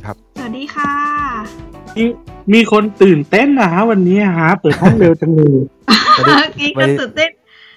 [0.00, 0.92] ดีครับ สวัสดีค่ะ
[1.96, 2.04] มี
[2.52, 5.56] มีคนตื่นเต้นนะฮะวันนี้ฮะเปิดห้องเร็วจังเลย
[6.14, 7.30] ไม่ได้กีก็ตื่นเต้น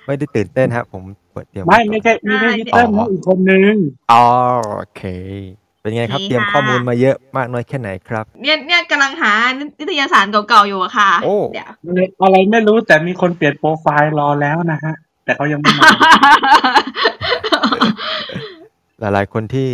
[0.06, 1.04] ไม่ได้ตื่นเต้นครับผม
[1.34, 3.74] เปิดเตรียมไม่ไม่ใช่ไม่ใช่พี่เต้นนะอีกคนนึง
[4.12, 4.26] อ๋อ
[4.78, 5.02] โอเค
[5.82, 9.32] เป็นไงครับดีค่ะเตรียมข้อมูลมาเยอะมากน้อยแค่ไหนครับ เนี่ยเนี่ยกำลังหา
[9.80, 11.72] นิตยสารเก่าๆอยู่อะค่ะโอ้เดี๋ยว
[12.22, 14.94] อะไรไม่รู้แต่มีคนเปลี่ยนโปรไฟล์รอแล้วนะฮะ
[15.26, 15.90] แต่เขายังไม่มา
[19.00, 19.70] หลายๆคนที่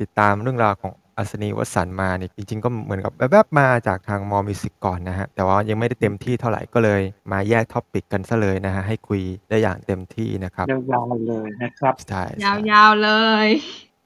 [0.00, 7.00] ติดตามเรื่องราวของ อัศนีวสันต์มาเนี่ยจริง ๆ ก็เหมือนกับแวบๆมาจากทาง More Music ก่อนนะฮะ แต่ว่ายังไม่ได้เต็มที่เท่าไหร่ก็เลย
[7.32, 13.10] มาแยก topic กันซะเลยนะฮะ ให้คุยได้อย่างเต็มที่นะครับ ยาวๆเลยนะครับ ใช่ใช่ยาวๆเล
[13.46, 13.48] ย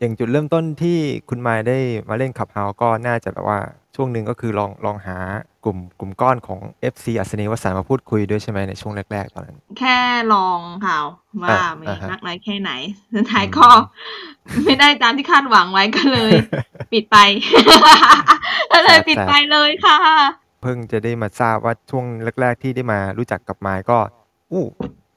[0.01, 1.79] อย่างจุดเริ่มต้นที่คุณมายได้
[2.09, 3.59] มาเล่น Clubhouse ก็น่าจะแบบว่า
[3.95, 5.17] ช่วงหนึ่งก็คือลองลองหา
[5.65, 6.61] กลุ่มกลุ่มก้อนของ
[6.93, 9.99] FC อัศนีวสันต์มาพูดคุยด้วยใช่ไหมในช่วงแรก ๆ ตอนนั้น แค่
[10.35, 10.97] ลองค่ะ
[11.43, 12.71] ว่าอ่ามีอ่าฮะมากน้อยแค่ไหน
[13.15, 13.69] สุดท้ายก็
[14.65, 16.33] ไม่ได้ตามที่คาดหวังไว้ก็เลย
[16.93, 17.17] ปิดไป
[18.73, 19.99] ก็เลยปิดไปเลยค่ะ
[20.63, 22.05] เพิ่งจะได้มาทราบว่าช่วง
[22.41, 23.99] แรก ๆ ที่ได้มารู้จักกับมายก็
[24.53, 24.65] อู้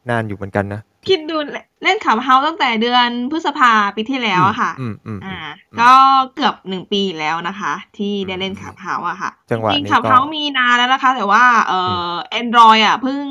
[0.09, 1.35] นานอยู่เหมือนกันนะ คิดดู
[1.83, 5.47] เล่นขับเฮาตั้งแต่เดือนพฤษภาปีที่แล้วอะค่ะอืมอืมอือ่าม
[5.81, 5.91] ก็
[6.35, 13.21] เกือบหนึ่งปีแล้วนะคะ ที่ได้เล่นขับเฮาอะค่ะจังหวะจริงนี้ๆขับก็เฮามีนานแล้วนะคะ แต่ว่าเอ่อแอนดรอยอะเพิ่ง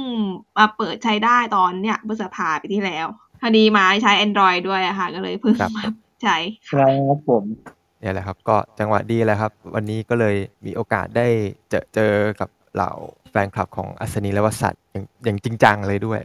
[0.59, 3.07] มาเปิดใช้ได้ตอนเนี่ยพฤษภาปีที่แล้ว
[3.41, 5.85] พอดีมาใช้ Android ด้วยอะค่ะ ก็เลยเพิ่งครับมา
[6.23, 6.37] ใช้
[6.71, 7.45] ครับผม
[8.01, 11.27] เนี่ยแหละครับ ก็จังหวะดีแหละครับ วันนี้ก็เลยมีโอกาสได้
[11.71, 12.93] เจอเจอกับเหล่า
[13.31, 16.21] แฟนคลับของอัศนีและวสัตว์อย่างอย่างจริงจังเลยด้วย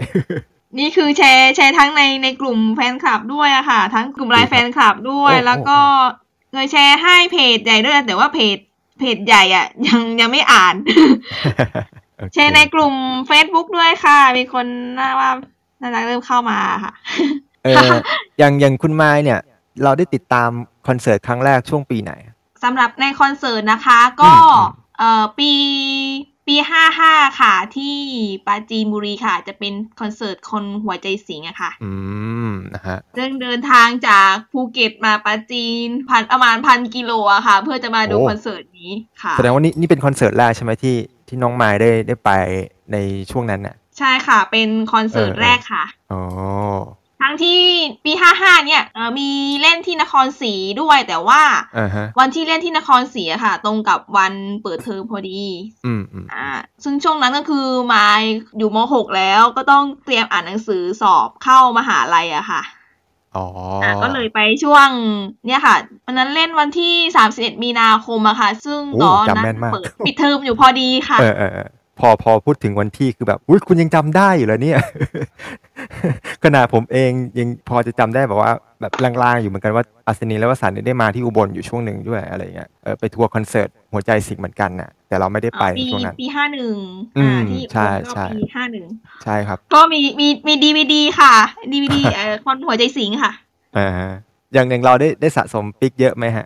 [0.79, 5.79] นี่คือแชร์แชร์ทั้งในในกลุ่มแฟนคลับด้วยอะค่ะ ทั้งกลุ่มไลน์แฟนคลับด้วยโอ้โหแล้วก็
[6.51, 8.57] เคยแชร์ให้เพจใหญ่ด้วยแต่ว่าเพจ
[8.99, 10.75] เพจใหญ่อะยังยังไม่อ่าน
[12.17, 12.93] โอเคแชร์ในกลุ่ม
[13.29, 14.65] Facebook ด้วยค่ะ มีคน
[14.99, 15.31] น่าว่า
[15.81, 16.93] น่าจะเริ่มเข้ามาค่ะ
[17.63, 17.89] เออ
[18.37, 19.39] อย่างอย่างคุณมายเนี่ย
[19.83, 20.49] เราได้ติดตาม
[20.87, 22.11] คอนเสิร์ตครั้งแรกช่วงปีไหน
[22.63, 25.51] สำหรับในคอนเสิร์ตนะคะ ก็อืมเอ่อปี
[26.47, 27.95] ปีห้าห้าค่ะ ที่
[28.45, 31.91] ปราจีนบุรีค่ะ จะเป็นคอนเสิร์ตคนหัวใจสิงห์อะค่ะ อื
[32.47, 40.95] มนะฮะซึ่งเดินทางจากภูเก็ตมาปราจีนพันประมาณพันกิโลอะค่ะ เพื่อจะมาดูโอ้คอนเสิร์ตนี้ค่ะ แสดงว่านี่นี่เป็นคอนเสิร์ตแรกใช่ไหมที่
[41.27, 42.31] ที่น้องมายได้ได้ไป
[42.91, 42.97] ใน
[43.31, 46.21] ช่วงนั้นน่ะใช่ค่ะ เป็นคอนเสิร์ตเออแรกค่ะ อ๋อ
[47.23, 47.61] ทั้งที่
[48.05, 49.29] ปีห้าห้าเนี่ยเอ่อมี
[49.61, 51.41] เล่นที่นครศรีด้วยแต่ว่า
[51.77, 55.41] อ่าฮะวันที่เล่นที่นครศรีอะค่ะ ตรงกับวันเปิดเทอมพอดี
[55.85, 56.47] อืมอืมอ่า
[56.83, 58.21] ซึ่งช่วงนั้นก็คือมาย
[58.57, 62.61] อยู่ม .6 แล้วก็ต้องเตรียมอ่านหนังสือสอบเข้ามหาลัยอะค่ะ
[63.35, 63.45] อ๋อ
[63.83, 64.87] อ่าก็เลยไปช่วง
[65.47, 66.93] เนี่ยค่ะวันนั้นเล่นวันที่
[67.29, 74.79] 31มีนาคมอะค่ะ ซึ่งโอ้ตอนจำนั้แม่นนมากเปิดปิดเทอมอยู่พอดีค่ะ เออเออเออพอพอพูดถึงวันที่คือแบบอุ้ยคุณยังจำได้อยู่แล้วเนี่ย
[76.43, 86.77] ขนาดผมเองยังพอจะจำได้แบบว่าแบบลางๆอยู่เหมือนกันว่าอัศนีและวสันต์เนี่ยได้มาที่อุบลอยู่ช่วงหนึ่งด้วยอะไรเงี้ยเออไปทัวร์คอนเสิร์ตหัวใจสิงห์เหมือนกันน่ะ แต่เราไม่ได้ไปปีช่วงนั้นปีห้าหนึ่ง
[87.17, 88.85] อือ่ามที่ใช่อุบลก็ใช่ปีห้าหนึ่ง
[89.23, 91.33] ใช่ครับ ก็มีมีมีดีวีดีค่ะ
[91.71, 93.31] ดีวีดีเอ่อคนหัวใจสิงค่ะ
[93.77, 94.11] อ่าฮะ
[94.53, 96.45] อย่างอย่างเราได้ได้สะสมปิกเยอะไหมฮะ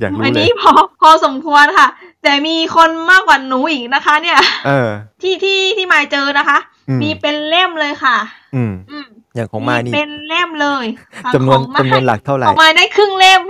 [0.00, 1.88] อยากรู้อันเลยนี้พอพอสมควรค่ะ
[2.22, 4.88] แต่มีคนมากกว่าหนูอีกนะคะ เนี่ย เออ
[5.22, 8.16] ที่ที่ที่มายเจอนะคะอืมมีเป็นเล่มเลยค่ะ
[8.54, 10.86] อืมอืมอย่างของมายนี่เป็นเล่มเลย
[11.18, 13.42] ค่ะจำนวนของมายจำนวนหลักเท่าไหร่ของมายได้ครึ่งเล่ม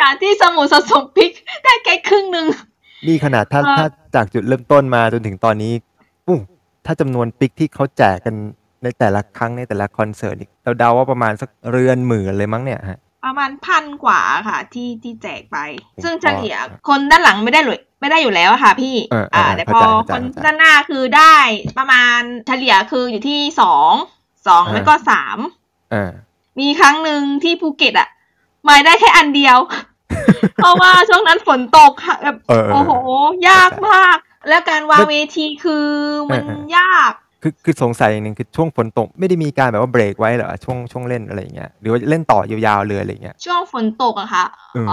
[0.00, 1.30] จากที่สมุดสะสมพริก
[1.64, 2.46] ได้แค่ครึ่งหนึ่ง
[3.06, 5.72] นี่ขนาดถ้าเออถ้าจากจุดเริ่มต้นมาจนถึงตอนนี้
[6.28, 6.38] อู้
[6.86, 8.34] ถ้าจำนวนปิกที่เขาแจกกัน
[8.82, 15.56] ในแต่ละครั้งในแต่ละคอนเสิร์ตนี่เราเดาว่าประมาณสักเรือนหมื่นเลยมั้งเนี่ยฮะ ประมาณพันกว่าค่ะ ที่ที่แจกไป
[15.96, 16.56] ผมซึ่งก็เฉลี่ย
[16.88, 21.36] คนด้านหลังไม่ได้เลยไม่ได้อยู่แล้วอะค่ะพี่เออเออเออแต่เข้าพอใจเข้าใจคนเข้าใจด้านหน้าคือได้
[21.78, 23.92] ประมาณเฉลี่ยคืออยู่ที่สอง
[24.46, 25.38] สองเออไม่ก็สาม
[25.90, 26.10] เออ
[26.60, 28.08] มีครั้งหนึ่งที่ภูเก็ตอะ
[28.68, 29.58] มายได้แค่อันเดียว
[30.56, 32.92] เพราะว่าช่วงนั้นฝนตกค่ะแบบเออเออโอ้โห
[33.48, 34.16] ยากมาก
[34.48, 35.88] แล้วการวางเวทีคือ
[36.30, 44.44] มันเออเออยาก คือคือสงสัยอย่างหนึ่งคือช่วงฝนตกไม่ได้มีการแบบว่าเบรกไว้เหรอช่วงช่วงเล่นอะไรอย่างเงี้ยหรือว่าเล่นต่อยาวๆเลยอะไรอย่างเงี้ยช่วงฝนตกอะค่ะ
[44.76, 44.92] อืมเอ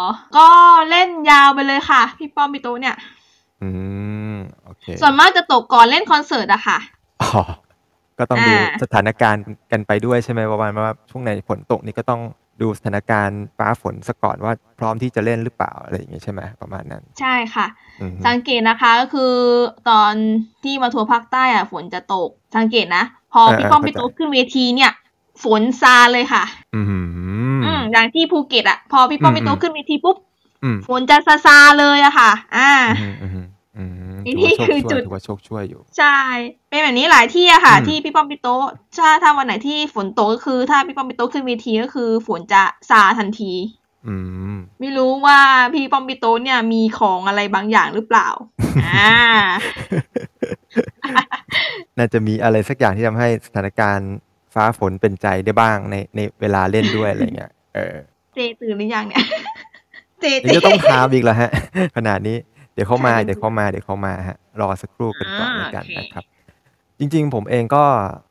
[0.00, 0.02] อ
[0.36, 0.46] ก็
[0.90, 2.96] เล่นยาวไปเลยค่ะ พี่ป้อมพี่โตะเนี่ย
[3.62, 3.68] อื
[4.34, 6.78] มโอเคส่วนมากจะตกก่อนเล่นคอนเสิร์ตอะค่ะ
[7.22, 7.42] อ๋อ
[8.18, 12.20] ก็ต้องดูอ่าสถานการณ์กันไปด้วยใช่ไหมประมาณว่าช่วงไหนฝนตกนี่ก็ต้อง
[12.60, 17.66] ดูสถานการณ์ฟ้าฝนซะก่อนว่าพร้อมที่จะเล่นหรือเปล่าอะไรอย่างเงี้ยใช่ไหมประมาณนั้น ใช่ค่ะ
[18.00, 19.34] อืมสังเกตนะคะก็คือ
[19.90, 20.12] ตอน
[20.64, 24.92] ที่มาทัวร์ภาคใต้อะฝนจะตก สังเกตนะ พอพี่ป้อมพี่โตะขึ้นเวทีเนี่ย
[25.44, 26.44] ฝนซาเลยค่ะ
[26.74, 26.86] อืม
[27.64, 30.16] อืมอย่างที่ภูเก็ตอะพอพี่ป้อมอืมพี่โตะขึ้นเวทีปุ๊บ
[30.64, 32.70] อืมฝนจะซาซาๆเลยอะค่ะ อ่า
[33.00, 33.46] อืมอืมอืม
[34.24, 36.18] นี่ถืว่าโชคือช่วยจุดถือว่าโชคช่วยอยู่ ใช่
[36.68, 38.66] เป็นแบบนี้หลายที่อะค่ะอืมที่พี่ป้อมพี่โตะ
[38.98, 43.52] ถ้าถ้าวันไหนที่ฝนตกก็คือ ถ้าพี่ป้อมพี่โตะขึ้นเวทีก็คือ ฝนจะซาทันที
[44.06, 44.14] อื
[44.54, 45.38] มไม่รู้ว่า
[45.74, 48.28] พี่ปอมปิโตเนี่ยมีของอะไรบางอย่างหรือเปล่า
[48.86, 49.12] อ่า
[51.98, 54.12] น่าจะมีอะไรสักอย่างที่ทำให้สถานการณ์
[54.54, 57.96] ฟ้าฝนเป็นใจได้บ้างในในเวลาเล่นด้วยอะไรเงี้ยเออ
[58.34, 59.24] เจตื่นหรือยังเนี่ย
[60.20, 61.50] เจเจนี่จะต้องถามอีกแล้วฮะ
[61.96, 66.24] ขนาดนี้เดี๋ยวเขามาใช่เดี๋ยวเขามา เดี๋ยวเขามาฮะ รอสักครู่กันก่อนอ่าแล้วกันโอเคนะครับ
[66.98, 67.84] จริงๆ ผมเองก็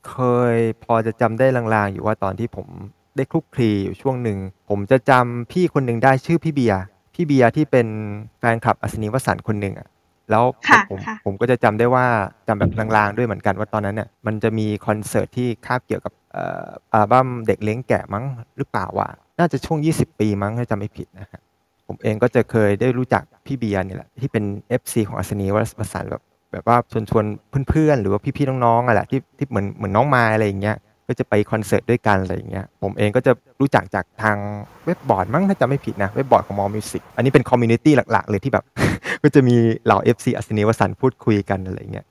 [0.09, 0.17] เค
[0.53, 2.67] ยพอจะจำได้ลางๆ อยู่ว่าตอนที่ผม
[3.15, 4.37] ได้คลุกคลีอยู่ช่วงหนึ่ง
[4.69, 6.81] ผมจะจำพี่คนหนึ่งได้ชื่อพี่เบียร์
[7.15, 7.87] พี่เบียร์ที่เป็น
[8.39, 9.87] แฟนคลับอัศนีวสันต์คนหนึ่งอะ
[10.31, 12.05] แล้วค่ะผมค่ะผมก็จะจำได้ว่า
[12.47, 18.23] จำแบบลางๆ ด้วยเหมือนกันว่าตอนนั้นเนี่ยมันจะมีคอนเสิร์ตที่คาบเกี่ยวกับเอ่ออัลบั้มเด็กเลี้ยงแกะมั้ง
[18.57, 19.09] หรือเปล่าวะ
[19.39, 21.41] น่าจะช่วง 20 ปีมั้งถ้าจำไม่ผิดนะฮะ
[21.87, 24.43] ผมเองก็จะเคยได้รู้จักพี่เบียร์นี่แหละที่เป็น
[24.81, 25.57] FC ของอัศนีว
[25.93, 27.25] สันต์แบบแบบว่าชวนชวน
[27.69, 34.37] เพื่อนๆ หรือว่าพี่ๆน้องๆอะแหละที่ที่เหมือนเหมือนน้องมายอะไรอย่างเงี้ยก็จะไปคอนเสิร์ตด้วยกันอะไรอย่างเงี้ยผมเองก็จะรู้จักจากทาง
[34.85, 38.65] เว็บบอร์ดมั้งถ้าจำไม่ผิดนะเว็บบอร์ดของ More Music อันนี้เป็น community หลักๆ เลยที่แบบ
[39.23, 39.55] ก็จะมี
[39.85, 42.05] เหล่า FC อัศนีวสันต์พูดคุยกันอะไรอย่างเงี้ย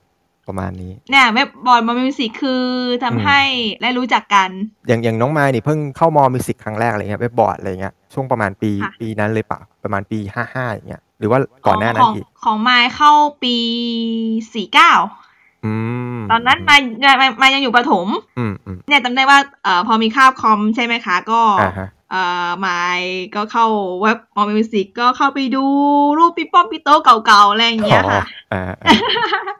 [0.49, 2.63] ประมาณนี้เนี่ยเว็บบอร์ด More Music คือ
[3.03, 3.41] ทำอืมให้
[3.83, 4.51] ได้รู้จักกัน
[4.89, 13.13] อย่างอย่างน้องมายนี่เพิ่งเข้า More Music ครั้งแรกอะไรเงี้ยเว็บบอร์ดอะไรเงี้ยช่วงประมาณปีค่ะปีนั้นเลยเปล่าประมาณปีห้าห้าอย่างเงี้ยหรือว่าก่อนหน้านั้ขนองอีกของมายเข้า
[13.43, 13.57] ปี
[14.55, 14.93] สี่เก้า
[15.65, 15.73] อื
[16.17, 16.81] มตอนนั้นมาย
[17.21, 18.07] มายมายยังอยู่ประถม
[18.39, 21.96] อืมอืมเนี่ยจำได้ว่าเอ่อพอมีคาบคอมใช่ไหมคะ ก็อ่าฮะเอ่อ
[22.67, 23.00] มาย
[23.35, 23.67] ก็เข้า
[24.00, 25.64] เว็บ More Music ก็เข้าไปดู
[26.19, 28.23] รูปพี่ป้อมพี่โต๊ะเก่าๆ อะไรอย่างเงี้ยค่ะ
[28.53, 28.94] อ๋ออ่าอ่า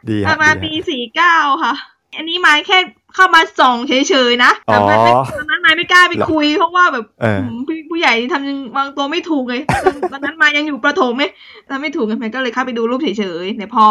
[0.09, 1.75] ดีปฮะระมาณดีปีฮะสี่เก้าค่ะ
[2.17, 2.79] อันนี้มายแค่
[3.17, 11.25] เข้ามาส่องเฉยๆนะแต่มันไม่อ๋อตอนนั้นมายไม่กล้าไปเหรอคุย เพราะว่าแบบเออมผู้ผู้ใหญ่ทำยังวางตัวไม่ถูกเลยตอนตอนนั้นมายยังอยู่ประถมไหม
[11.69, 13.09] ทำไม่ถูกไงมายก็เลยเข้าไปดูรูปเฉ
[13.45, 13.87] ยๆแต่พอ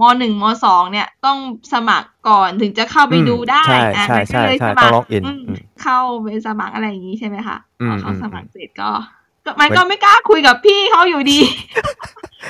[0.00, 1.38] มหนึ่งมสองเนี่ยต้อง
[1.72, 8.90] สมัครก่อนถึงจะเข้าไปดูได้ใช่อะใช่มายก็ใช่เลยใช่สมัต้องครล็อกอินอืมอืมเข้าไปสมัครอะไรอย่างนี้ใช่ไหมคะอืมพอเขาอืมสมัครเสร็จก็
[9.44, 11.38] ก็มันก็ไม่กล้าคุยกับพี่เขาอยู่ดี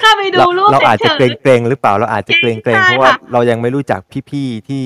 [0.00, 4.00] เข้าไปดูเรารูปเราเฉอาจจะเกรยงเกรงๆหรือเปล่าเราอาจจะเกรงเกรงใช่เพราะว่าค่ะเรายังไม่รู้จัก
[4.30, 4.84] พี่ๆที่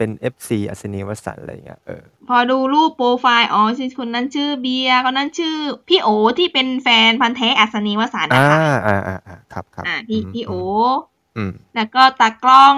[0.00, 5.56] เป็น FC อัศนีวสันต์อะไรอย่างเงี้ยเออๆพอดูรูปโปรไฟล์อ๋อชื่อคนนั้นชื่อเบียร์คนนั้นชื่อ
[5.88, 6.08] พี่โอ
[6.38, 10.52] ที่เป็นแฟนพันธุ์แท้อัศนีวสันต์อ่านะคะอ่าอ่าอ่าครับครับอ่าพี่มพี่โอ
[11.36, 12.76] อืมแล้วก็ตากล้อง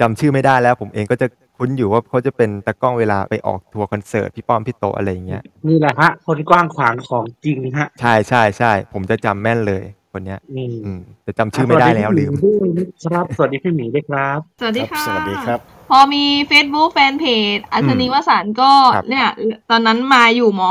[0.00, 1.26] จำชื่อไม่ได้แล้วผมเองก็จะ
[1.56, 9.84] คุ้นอยู่ว่าเขาจะเป็นตากล้องเวลาไปออกทัวร์คอนเสิร์ตพี่ป้อมพี่โตอะไรอย่างเงี้ยนี่แหละฮะคนกว้างขวางของจริงฮะใช่ใช่ใช่ผมจะจำแม่นเลย
[10.16, 15.58] คนเนี้ยอืมอืมแต่จำชื่อไม่ได้แล้วลืมสวัสดีพี่หด้วยนะครับ สวัสดีพี่หมีด้วยครับ สวัสดีค่ะสวัสดีครับ
[15.90, 17.24] พอมี Facebook แฟนเพ
[17.56, 19.28] จอัศนีวสันต์ก็ครับเนี่ย
[19.70, 20.62] ตอนนั้นมาอยู่ม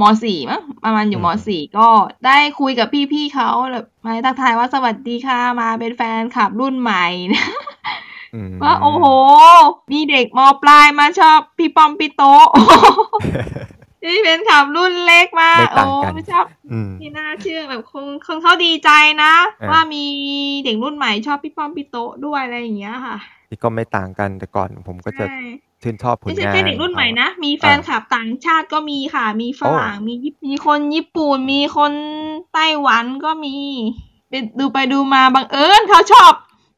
[0.00, 1.88] มสี่มั้งประมาณอยู่มอืมสี่ก็
[2.26, 7.04] ได้คุยกับพี่ๆเขาแบบมาทักทายว่าสวัสดีค่ะ มาเป็นแฟนคลับรุ่นใหม่
[8.34, 9.04] อืมว่าโอ้โห
[9.92, 18.90] มีเด็กมปลายมาชอบพี่ปอมพี่โตะนี่เป็นขับรุ่นเล็กมากไม่โอ้ต่างกันชอบอืมที่น่าเชื่อแบบคงคงเขาดีใจ
[19.22, 20.04] นะเออว่ามี
[20.64, 23.16] เด็กรุ่นใหม่ชอบพี่ป้อมพี่โตะด้วยอะไรอย่างเงี้ยค่ะ
[23.50, 25.40] นี่ก็ไม่ต่างกันแต่ก่อนผมก็จะใช่
[25.82, 31.92] ชื่นชอบผลไม่ใช่งานแค่เด็กรุ่นใหม่นะ มีแฟนคลับต่างชาติก็มีค่ะ มีฝรั่งมีญี่มีคนญี่ปุ่น มีคน
[32.54, 33.56] ไต้หวันก็มี
[34.28, 36.32] ไปดูไปดูมาบังเอิญเขาชอบ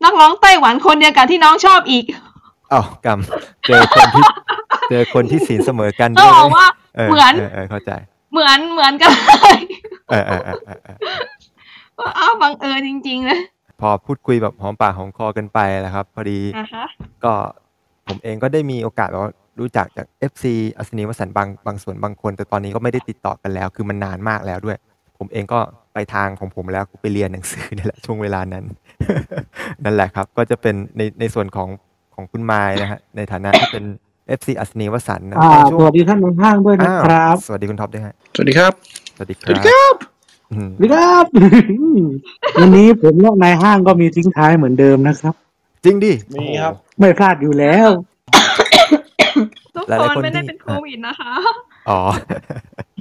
[0.05, 2.05] นักร้องไต้หวันคนเดียวกับที่น้องชอบอีก
[2.73, 3.19] อ้าวกรรม
[3.67, 4.23] เจอคนที่
[4.91, 6.67] เจอคนที่ศีลเสมอกันก็ด้วยบอกว่า
[7.09, 7.93] เหมือนเออเออเข้าใจ
[8.33, 9.57] เหมือนเหมือนกันเลย
[10.11, 10.99] เออเออเออเออเออ
[11.99, 13.41] ว่าอ้าวบังเอิญจริงๆเลย
[13.81, 16.85] พอพูดคุยแบบหอมปากหอมคอกันไปแหละครับ พอดีนะคะ
[17.25, 17.35] ก็
[18.09, 20.45] ผมเองก็ได้มีโอกาสแบบว่ารู้จักจาก FC
[20.77, 24.79] อัศนีวสันต์บางบางส่วนบางคน แต่ตอนนี้ก็ไม่ได้ติดต่อกันแล้ว คือมันนานมากแล้วด้วย
[25.19, 25.59] ผมเองก็
[25.95, 28.65] ไปทางของผมแล้วไปเรียนหนังสือนี่แหละช่วงเวลานั้น
[29.85, 31.69] นั่นแหละครับ ก็จะเป็นในในส่วนของ
[32.15, 33.85] ของคุณมายนะฮะในฐานะที่เป็น
[34.39, 38.73] FC อัศนีวสันต์นะอ่าในสช่วงวัสดีท่านในห้างด้วยนะครับอ้าวสวัสดีคุณท็อปด้วยฮะสวัสดีครับ
[39.17, 39.95] สวัสดีคสวัสดีรัครับบ
[40.53, 41.25] อืมสวัสดีครับ
[42.61, 45.35] วันนี้ผมและนายห้างก็มีทิ้งท้ายเหมือนเดิมนะครับ
[45.85, 47.89] จริงดิ มีครับ ไม่พลาดอยู่แล้ว
[49.75, 51.33] ทุกหลายคๆนคนไม่ได้ที่ เป็นโควิดนะคะ
[51.89, 52.01] อ๋อ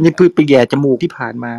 [0.04, 1.52] นี่เพิ่งไปแย่จมูกที่ผ่านมา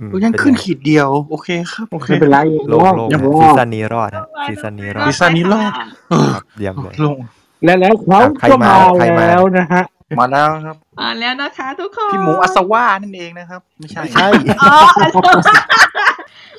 [0.00, 5.72] อืมยังเป็ขึ้นไงขีดเดียว โอเคครับ โอเค ไม่เป็นไรโล่งโล่งยังฮะรซีอดซั่นนี้รอดฮะซีซั่นนี้รอดซีซั่นนี้รอด
[6.10, 7.18] เออครับเยี่ยมเลยลง
[7.64, 9.84] และแล้วเขาใครก็มามาใครมาแล้วนะฮะ
[10.18, 14.26] มาแล้วครับมาแล้วนะคะทุกคนพี่หมูอัศวานั่นเองนะครับ ไม่ใช่ไม่ใช่
[14.62, 14.76] อ๋อ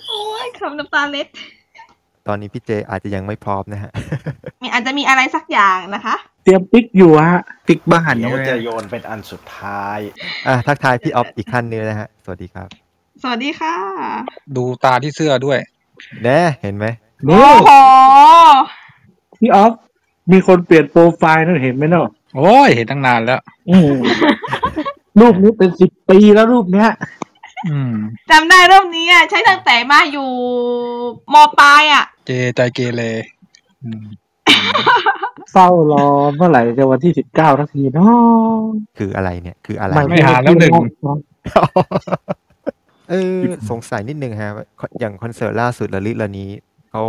[0.07, 1.27] โอ้ยคำน้ำตาเล็ด
[2.27, 3.91] ตอนนี้พี่เจอาจจะยังไม่พร้อมนะฮะ
[4.63, 9.99] มีอาจจะมีอะไรสักอย่างนะคะ เตรียมปิ๊กอยู่ฮะปิกบ้านเดี๋เนี่ยวยจะโยนเป็นอันสุดท้าย
[10.47, 12.69] อะทักทายพี่ออฟอีกท่านหนึงนะฮะ สวัสดีครับ
[13.21, 13.75] สวัสดีค่ะ
[14.55, 15.59] ดูตาที่เสื้อด้วย
[16.23, 16.85] แน่เห็นไหม
[17.27, 17.69] โอ้นี่โห
[19.39, 19.73] พี่ออฟ
[20.31, 22.07] มีคนเปลี่ยนโปรไฟล์นั่นเห็นไหมเนาะ
[22.37, 23.95] โอ้ยเห็นตั้งนานแล้ว อืม
[25.19, 26.89] รูปนี้เป็นสิบปีแล้วรูปเนี้ย
[27.69, 27.93] อืม
[28.31, 30.29] จำได้รูปนี้อะใช้ตั้งแต่มาอยู่
[31.33, 33.01] มปลายอะเกใจเกเร
[33.83, 34.05] อืม
[35.51, 36.05] เฝ้ารอ
[36.35, 38.61] เมื่อไหร่จะวันที่สิบเก้าทักทีเนาะ
[38.97, 40.73] คืออะไรเนี่ย คืออะไรไม่หาแล้วหนึ่ง
[43.09, 44.65] เออสงสัยนิดนึงฮะว่า
[44.99, 46.49] อย่างคอนเสิร์ตล่าสุดละลิละนี้
[46.91, 47.03] เขา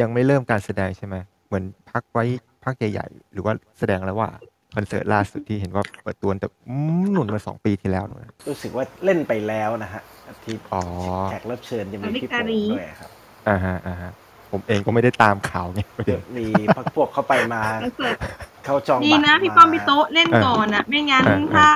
[0.00, 1.16] ยังไม่เริ่มการแสดงใช่ไหม
[1.50, 2.24] เหมือนพักไว้
[2.64, 4.28] พักใหญ่ๆ หรือว่าแสดงแล้วว่า
[4.74, 10.02] คอนเสิร์ตล่าสุดที่เห็นว่าเปิดตัวแต่อืมหนุนมาสองปีที่แล้วนู่นนะรู้สึกว่าเล่นไปแล้วนะฮะ
[10.44, 10.82] ที่อ๋อ
[11.30, 13.10] แขกรับเชิญจะมีพี่อลิโป่กาลีงด้วยครับ
[13.48, 14.10] อ่าฮะอ่าฮะ
[14.52, 18.16] ผมเองก็ไม่ได้ตามข่าวไงประเด็นมีพักพวกเข้าไปมาคอนเสิร์ต
[18.64, 21.68] เข้าจองดีบัตรนะพี่ป้อมาพี่โต๊ะเล่นก่อนอะ ไม่งั้นเออเออถ้า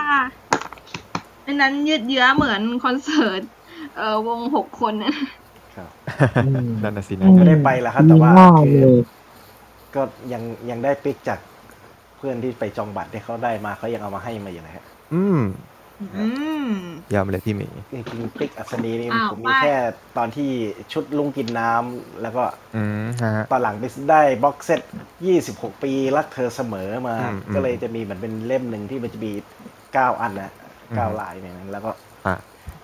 [1.42, 3.42] ไม่นั้นยืดเยื้อเหมือนคอนเสิร์ต
[3.96, 5.14] เอ่อวงหกคนน่ะ
[5.76, 5.88] ครับ
[6.82, 8.90] นั่นน่ะสินะก็ได้ไปแล้วครับแต่ว่าดีมา
[9.94, 11.38] กคืเลอยก็ยังยังได้ปิกจาก
[12.16, 14.84] เพื่อนที่ไปจองบัตรที่เขาได้มาเขายังเอามาให้มาอยู่นะฮะ
[15.14, 15.40] อืม
[16.16, 16.26] อื
[16.66, 16.68] ม
[17.14, 19.74] ยำเลยพี่หมีจริงๆปิกอัศนีนี่อ้าวผมมีไม่แค่
[20.18, 20.50] ตอนที่
[20.92, 22.44] ชุดลุงกินน้ำแล้วก็
[22.76, 24.80] อืมฮะตอนหลังไปได้ box set
[25.32, 29.32] 26ปีรักเธอเสมอมาอืมอืมก็เลยจะมีเหมือนเป็นเล่มหนึ่งที่มันจะมี
[29.76, 30.52] 9อันนะ
[30.90, 31.90] อืม9ลายในนั้นแล้วก็
[32.26, 32.34] อะ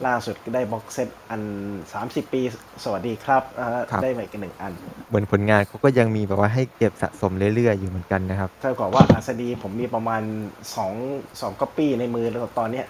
[0.06, 1.42] ล่าสุดก็ได้ box set อัน
[1.88, 2.40] 30 ปี
[2.84, 4.72] สวัสดีครับอ่าครับได้มาอีกหนึ่งอัน
[5.08, 10.22] เหมือนผลงานเขาก็ยังมีแบบว่าให้เก็บสะสมเรื่อยๆ อยู่เหมือนกันนะครับเท่ากับว่าอัศนีผมมีประมาณ
[10.96, 12.86] 2 2ก๊อปปี้ในมือแล้วตอนเนี้ย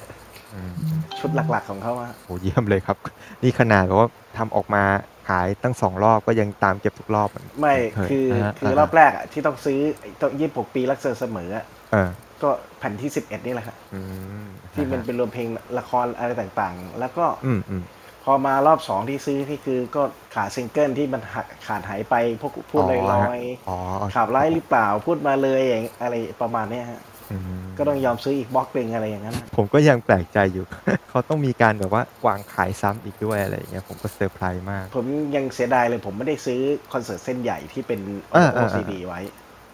[0.54, 0.72] อืม
[1.18, 2.96] ชุดหลักๆของเขาอะโหเยี่ยมเลยครับ
[3.42, 4.82] นี่ขนาดแบบว่าทำออกมา
[5.28, 12.08] ขายตั้งสองรอบก็ยังตามเก็บทุกรอบเหมือนไม่เคยคือนะฮะคือรอบแรกอะที่ต้องซื้อไอ้ต้อง26ปีรักเธอเสมออะเออ
[12.42, 14.00] ก็แผ่นที่11นี่แหละครับอื
[14.42, 14.44] ม
[14.74, 17.82] ที่มันเป็นรวมเพลงละครอะไรต่างๆ แล้วก็อืมอืม
[18.24, 20.02] พอมารอบสองที่ซื้อนี่คือก็
[20.34, 27.42] ขาดซิงเกิลที่มันหักขาดหายไปพวกพูดลอ๋ออฮะยอ๋อๆข่าวร้ายหรือเปล่าพูดมาเลยอย่างอะไรประมาณเนี้ยฮะอืม
[27.78, 30.64] ก็ต้องยอมซื้ออีกบล็อกหนึ่งอะไรอย่างนั้น ผมก็ยังแปลกใจอยู่
[31.10, 35.06] เขาต้องมีการแบบว่าวางขายซ้ำอีกด้วยอะไรอย่างเงี้ยผมก็เซอร์ไพรส์มาก ผม
[35.36, 36.60] ยังเสียดายเลยผมไม่ได้ซื้อ
[36.92, 38.00] คอนเสิร์ตเส้นใหญ่ที่เป็น
[38.32, 39.20] เออเออเออซีดีไว้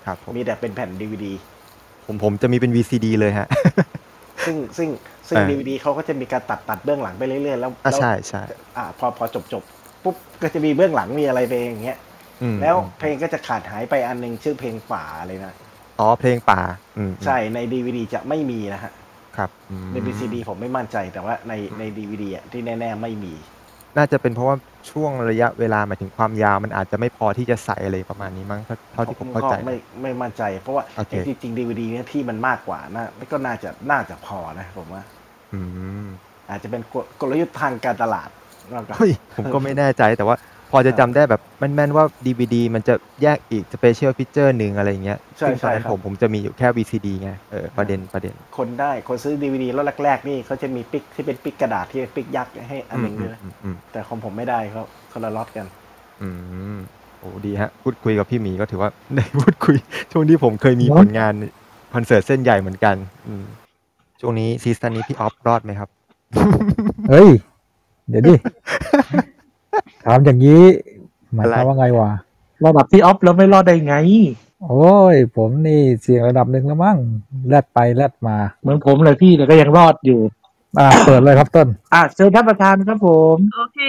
[0.05, 1.33] ครับผมมีแต่เป็นแผ่นดีวดี
[2.07, 3.49] ผมผมจะมีเป็น VCD เลยฮะ
[4.47, 4.89] ซึ่งซึ่ง
[5.29, 8.43] ซึ่งเออดีวดีเขาก็จะมีการตัดตัดเบื้องหลังไปเรื่อยๆ แล้วอะแล้วใช่ใช่
[8.77, 9.63] อ่าพอพอจบจบ
[10.05, 11.99] ปุ๊บก็จะมีเบื้องหลังมีอะไรไปอย่างเงี้ย
[12.43, 15.55] อืมแล้วเพลงก็จะขาดหายไปอันหนึงชื่อเพลงป่าเลยนะ
[16.01, 16.61] อ๋อเพลงป่า
[16.97, 18.93] อืมใช่ในดีวดีจะไม่มีนะฮะ
[19.37, 23.35] ครับอืมใน VCD ผมไม่มั่นใจแต่ว่าในใน DVD อะที่แน่ ๆ ไม่มี
[23.97, 24.57] น่าจะเป็นเพราะว่า
[24.91, 35.03] ช่วงระยะเวลาหมายถึงความยาวมันอาจจะไม่พอที่จะใส่อะไรประมาณนี้มั้งเท่าเท่าที่ผมเข้าใจก็ไม่ไม่มั่นใจ เพราะว่าโอเคจริงๆ DVD เนี่ยที่มันมากกว่านะก็น่าจะน่าจะพอนะผมว่า
[35.53, 35.61] อื
[36.05, 36.07] ม
[36.51, 38.29] อาจจะเป็นกลกลยุทธ์ทางการตลาด
[38.75, 40.37] มากกว่าเฮ้ยผมก็ไม่แน่ใจแต่ว่า
[40.71, 52.13] พอจะจำได้แบบแม่นๆว่า DVD มันจะแยกอีก special feature หนึ่งอะไรเงี้ยใช่ซึ่งตอนนั้นใช่ครับผมผมจะมีอยู่แค่ VCD ไงเออประเด็นประเด็น คนได้คนซื้อ DVD รถแรกๆนี่เขาจะมี pick ที่เป็น pick กระดาษที่เป็น
[52.17, 54.83] pick ยักษ์ให้อันหนึ่งด้วยนะอืมอืมแต่ของผมไม่ได้เขา
[55.13, 55.67] คนละล็อตกัน
[56.23, 56.79] อืมอืม
[57.19, 59.77] โอ้ดีฮะ พูดคุยกับพี่หมีก็ถือว่า ได้พูดคุย
[60.13, 61.35] ช่วงที่ผมเคยมีผลงาน
[61.95, 62.97] คอนเสิร์ตเส้นใหญ่เหมือนกัน
[63.27, 63.45] อืม
[64.21, 65.89] ช่วงนี้ซีซั่นนี้พี่ออฟรอดไหมครับ
[67.11, 67.29] เฮ้ย
[68.09, 68.35] เดี๋ยวดิ
[70.05, 70.63] ถามอย่างนี้
[71.35, 72.11] หมายความว่าไงวะ
[72.65, 73.95] ระดับที่ออฟแล้วไม่รอดได้ไง
[74.65, 76.99] โอ้ย ผมนี่เสียงระดับหนึ่งแล้วมั้ง
[77.49, 80.21] แลดไปแลดมา เหมือนผมเลยพี่แต่ก็ยังรอดอยู่
[80.79, 83.81] อ่า เปิดเลยครับต้น อะเชิญท่านประธานครับผม โอเค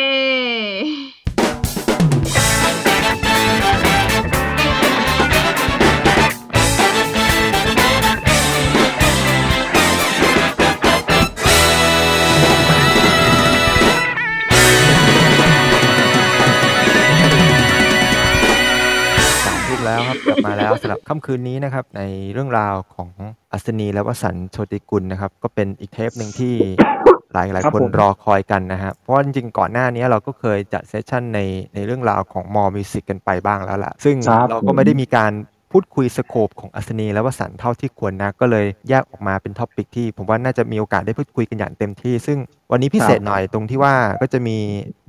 [19.88, 22.02] แล้วครับกลับมาแล้วสำหรับค่ำคืนนี้นะครับใน
[22.34, 23.10] เรื่องราวของ
[23.52, 26.54] อัสนีและวสันต์โชติกุลนะครับ ก็เป็นอีกเทปหนึ่งที่
[27.34, 31.40] หลายหลายครับคนผมรอคอยกันนะฮะเพราะว่าจริงๆก่อนหน้านี้เราก็เคยจัด session ใน
[31.74, 35.32] ในเรื่องราวของมอ music กันไปบ้างแล้วล่ะ ซึ่งครับเราก็ไม่ได้มีการ
[35.72, 42.38] พูดคุย scope ของอัสนีและวสันต์เท่าที่ควรนะก็เลยแยกออกมาเป็น topic ที่ ผมว่าน่าจะมีโอกาสได้พูดคุยกันอย่างเต็มที่ ซึ่ง
[42.72, 44.58] วันนี้พิเศษหน่อยตรงที่ว่าก็จะมี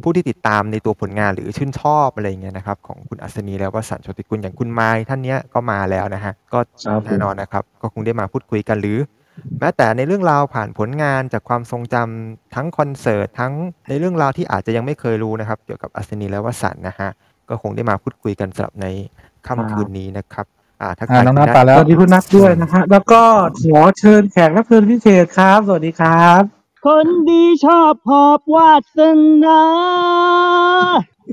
[0.03, 6.59] ผู้ที่ติดตามในตัวผลงานหรือชื่นชอบอะไรเงี้ยนะครับของคุณอัศนีและวสันโชติกุลอย่างคุณไม้ท่านเนี้ยก็มาแล้วนะฮะก็
[7.05, 8.99] แน่นอนนะครับ ก็คงได้มาพูดคุยกันหรือ
[9.61, 13.53] แม้แต่ในเรื่องราวผ่านผลงานจากความทรงจำทั้งคอนเสิร์ตทั้ง
[13.89, 17.11] ในเรื่องราวที่อาจจะยังไม่เคยรู้นะครับเกี่ยวกับอัศนีและวสันนะฮะ
[17.49, 18.87] ก็คงได้มาพูดคุยกันสำหรับใน
[19.47, 20.47] ค่ำคืนนี้นะครับ
[20.83, 23.23] อ่าทักอ่าทายน้องคุนัณทนัทไปแล้สววัสดีคุณนัทด้วยนะฮะแล้วก็
[23.63, 26.43] ขอเชิญแขกรับเชิญพิเศษครับ สวัสดีครับ
[26.87, 28.99] คนดีชอบหอบวาส
[29.45, 29.63] นา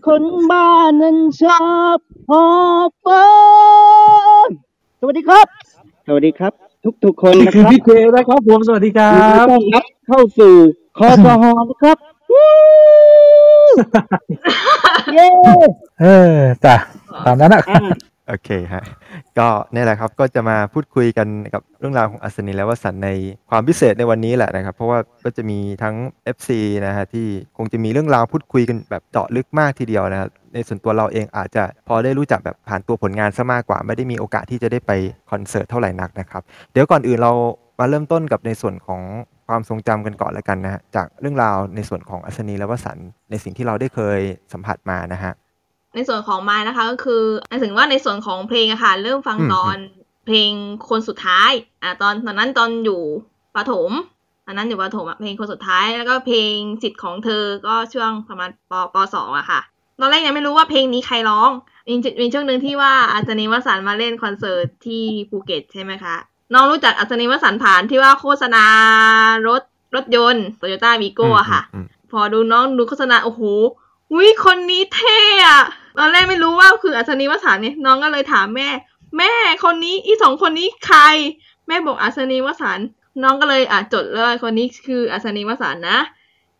[0.07, 0.69] คนบ้า
[1.01, 1.65] นั้นชอ
[1.97, 1.99] บ
[2.31, 2.47] หอ
[2.89, 3.27] บฝั
[4.47, 4.49] น
[4.99, 5.47] สวัสดีครับ
[6.07, 6.53] สวัสดีครับ
[7.05, 10.55] ทุกๆคนนี่นะคือครับพี่เจนะครับผมสวัสดีครัยินดีบ ต้อนรับเข้าสู่
[10.97, 11.97] คอสหนะครับ
[12.31, 12.49] วู้
[15.13, 15.27] เย้
[16.01, 16.05] เอ
[16.35, 16.75] อจ้ะ
[17.25, 17.79] ตามนั้นนะอ่า
[18.29, 18.83] โอเคฮะ
[19.37, 23.09] ก็เนี่ยแหละครับก็จะมาพูดคุยกันกับเรื่องราวของอัศนีและวสันต์ใน
[23.49, 25.95] ความพิเศษในวันนี้แหละนะครับ เพราะว่าก็จะมีทั้ง
[26.35, 26.49] FC
[26.85, 27.27] นะฮะที่
[27.57, 34.91] คงจะมีเรื่องราวพูดคุยกันแบบเจาะลึกมากทีเดียวนะครับในส่วนตัวเราเองอาจจะพอได้รู้จักแบบผ่านตัวผลงานซะมากกว่า ไม่ได้มีโอกาสที่จะได้ไป
[35.31, 36.41] คอนเสิร์ตเท่าไหร่นักนะครับ
[36.71, 37.31] เดี๋ยวก่อนอื่นเรา
[37.79, 39.01] มาเริ่มต้นกับในส่วนของ
[39.47, 44.19] ความทรงจำกันก่อนแล้วกันนะฮะจากเรื่องราวในส่วนของอัศนีและวสันต์ในสิ่งที่เราได้เคย
[44.53, 45.33] สัมผัสมานะฮะ
[45.95, 49.77] ในส่วนของไม้นะคะก็คือหมายถึงว่าในส่วนของเพลงอะค่ะเริ่มฟังอืมตอน
[50.25, 50.51] เพลง
[50.89, 51.51] คนสุดท้าย
[51.83, 53.01] อ่าตอนตอนนั้นตอนอยู่
[53.55, 53.91] ประถม
[54.45, 59.61] ตอนนั้นอยู่ประถมอะเพลงคนสุดท้ายแล้วก็เพลงสิทธิ์ของเธอก็ช่วงประมาณปปสองอะค่ะ
[59.99, 61.49] ตอนแรกยังไม่รู้ว่าเพลงนี้ใครร้อง
[61.89, 66.15] มีมีช่วงหนึ่งที่ว่าอาจารย์วสันต์มาเล่นคอนเสิร์ตที่ภูเก็ตใช่ไหมคะ
[66.53, 68.63] น้องรู้จักอาจารย์วสันต์ผ่านที่ว่าโฆษณา
[69.47, 69.61] รถ
[69.95, 73.41] รถยนต์โตโยต้าวีโก้อะค่ะอืมพอดูน้องดูโฆษณา โอ้โห
[74.15, 75.63] วิคนนี้เท่อะ
[75.97, 78.69] ตอนแรกไม่รู้ว่าคืออัสนีวสันต์เนี่ยน้องก็เลยถามแม่
[79.17, 79.33] แม่
[79.63, 81.01] คนนี้อีสองคนนี้ใคร
[81.67, 82.87] แม่บอกอัสนีวสันต์
[83.23, 85.99] น้องก็เลยอะจดเลยคนนี้คืออัสนีวสันต์นะ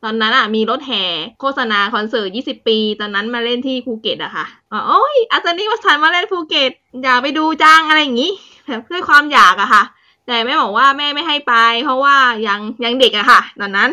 [0.03, 1.03] ตอนนั้นอะมีรถแห่
[1.41, 6.71] โฆษณาคอนเสิร์ต 20 ปี ตอนนั้นมาเล่นที่ภูเก็ตอะค่ะอ๋อโอ้ยอัสนีวสันต์มาเล่นภูเก็ต
[7.03, 8.54] อยากไปดูจังอะไรอย่างงี้แบบ
[8.91, 9.83] ด้วยความอยากอะค่ะ
[10.27, 11.53] แต่แม่บอกว่าแม่ไม่ให้ไป
[11.83, 12.15] เพราะว่า
[12.47, 13.89] ยังยังเด็กอะค่ะ ตอนนั้น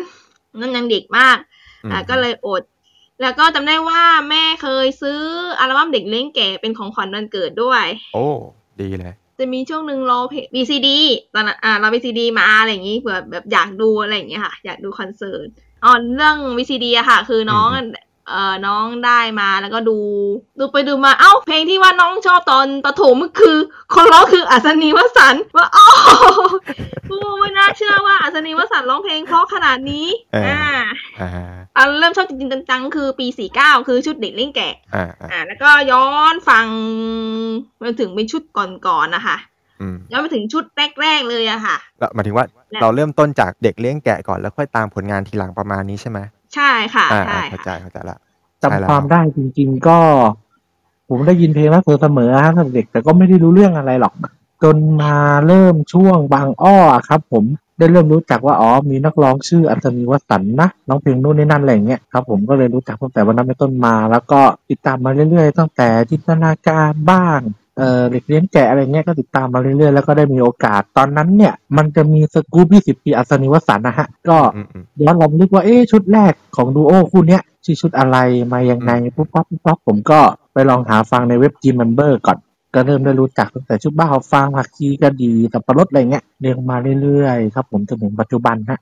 [0.59, 1.37] นั่นยังเด็กมาก
[1.91, 2.63] อะก็เลยอด
[3.21, 5.19] แล้วก็จำได้ว่าแม่เคยซื้อ
[5.59, 8.25] อัลบั้มเด็กเลี้ยงแก่เป็นของขวัญวันเกิดด้วย โอ้
[8.81, 10.89] ดีเลยจะมีช่วงหนึ่งรอเพลง VCD
[11.33, 15.47] ตอนนั้นอ่าเรา VCD มาอะไรอย่างงี้เผื่อแบบอยากดูอะไรอย่างเงี้ยค่ะ อยากดูคอนเสิร์ต
[15.83, 17.87] อ๋อเรื่อง VCD อะค่ะ คือน้องอืม
[18.29, 19.97] เอ่อน้องได้มาแล้วก็ดู
[20.59, 23.57] ดูไปดูมาเอ้า เพลงที่ว่าน้องชอบตอนประถมคือ
[23.93, 25.87] คนร้องคืออัศนีวสันต์ว่าอ๋อ
[27.09, 30.71] โอ้ไม่น่าเชื่อว่าอัศนีวสันต์ร้องเพลงเพราะขนาดนี้เอออ่
[31.19, 36.65] อ่าอ่าอ่าเริ่มชอบจริงๆจังๆคือปี49คือชุดเด็กเล่นแกะอ่าอ่าอ่าแล้วก็ย้อนฟัง
[37.81, 39.37] มาถึงเป็นชุดก่อนๆนะคะ
[39.81, 40.63] อืมย้อนไปถึงชุด
[41.01, 46.19] แรกๆเลยอะค่ะแล้วหมายถึงว่าและเราเริ่มต้นจากเด็กเลี้ยงแกะก่อนแล้วค่อยตามผลงานทีหลังประมาณนี้ใช่ไหม
[46.55, 48.17] ใช่ค่ะอ่าใช่อ่าเข้าใจค่ะเข้าใจละ
[48.61, 49.99] จำใช่แล้วความได้จริง ๆ ก็
[51.09, 54.13] ผมได้ยินเพลงรักเธอเสมอฮะตั้งแต่เด็กแต่ก็ไม่ได้รู้เรื่องอะไรหรอก
[54.63, 55.15] จนมา
[55.47, 56.77] เริ่มช่วงบางอ้อ
[57.09, 57.43] ครับ ผม
[57.79, 67.39] ได้เริ่มรู้จักว่าอ๋อมีนักร้องชื่ออัศนีวสันต์นะร้องเพลงนู่นนี่นั่นอะไรอย่างเงี้ยครับผมก็เลยรู้จักตั้งแต่วันนั้นเป็นต้นมา แล้วก็ติดตามมาเรื่อยๆ ตั้งแต่จินตนาการบ้าง
[67.77, 78.17] เออเด็กเลี้ยงแกะอะไรเงี้ยก็ติดตามมาเรื่อยๆ แล้วก็ได้มีโอกาสตอนนั้นเนี่ย มันจะมีสกู๊ป20 ปีอัศนีวสันต์นะฮะ ก็อืมอืมย้อนลำลึกว่าเอ๊ะชุดแรกของดูโอคู่เนี้ยชื่อชุดอะไร
[78.53, 80.19] มายังไงอืมปุ๊บปั๊บปุ๊บปั๊บผมก็
[80.53, 82.37] ไปลองหาฟังในเว็บ G Member ก่อน
[82.73, 88.79] ก็เริ่มได้รู้จักตั้งแต่ชุดบ้าฟางผักชีกระดีสับปะรดอะไรเงี้ยเรียงมาเรื่อยๆครับผมจนถึงปัจจุบันฮะ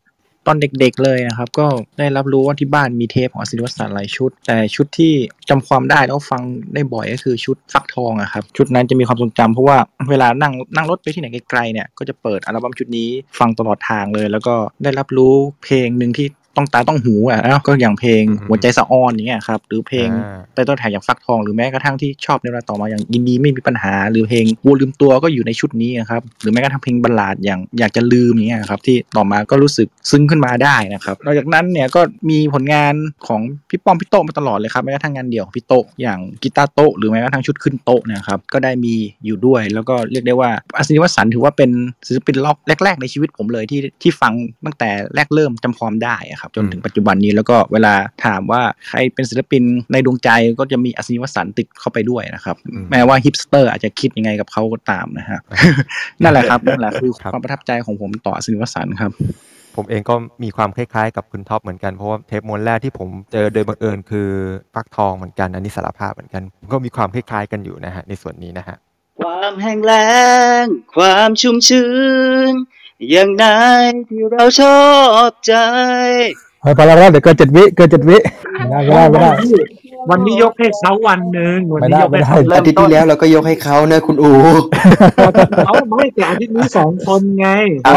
[0.48, 1.68] ตอนเด็กๆเลยนะครับ ก็
[2.00, 5.14] ได้รับรู้ว่าที่บ้านมีเทปของศิลปศาสตร์หลายชุด แต่ชุดที่
[5.50, 6.42] จำความได้แล้วฟัง
[6.74, 9.78] ได้บ่อยก็คือชุดฟักทองอะครับชุดนั้นจะมีความทรงจำเพราะว่า
[10.10, 32.94] เวลานั่งนั่งรถไปที่ไหนไกลๆเนี่ยก็จะเปิดอัลบั้มชุดนี้ฟังตลอดทางเลย แล้วก็ได้รับรู้เพลงหนึ่งที่ ต้องตาต้องหูอะนะก็อย่างเพลงอืมหัวใจสะอ้อนอย่างเงี้ยครับหรือเพลงอ่าใต้ต้นแถวอย่างฟักทองหรือแม้กระทั่งที่ชอบในเวลาต่อมาอย่างยินดีไม่มีปัญหา หรือเพลงวัวลืมตัวก็อยู่ในชุดนี้นะครับหรือแม้กระทั่งเพลงบัลลาดอย่างอยากจะลืมอย่างเงี้ยครับที่ต่อมาก็รู้สึกซึ้งขึ้นมาได้นะครับนอกจากนั้นเนี่ยก็มีผลงาน
[33.28, 38.94] ของพี่ป้อมพี่โต๊ะมาตลอดเลยครับแม้กระทั่งงานเดี่ยวของพี่โต๊ะอย่างกีตาร์โต๊ะหรือแม้กระทั่งชุดขึ้นโต๊ะเนะครับก็ได้มี
[39.26, 41.70] อยู่ด้วย แล้วก็เรียกได้ว่าอัสนีวสันต์ถือว่าเป็น
[42.08, 44.34] ศิลปินร็อกแรก ๆ ในชีวิตผมเลยที่ที่ฟัง
[44.66, 47.94] ตั้งแต่แรกเริ่มจำความได้อะครับจนถึงปัจจุบันนี้แล้วก็เวลา
[48.26, 55.40] ถามว่าใครเป็นศิลปินในดวงใจก็จะมีอัสนีวสันต์ติดเข้าไปด้วยนะครับอืมแม้ว่าฮิปสเตอร์อาจจะคิดยังไงกับเขาก็ตามนะฮะ
[56.24, 59.12] นั่นแหละครับนั่นแหละคือครับความประทับใจของผมต่ออัสนีวสันต์ครับ
[59.76, 64.28] ผมเองก็มีความคล้ายๆกับคุณท็อปเหมือนกันเพราะว่าเทปม้วนแรกที่ผมเจอโดยบังเอิญคือ
[64.74, 68.78] ฟักทองเหมือนกันอันนี้สารภาพเหมือนกันก็มีความคล้ายๆกันอยู่นะฮะในส่วนนี้นะฮะ
[69.20, 70.10] ความแห้งแล้
[70.64, 71.90] งความชุ่มชื้
[72.52, 72.54] น
[73.10, 73.46] อย่างไหน
[74.10, 74.80] ที่เราชอ
[75.30, 75.54] บใจ
[76.62, 78.18] เฮ้ยพอแล้วพอแล้วเดี๋ยวเกินเจ็ดวิเกินเจ็ดวิ
[78.54, 79.32] ไม่ได้ไม่ได้ไม่ได้
[80.10, 84.32] วันนี้ยกให้เขาวันหนึ่งวันนี้ไม่ได้ยกให้เขาไม่ได้อาทิตย์ที่แล้วเราก็ยกให้เขาเนอะคุณอู
[85.66, 87.48] เขาไม่แต่อาทิตย์นี้สองคนไง
[87.88, 87.94] อ๋อ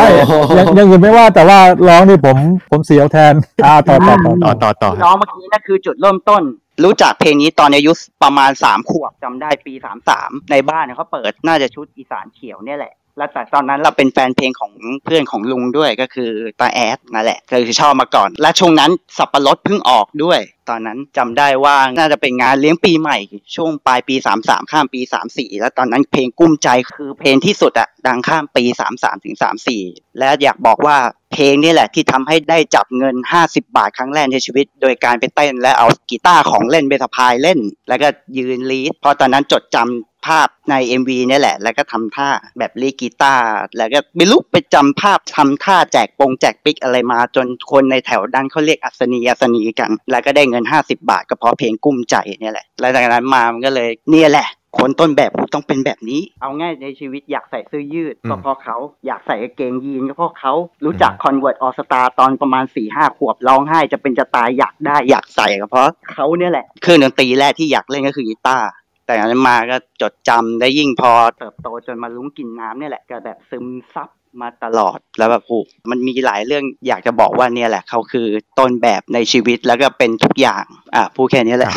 [0.55, 2.37] ไม่ยังยังอื่นไม่ว่าแต่ว่าร้องนี่ผม
[2.71, 6.43] ผมเสียวแทนอ่าต่อต่อต่อต่อต่อต่อที่น้องเมื่อกี้นั่นคือจุดเริ่มต้น
[6.85, 14.73] รู้จักเพลงนี้ตอนอายุประมาณสามขวบจำได้ปีสามสามในบ้านเนี่ยเขาเปิดน่าจะชุดอีสานเขียวเนี่ยแหละ แล้วแต่ตอนนั้นเราเป็นแฟนเพลงของ
[15.05, 23.19] เพื่อนของลุงด้วยก็คือตาแอดนั่นแหละคือชอบมาก่อน และช่วงนั้นสับปะรดเพิ่งออกด้วย ตอนนั้นจำได้ว่าน่าจะเป็นงานเลี้ยงปีใหม่
[23.57, 25.01] ช่วงปลายปี 33 ข้ามปี
[25.31, 29.37] 34 แล้วตอนนั้นเพลงกุ้มใจคือเพลงที่สุดอะดังข้ามปี 33ถึง
[29.77, 30.97] 34 และอยากบอกว่า
[31.33, 43.47] เพลงนี่แหละที่ทำให้ได้จับเงิน 50 บาทครั้งแรกในชีวิต โดยการไปเต้นและเอากีตาร์ของเล่นไปสพายเล่น แล้วก็ยืนลีดเพราะตอนนั้นจดจำ ภาพใน MV เนี่ยแหละ แล้วก็ทำท่าแบบลีดกีตาร์
[43.79, 54.49] แล้วก็ไม่รู้ไปจำภาพทำท่าแจกปงแจกปิกอะไรมา จนคนในแถวดันเขาเรียกอัศนีอัศนีกัน แล้วก็ได้เงิน 50 บาทก็เพราะเพลงกุ้มใจเนี่ยแหละแล้วจากนั้นมามันก็เลยเนี่ยแหละ
[54.81, 60.53] คนต้นแบบกูต้องเป็นแบบนี้ เอาง่ายในชีวิตอยากใส่เสื้อยืดอืมก็เพราะเขาอยากใส่กางเกงยีนก็เพราะเขา
[60.85, 68.67] รู้จัก Converse All Star ตอนประมาณ4ี่ห้าขวบร้องไห้จะเป็นจะตายอยากได้อยากใส่ก็เพราะเขาเนี่ยแหละเครื่องดนตรีแรกที่อยากเล่นก็คือกีตาร์
[69.07, 74.09] แต่จากนั้นมาก็จดจำได้ยิ่งพอเติบโตจนมาลุ้งกินน้ำเนี่ยแหละก็แบบซึมซับ
[74.41, 78.27] มาตลอดแล้วแบบโอ้มันมีหลายเรื่องอยากจะบอกว่าเนี่ยแหละเขาคือ
[78.59, 80.65] ต้นแบบในชีวิตแล้วก็เป็นทุกอย่าง
[80.95, 81.73] อะพูดแค่นี้แหละ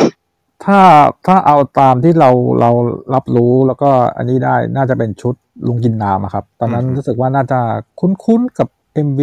[0.66, 0.80] ถ้า
[1.28, 2.30] ถ้าเอาตามที่เรา
[2.62, 2.72] เรา
[3.13, 5.36] รับรู้แล้วก็อันนี้ได้น่าจะเป็นชุด
[5.68, 7.60] ลุงกินน้ำอะครับ ตอนนั้นอืมรู้สึกว่าน่าจะ
[8.00, 8.68] คุ้นๆกับ
[9.08, 9.22] MV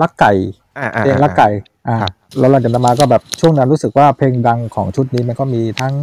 [0.00, 0.32] ลักไก่
[0.78, 1.48] อ่าอ่าเพลงลักไก่
[1.88, 5.94] อ่าครับแล้วหลังจากนั้นมาก็แบบช่วงนั้นรู้สึกว่าเพลงดังของชุดนี้มันก็มีทั้ง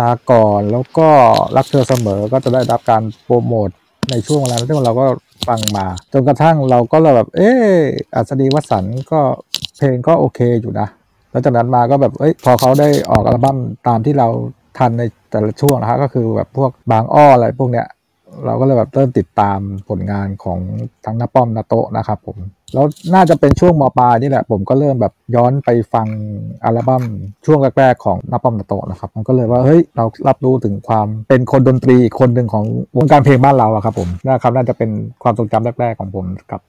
[0.00, 1.08] ลาก่อนแล้วก็
[1.56, 3.68] รักเธอเสมอก็จะได้รับการโปรโมท
[4.10, 5.04] ในช่วงเวลานั้นซึ่งเราก็
[5.48, 7.40] ฟังมา จนกระทั่งเราก็เลยแบบ เอ
[7.72, 7.76] อ
[8.14, 9.20] อัศนีวสันต์ก็
[9.76, 10.88] เพลงก็โอเคอยู่นะ
[11.30, 14.28] แล้วจากนั้นมาก็แบบเอ้ยพอเขาได้ออกอัลบั้มตามที่เรา
[14.78, 17.86] ทันในแต่ละช่วงนะฮะก็คือแบบพวกบางอ้ออะไรพวกเนี้ย
[18.46, 20.58] เราก็เลยแบบเริ่มติดตามผลงานของ
[21.04, 22.38] ทั้งนาป้อมนาโตะนะครับผม
[22.74, 26.06] แล้วน่าจะเป็นช่วงมปลายนี่แหละ ผมก็เริ่มแบบย้อนไปฟัง
[26.64, 27.02] อัลบั้ม
[27.46, 32.64] ช่วงแรกๆของนาป้อมนโตนะครับ มันก็เลยว่าเฮ้ยเรารับรู้ถึงความเป็นคนดนตรีอีกคนหนึ่งของ
[32.98, 34.90] วงการเพลงบ้านเราอะครับผมนะครับน่าจะเป็น
[35.22, 36.60] ความทรงจำแรกๆของผมกับ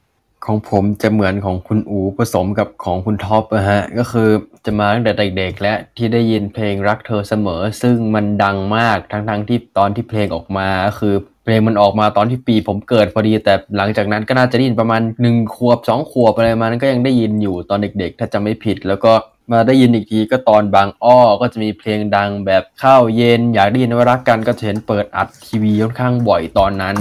[0.45, 4.29] ของผมจะเหมือนของคุณอูผสมกับของคุณท็อปนะฮะก็คือ
[4.65, 11.15] จะมาตั้งแต่เด็กๆและที่ได้ยินเพลงรักเธอเสมอ ซึ่งมันดังมากทั้งๆที่ตอนที่เพลงออกมาก็คือ
[11.49, 19.13] ลงมันออกมาตอนที่ปีผมเกิดพอดี แต่หลังจากนั้นก็น่าจะได้ยินประมาณหนึ่งขวบสองขวบอะไรประมาณนั้นก็ยังได้ยินอยู่ตอนเด็ก ๆ ถ้าจำไม่ผิด แล้วก็
[19.51, 26.95] มาได้ยินอีกทีก็ตอนบางอ้อก็จะมีเพลงดังแบบข้าวเย็น อยากได้ยินว่ารักกันก็จะเห็นเปิดอัดทีวีค่อนข้างบ่อยตอนนั้น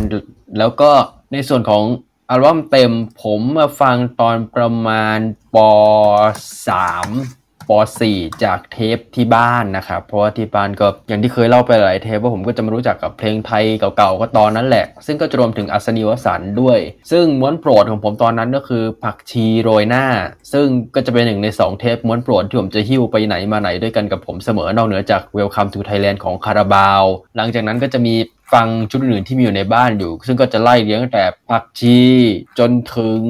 [0.58, 0.90] แล้วก็
[1.32, 1.84] ในส่วนของ
[2.30, 5.18] อัลบั้มเต็มผมมาฟังตอนประมาณ
[5.54, 5.56] ป
[6.66, 7.38] .3
[7.68, 16.78] ป .4 จากเทปที่บ้านนะครับ เพราะว่าที่บ้านก็อย่างที่เคยเล่าไปหลายเทปว่าผมก็จะมารู้จักกับเพลงไทยเก่าๆก็ตอนนั้นแหละ ซึ่งก็จะรวมถึงอัศนีวสันด้วย
[17.11, 20.07] ซึ่งม้วนโปรดของผมตอนนั้นก็คือผักชีโรยหน้า
[20.52, 27.02] ซึ่งก็จะเป็นหนึ่งใน 2 เทปม้วนโปรดที่ผมจะหิ้วไปไหนมาไหนด้วยกันกับผมเสมอนอกเหนือจาก Welcome to Thailand ของคาราบาว
[27.37, 28.14] หลังจากนั้นก็จะมี
[28.52, 31.98] ฟังชุดอื่นที่มีอยู่ในบ้านอยู่ ซึ่งก็จะไล่เรียงตั้งแต่ผักชี
[32.59, 33.22] จนถึง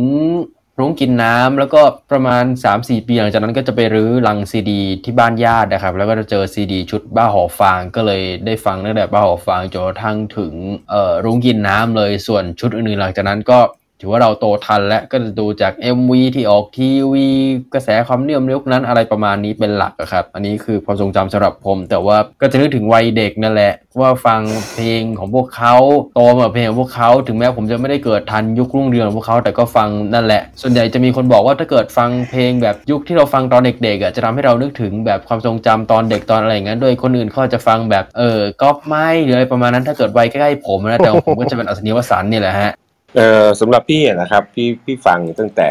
[0.78, 2.44] รุ้งกินน้ำแล้วก็ประมาณ
[2.76, 10.54] 3-4 ปีหลังจากนั้นก็จะไปรื้อลังซีดี ที่บ้านญาตินะครับ แล้วก็จะเจอซีดี ชุดบ้าหอฟางก็เลยได้ฟังตั้งแต่บ้าหอฟางจนกระทั่งถึง
[10.90, 13.58] เอ่อรุ้งกินน้ำเลยส่วนชุดอื่นๆหลังจากนั้นก็
[14.00, 17.26] ถือว่าเราโตทันและก็จะดูจาก MV ที่ออกทีวี
[17.74, 24.40] กระแสความนิยมในยุคนั้นอะไรประมาณนี้เป็นหลักครับ อันนี้คือความทรงจำสำหรับผม แต่ว่าก็จะนึกถึงวัยเด็กนั่นแหละ ว่าฟัง
[24.74, 25.74] เพลงของพวกเขา
[26.14, 42.72] โตมากับเพลงของพวกเขาถึงแม้ผมจะไม่ได้เกิดทันยุครุ่งเรืองของพวกเขาแต่ก็ฟังนั่นแหละ ส่วนใหญ่จะมีคนบอกว่าถ้าเกิดฟังเพลงแบบยุคที่เราฟังตอนเด็กๆอะจะทำให้เรานึกถึงแบบความทรงจำตอนเด็กตอนอะไรอย่างนั้นโดยคนอื่นเขาจะฟังแบบเออก๊อปไม้หรืออะไรประมาณนั้นถ้าเกิดวัยใกล้ๆผมนะแต่ผมก็จะเป็นอัศนีวสันนี่แหละฮะ
[43.16, 45.68] เออสำหรับพี่อะนะครับ พี่พี่ฟังตั้งแต่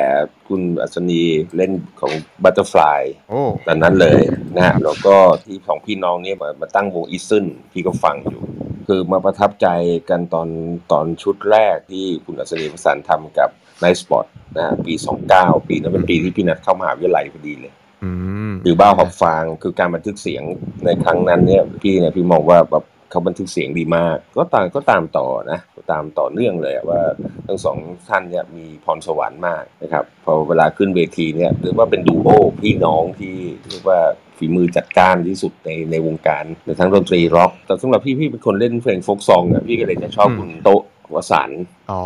[0.47, 1.21] คุณอัศนี
[1.55, 2.11] เล่นของ
[2.43, 4.19] Butterfly โอ้ ตอนนั้นเลย
[4.55, 8.41] นะฮะแล้วก็ที่สองพี่น้องเนี่ยมามาตั้งวงอีซึนพี่ก็ฟังอยู่
[8.87, 9.67] คือมาประทับใจ
[10.09, 10.49] กันตอน
[10.91, 13.49] ตอนชุดแรกที่คุณอัศนีประสานทำกับ
[13.83, 14.25] Night Spot
[14.57, 14.93] นะฮะปี
[15.31, 17.73] 29 ปีนั้นเป็นปีที่พี่นัดเข้ามหาวิทยาลัยพอดีเลย
[18.03, 18.11] อื
[18.49, 20.43] มคือบ้าหอบฟางคือการบันทึกเสียง
[20.85, 27.01] ในครั้งนั้นเนี่ยพี่เนี่ยพี่มองว่าแบบเขาบันทึกเสียงดีมาก ก็ตามก็ตามต่อนะก็ ตามต่อเนื่องเลยอะว่า
[27.47, 27.77] ทั้งสอง
[28.09, 32.27] ท่านเนี่ยมีพรสวรรค์มากนะครับพอเวลาขึ้นเวทีเนี่ยเรียกว่าเป็นดูโอ
[32.61, 33.35] พี่น้องที่
[33.69, 33.99] เรียกว่า
[34.37, 40.81] ฝีมือจัดการที่สุดในในวงการในทั้งดนตรีร็อกแต่สำหรับพี่พี่เป็นคนเล่นเพลง folk song อะพี่ก็เลยจะชอบคุณโต๊ะ
[41.13, 42.01] วสันต์อ๋อ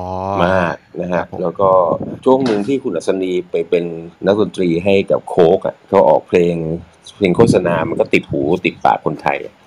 [0.46, 1.70] มากนะครัฮะบผมแล้วก็
[2.26, 3.86] ช่วงหนึ่งที่คุณอัสนีไปเป็น
[4.26, 6.56] นักดนตรีให้กับโค้กอะเขาออกเพลง
[7.18, 9.61] เพลงโฆษณา มันก็ติดหูติดปากคนไทยอะอืมอืม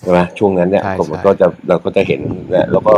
[0.00, 2.20] ใช่ไหมช่วงนั้นเนี่ยใช่ผมใช่ก็จะเราก็จะเห็น
[2.54, 2.94] นะแล้วก็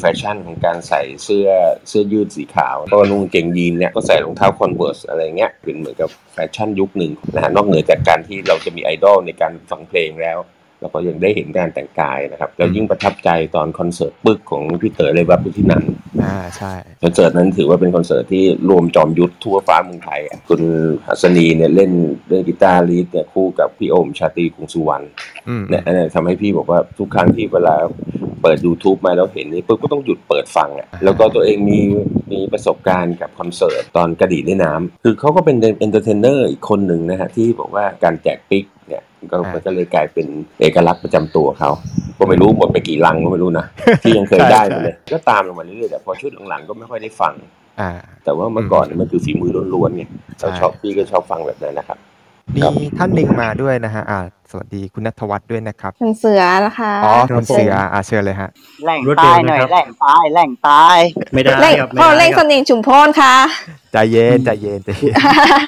[0.00, 1.48] แฟชั่นของการใส่เสื้อ
[1.88, 10.38] เสื้อยืดสีขาว ก็นุ่งกางเกงยีนเนี่ยก็ใส่รองเท้า Converse อะไรเงี้ยเป็นเหมือนกับแฟชั่นยุคหนึ่งนะฮะนอกเหนือจากการที่เราจะมีไอดอลในการฟังเพลงแล้ว
[10.80, 15.84] แล้วก็ยังได้เห็นการแต่งกายนะครับ แล้วยิ่งประทับใจตอนคอนเสิร์ตปึ๊กของพี่เต๋อเลยวับที่นั่น
[16.22, 20.60] อ่าใช่คอนเสิร์ตนั้นถือว่าเป็นคอนเสิร์ตที่รวมจอมยุทธทั่วฟ้าเมืองไทยอะคุณ
[21.06, 21.92] อัสนีเนี่ยเล่น
[22.28, 25.04] เล่นกีตาร์ lead เนี่ยคู่กับพี่โอ้ชาตรีกรุงสุวรรณ
[25.48, 27.76] อืมเนี่ยอันนี้ทำให้พี่บอกว่าทุกครั้งที่เวลา
[28.42, 31.80] เปิด YouTube มาแล้วเห็นนี่ปุ๊บก็ต้องหยุดเปิดฟังอะแล้วก็ตัวเองมี
[32.32, 40.26] มีประสบการณ์กับคอนเสิร์ตตอนกระดิ่งในน้ำคือเขาก็เป็น entertainer อีกคนหนึ่งนะฮะที่บอกว่าการแจก pick เนี่ย ก็มันก็เลยกลายเป็น
[40.60, 41.70] เอกลักษณ์ประจำตัวเขา
[42.18, 43.66] ก็ไม่รู้หมดไปกี่ลังก็ไม่รู้นะ
[44.02, 47.32] ที่ยังเคยใช่ได้ใช่มาเลยก็ตามลงมาเรื่อยๆแต่พอชุดหลังๆก็ไม่ค่อยได้ฟัง
[47.80, 47.90] อ่า
[48.24, 50.04] แต่ว่าเมื่อก่อนเนี่ยมันคือฝีมือล้วนๆไง
[50.38, 51.98] เราชอบพี่ก็ชอบฟังแบบนั้นนะครับ
[52.56, 54.18] มีท่านหนึ่งมาด้วยนะฮะอ่า
[54.50, 58.48] สวัสดีคุณนัทวัฒน์ด้วยนะครับคุณเสือนะคะอ๋อคุณเสืออ่าเชิญเลยฮะ
[58.84, 60.86] แหล่งรวดใต้เร็วหน่อยนะครับแหล่งใต้แหล่งใต้
[61.34, 63.34] ไม่ได้เล่งครับไม่พ่อได้เล่งคสรับนิงชุมพรค่ะ
[63.92, 65.14] ใจเย็นใจเย็นใจเย็น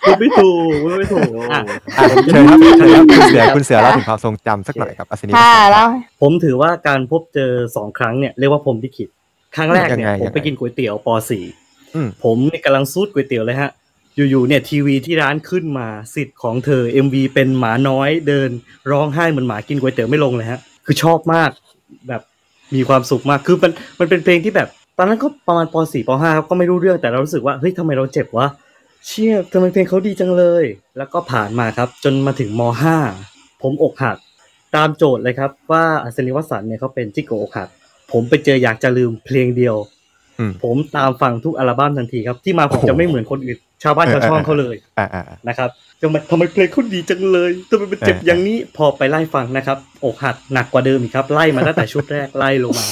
[0.06, 1.62] พูดไม่ถูกพูดไม่ถูกอะ
[1.98, 5.86] อะเชิญครับเชิญครับคุณเสือคุณเสือเล่าถึงความทรงจำสักหน่อยครับอัศนีค่ะแล้ว
[6.22, 9.08] ผมถือว่าการพบเจอสองครั้งเนี่ยเรียกว่าผมที่ขิด
[9.56, 11.08] ครั้งแรกเนี่ยยังไงผมไปยังไงกินก๋วยเตี๋ยวป
[11.94, 13.70] อืม .4 ผมเนี่ยกำลังซูดก๋วยเตี๋ยวเลยฮะ
[14.16, 18.50] อยู่ๆเนี่ยทีวีที่ร้านขึ้นมาสิทธิ์ของเธอ MV เป็นหมาน้อยเดิน
[18.90, 21.50] ร้องไห้เหมือนหมากินก๋วยเตี๋ยวไม่ลงเลยฮะ คือชอบมาก
[22.08, 22.22] แบบ
[22.74, 28.46] มีความสุขมากคือมันมันเป็นเพลงที่แบบ ตอนนั้นก็ประมาณป .4 ป .5 ครับก็ไม่รู้เรื่องแต่เรารู้สึกว่าเฮ้ยทำไมเราเจ็บวะ
[29.06, 30.64] เชี่ยทำไมเพลงเขาดีจังเลย
[30.98, 32.62] แล้วก็ผ่านมาครับ จนมาถึงม
[33.12, 34.16] .5 ผมอกหัก
[34.76, 37.68] ตามโจทย์เลยครับ ว่าอัศนีวสันต์เนี่ยเขาเป็นจิโกอกหัก
[38.12, 39.76] ผมไปเจออยากจะลืมเพลงเดียว
[40.38, 44.76] อืมผมตามฟังทุกอัลบั้มทันทีครับ ที่มาผมจะไม่เหมือนคนอื่น ชาวบ้านชาวช่องเขาเลย
[45.48, 45.70] นะครับ
[46.02, 52.86] ทำไมทำไมเพลงเขาดีจังเลยทำไมมันเจ็บอย่างนี้พอไปไล่ฟังนะครับ อกหักหนักกว่าเดิมอีกครับ ไล่มาตั้งแต่ชุดแรกไล่ลงมา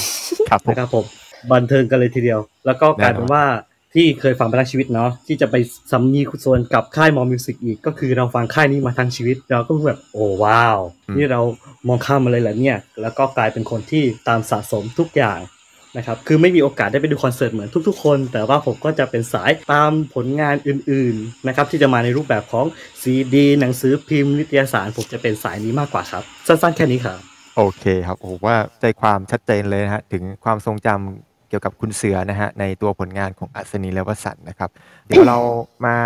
[0.51, 1.05] ครับนะครับผม
[1.53, 3.45] บันเทิงกันเลยทีเดียว แล้วก็กลายเป็นว่า
[3.95, 5.57] ที่เคยฟังมาทั้งชีวิตเนาะที่จะไป
[5.91, 10.79] ซัมมีส่วนกับค่ายมอมิวสิกอีก ก็คือเราฟังค่ายนี้มาทั้งชีวิต เราก็แบบโอ้ว้าว
[11.17, 11.41] นี่เรา
[11.89, 15.39] มองข้ามมาเลยแหละเนี่ย แล้วก็กลายเป็นคนที่ตามสะสมทุกอย่าง
[15.97, 22.67] นะครับคือไม่มีโอกาสได้ไปดูคอนเสิร์ตเหมือนทุกๆคน แต่ว่าผมก็จะเป็นสายตามผลงานอื่นๆนะครับที่จะมาในรูปแบบของ
[23.03, 27.19] ซีดีหนังสือพิมพ์นิตยสารผมจะเป็นสายนี้มากกว่าครับ สั้นๆแค่นี้ครับ
[27.57, 34.71] โอเคครับโอ้ว่าใจความชัดเจนเลยนะฮะถึงความทรงจำเกี่ยวกับคุณเสือนะฮะในตัวผลงานของอัศนีและวสันนะครับ
[35.07, 35.39] เดี๋ยวเรา
[35.87, 35.97] มา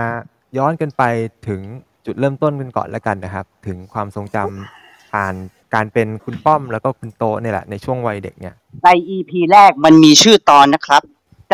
[0.58, 1.02] ย้อนกันไป
[1.48, 1.60] ถึง
[2.06, 5.34] จุดเริ่มต้นกันก่อนแล้วกันนะครับ ถึงความทรงจำผ่าน
[5.74, 11.02] การเป็นคุณป้อมแล้วก็คุณโต๊ะเนี่ยแหละในช่วงวัยเด็กเนี่ยใน EP แรกมันมีชื่อตอนนะครับ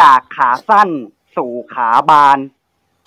[0.00, 0.88] จากขาสั้น
[1.36, 2.38] สู่ขาบาน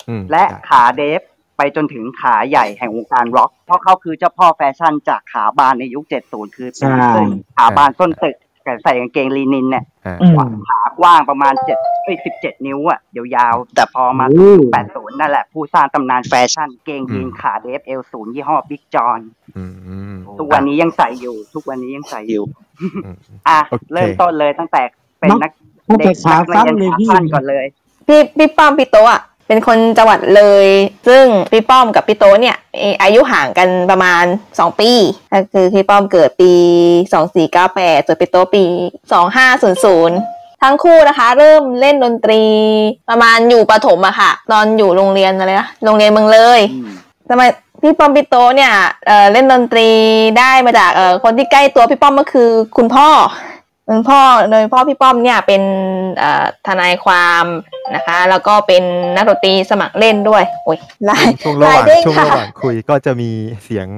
[0.08, 1.20] อืมและครับขาเดฟ
[1.56, 8.43] ไปจนถึงขาใหญ่แห่งวงการร็อก เพราะเขาคือเจ้าพ่อแฟชั่นจากขาบานในยุค 70 คือเป็นใช่เสื้อขาบานส้นตึกแต่
[8.84, 10.36] ใส่กางเกงลีนินเนี่ยอ่าอืม
[10.68, 13.00] ขากว้างประมาณ7เอ้ย17นิ้วอะ
[13.36, 14.52] ยาวๆ แต่พอมาโอ้
[14.86, 19.20] 80นั่นแหละ ผู้สร้างตำนานแฟชั่นเกงยีนขาเดฟเอวศูนย์ยี่ห้อ Big John
[19.56, 19.64] อื
[20.12, 22.44] มทุกวันนี้ยังใส่อยู่ ทุกวันนี้ยังใส่อยู่
[22.80, 23.16] อืม
[23.48, 24.82] อะโอเคเริ่มต้นเลยตั้งแต่
[25.20, 25.50] เป็นนัก
[25.88, 27.66] ตั้งแต่เด็กนักเรียนขาสั้นเลยพี่ขาสั้นก่อนเลย
[28.06, 30.66] พี่พี่ป้อมพี่โตะอะ เป็นคนจังหวัดเลย
[31.08, 34.90] ซึ่งพี่ป้อมกับพี่โตะเนี่ยเอ่ออายุห่างกันประมาณ 2 ปี
[35.32, 36.52] ก็คือพี่ป้อมเกิดปี
[37.22, 38.62] 2498ส่วนพี่โตะปี
[39.42, 42.42] 2500 ทั้งคู่นะคะ เริ่มเล่นดนตรี
[43.08, 46.60] ประมาณอยู่ประถมอะค่ะ ตอนอยู่โรงเรียนอะไรนะโรงเรียนเมืองเลย
[47.28, 47.42] ทำไม
[47.82, 48.72] พี่ป้อมพี่โตะเนี่ย
[49.06, 49.88] เอ่อเล่นดนตรี
[50.38, 53.08] ได้มาจากเอ่อคนที่ใกล้ตัวพี่ป้อมก็คือคุณพ่อ
[53.88, 54.20] คุณพ่อ
[54.50, 55.62] โดยพ่อพี่ป้อมเนี่ยเป็น
[56.18, 57.44] เอ่อทนายความ
[57.94, 58.82] นะคะ แล้วก็เป็น
[59.16, 63.30] นักดนตรีสมัครเล่นด้วยโอ้ยไล่ช่วงระหไล่ว่างเด้งช่วงค่ะระหว่างคุยก็จะมี
[63.64, 63.88] เสียง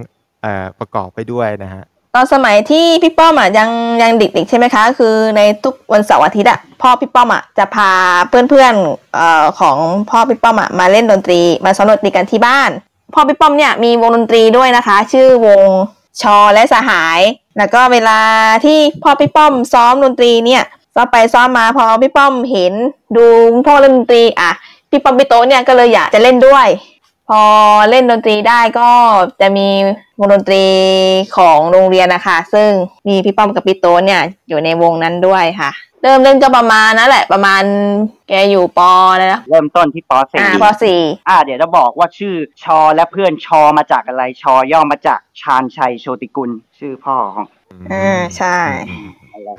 [0.42, 3.70] เอ่อประกอบไปด้วยนะฮะตอนสมัยที่พี่ป้อมอะยัง
[4.02, 7.90] ยังเด็กๆใช่ไหมคะ คือในทุกวันเสาร์อาทิตย์อะพ่อพี่ป้อมอะจะพา
[8.28, 9.76] เพื่อนๆเอ่อของ
[10.10, 12.70] พ่อพี่ป้อมอะมาเล่นดนตรีมาซ้อมดนตรีกันที่บ้าน
[13.14, 15.60] พ่อพี่ป้อมเนี่ยมีวงดนตรีด้วยนะคะ ชื่อวง
[16.22, 17.20] ชอและสหาย
[17.58, 18.18] แล้วก็เวลา
[18.64, 20.62] ที่พ่อพี่ป้อมซ้อมดนตรีเนี่ย
[20.94, 22.72] ซ้อมไปซ้อมมาพอพี่ป้อมเห็น
[23.16, 23.26] ดู
[23.66, 24.50] พ่อเล่นดนตรีอะ
[24.90, 26.68] พี่ป้อมพี่โตเนี่ยก็เลยอยากจะเล่นด้วย
[27.28, 27.42] พอ
[27.90, 28.90] เล่นดนตรีได้ก็
[29.40, 29.68] จะมี
[30.18, 30.64] วงดนตรี
[31.36, 32.70] ของโรงเรียนนะคะ ซึ่ง
[33.08, 35.70] มีพี่ป้อมกับพี่โตเนี่ยอยู่ในวงนั้นด้วยค่ะ
[36.06, 37.62] เริ่มเล่นก็ประมาณนั่นแหละ ประมาณ
[38.28, 47.46] แกอยู่ปอแล้วนะเริ่มต้นที่ป .4 อ่าปสี่อ่า เดี๋ยวจะบอกว่าชื่อชอและเพื่อนชอมาจากอะไรชอย่อมาจากชาญชัยโชติกุล ชื่อพ่อของ
[47.92, 48.56] อ่าใช่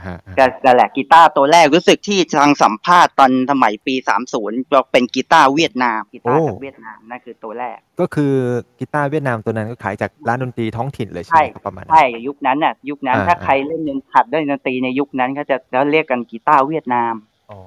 [0.08, 3.96] ฮะก็นั่นแหละกีตาร์ตัวแรกรู้สึกที่ทางสัมภาษณ์ตอนสมัยปี
[4.34, 8.34] 30บอกเป็นกีตาร์เวียดนามกีตาร์จากเวียดนามนั่นคือตัวแรก ก็คือ
[8.80, 17.14] กีตาร์เวียดนามตัวนั้นก็ขายจากร้านดนตรีท้องถิ่นเลยใช่ใช่ไหมครับประมาณนั้นใช่ยุคนั้นน่ะยุคนั้นอ่าถ้าใครเล่นดนขัดได้ดนตรีในยุคนั้นเขาจะแล้วเรียกกันกีตาร์เวียดนาม
[17.52, 17.60] อ๋อ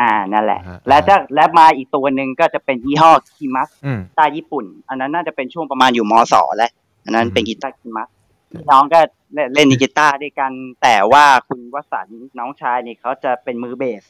[0.00, 6.70] อ่านั่นแหละอ่าฮะและถ้าและมาอีกตัวหนึ่งก็จะเป็นยี่ห้อคิมัสอืมกีตาร์ญี่ปุ่น อันนั้นน่าจะเป็นช่วงประมาณอยู่มศแล้ว
[7.04, 8.08] อันนั้นเป็นกีตาร์คิมัส
[8.54, 9.00] พี่น้องก็
[9.34, 14.02] เล่นเล่นกีตาร์ด้วยกัน แต่ว่าคุณวสันต์น้องชายนี่เขาจะเป็นมือเบส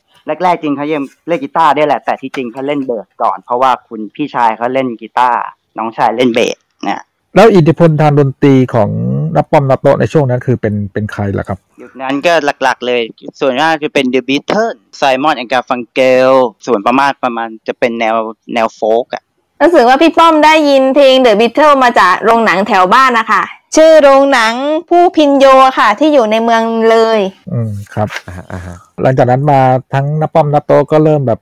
[0.42, 5.38] แรกๆจริงเขายังเล่นกีตาร์ได้ด้วยแหละ แต่ที่จริงเขาเล่นเบสก่อน เพราะว่าคุณพี่ชายเขาเล่นกีตาร์
[5.78, 7.02] น้องชายเล่นเบสเนี่ย
[7.36, 8.90] แล้วอิทธิพลทางดนตรีของ
[9.36, 13.00] นับป้อมนับโตะในช่วงนั้นคือเป็นเป็นใครล่ะครับ ยุคนั้นก็หลักๆเลย
[13.40, 16.30] ส่วนมากจะเป็น The Beatles Simon and Garfunkel
[16.66, 18.14] ส่วนประมาณประมาณจะเป็นแนว
[18.54, 19.22] แนวโฟกอะ
[19.60, 23.42] รู้สึกว่าพี่ป้อมได้ยินเพลง The Beatles มาจากโรงหนังแถวบ้านนะคะ
[23.76, 24.54] ชื่อโรงหนัง
[24.88, 25.46] ผู้พินโย
[25.78, 27.20] ค่ะ ที่อยู่ในเมืองเลย
[27.52, 29.60] อืมครับ อ่าฮะอ่าฮะหลังจากนั้นมา
[29.94, 31.40] ทั้งนับป้อมนับโตะก็เริ่มแบบ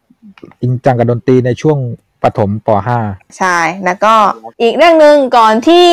[0.61, 1.79] จริงจังกับดนตรีในช่วง
[2.23, 2.68] ประถมป
[3.03, 4.14] .5 ใช่ แล้วก็
[4.62, 5.88] อีกเรื่องหนึ่งก่อนที่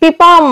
[0.00, 0.44] พี่ป้อม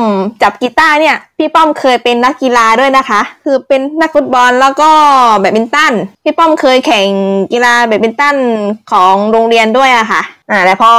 [0.42, 4.90] จับกีตาร์เนี่ย พี่ป้อมเคยเป็นนักกีฬาด้วยนะคะ คือเป็นนักฟุตบอลแล้วก็
[5.38, 5.92] แบดมินตัน
[6.24, 7.08] พี่ป้อมเคยแข่ง
[7.52, 8.36] กีฬาแบดมินตัน
[8.92, 10.92] ของโรงเรียนด้วยอะค่ะ อ่าแต่พอ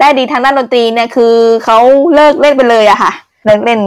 [0.00, 1.78] ได้ดีทางด้านดนตรีเนี่ยคือเขา
[2.14, 3.12] เลิกเล่นไปเลยอะค่ะ
[3.44, 3.80] เลิกเล่น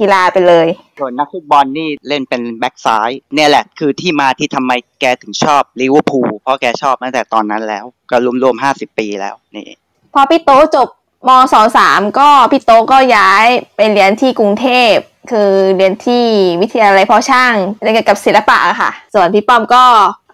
[0.00, 0.66] กีฬาไปเลย
[0.98, 9.66] ส่วนนักฟุตบอลนี่เล่นเป็นแบ็กซ้าย เนี่ยแหละคือที่มาที่ทำไมแกถึงชอบลิเวอร์พูลเพราะแกชอบตั้งแต่ตอนนั้นแล้ว ก็รวมๆห้าสิบปีแล้วนี่
[10.14, 10.88] พอพี่โตจบ
[11.28, 13.46] มสสามก็พี่โตก็ย้าย
[13.76, 14.94] ไปเรียนที่กรุงเทพ
[15.30, 16.24] คือเรียนที่
[16.60, 19.84] วิทยาลัยเพาะช่างเรียนเกี่ยวกับศิลปะอะค่ะ ส่วนพี่ป้อมก็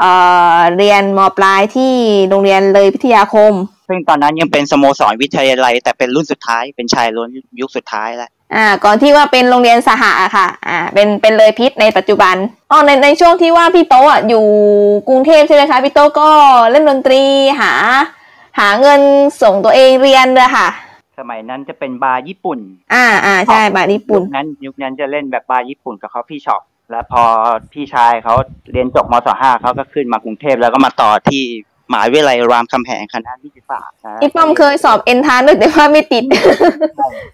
[0.01, 0.13] เอ่
[0.57, 1.93] อเรียนมปลายที่
[2.29, 3.53] โรงเรียนเลยวิทยาคม
[3.89, 7.29] ซึ่งตอนนั้นยังเป็นสโมสรวิทยาลัยแต่เป็นรุ่นสุดท้ายเป็นชายล้วน
[7.61, 12.37] ยุคสุดท้ายแล้ว อ่าก่อนที่ว่าเป็นโรงเรียนสหะค่ะอ่าเป็นเป็นเลยพิทย์ในปัจจุบัน
[12.71, 14.45] อ๋อในในช่วงที่ว่าพี่โตอะอยู่
[15.09, 16.29] กรุงเทพใช่ไหมคะพี่โตก็
[16.71, 17.23] เล่นดนตรี
[17.61, 17.73] หา
[18.59, 19.01] หาเงิน
[19.43, 20.69] ส่งตัวเองเรียนเลยค่ะ
[21.19, 22.59] สมัยนั้นจะเป็นบาร์ญี่ปุ่น
[22.95, 27.23] อ่าอ่าใช่บาร์ญี่ปุ่นยุคนั้นยุคนั้นจะเล่นแบบบาร์ญี่ปุ่นกับเขาพี่ช็อปแล้วพอ
[27.73, 28.35] พี่ชายเขา
[28.73, 31.43] เรียนจบมศห้าเขาก็ขึ้นมากรุงเทพแล้วก็มาต่อที่
[31.93, 36.25] มหาวิทยาลัยรามคำแหงคณะนิติศาสตร์นะพี่ป้อมเคยสอบเอ็นทานด้วยแต่ว่าไม่ติด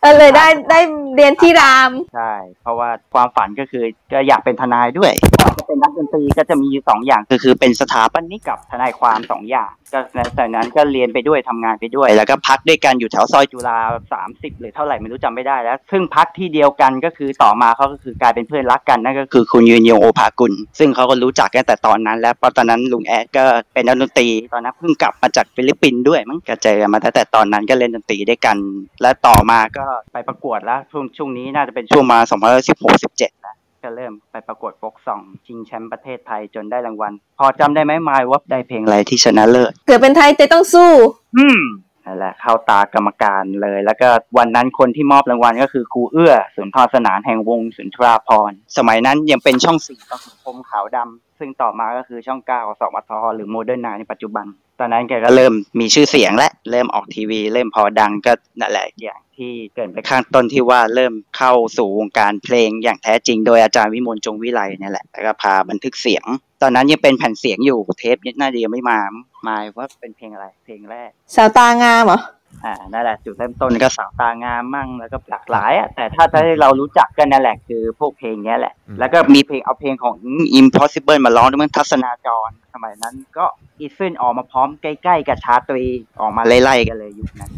[0.03, 0.81] ก็เลยได้ได้
[1.16, 5.12] เรียนที่รามใช่เพราะว่าความฝันก็คือก็อยากเป็นทนายด้วย
[5.59, 13.79] จะเป็นนักดนตรีก็จะมีอยู่สองอย่างก็คือเป็นสถาปนิกกับทนายความสองอย่างก็ในแต่นั้นก็เรียนไปด้วยทำงานไปด้วย แล้วก็พักด้วยกันอยู่แถวซอยจุฬา
[14.12, 28.57] สามสิบหรือเท่าไหร่ไม่รู้จำไม่ได้แล้ว ซึ่งพักที่เดียวกันก็คือต่อมาเขาก็คือกลายเป็นเพื่อนรักกันนั่นก็คือคุณยืนยงโอภากุลซึ่งเขาก็รู้จักกันแต่ตอนนั้น แล้วเพราะตอนนั้นลุงแอดก็เป็นนักดนตรีตอนนั้นเพิ่งกลับมาจากฟิลิปปินส์ด้วยมั้งก็เจอกันมาตั้งแต่ตอนนั้นก็เล่นดนตรีด้วยกัน
[29.03, 32.19] และต่อมาก็ไปประกวดแล้วช่วงช่วงนี้น่าจะเป็นช่วงมา
[32.61, 40.91] 2016 17แล้วก็เริ่มไปประกวดโฟกซองชิงแชมป์ประเทศไทยจนได้รางวัล พอจำได้ไหมมายว่าได้เพลงอะไรที่ชนะเลิศเกิดเป็นไทยแต่ต้องสู้
[41.39, 41.61] อืม
[42.07, 54.47] นั่นแหละเข้าตากรรมการเลย แล้วก็วันนั้นคนที่มอบรางวัลก็คือครูเอื้อสุนทรสนานแห่งวงสุนทราพรณ์สมัยนั้นยังเป็นช่องสี่ต้องสังคมขาวดำซึ่งต่อมาก็คือช่องเก้าสองวัทหรือโมเดิร์นนาในปัจจุบัน
[54.81, 66.25] ตอนนั้นแกก็เริ่มมีชื่อเสียงและเริ่มออกทีวี เริ่มพอดังก็นั่นแหละอย่างที่เกิดไปข้างต้นที่ว่าเริ่มเข้าสู่วงการเพลงอย่างแท้จริงโดยอาจารย์วิมลจงวิไลนี่แหละแล้วก็พาบันทึกเสียง
[66.62, 69.01] ตอนนั้นยังเป็นแผ่นเสียงอยู่เทปน่าจะยังไม่มา
[69.47, 72.19] มาว่าเป็นเพลงอะไรเพลงแรกสาวตางามเหรอ
[72.64, 80.16] อ่านั่นแหละจุดเริ่มต้นก็สาวตางามมั่งแล้วก็หลากหลายอะแต่ถ้าถ้าเรารู้จักกันนั่นแหละคือพวกเพลงเนี้ยแหละ แล้วก็มีเพลงเอาเพลงของ
[80.61, 83.45] Impossible มาร้องด้วยมั้งทัศนาจรสมัยนั้น ก็
[83.81, 85.87] อีซึนออกมาพร้อมใกล้ๆกับชาร์ตรี
[86.21, 87.53] ออกมาไล่ๆกันเลยยุคนั้น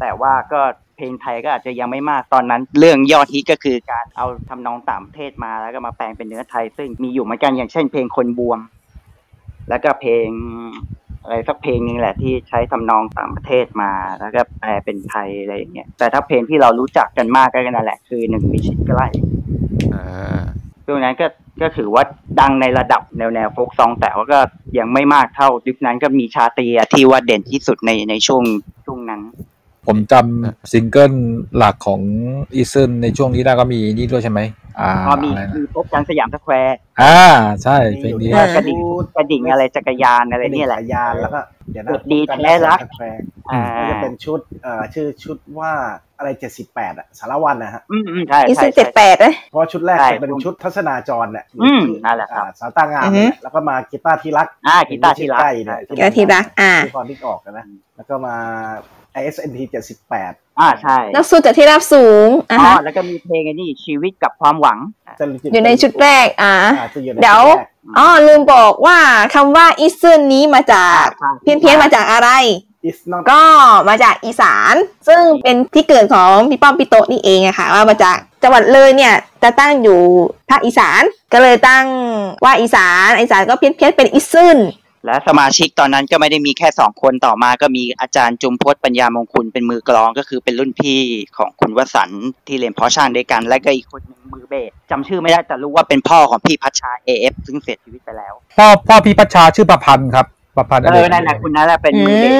[0.00, 0.60] แต่ว่าก็
[0.96, 8.60] เพลงไทยก็อาจจะยังไม่มากตอนนั้น เรื่องยอดฮิตก็คือการเอาทำนองต่างประเทศมาแล้วก็มาแปลงเป็นเนื้อไทย ซึ่งมีอยู่เหมือนกันอย่างเช่นเพลงคนบวม
[9.68, 10.28] แล้วก็เพลง
[11.26, 19.06] อะไรสักเพลงนึงแหละที่ใช้ทำนองต่างประเทศมาแล้วก็แปลเป็นไทยอะไรอย่างเงี้ยแต่ถ้าเพลงที่เรารู้จักกันมากก็นั่นแหละคือหนึ่งมิตรชิดใกล้
[20.86, 21.26] ช่วงนั้นก็
[21.60, 22.04] ก็ถือว่า
[22.40, 24.38] ดังในระดับแนวแนวโฟล์คซอง แต่ว่าก็
[24.78, 28.42] ยังไม่มากเท่ายุคนั้นก็มีชาตรีอะที่ว่าเด่นที่สุดในในช่วง
[28.86, 29.20] ช่วงนั้น
[29.86, 31.12] ผมจำซิงเกิล
[31.56, 32.00] หลักของ
[32.54, 34.40] อีซึนในช่วงนี้ได้ก็มีนี่ด้วยใช่ไหม
[34.80, 37.16] อ่าพอมีอะไรนะมีพบกันสยามสแควร์อ่า
[37.62, 38.78] ใช่เพลงนี้กระดิ่ง
[39.16, 45.72] กระดิ่งอะไรจักรยานอะไรเนี่ยแหละจักรยานแล้วก็เดี๋ยวนะกดดีแท้รักแฟร์อ่าก็จะเป็นชุดเอ่อชื่อชุดว่า
[46.18, 58.36] อะไรเจ็ดสิบแปดอะสารวันนะฮะอืมอืมใช่อีใช่สิบเจ็ดแปดเลยเพราะว่าชุดแรกใช่จะเป็นชุดทัศนาจรเนี่ยอืมชื่นั่นแหละครับอ่าสาวตางามอือฮึเนี่ยแล้วก็มากีตาร์ที่รักอ่ากีตาร์ที่รักใกล้เนี่ยกีตาร์ที่รักอ่าที่พอที่ออกนะแล้วก็มา
[59.20, 64.78] ISNT เจ็ดสิบแปดอ่าใช่นักสู้จากที่ราบสูงอะอ๋อฮะแล้วก็มีเพลงไอ้นี่ชีวิตกับความหวัง
[65.52, 68.98] อยู่ในชุดแรกอ่าอาจจะอยู่ในเดี๋ยวชุแรกอ๋อลืมบอกว่า
[69.34, 71.02] คำว่าอีซึนนี้มาจาก
[71.42, 72.30] เพี้ยนเพี้ยนๆมาจากอะไร
[72.88, 73.42] Isn't ก็
[73.88, 74.74] มาจากอีสาน
[75.08, 80.00] ซึ่งเป็นที่เกิดของพี่ป้อมพี่โตนี่เองอะค่ะว่ามาจากจังหวัดเลยเนี่ยจะตั้งอยู่
[80.50, 81.86] ภาคอีสานก็เลยตั้ง
[82.44, 84.58] ว่าอีสานอีสานก็เพี้ยนเพี้ยนๆเป็นอีซึน
[85.06, 91.00] และสมาชิกตอนนั้นก็ไม่ได้มีแค่สองคนต่อมาก็มีอาจารย์จุมพจน์ปัญญามงคุณเป็นมือกลองก็คือเป็นรุ่นพี่
[91.36, 100.26] ของคุณวสันต์ที่เรียนเพาะช่างด้วยกัน และก็อีกคนหนึ่งมือเบสจำชื่อไม่ได้แต่รู้ว่าเป็นพ่อของพี่พัชชาเอฟซึ่งเสียชีวิตไปแล้ว พ่อพ่อพี่พัชชาชื่อประพันธ์ครับ
[100.56, 102.32] ประพันธ์เออนั่นแหละคุณนั่นแหละเป็นมือเบส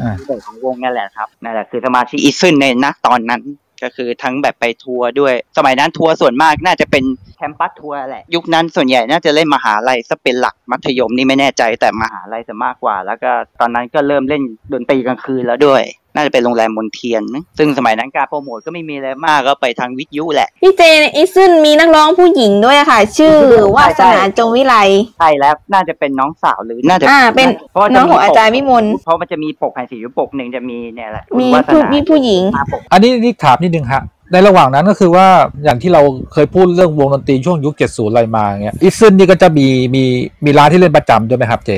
[0.00, 3.42] อ่าเด็กของวงนั่นแหละครับนั่นแหละคือสมาชิกอีซึนในนักตอนนั้น
[3.82, 7.04] ก็คือทั้งแบบไปทัวร์ด้วย สมัยนั้นทัวร์ส่วนมากน่าจะเป็น
[7.36, 13.30] campus tour แหละ ยุคนั้นส่วนใหญ่น่าจะเล่นมหาลัยซะเป็นหลักมัธยมนี่ไม่แน่ใจแต่มหาลัยจะมากกว่า แล้วก็
[13.60, 15.82] ตอนนั้นก็เริ่มเล่นดนตรีกลางคืนแล้วด้วย
[16.16, 23.34] น่าจะเป็นโรงแรมมณเฑียรนะซึ่งสมัยนั้นการโปรโมทก็ไม่มีอะไรมากก็ไปทางวิทยุแหละ พี่เจในอีซึนมีนักร้องผู้หญิงด้วยค่ะ ชื่อ
[23.76, 24.74] วาสนาจงวิไล
[25.18, 34.02] ใช่แล้วน่าจะเป็นน้องสาวหรือน่าจะอ่าเป็นพราะว่าจะน้องของปกอาจารย์วิมลเพราะมันจะมีปกแผ่นสีปกหนึ่งจะมีเนี่ยแหละมีคุณวาสผู้นามีผู้หญิงมาปกอันนี้นี่ถามนิดนึงฮะ
[34.32, 35.26] ในระหว่างนั้นก็คือว่า
[35.64, 36.02] อย่างที่เรา
[36.32, 40.04] เคยพูดเรื่องวงดนตรีช่วงยุค 70 อะไรมาเงี้ยอิซึนนี่ก็จะมีมี
[40.44, 41.72] มีร้านที่เล่นประจำด้วยไหมครับเจ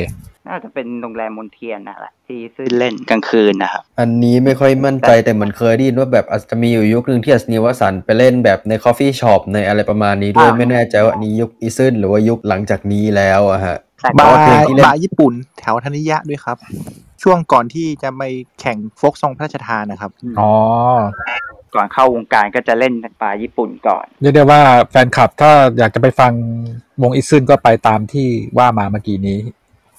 [0.49, 13.77] น่าจะเป็นโรงแรมมนเทียนนั่นแหละที่ซื้อเล่นกลางคืนนะครับ อันนี้ไม่ค่อยมั่นใจแต่เหมือนเคยได้ยินว่าแบบอาจจะมีอยู่ยุคหนึ่งที่อัศนีวสันต์ไปเล่นแบบในคอฟฟี่ช็อปในอะไรประมาณนี้ด้วยอ่า ไม่แน่ใจว่าอันนี้ยุคอีซึนหรือว่ายุคหลังจากนี้แล้วอะฮะ
[14.19, 16.57] บาแต่ว่าร์เพลงที่เล่นบาร์ญี่ปุ่นแถวธนิยะด้วยครับ
[17.23, 18.23] ช่วงก่อนที่จะไป
[18.61, 20.53] แข่งโฟกซองพระราชทานนะครับ อ๋อ
[21.75, 26.33] ก่อนเข้าวงการก็จะเล่นปลาญี่ปุ่นก่อนเรียกได้ว่าแฟนคลับถ้าอยากจะไปฟัง
[27.03, 29.39] วงอิซึนก็ไปตามที่ว่ามาเมื่อกี้นี้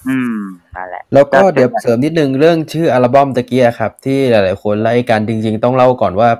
[0.08, 0.38] อืม
[0.76, 6.30] นั่นแหละแล้วก็เดี๋ยวเสริมนิดนึงเรื่องชื่ออัลบั้มตะเกียครับ ที่หลายๆคนไล่กันจริง ๆ ต้องเล่าก่อนว่า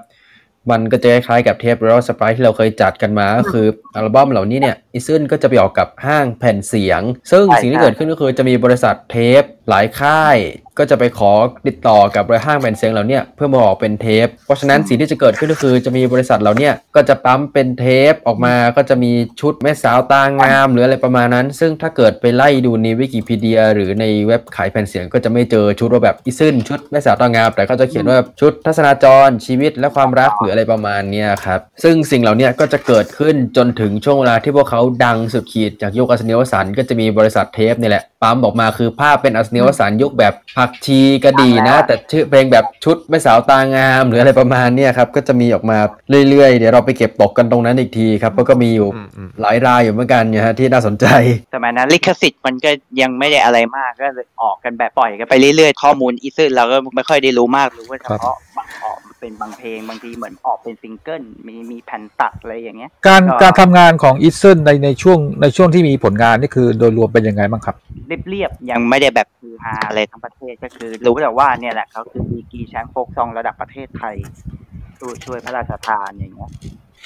[0.71, 10.37] มันก็จะคล้ายๆกับเทป Royal Surprise ที่เราเคยจัดกันมาก็คืออัลบั้มเหล่านี้เนี่ยอิซึนก็จะไปออกกับห้างแผ่นเสียง ซึ่งใช่สิ่งที่ใช่เกิดขึ้นก็คือจะมีบริษัทเทปหลายค่าย
[10.79, 11.33] ก็จะไปขอ
[11.67, 45.79] ติดต่อกับห้างแผ่นเสียงเหล่าเนี้ยเพื่อมาออกเป็นเทป เพราะฉะนั้นสิ่งที่จะเกิดขึ้นก็คือจะมีบริษัทเหล่าเนี้ยก็จะปั๊มเป็นเทปออกมาก็จะมีชุดแม่สาวตางาม หรืออะไรประมาณนั้น ซึ่งถ้าเกิดไปไล่ดูในวิกิพีเดีย หรือในเว็บขายแผ่นเสียงก็จะไม่เจอชุดว่าแบบอีซึนชุดแม่สาวตางาม แต่ก็จะเขียนว่าชุดทัศนาจรชีวิตและความรักหรืออะไรประมาณเนี้ยครับ ซึ่งสิ่งเหล่าเนี้ยก็จะเกิดขึ้นจนถึงช่วงเวลาที่พวกเขาดังสุดขีดจากยุคอัสนีวสันต์ก็จะมีบริษัทเทปนี่แหละปั๊มออกมาคือภาพเป็นอัสนีวสันต์ยุคแบบผักชีก็ดีนะ แต่ชื่อเพลงแบบชุดแม่สาวตางาม หรืออะไรประมาณเนี้ยครับก็จะมีออกมา
[46.29, 48.89] เรื่อยๆ เดี๋ยวเราไปเก็บตกกันตรงนั้นอีกทีครับเพราะก็มีอยู่
[49.41, 51.07] หลายรายอยู่เหมือนกันเนี่ยฮะที่น่าสนใจ
[51.55, 52.71] สมัยนั้นลิขสิทธิ์มันก็
[53.01, 58.90] ยังไม่ได้อะไรมากก็เลยออกกันแบบปล่อยกันไปเรื่อยๆข้อมูลอีซึนเราก็ไม่ค่อยได้รู้มากรู้ว่าเฉพาะบางออกมา
[59.21, 67.77] เป็นบางเพลงบางทีเหมือนออกเป็นซิงเกิลมีมีแผ่นตัดอะไรอย่างเงี้ย การก็การทำงานของอิซึนในในช่วงในช่วงที่มีผลงานนี่คือโดยรวมเป็นยังไงบ้างครับ
[68.29, 74.17] เรียบๆยังไม่ได้แบบคือฮาอะไรทั้งประเทศก็คือ รู้แต่ว่าเนี่ยแหละเขาคือดีกรีแชมป์โฟล์คซองระดับประเทศไทย
[74.99, 76.51] ถ้วยถ้วยพระราชทานอย่างเงี้ย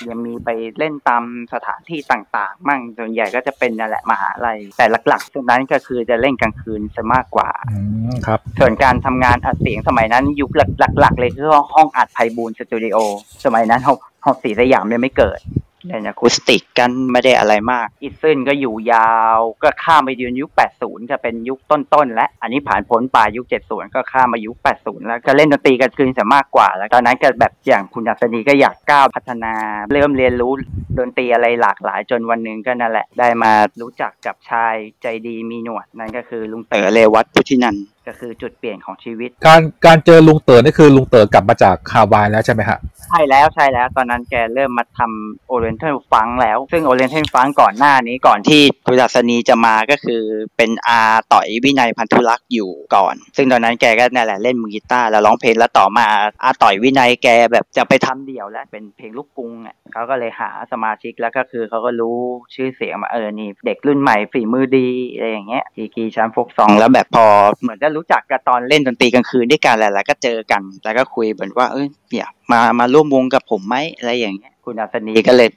[0.08, 1.22] ยังมีไปเล่นตาม
[1.54, 7.78] สถานที่ต่างๆ มั่งส่วนใหญ่ก็จะเป็นนั่นแหละมหาลัย แต่หลักๆช่วงนั้นก็คือจะเล่นกลางคืนซะมากกว่าอื
[8.12, 10.62] มครับ ส่วนการทำงานอัดเสียงสมัยนั้นยุคห
[11.04, 12.96] ลักๆเลยคือห้องอัดไพบูลย์สตูดิโอ
[13.44, 15.40] สมัยนั้นห้องห้องศรีสยามยังไม่เกิด
[15.88, 29.54] เล่นอะคูสติกกันไม่ได้อะไรมากอีซึนก็อยู่ยาวก็ข้ามไปยันยุค 80 จะเป็นยุคต้นๆและอันนี้ผ่านพ้นป่ายุค 70 ก็ข้ามมายุค 80 แล้วก็เล่นดนตรีกันคืนจะมากกว่า แล้วตอนนั้นก็แบบอย่างคุณอัศนีก็อยากก้าวพัฒนา
[29.92, 30.52] เริ่มเรียนรู้
[30.98, 42.78] ดนตรีอะไรหลากหลายจนวันหนึ่งก็นั่นแหละได้มารู้จักกับชายใจดีมีหนวดนั่นก็คือลุงเต๋อเรวัตพุทธินันท์ ก็คือจุดเปลี่ยนของชีวิต การการเจอลุงเต๋อนี่คือลุงเต๋อกลับมาจากฮาวายแล้วใช่ไหมฮะ
[43.08, 50.22] ใช่แล้วใช่แล้ว ตอนนั้นแกเริ่มมาทำ Oriental Funk แล้ว ซึ่ง Oriental Funk ก่อนหน้านี้ก่อนที่คุณดัศนีจะมาก็คือ
[50.56, 51.00] เป็นอา
[51.32, 56.06] ต่อยวินัยพันธุรักษ์อยู่ก่อน ซึ่งตอนนั้นแกก็นั่นแหละเล่นมือกีตาร์แล้วร้องเพลงแล้วต่อมา
[56.42, 62.16] อาต่อยวินัยแกแบบจะไปทำเดี่ยวแล้วเป็นเพลงลูกกรุงอะเขาก็เลยหาสมาชิกแล้วก็คือเขาก็รู้
[62.54, 67.26] ชื่อเสียงมาเออนี่เด็กรุ่นใหม่ฝีมือดีอะไรอย่างเงี้ยดีกรีแชมป์โฟกซองแล้วแบบพอ
[67.62, 75.48] เหมือนจะรู้จักกันตอนเล่นดนตรีกลางคืนด้วยกันแหละแล้วก็เจอกัน แล้วก็คุยเหมือนว่าเอ้ยเนี่ยมามาร่วมวงกับผมไหมอะไรอย่างเงี้ยคุณอัศนีก็เลย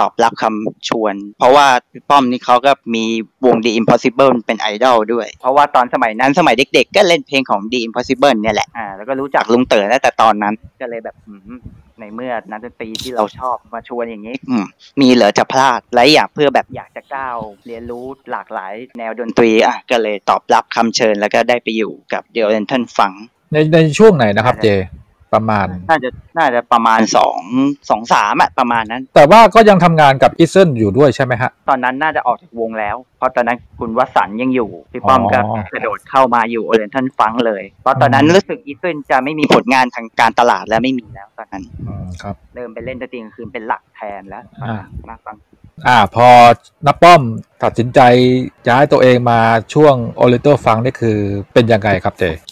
[0.00, 3.04] ตอบรับคำชวน เพราะว่าพี่ป้อมนี่เขาก็มี
[3.44, 11.58] วง The Impossible เป็นไอดอลด้วย เพราะว่าตอนสมัยนั้นสมัยเด็กๆ ก็เล่นเพลงของ The Impossible เนี่ยแหละอ่าแล้วก็รู้จักลุงเต๋อตั้งแต่ตอนนั้นก็เลยแบบอืม
[12.00, 14.64] ในเมื่อนักดนตรีที่เราชอบมาชวนอย่างนี้อืม
[15.00, 17.36] มีเหลือจะพลาดและอยากเพื่อแบบอยากจะก้าว
[17.66, 23.16] เรียนรู้หลากหลายแนวดนตรีอะก็เลยตอบรับคำเชิญแล้วก็ได้ไปอยู่กับ The Oriental Funk
[23.52, 24.68] ในในช่วงไหนนะครับเจ
[25.34, 26.08] ประมาณ น่าจะ
[26.38, 27.40] น่าจะประมาณสอง
[27.90, 44.76] สองสามอะประมาณนั้น แต่ว่าก็ยังทำงานกับ Isn't อยู่ด้วยใช่ไหมฮะ ตอนนั้นน่าจะออกจากวงแล้ว เพราะตอนนั้นคุณวสันต์ยังอยู่ พี่ป้อมก็อ๋อกระโดดเข้ามาอยู่ Oriental Funk เลย เพราะตอนนั้นรู้สึก Isn't จะไม่มีผลงานทางการตลาดแล้วไม่มีแล้วตอนนั้นอืมครับเริ่มไปเล่นดนตรีกลางคืนเป็นหลักแทนแล้วอ่า
[45.08, 45.36] มาฟัง
[45.86, 46.28] อ่าพอ
[46.86, 47.22] นับป้อม
[47.62, 48.00] ตัดสินใจ
[48.68, 49.40] ย้ายตัวเองมา
[49.74, 51.18] ช่วง Oriental Funk นี่คือ
[51.54, 52.51] เป็นยังไงครับเจโอ้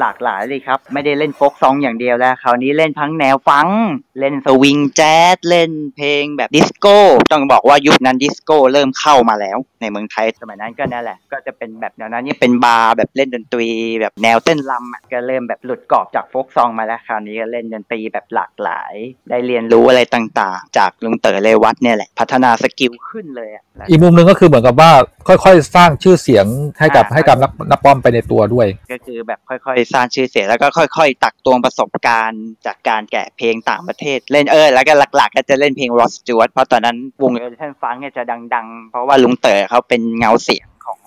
[0.00, 3.80] หหลากหลายเลยครับ ไม่ได้เล่น folk song อย่างเดียวแล้ว คราวนี้เล่นทั้งแนวฟังก์
[4.20, 6.96] เล่นสวิงแจ๊สเล่นเพลงแบบดิสโก้
[7.32, 13.68] ต้องบอกว่ายุคนั้นดิสโก้เริ่มเข้ามาแล้ว ในเมืองไทยสมัยนั้นก็นั่นแหละ ก็จะเป็นแบบแนวนั้นนี่เป็นบาร์แบบเล่นดนตรี
[14.00, 18.94] แบบแนวเต้นรำอะก็เริ่มแบบหลุดกรอบจาก folk song มาแล้ว คราวนี้ก็เล่นดนตรีแบบหลากหลาย
[19.30, 24.90] ได้เรียนรู้อะไรต่างๆ จากลุงเต๋อเรวัตเนี่ยแหละ พัฒนา skill ขึ้นเลยอะอีกมุมหนึ่งก็คือเหมือนกับว่า
[25.28, 26.46] ค่อยๆ สร้างชื่อเสียง
[26.78, 38.22] ให้กับอ่าให้กับนักนักป้อมไปในตัวด้วย ก็คือแบบค่อยๆสร้างชื่อเสียงแล้วก็ค่อย ๆ ตักตวงประสบการณ์จากการแกะเพลงต่างประเทศ เล่นเออ แล้วก็หลัก ๆ ก็จะเล่นเพลง Ross Stewart เพราะตอนนั้นวงเอลิเทนฟังเนี่ยจะ
[38.54, 40.98] ดัง ๆ เพราะว่าลุงเต๋อเขาเป็นเงาเสียงของ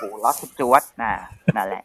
[0.00, 1.12] ปู่ Ross Stewart น่ะ
[1.56, 1.82] นั่นแหละ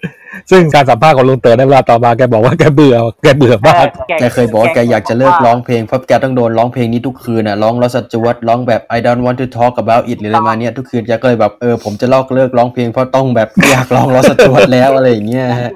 [0.51, 3.85] ซึ่งการสัมภาษณ์ของลุงเต๋อในเวลาต่อมาแกบอกว่าแกเบื่อแกเบื่อมาก
[4.19, 15.71] แกเคยบอกแกอยากจะเลิกร้องเพลงเพราะแกต้องโดนร้องเพลงนี้ทุกคืนอะร้องลอสจวตร้องแบบ I don't want to talk about it หรืออะไรมาเนี้ยทุกคืนแกก็เลยแบบเออผมจะเลิกเลิกร้องเพลงเพราะต้องแบบอยากร้องลอสจวตแล้วอะไรอย่างเงี้ยฮะ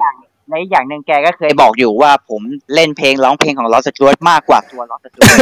[0.50, 2.42] ในอีกอย่างหนึ่งแกก็เคยบอกอยู่ว่าผม
[2.74, 5.36] เล่นเพลงร้องเพลงของ Ross Stewart มากกว่าตัว Ross Stewart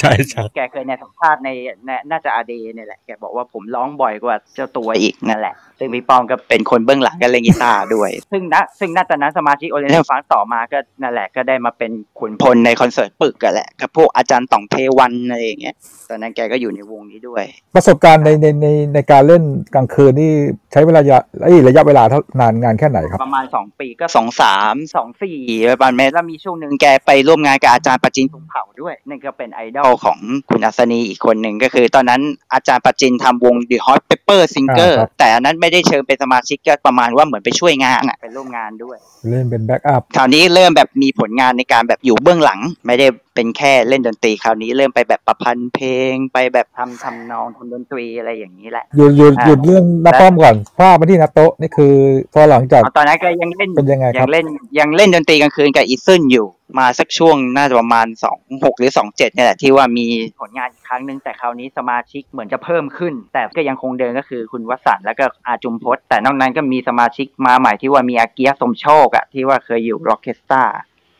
[0.00, 1.48] ใช่ใช่แกเคยในสัมภาษณ์ใน
[1.86, 15.74] ในน่าจะอาเดเนี่ยแหละแกบอกว่าผมร้องบ่อยกว่าเจ้าตัวอีกนั่นแหละ ซึ่งพี่ปองก็เป็นคนเบื้องหลังก็เล่นกีตาร์ด้วย ซึ่งณซึ่งณตอนนั้นสมาชิกโอเ n น a l ฟังต่อมาก็นั่นแหละก็ได้มาเป็นขุนพลในคอนเสิร์ตปึกกันแหละกับพวกอาจารย์ต่องเทวันอะไรอย่างเงี้ย
[16.08, 19.42] ตอนนั้นแกก็อยู่ในวงนี้ด้วย ประสบการณ์ในในในในการเล่น
[19.74, 20.32] กลางคืนนี่
[20.72, 25.38] ใช้เวลาระยะเอ้ยระยะเวลาเท่านานงานแค่ไหนครับประมาณสองปีก็สองสามสองสี่
[25.70, 30.18] ประมาณเมตรแล้วมีช่วงหนึ่งแกไปร่วมงานกับอาจารย์ประจินภูมิเผ่าด้วยนั่นก็เป็นไอดอลของ
[30.50, 32.20] คุณอัศนีอีกคนหนึ่งก็คือ ตอนนั้น
[32.54, 38.96] อาจารย์ประจินทำวง The Hot Pepper Singer อ่าครับแต่อันนั้นไม่ได้เชิญเป็นสมาชิกก็ประมาณว่าเหมือนไปช่วยงานอะไปร่วมงานด้วย
[39.28, 51.94] เล่นเป็นแบ็กอัพคราวนี้เริ่มแบบมีผลงานในการแบบอยู่เบื้องหลัง ไม่ได้เป็นแค่เล่นดนตรีคราวนี้เริ่มไปแบบประพันธ์เพลง ไปแบบทำทำนองทำดนตรีอะไรอย่างนี้แหละหยุดหยุดอ่าหยุดเรื่องนักป้อมก่อนพามาที่นาโตะนี่คือ
[52.34, 54.46] พอหลังจากเอาตอนนั้นก็ยังเล่นเป็นยังไงครับยังเล่น
[54.78, 56.46] ยังเล่นดนตรีกลางคืนกับ Isn't อยู่
[56.78, 60.06] มาสักช่วงน่าจะประมาณสองหกหรือสองเจ็ดเนี่ยแหละที่ว่ามี
[60.42, 70.62] ผลงานอีกครั้งหนึงแต่คราวนี้สมาชิกเหมือนจะเพิ่มขึ้น แต่ก็ยังคงเดิมก็คือคุณวสันต์แล้วก็อาจุมพจน์แต่นอกนั้นก็มีสมาชิกมาใหม่ที่ว่ามีอาเกียสมโชคอะที่ว่าเคยอยู่ Rockestra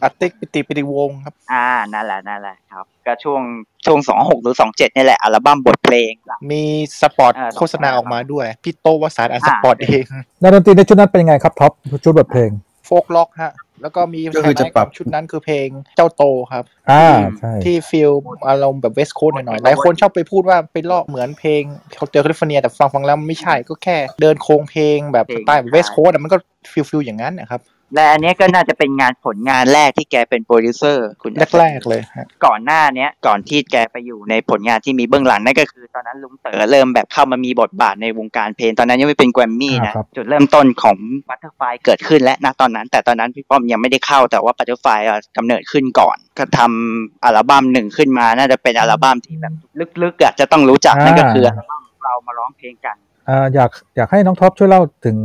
[0.02, 3.42] อาติกปิติปิติวงศ์ครับ อ่านั่นแหละนั่นแหละครับ ก็ช่วง
[3.84, 6.12] ช่วงสองหกหรือสองเจ็ดนี่แหละอัลบั้มบทเพลง
[6.50, 6.62] มี
[7.00, 10.02] spot อ่าโฆษณาออกมาด้วย พี่โต๊ะวสันต์อ่าน spot เอง
[10.42, 11.72] นักดนตรีในชุดนั้นเป็นยังไงครับท็อป
[12.04, 12.50] ชุดบทเพลง
[12.86, 17.06] folk rock ฮะแล้วก็มีก็คือจะปรับชุดนั้นคือเพลงเจ้าโตครับ อ่า
[17.38, 18.12] ใช่ที่ feel
[18.48, 21.62] อารมณ์แบบ West Coast หน่อยๆ หลายคนชอบไปพูดว่าไปลอกเหมือนเพลง
[21.96, 26.36] Hotel California แต่ฟังฟังแล้วมันไม่ใช่ก็แค่เดินโครงเพลงแบบสไตล์แบบ West Coast มันก็
[26.72, 27.60] feel feel อย่างนั้นนะครับ
[27.94, 40.96] และอันเนี้ยก็น่าจะเป็นงานผลงานแรกที่แกเป็นโปรดิวเซอร์คุณแรกๆเลยฮะก่อนหน้าเนี้ยก่อนที่แกไปอยู่ในผลงานที่มีเบื้องหลังนั่นก็คือ ตอนนั้นลุงเต๋อเริ่มแบบเข้ามามีบทบาทในวงการเพลงตอนนั้นยังไม่เป็นแกรมมี่นะอ่าครับจุดเริ่มต้นของ
[41.30, 44.86] Butterfly เกิดขึ้นแล้วณตอนนั้น แต่ตอนนั้นพี่ป้อมยังไม่ได้เข้าแต่ว่า Butterfly
[45.36, 49.52] กำเนิดขึ้นก่อน ก็ทำอัลบั้มหนึ่งขึ้นมาน่าจะเป็นอัลบั้มที่แบบ
[50.02, 52.96] ลึกๆอะจะต้องรู้จักนั่นก็คืออัลบั้มเรามาร้องเพลงกัน
[53.28, 55.16] อ่าอยากอยากให้น้องท็อปช่วยเล่าถึง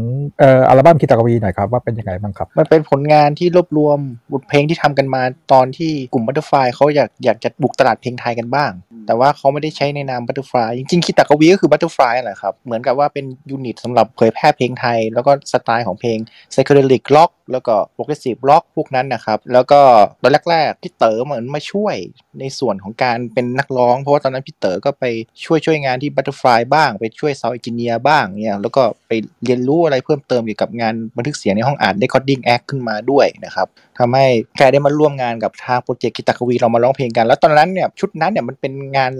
[0.70, 3.99] อัลบั้มคีตกวีหน่อยครับว่าเป็นยังไงบ้างครับ มันเป็นผลงานที่รวบรวม
[4.34, 5.22] บทเพลงที่ทำกันมา
[5.54, 8.72] ตอนที่กลุ่ม Butterfly เขาอยากอยากจะบุกตลาดเพลงไทยกันบ้าง
[9.08, 16.18] แต่ว่าเขาไม่ได้ใช้ในนาม Butterfly จริงๆคีตกวีก็คือ Butterfly แหละครับ เหมือนกับว่าเป็น unit สำหรับเผยแพร่เพลงไทย แล้วก็สไตล์ของเพลง
[16.51, 19.82] psychedelic rock แล้วก็ progressive rock พวกนั้นนะครับแล้วก็
[20.22, 21.95] ตอนแรกๆพี่เต๋อเหมือนมาช่วย
[22.39, 25.06] ในส่วนของการเป็นนักร้อง เพราะว่าตอนนั้นพี่เต๋อก็ไป
[25.45, 29.11] ช่วยช่วยงานที่ Butterfly บ้างไปช่วย sound engineer บ้างเนี่ยแล้วก็ไป
[29.43, 33.67] เรียนรู้อะไรเพิ่มเติมเกี่ยวกับงานบันทึกเสียงในห้องอัด Recording Arts ขึ้นมาด้วยนะครับ
[34.02, 34.26] ทำให้
[34.58, 39.12] แกได้มาร่วมงานกับทาง project คีตกวีเรามาร้องเพลงกัน แล้วตอนนั้นเนี่ยชุดนั้นเนี่ยมันเป็นงาน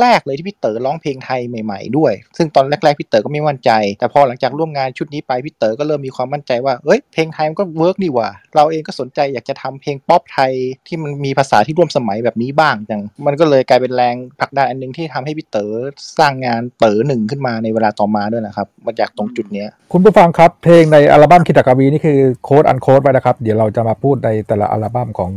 [0.00, 10.52] แรก ๆ เลยที่พี่เต๋อร้องเพลงไทยใหม่ ๆ ด้วย ซึ่งตอนแรกๆพี่เต๋อก็ไม่มั่นใจ แต่พอหลังจากร่วมงานชุดนี้ไปพี่เต๋อก็เริ่มมีความมั่นใจว่าเอ้ยเพลงไทยมันก็ work นี่หว่าเราเองก็สนใจอยากจะทำเพลงป๊อปไทย
[10.86, 15.72] ที่มันมีภาษาที่ร่วมสมัยแบบนี้บ้างจังมันก็เลยกลายเป็นแรงผลักดันอันหนึงที่ทำให้พี่เต๋อ
[16.18, 25.30] สร้างงานเต๋อหนึ่งขึ้นมาในเวลาต่อมาด้วยนะครับมาจากตรงจุดเนี้ยคุณผู้ฟังครับเพลงในอัลบั้มคิตากวีนี่คือโค้ดอันโค้ดไว้นะครับเดี๋ยวเราจะมาพูดในแต่ละอัลบั้มของ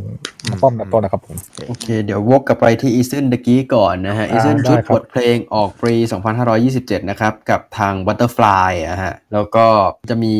[0.47, 1.35] น้องป้อมน้ำต้นนะครับผม
[1.67, 5.95] โอเค เดี๋ยววกกลับไปที่อีซึนตะกี้ก่อนนะฮะอีอ่าซึนได้ชุดครับบทเพลงออกปี
[6.51, 9.65] 2527 นะครับ กับทาง Butterfly อะฮะแล้วก็
[10.09, 10.35] จะมี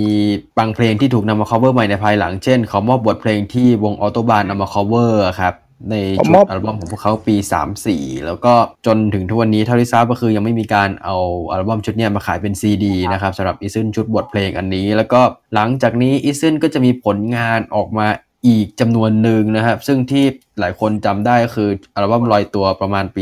[0.57, 5.55] บางเพลงที่ถูกนำมา cover ใหม่ในภายหลังเช่นขอมอบบทเพลงที่วงออโตบานนำมา cover อะครับ
[5.91, 7.35] ในขอชุมดอบอัลบั้มของพวกเขาปี
[7.81, 8.53] 34 แล้วก็
[8.85, 11.17] จนถึงทุกวันนี้เท่าที่ทราบก็คือยังไม่มีการเอา
[11.51, 15.21] อัลบั้มชุดเนี้ยมาขายเป็นซีดีนะครับสำหรับ Isn't ชุดบทเพลงอันนี้ แล้วก็
[15.55, 18.07] หลังจากนี้ Isn't ก็จะมีผลงานออกมา
[18.47, 20.25] อีกจำนวนหนึ่งนะครับ ซึ่งที่
[20.59, 23.21] หลายคนจำได้ก็คืออัลบั้มลอยตัวประมาณปี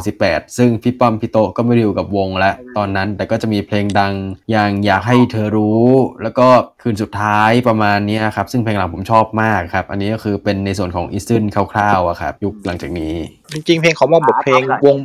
[0.00, 4.14] 2538 ซึ่งพี่ป้อมพี่โตก็ไม่ได้อยู่กับวงแล้วตอนนั้น แต่ก็จะมีเพลงดัง
[4.50, 5.86] อย่างอยากให้เธอรู้
[6.22, 6.48] แล้วก็
[6.82, 13.14] คืนสุดท้ายประมาณนี้ครับ ซึ่งเพลงหลังผมชอบมากครับ อันนี้ก็คือเป็นในส่วนของ Isn'tคร่าวๆอะครับยุคหลังจากนี้
[13.52, 14.96] จริงๆ เพลงของมอบบทเพลงวง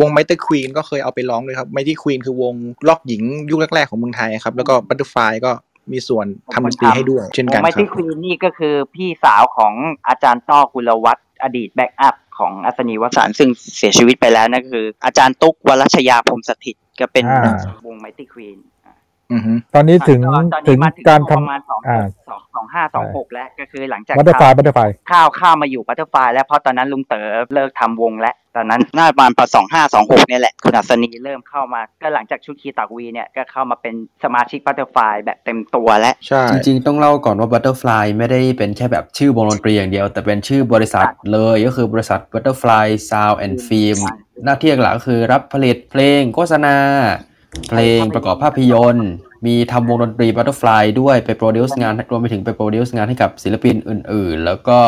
[0.00, 2.54] วงไมเตอร์ควีนก็เคยเอาไปร้องเลยครับไมตี้ควีนคือวง
[2.88, 5.52] ล็อกหญิงยุคแรกๆของเมืองไทยครับแล้วก็บัตเตอร์ไฟก็
[5.92, 9.72] มีส่วนทำดนตรีให้ด้วย เช่นกันไมครัตี้บควีนนี่ก็คือพี่สาวของ
[10.08, 17.56] อาจารย์ต้อกุลวัฒน์อดีตแบ็กอัพของอัศนีวสันต์ซึ่งเสียชีวิตไปแล้วนั่นก็คือ อาจารย์ตุ๊กวรัชยาพรหมสถิตก็เป็นอ่า
[17.86, 18.73] วงไมตี้ควีนอือฮึ
[19.74, 20.20] ตอนนี้ถึง
[20.54, 33.94] ตอนถึนี้งมาถึงการช่วงประมาณสองทำอ่าสองสองห้าสองหกแล้ว ก็คือหลังจาก Butterfly Butterfly เข้าเข้ามาอยู่ Butterfly แล้วเพราะตอนนั้นลุงเต๋อเลิกทำวงแล้ว ตอนนั้นน่าประมาณปีสองห้าสองหกเนี่ยแหละ คุณอัสนีเริ่มเข้ามา ก็หลังจากชุดคีตกวีเนี่ยก็เข้ามาเป็น
[34.24, 43.98] สมาชิก Butterfly แบบเต็มตัวแล้วใช่จริงๆ ต้องเล่าก่อนว่า Butterfly ไม่ได้เป็นแค่แบบชื่อวงดนตรีอย่างเดียว แต่เป็นชื่อบริษัทเลยก็คือบริษัท Butterfly Sound and Film
[44.44, 46.76] หน้าที่หลักๆก็คือรับผลิตเพลงโฆษณา
[47.68, 49.10] เพลงประกอบภาพยนตร์
[49.46, 54.78] มีทำวงดนตรี Butterfly ด้วยไป produce งานรวมไปถึงไป produce งานให้กับศิลปินอื่น ๆ แล้วก็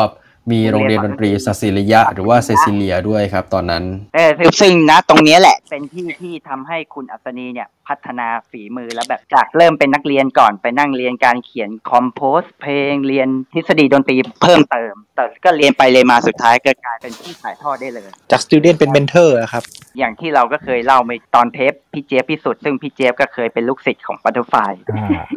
[0.53, 3.83] มีโรงเรียนดนตรีซาซิลิยะ หรือว่า Cecilia ด้วยครับตอนนั้น
[4.15, 19.63] เออซึ่งซึ่งนะตรงเนี้ยแหละเป็นที่ที่ทำให้คุณอัสนีเนี่ยพัฒนาฝีมือแล้วแบบจากเริ่มเป็นนักเรียนก่อนไปนั่งเรียนการเขียน compose เพลงเรียนทฤษฎีดนตรีเพิ่มเติม แต่ก็เรียนไปเรียนมาสุดท้ายก็กลายเป็นผู้ถ่ายทอดได้เลย จาก student เป็น mentor ครับ
[19.97, 24.55] อย่างที่เราก็เคยเล่าไปตอนเทป พี่เจี๊ยบพิสุทธิ์ซึ่งพี่เจี๊ยบก็เคยเป็นลูกศิษย์ของ Butterfly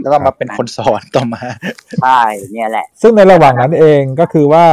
[0.02, 1.42] แล้วก็มาเป็นคนสอนต่อมา
[2.02, 2.20] ใช่
[2.52, 4.64] เนี่ยแหละ ซึ่งในระหว่างนั้นเองก็คือว่า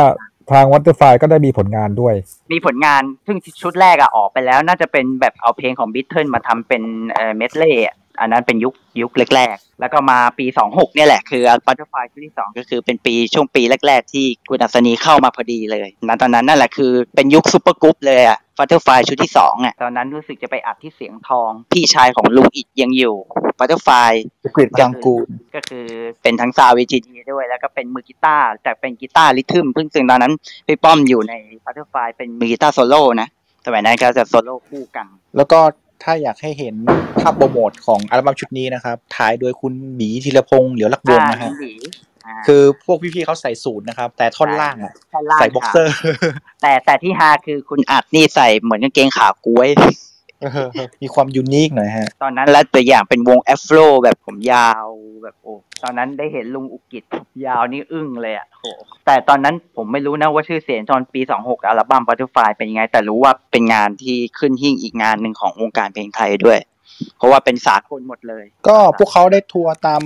[0.51, 2.15] ทาง Butterfly ก็ได้มีผลงานด้วย
[2.53, 7.73] มีผลงานซึ่งชุดแรกอะออกไปแล้ว น่าจะเป็นแบบเอาเพลงของบิทเทิลมาทำเป็นเอ่อเมดเล่
[8.19, 23.15] อันนั้นเป็นยุคยุคแรกๆ แล้วก็มาปี 26 เนี่ยแหละคือ Butterfly ชุดที่ 2 ก็คือเป็นปีช่วงปีแรก ๆ ที่คุณอัศนีเข้ามาพอดีเลยณตอนนั้นนั่นแหละคือเป็นยุค supergroup เลยอะ Butterfly ชุดที่2อะตอนนั้นรู้สึกจะไปอัดที่เสียงทอง พี่ชายของลุงอิดยังอยู่
[23.59, 23.89] Butterfly
[24.55, 25.85] กฤษกังกูลก็คือ
[26.23, 26.99] เป็นทั้งซาววีจี
[27.31, 30.33] ด้วย แล้วก็เป็นมือกีตาร์แต่เป็นกีตาร์ rhythm ซึ่งซึ่งตอนนั้น
[30.67, 31.33] พี่ป้อมอยู่ใน
[31.65, 33.27] Butterfly เป็นมือกีตาร์โซโล่นะ
[33.65, 35.05] สมัยนั้นก็จะโซโล่คู่กัน
[35.37, 35.59] แล้วก็
[36.03, 36.75] ถ้าอยากให้เห็น
[37.19, 41.73] ภาพโปรโมทของอัลบั้มชุดนี้นะครับ ถ่ายโดยคุณหมีธีรพงษ์เหลียวลักวงศ์นะฮะอ่าหมี
[42.25, 45.95] อ่าคือพวกพี่ๆเขาใส่สูทนะครับ แต่ท่อนล่างอะท่อนล่างใส่บ็อกเซอร์
[46.61, 49.69] แต่แต่ที่ฮาคือคุณอัดนี่ใส่เหมือนกางเกงขากล้วย
[51.01, 54.85] มีความยูนิคหน่อยฮะ ตอนนั้นแล้วตัวอย่างเป็นวงแอฟโรแบบผมยาว
[55.23, 58.65] แบบโอ้ตอนนั้นได้เห็นลุงอุกิจผมยาวนี่อึ้งเลยอะโห
[59.05, 66.59] แต่ตอนนั้นผมไม่รู้นะว่าชื่อเสียงตอนปี26อัลบั้ม Butterfly เป็นยังไง แต่รู้ว่าเป็นงานที่ขึ้นหิ่งอีกงานหนึ่งของวงการเพลงไทยด้วย
[67.17, 70.01] เพราะว่าเป็นสากลหมดเลย ก็พวกเขาได้ทัวร์ตาม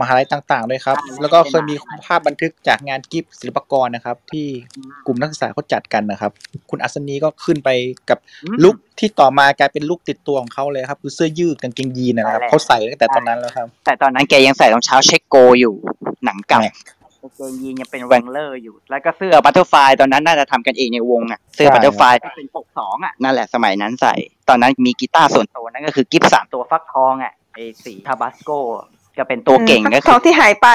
[0.00, 1.74] มหาลัยต่างๆด้วยครับ แล้วก็เคยมี
[2.04, 4.46] ภาพบันทึกจากงานกิฟต์ศิลปากรนะครับ ที่
[5.06, 6.32] กลุ่มนักศึกษาเขาจัดกันนะครับ
[6.70, 7.70] คุณอัศนีก็ขึ้นไป
[8.10, 8.18] กับ
[8.64, 15.74] look ที่ต่อมากลายเป็น look ติดตัวของเขาเลยครับคือเสื้อยืดกางเกงยีนนะครับเขาใส่ตั้งแต่ตอนนั้นแล้วครับ แต่ตอนนั้นแกยังใส่รองเท้าเช็คโกอยู่
[16.24, 24.14] หนังเก่ากางเกงยีนยังเป็น Wrangler อยู่ แล้วก็เสื้อ Butterfly ตอนนั้นน่าจะทำกันเองในวงอะ เสื้อใช่ Butterfly ที่เป็นปกสองอะ นั่นแหละสมัยนั้นใส่
[24.48, 28.50] ตอนนั้นมีกีตาร์ส่วนตัวนั่นก็คือ Gibson ตัวฟักทองอะไอสี tobacco
[29.18, 30.68] ก็เป็นตัวเก่งก็ทคือองที่หายไป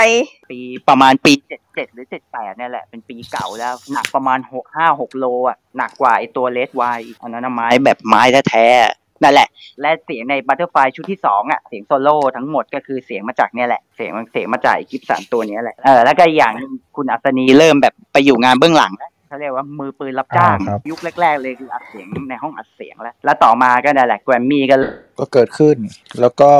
[0.51, 6.83] ปีประมาณปีเจ็ดเจ็ดหรือเจ็ดแปดเนี่ยแหละ เป็นปีเก่าแล้ว หนักประมาณหกห้าหกโลอะหนักกว่าไอตัว red wine
[7.21, 9.47] อันนั้นนะไม้แบบไม้แท้ๆนั่นแหละ
[9.81, 24.75] และเสียงใน Butterfly ชุดที่สองอะ เสียงโซโล่ทั้งหมดก็คือเสียงมาจากเนี่ยแหละ เสียงเสียงมาจากไอ้ Gibson ตัวเนี้ยแหละ เออ แล้วก็อีกอย่างหนึ่งคุณอัศนีเริ่มแบบไปอยู่งานเบื้องหลังแล้ว เขาเรียกว่ามือปืนรับจ้าง อ่าครับ ยุคแรก ๆ เลยคืออัดเสียงในห้องอัดเสียงแล้ว แล้วต่อมาก็นั่นแหละแกรมมี่ก็
[25.19, 25.77] ก็เกิดขึ้น
[26.21, 26.51] แล้วก็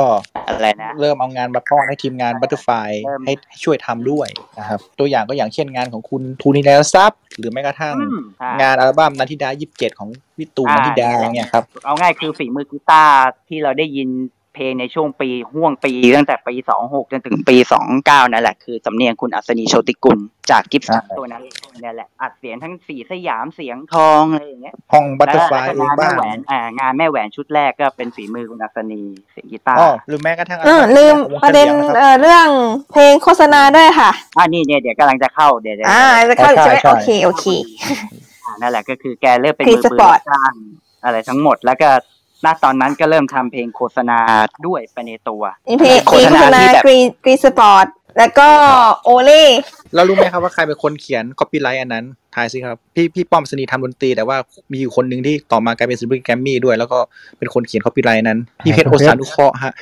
[0.46, 2.68] อะไรนะ เริ่มเอางานมาป้อนให้ทีมงาน Butterfly
[3.26, 3.32] ให้
[3.64, 13.16] ช่วยทำด้วยนะครับ ตัวอย่างก็อย่างเช่นงานของคุณทูนิแลซับหรือแม้กระทั่ง อืมใช่งานอัลบั้มนันทิดา 27 ของพี่ตูนนันทิดาเนี่ยครับ เอาง่ายคือฝีมือกีตาร์
[13.48, 14.08] ที่เราได้ยิน
[14.54, 17.56] เพลงในช่วงปีห่วงปีตั้งแต่ปี26จนถึงปี
[17.94, 20.18] 29นั่นแหละคือสำเนียงคุณอัศนีโชติกุล
[20.50, 21.42] จาก Gibson ตัวนั้น
[21.80, 32.48] เนี่ยแหละอัดเสียงทั้งสีสยามเสียงทองอะไรอย่างเงี้ยห้องบัตเตอร์ไฟแล้วก็เองบ้างงานแม่แหวนอ่างานแม่แหวนชุดแรกก็เป็นฝีมือคุณอัศนีเสียงกีตาร์อ๋อหรือแม้กระทั่งอัลเออบั้มลืมของวงประเด็นฉลียงนะครับเอ่อเรื่อง
[32.92, 37.46] เพลงโฆษณาด้วยค่ะอ่านี่เนี่ยเดี๋ยวกำลังจะเข้าเดี๋ยวเดี๋ยวอ่าจะเข้าใช่ใช่ไหมใช่โอเคโอเค
[38.44, 40.52] อ่านั่นแหละก็คือแกเริ่มเป็น Free มือปืน Sport รับจ้าง
[41.04, 41.90] อะไรทั้งหมดแล้วก็
[42.44, 44.18] ณตอนนั้นก็เริ่มทำเพลงโฆษณา
[44.66, 47.86] ด้วยไปในตัวมีเพลงโฆมีษโฆณาษณาที่แบบกรีนกรีนสปอร์ต
[48.18, 48.48] แล้วก็
[49.04, 49.44] โอเล่
[49.94, 54.36] แล้วรู้ไหมครับว่าใครเป็นคนเขียน copyright อันนั้นทายสิครับ พี่พี่ป้อมสนีทำดนตรีแต่ว่า
[54.72, 56.98] มีอยู่คนหนึ่งที่ต่อมากลายเป็นศิลปินแกรมมี่ด้วย แล้วก็
[57.38, 59.74] เป็นคนเขียน copyright นั้น พี่เพชรโอสานุเคราะห์ฮะ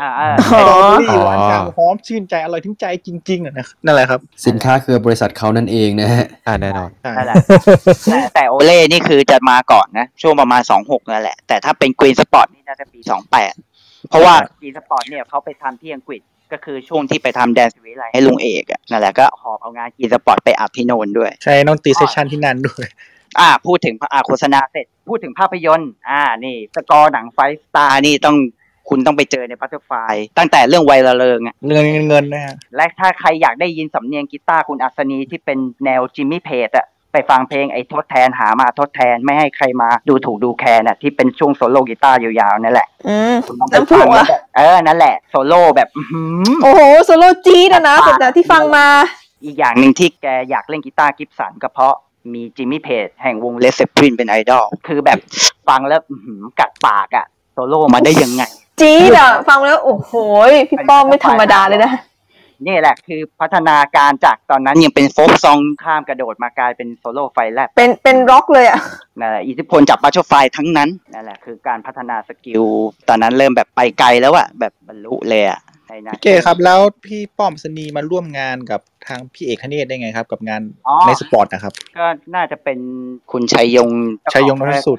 [0.00, 7.36] อ่าอ่าสตรอเบอรี่หวานจังหอมชื่นใจอร่อยถึงใจจริงๆอะนะนั่นแหละครับ สินค้าคือบริษัทเขานั่นเองนะฮะอ่าแน่นอนนั่นแหละ
[8.10, 13.54] แต่แต่โอเล่นี่คือจะมาก่อนนะ ช่วงประมาณสองหกนั่นแหละ แต่ถ้าเป็น Green Spot นี่น่าจะปีสองแปด
[14.08, 16.22] เพราะว่า Green Spot เนี่ยเขาไปทำที่อังกฤษ
[16.52, 22.86] ก็คือช่วงที่ไปทำแดนศิวิไลซ์ให้ลุงเอกอะนั่นแหละก็หอบเอางาน Green Spot ไปอัดที่โน้นด้วย ใช่น้องตี session ที่นั่นด้วย
[23.40, 28.36] อ่า พูดถึงอ่าโฆษณาเสร็จ พูดถึงภาพยนตร์ อ่านี่ สกอร์หนัง Five Star นี่ต้อง
[28.88, 29.92] คุณต้องไปเจอใน Butterfly
[30.38, 44.26] ตั้งแต่เรื่องวัยระเริงอะเงินเงินนะฮะและถ้าใครอยากได้ยินสำเนียงกีตาร์คุณอัศนีที่เป็นแนวจิมมี่เพจอะไปฟังเพลงไอ้ทดแทนหามาทดแทนไม่ให้ใครมาดูถูกดูแคลนอะที่เป็นช่วงโซโล่กีตาร์ยาวๆนั่นแหละอืมคุณต้องไปน้ำพุฟังอะ
[44.56, 48.86] เออนั่นแหละโซโล่แบบอื้อหือโอ้โหโซโล่จี๊ดอะนะแต่แต่ที่ฟังมา
[49.44, 51.94] อีกอย่างหนึ่งที่แกอยากเล่นกีตาร์ Gibson ก็เพราะ
[52.32, 55.18] มีจิมมี่เพจแห่งวง Led Zeppelin เป็นไอดอลคือแบบ
[55.68, 58.42] ฟังแล้วอื้อหือกัดปากอะโซโล่มาได้ยังไง
[58.80, 60.12] จี๊ดอะฟังแล้ว โอ้โห
[60.70, 61.92] พี่ป้อมไม่ธรรมดาเลยนะ
[62.66, 68.78] นี่แหละคือพัฒนาการจากตอนนั้นยังเป็นโฟล์คซองข้ามกระโดดมากลายเป็นโซโล่ไฟแลบเป็นเป็นร็อกเลยอะ
[69.20, 72.62] นั่นแหละอิทธิพลจาก Butterfly ทั้งนั้นนั่นแหละคือการพัฒนา skill
[73.08, 82.78] ตอนนั้นเริ่มแบบไปไกลแล้วอะแบบบรรลุเลยอะ ในนั้นพี่เกครับแล้วพี่ป้อมสนีมาร่วมงานกับทางพี่เอกคเนศได้ไงครับ กับงานอ๋อ Nite Spot นะครับ ก็น่าจะเป็น
[83.32, 83.90] คุณชัยยง
[84.32, 84.98] ชัยยงน้อยสุด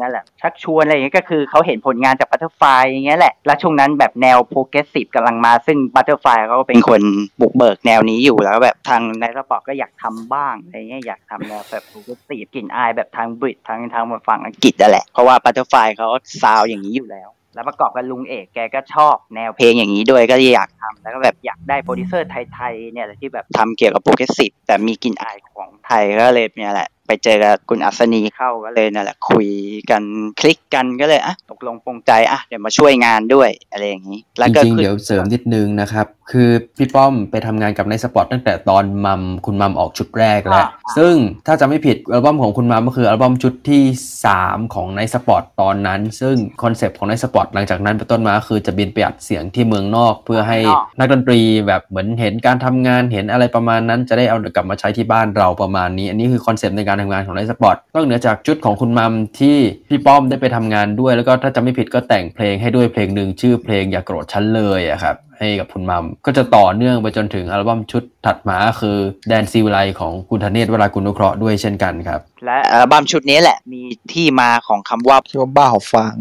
[0.00, 7.02] นั่นแหละชักชวนอะไรอย่างเงี้ยก็คือเขาเห็นผลงานจาก Butterfly อย่างเงี้ยแหละ แล้วช่วงนั้นแบบแนว progressive กำลังมา ซึ่ง Butterfly เขาก็เป็นคน
[7.40, 16.08] บุกเบิกแนวนี้อยู่แล้วก็แบบทาง Nite Spot ก็อยากทำบ้างอะไรเงี้ยอยากทำแนวแบบ progressive กลิ่นอายแบบทาง Brit ทางทางฝั่งอังกฤษนั่นแหละเพราะว่า Butterfly เขา
[16.42, 29.48] ซาวอย่างนี้อยู่แล้ว แล้วประกอบกับลุงเอกแกก็ชอบแนวเพลงอย่างนี้ด้วยก็เลยอยากทำแล้วก็แบบอยากได้โปรดิวเซอร์ไทยๆเนี่ยที่แบบทำเกี่ยวกับ progressive แต่มีกลิ่นอายของไทยก็เลยเนี่ยแหละ ไปเจอกับคุณอัศนีเข้าก็เลยนั่นแหละคุย
[29.90, 30.02] กัน
[30.40, 41.14] คลิกกันก็เลยอะตกลงปรงใจอะเดี๋ยวมาช่วยงานด้วยอะไรอย่างนี้ แล้วก็จริงๆคือเดี๋ยวเสริมนิดนึงนะครับ คือพี่ป้อมไปทำงานกับ Nite Spot ตั้งแต่ตอนมัมคุณมัมออกชุดแรกแล้ว ซึ่ง
[41.46, 43.82] ถ้าจะไม่ผิดอัลบั้มของคุณมัมก็คืออัลบั้มชุดที่
[44.28, 50.58] 3 ของ Nite Spot ตอนนั้น ซึ่ง concept ของ Nite Spot หลังจากนั้นเป็นต้นมาคือจะบินไปอัดเสียงที่เมืองนอก เพื่อให้
[50.98, 59.56] นักดนตรีแบบเหมือนเห็นการทำงานเห็นอะไรประมาณนั้น จะได้เอากลับมาใช้ที่บ้านเราประมาณนี้ อันนี้คือ concept ในการทำงานของ Nite Spot นอกเหนือจากชุดของคุณมัมที่
[59.88, 68.96] พี่ป้อมได้ไปทำงานด้วย แล้วก็ถ้าจะไม่ผิดก็แต่งเพลงให้ด้วยเพลงหนึ่งชื่อเพลงอย่าโกรธฉันเลยอะครับให้กับคุณมัมก็จะต่อเนื่องไปจนถึงอัลบั้มชุดถัดมาก็คือ
[69.28, 73.82] แดนศิวิไลซ์ของคุณธเนศวรากุลนุเคราะห์ด้วยเช่นกันครับ และอัลบั้มชุดนี้แหละมี
[74.12, 76.14] ที่มาของคำว่าที่ว่าบ้าหอบฟาง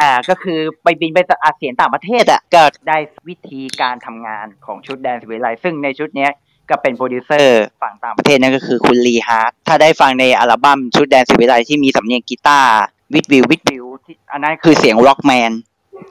[0.00, 6.30] อ่าก็คือไปบินไปอาเสียนต่างประเทศอะก็ได้วิธีการทำงานของชุดแดนศิวิไลซ์ซึ่งในชุดเนี้ย
[6.70, 12.72] ก็เป็นโปรดิวเซอร์ฝั่งต่างประเทศนั่นก็คือคุณลีฮาร์ดถ้าได้ฟังในอัลบั้มชุดแดนศิวิไลซ์ที่มีสำเนียงกีตาร์
[13.14, 15.52] วิดวิววิดวิวที่อันนั้นคือเสียง Rockman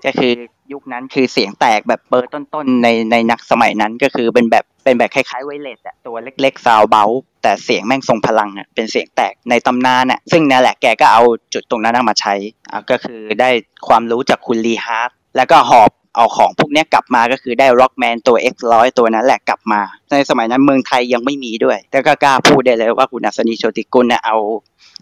[0.05, 0.31] ก็คือ
[0.73, 7.05] ยุคนั้นคือเสียงแตกแบบเบอร์ต้นๆในในนักสมัยนั้นก็คือเป็นแบบเป็นแบบคล้ายๆ wireless อะตัวเล็กๆ Soundabout
[7.43, 11.23] แต่เสียงแม่งทรงพลังอะเป็นเสียงแตกในตำนานอะซึ่งนั่นแหละแกก็เอา
[11.53, 12.33] จุดตรงนั้นมาใช้
[12.71, 13.49] อะก็คือได้
[13.87, 24.37] ความรู้จากคุณลีฮาร์ดแล้วก็หอบ เอาของพวกนี้กลับมาก็คือได้ Rockman ตัว X100 ตัวนั้นแหละกลับมา ในสมัยนั้นเมืองไทยยังไม่มีด้วย แต่ก็กล้าพูดได้เลยว่าคุณอัศนีโชติกุลเนี่ยเอา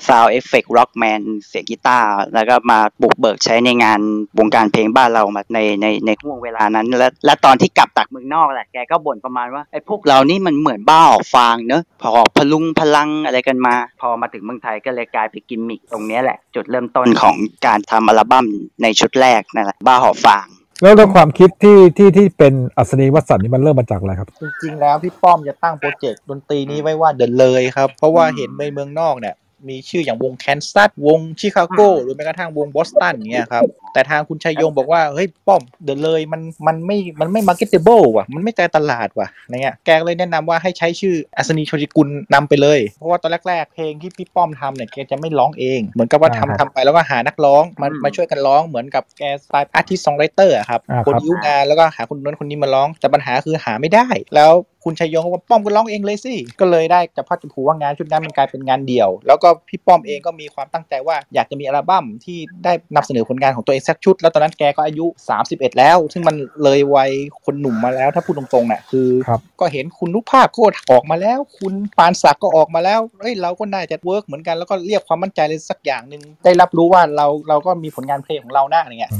[0.07, 3.99] Sound Effect Rockman เสียงกีตาร์แล้วก็มาบุกเบิกใช้ในงาน
[4.39, 17.37] วงการเพลงบ้านเรามาในในในห่วงเวลานั้น และและตอนที่กลับจากเมืองนอกแหละแกก็บ่นประมาณว่าไอ้พวกเรานี่มันเหมือนบ้าออกฟางเนอะพอพะรุงพะรังอะไรกันมา พอมาถึงเมืองไทยก็เลยกลายเป็นกิมมิคตรงนี้แหละ จุดเริ่มต้นของ
[17.67, 18.45] การทำอัลบั้ม
[18.83, 20.47] ในชุดแรกนั่นแหละบ้าหอบฟาง
[20.81, 29.35] แล้วแล้วความคิดที่ที่ที่เป็นอัศนีวสันต์นี่มันเริ่มมาจากอะไรครับ จริงๆแล้วพี่ป้อมจะตั้ง project ดนตรีนี้ไว้ว่าเดินเลยครับ เพราะว่าเห็นในเมืองนอกเนี่ย
[29.69, 54.07] มีชื่ออย่างวงแคนซัสวงชิคาโกหรือแม้กระทั่งวงบอสตันอย่างเงี้ยครับ แต่ทางคุณชัยยงบอกว่า เฮ้ย ป้อมเดินเลยมันมันไม่มันไม่มาร์เก็ตเ b เบิลว่ะ มันไม่ใจตลาดว่ะอะไรเงี้ยแกก็เลยแนะนำว่าให้ใช้ชื่ออัศนีโชจิกุลนำไปเลย เพราะว่าตอนแรกๆ เพลงที่พี่ป้อมทำเนี่ยแกจะไม่ร้องเอง เหมือนกับว่าทำอ่าทำไปแล้วก็หานักร้องมามาช่วยกันร้องเหมือนกับแกสไตล์ artist songwriter ครับอ่าครับ produce งานแล้วก็หาคนนั้นคนนี้มาร้องแต่ปัญหาคือหาไม่ได้
[54.35, 54.51] แล้ว
[54.83, 65.05] คุณชัยยงก็ว่าป้อมก็ร้องเองเลยสิ ก็เลยได้จับพลัดจับผลูว่างานชุดนั้นมันกลายเป็นงานเดี่ยว แล้วก็พี่ป้อมเองก็มีความตั้งใจว่าอยากจะมีอัลบั้มที่ได้นำเสนอผลงานของตัวเองสักชุด แล้วตอนนั้นแกก็อายุ
[65.43, 67.11] 31 แล้ว ซึ่งมันเลยวัย
[67.45, 79.13] คนหนุ่มมาแล้วถ้าพูดตรงๆเนี่ยคือครับก็เห็นคุณนุภาพโคตรออกมาแล้ว คุณปานศักดิ์ก็ออกมาแล้วเฮ้ยเราก็น่าจะ work เหมือนกันแล้วก็เรียกความมั่นใจเลยสักอย่างหนึ่งได้รับรู้ว่าเราเราก็มีผลงานเพลงของเราหน้าอย่างเงี้ย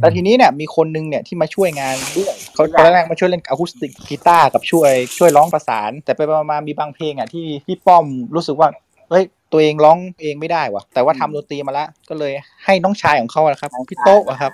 [0.00, 8.68] แล้วทีนี้เนี่ยมีคนนึงเนี่ยที่มาช่วยงานด้วยเขาตอนแรกมาช่วยเล่นอะคูสติกกีตาร์กับช่วยช่วยร้องประสาน แต่ไปๆมาๆมีบางเพลงอะที่พี่ป้อมรู้สึกว่า
[9.10, 12.32] เฮ้ยตัวเองร้องเองไม่ได้ว่ะแต่ว่าทำดนตรีมาแล้วก็เลย
[12.64, 14.52] ให้น้องชายของเขาอะครับพี่โต๊ะอะครับ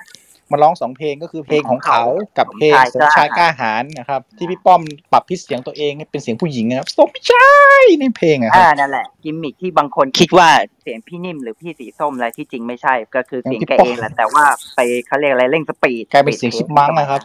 [0.51, 2.03] มาร้องสองเพลงก็คือเพลงของเขา
[2.39, 4.81] กับเพลงสมชายกล้าหาญนะครับ ที่พี่ป้อม
[5.13, 10.49] ปรับพิเสียงตัวเองให้เป็นเสียงผู้หญิงนะครับสมชายในเพลงอะคอ่ารับนั่นแหละกิมมิคที่บางคนคิดว่า
[10.83, 14.45] เสียงพี่นิ่มหรือพี่สีส้มอะไรที่จริงไม่ใช่ก็คือเสียงแกเองแหละแต่ว่า
[14.77, 17.23] ไปเขาเรียกอะไรเร่ง speed กลายเป็นเสียง chipmunk นะครับ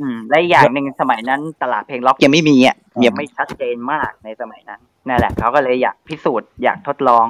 [0.00, 7.26] อืมและอีกอย่างหนึ่งสมัยนั้นตลาดเพลงร็อกยังไม่มีอะยังไม่ชัดเจนมากในสมัยนั้นนั่นแหละเขาก็เลยอยากพิสูจน์อยากทดลอง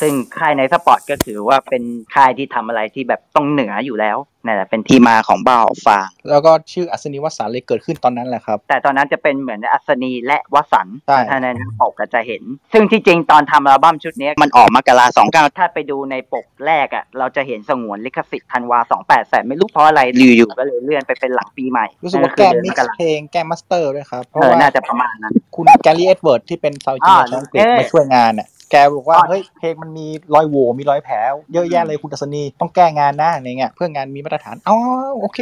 [0.00, 1.82] ซึ่งค่าย Nite Spot ก็ถือว่าเป็น
[2.14, 11.46] ค่ายที่ทำอะไรที่แบบต้องเหนืออยู่แล้วนั่นแหละเป็นที่มาของบ้าหอบฟาง แล้วก็ชื่ออัศนีวสันต์เลยเกิดขึ้นตอนนั้นแหละครับ แต่ตอนนั้นจะเป็นเหมือนอัศนีและวสันต์ใช่ถ้าใน
[11.80, 20.00] ปกก็จะเห็น ซึ่งที่จริงตอนทำอัลบั้มชุดนี้มันออกมกราสองเก้าถ้าไปดูในปกแรกอะ เราจะเห็นสงวนลิขสิทธิ์ธันวาสองแปดแต่ไม่รู้เพราะอะไร
[20.36, 31.16] อยู่ๆก็เลยเลื่อนไปเป็นหลังปีใหม่ รู้สึกว่านั่นแก้คือมิเดืกอนกราซ์เพลงแก้ master ด้วยครับเพเอราะอว่าน่าจะประมาณนั้น คุณแกรี่เอ็ดเวิร์ดที่เป็นซาวจีนอ่าชาวอังกฤษเอ๊ะมาช่วยงานอะ แกบอกว่าเฮ้ยเพลงมันมีรอยโหว่มีรอยแผล
[31.52, 34.78] เยอะแยะเลยคุณอัศนีต้องแก้งานนะอะไรเงี้ยเพื่องานมีมาตรฐานอ๋อ
[35.20, 35.38] โอเค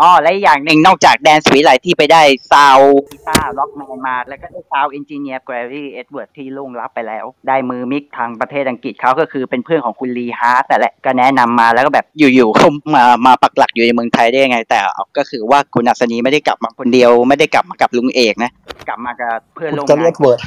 [0.00, 2.22] อ๋อและอีกอย่างหนึ่งนอกจากแดนศิวิไลซ์ที่ไปได้
[2.52, 2.80] sound
[3.10, 14.80] กีตาร์ Rockman มา แล้วก็ได้ sound engineer แกรรี่เอ็ดเวิร์ดที่ล่วงลับไปแล้ว ได้มือ mix ทางประเทศอังกฤษเขาก็คือเป็นเพื่อนของคุณลีฮาร์ตนั่นแหละก็แนะนำมาแล้วก็แบบอยู่ๆเขามามาปักหลักอยู่ในเมืองไทยได้ยังไง แต่
[15.16, 18.50] ก็คือว่าคุณอัศนีไม่ได้กลับมาคนเดียว ไม่ได้กลับมากับลุงเอกนะ
[18.88, 20.40] กลับมากับเพื่อนคุณร่วมงานแกรี่เอ็ดเวิร์ด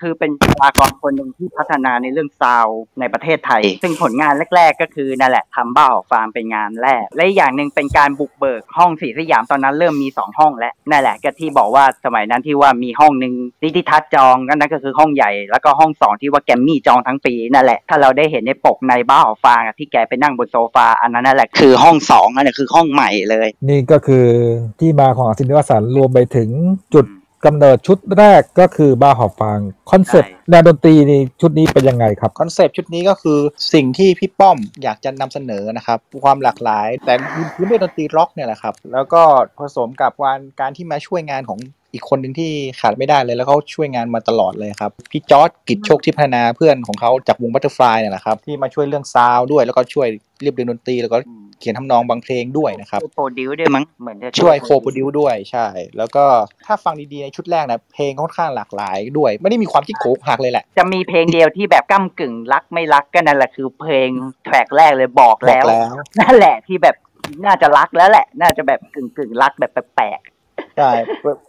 [0.00, 24.26] คือเป็นบุคลากรคนหนึ่งที่พัฒนาในเรื่อง sound ในประเทศไทย ซึ่งผลงานแรก ๆ ก็คือนั่นแหละทำบ้าออกฟาร์มเป็นงานแรก และอีกอย่างหนึ่งเป็นการบุกเบิกห้องศรีสยามตอนนั้นเริ่มมีสองห้องแล้วนั่นแหละก็ที่บอกว่าสมัยนั้นที่ว่ามีห้องหนึ่งนิติทัศน์จองก็นั่นก็คือห้องใหญ่แล้วก็ห้องสองที่ว่าแกรมมี่จองทั้งปีนั่นแหละถ้าเราได้เห็นในปกในบ้าหอบฟางอะที่แกไปนั่งบนโซฟาอันนั้นนั่นแหละคือห้องสองนั่นแหละคือห้องใหม่เลย นี่ก็คือ
[24.80, 26.48] ที่มาของอัสนีวสันต์รวมไปถึง
[26.94, 27.06] จุด
[27.44, 29.58] กำเนิดชุดแรกก็คือบ้าหอบฟาง
[29.90, 33.38] concept แนวดนตรีนี่ชุดนี้เป็นยังไงครับ concept ชุดนี้ก็คือ
[33.74, 37.14] สิ่งที่พี่ป้อมอยากจะนำเสนอนะครับความหลากหลายแต่
[37.54, 39.22] พื้นด้วยดนตรีร็อกเนี่ยแหละครับแล้วก็
[39.60, 41.58] ผสมกับการการที่มาช่วยงานของ
[41.92, 50.08] อีกคนหนึ่งที่ขาดไม่ได้เลยแล้วเขาช่วยงานมาตลอดเลยครับ พี่จอร์ดกิจโชคที่พัฒนาเพื่อนของเขาจากวง Butterfly เนี่ยแหละครับที่มาช่วยเรื่อง sound ด้วยแล้วก็ช่วย
[50.42, 51.18] เรียบเรียงดนตรีแล้วก็
[51.62, 55.66] เขียนทำนองบางเพลงด้วยนะครับ produce ด้วยมั้งเหมือนจะช่วย co- produce ด้วยใช่
[55.98, 56.24] แล้วก็
[56.66, 64.08] ถ้าฟังดีๆในชุดแรกนะเพลงค่อนข้างหลากหลายด้วย ไม่ได้มีความที่โขกหักเลยแหละ จะมีเพลงเดียวที่แบบก้ำกึ่งรักไม่รักก็นั่นแหละคือเพลง
[64.44, 66.96] track แรกเลยบอกแล้วบอกแล้วนั่นแหละที่แบบ
[67.46, 70.20] น่าจะรักแล้วแหละ น่าจะแบบกึ่งกึ่งรักแบบแปลก
[70.76, 70.90] ใช่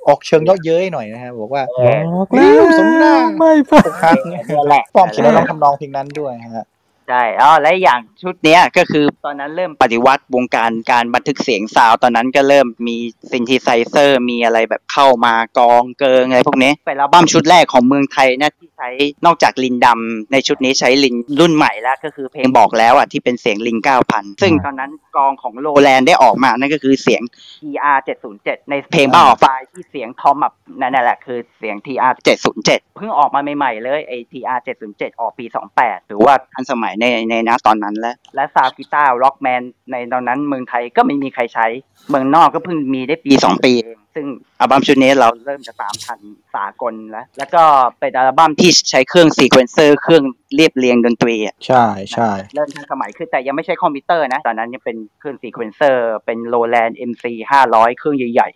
[0.07, 1.91] ออกเชิงเยาะเย้ยหน่อยนะฮะบอกว่าออ
[2.23, 6.65] กเฮ้ยสมน้ำหน้าพออกหักเนี่ยนั่นแหละป้อมเขียนแล้วร้องทำนองเพลงนั้นด้วยฮะ
[7.09, 12.97] ใช่อ๋อและอย่างชุดเนี้ยก็คือตอนนั้นเริ่มปฏิวัติวงการการบันทึกเสียง sound ตอนนั้นก็เริ่มมี
[13.31, 18.89] synthesizer มีอะไรแบบเข้ามากลองเกิงอะไรพวกนี้เป็นอัลบั้มชุดแรกของเมืองไทยนะที่ใช้
[19.25, 23.77] นอกจาก LinnDrum ในชุดนี้ใช้ Linn รุ่นใหม่แล้วก็คือเพลงบอกแล้วอะที่เป็นเสียง Linn
[24.09, 27.21] 9,000ซึ่งตอนนั้นกลองของ Roland ได้ออกมานั่นก็คือเสียง
[27.61, 27.97] TR
[28.33, 32.13] 707ในเพลงบ้าหอบฟางที่เสียงทอมแบบนั่นแหละคือเสียง TR
[32.55, 35.45] 707เพิ่งออกมาใหม่ๆเลยไอ้ TR 707ออกปี
[35.77, 41.67] 28ถือว่าทันสมัยในในนะตอนนั้นแล้ว และ sound กีตาร์ Rockman ในตอนนั้นเมืองไทยก็ไม่มีใครใช้
[42.09, 44.27] เมืองนอกก็เพิ่งมีได้ปี2ปีเองซึ่ง
[44.59, 46.19] อัลบั้มชุดนี้เราเริ่มจะตามทัน
[46.55, 47.63] สากลแล้ว แล้วก็
[47.99, 50.23] เป็นอัลบั้มที่ใช้เครื่อง sequencer เครื่อง
[50.55, 57.25] เรียบเรียงดนตรีอะใช่ใช่เริ่มทันสมัยขึ้นแต่ยังไม่ใช่คอมพิวเตอร์นะ ตอนนั้นยังเป็นเครื่อง sequencer เป็นโ w แลนด์ MC
[57.63, 58.49] 500เครื่องใหญ่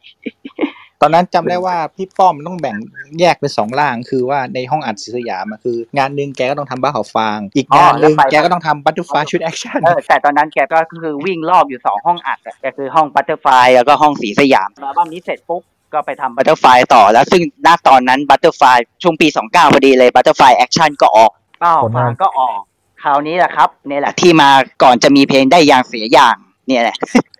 [1.01, 2.75] ตอนนั้นจำได้ว่าพี่ป้อมต้องแบ่ง
[3.19, 15.61] แยกเป็นสองร่าง คือว่าในห้องอัดศรีสยามอะคือ งานหนึ่งแกก็ต้องทำบ้าหอบฟาง อีกงานหนึ่งอ๋อแล้วไปแกก็ต้องทำ Butterfly ชุด Acคชั่นๆเออแต่ตอนนั้นแกก็คือวิ่งรอบอยู่สองห้องอัดอะก็คือห้อง Butterfly แล้วก็ห้องศรีสยามอัลบั้มนี้เสร็จปุ๊บ
[15.93, 18.63] ก็ไปทำ Butterfly ต่อแล้วซึ่งณตอนนั้น Butterfly
[19.03, 22.59] ช่วงปี 29 พอดีเลยบัตเตอร์ฟลาย Action ก็ออกบ้าหอบฟางก็ออก
[23.03, 24.49] คราวนี้แหละครับเนี่ยแหละที่มา
[24.83, 26.35] ก่อนจะมีเพลงได้อย่างเสียอย่าง
[26.67, 26.97] เนี่ยแหละ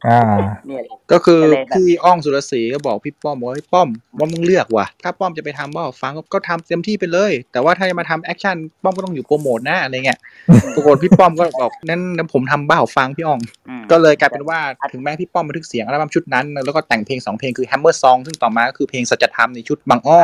[0.07, 0.21] อ่า
[0.67, 10.19] เนี่ยแหละก็คือก็เลยแบบพี่อ๋องสุรสีห์ก็บอกพี่ป้อมว่าเฮ้ยป้อมว่ามึงเลือกว่ะถ้าป้อมจะไปทำบ้าหอบฟางก็ก็ทำเต็มที่ไปเลย แต่ว่าถ้าจะมาทำ Action ป้อมก็ต้องอยู่โปรโมทนะอะไรเงี้ย
[10.75, 14.59] ปรากฏพี่ป้อมก็บอกนั้นนั้นผมทำบ้าหอบฟางพี่อ๋องอืมก็เลยกลายเป็นว่า
[14.93, 20.21] ถึงแม้พี่ป้อมบันทึกเสียงอัลบั้มชุดนั้น แล้วก็แต่งเพลงสองเพลงคือ Hammer Song ซึ่งต่อมาก็คือเพลงสัจธรรมในชุดบางอ้อ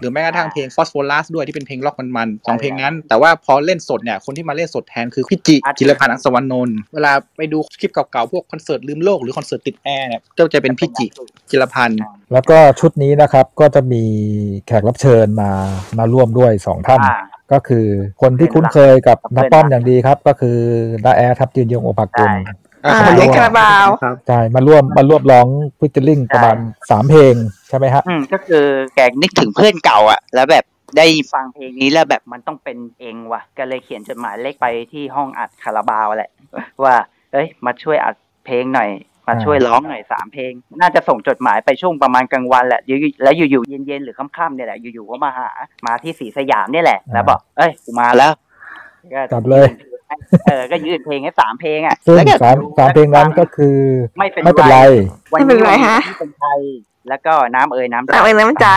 [0.00, 11.06] หรือแม้กระทั่งเพลง Phosphorus ด้วยที่เป็นเพลงร็อกมันๆสองเพลงนั้น แต่ว่าพอเล่นสดเนี่ยคนที่มาเล่นสดแทนคือพี่จิจิรพรรณอัศวรรณนนท์เวลาไปดูคลิปเก่าๆพวกคอนเสิร์ตลืมโลกหรือคอนเสิร์ตติดแอร์เนี่ยก็จะเป็นพี่จิ
[11.50, 12.00] จิรพันธ์
[12.32, 14.04] แล้วก็ชุดนี้นะครับก็จะมี
[14.66, 15.50] แขกรับเชิญมา
[15.98, 17.18] มาร่วมด้วยสองท่านอ่า
[17.52, 17.86] ก็คือ
[18.22, 20.56] คนที่คุ้นเคยกับน้าป้อมอย่างดีครับ ก็คือ
[21.04, 22.30] น้าแอ๊ดครับยืนยงโอภากุล
[22.84, 23.86] อ่าเขามาร่วมแอ๊ดคาราบาว
[24.28, 25.46] ใช่มาร่วมมาร่วมร้อง
[25.78, 26.56] พิจิลิงประมาณ
[26.90, 27.34] สามเพลง
[27.68, 28.64] ใช่ไหมฮะอืมก็คือ
[28.94, 30.64] แกนึกถึงเพื่อนเก่าอะ แล้วแบบ
[30.96, 36.30] ได้ฟังเพลงนี้แล้วแบบมันต้องเป็นเองว่ะ ก็เลยเขียนจดหมายเล็กไปที่ห้องอัดคาราบาวแหละ
[36.84, 36.94] ว่า
[37.32, 38.14] เอ้ย มาช่วยอัด
[38.46, 38.90] เพลงหน่อย
[39.28, 45.48] มมาช่วยร้องหน่อยสามเพลง น่าจะส่งจดหมายไปช่วงประมาณกลางวันแหละอยู่ๆแล้วอยู่ๆเย็นๆหรือค่ำๆเนี่ยแหละอยู่ๆก็มาหา
[45.86, 48.32] มาที่สีสยามเนี่ยแหละ แล้วบอกเอ้ยกูมาแล้ว
[49.14, 49.66] ก็จัดเลย
[50.46, 53.78] เออก็ยื่นเพลงให้สามเพลงอะซึ่งแล้วก็สามสามเพลงนั้นก็คือ
[54.18, 54.78] ไม่เป็นไม่เป็นไร
[55.32, 56.60] วันไม่เป็นี้นไรฮะที่เป็นไทย
[57.08, 58.68] แล้วก็น้ำเอ่ยน้ำน้ำเอ่ยน้ำใจ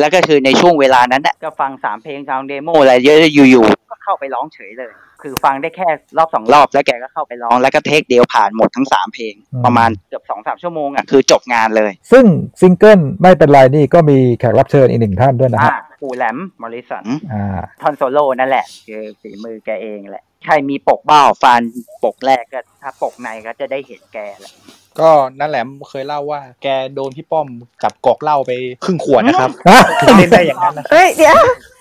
[0.00, 12.24] แล้วก็คือในช่วงเวลานั้นน่ะก็ฟังสามเพลงฟัง demo อะไรเยอะอยู่ๆก็เข้าไปร้องเฉยเลย คือฟังได้แค่รอบสองรอบแล้วแกก็เข้าไปร้องแล้วก็ take เดียวผ่านหมดทั้งสามเพลงอืมประมาณเกือบสองสามชั่วโมงอะคือจบงานเลย ซึ่ง
[12.60, 21.62] ซิงเกิลไม่เป็นไรนี่ก็มีแขกรับเชิญอีกหนึ่งท่านด้วยนะอ่าฮะปู่แหลมมอริสันอ่าท่อนโซโล่นั่นแหละ คือฝีมือแกเองแหละ ใครมีปกเบ้าฟัน
[22.04, 24.52] ปกแรกก็ถ้าปกในก็จะได้เห็นแกแหละ
[25.00, 25.10] ก็
[25.40, 27.48] นั่นแหละเคยเล่าว่า แกโดนพี่ป้อม
[27.82, 28.52] จับกอกเหล้าไป
[28.84, 31.36] ครึ่งขวดนะครับอะถึงเล่นได้อย่างนั้นนะเอ้ยเดี๋ยว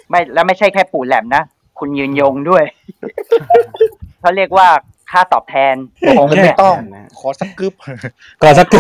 [0.10, 1.43] ไม่แล้วไม่ใช่แค่ปู่แหลมนะ
[1.80, 2.64] คุณยืนยงด้วย
[4.22, 4.68] เขาเรียกว่า
[5.12, 5.76] ค่าตอบแทน
[6.18, 6.76] ของเงินไม่ต้อง
[7.20, 7.74] ขอสักกึบ
[8.41, 8.80] ก่อนสักที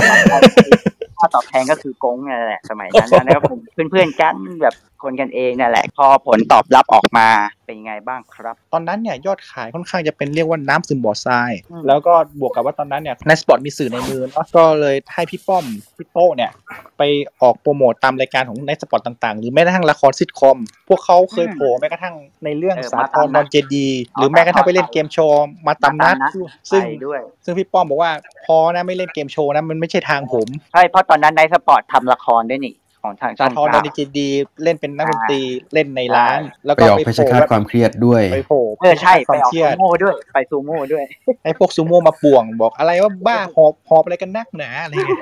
[1.19, 3.41] ค่าตอบแทนก็คือกงนั่นแหละสมัยนั้นแล้วก็
[3.75, 7.27] เป็นเพื่อนๆกันแบบ คนกันเองนั่นแหละ พอผลตอบรับออกมา
[7.65, 15.65] เป็นยังไงบ้างครับ ตอนนั้นเนี่ยยอดขายค่อนข้างจะเป็นเรียกว่าน้ำซึมบ่อทรายอืมแล้วก็บวกกับว่าตอนนั้นเนี่ยไนท์สปอตมีสื่อในมือเนาะก็เลยให้พี่ป้อม
[15.97, 16.51] พี่โต้เนี่ย
[16.97, 17.01] ไป
[17.41, 20.57] ออกโปรโมตตามรายการของไนท์สปอตต่างๆ หรือแม้กระทั่งละครซิทคอม
[20.89, 26.31] พวกเขาเคยโผล่แม้กระทั่งในเรื่องเออสามาทตารมนนัดอนเจดีย์หรือแม้กระทั่งไปเล่นเกมโชว์มาตามนัดมาตามนัด
[26.71, 28.11] ซึ่งไปด้วยซึ่งพี่ป้อมบอกว่า
[28.45, 35.41] พอนะไม่เล่นเกมโชว์นะมันไม่ใช่ทางผมใช่เพราะตอนนั้นในสปอร์ตทำละครด้วยนี่ ของทางสาช่องทรนเก้าอนเจดีย์เล่นเป็นนักดนตรี
[35.73, 41.03] เล่นในร้าน แล้วไปก็ออกไปเพชโผรล่ฆาตความเครียดด้วยไปโผล่เออใช่คไปวามออกเครียซูดโม่ด้วยไปซูโม่ด้วย
[41.43, 45.21] ให้พวกซูโม่มาป่วงบอกอะไรว่าบ้าหอบหอบอะไรกันนักหนาอะไรเงี้ย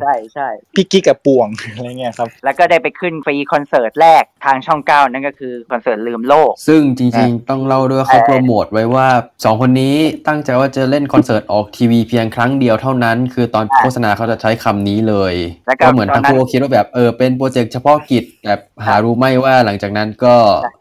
[0.00, 9.08] ใช่ใช่พี่กิ๊กกับป่วงอะไรเงี้ยครับแล้วก็ได้ไปขึ้นฟรีคอนเสิร์ตแรกทางช่องเก้านั่นก็คือคอนเสิร์ตลืมโลก ซึ่งจริงๆ ต้องเล่าด้วยว่าเขาโปรโมทไว้ว่า
[9.44, 9.96] สองคนนี้
[10.28, 15.34] ตั้งใจว่าจะเล่นคอนเสิร์ตออกทีวีเพียงครั้งเดียวเท่านั้น คือตอนโฆษณาเขาจะใช้คำนี้เลย
[15.66, 20.34] แล้วก็ก็เหมือนตอทั้นงนั้นคู่ก็คิดว่าแบบเออเป็นโปรเจกต์เฉพาะกิจแบบหารู้ไหม่ว่าหลังจากนั้นก็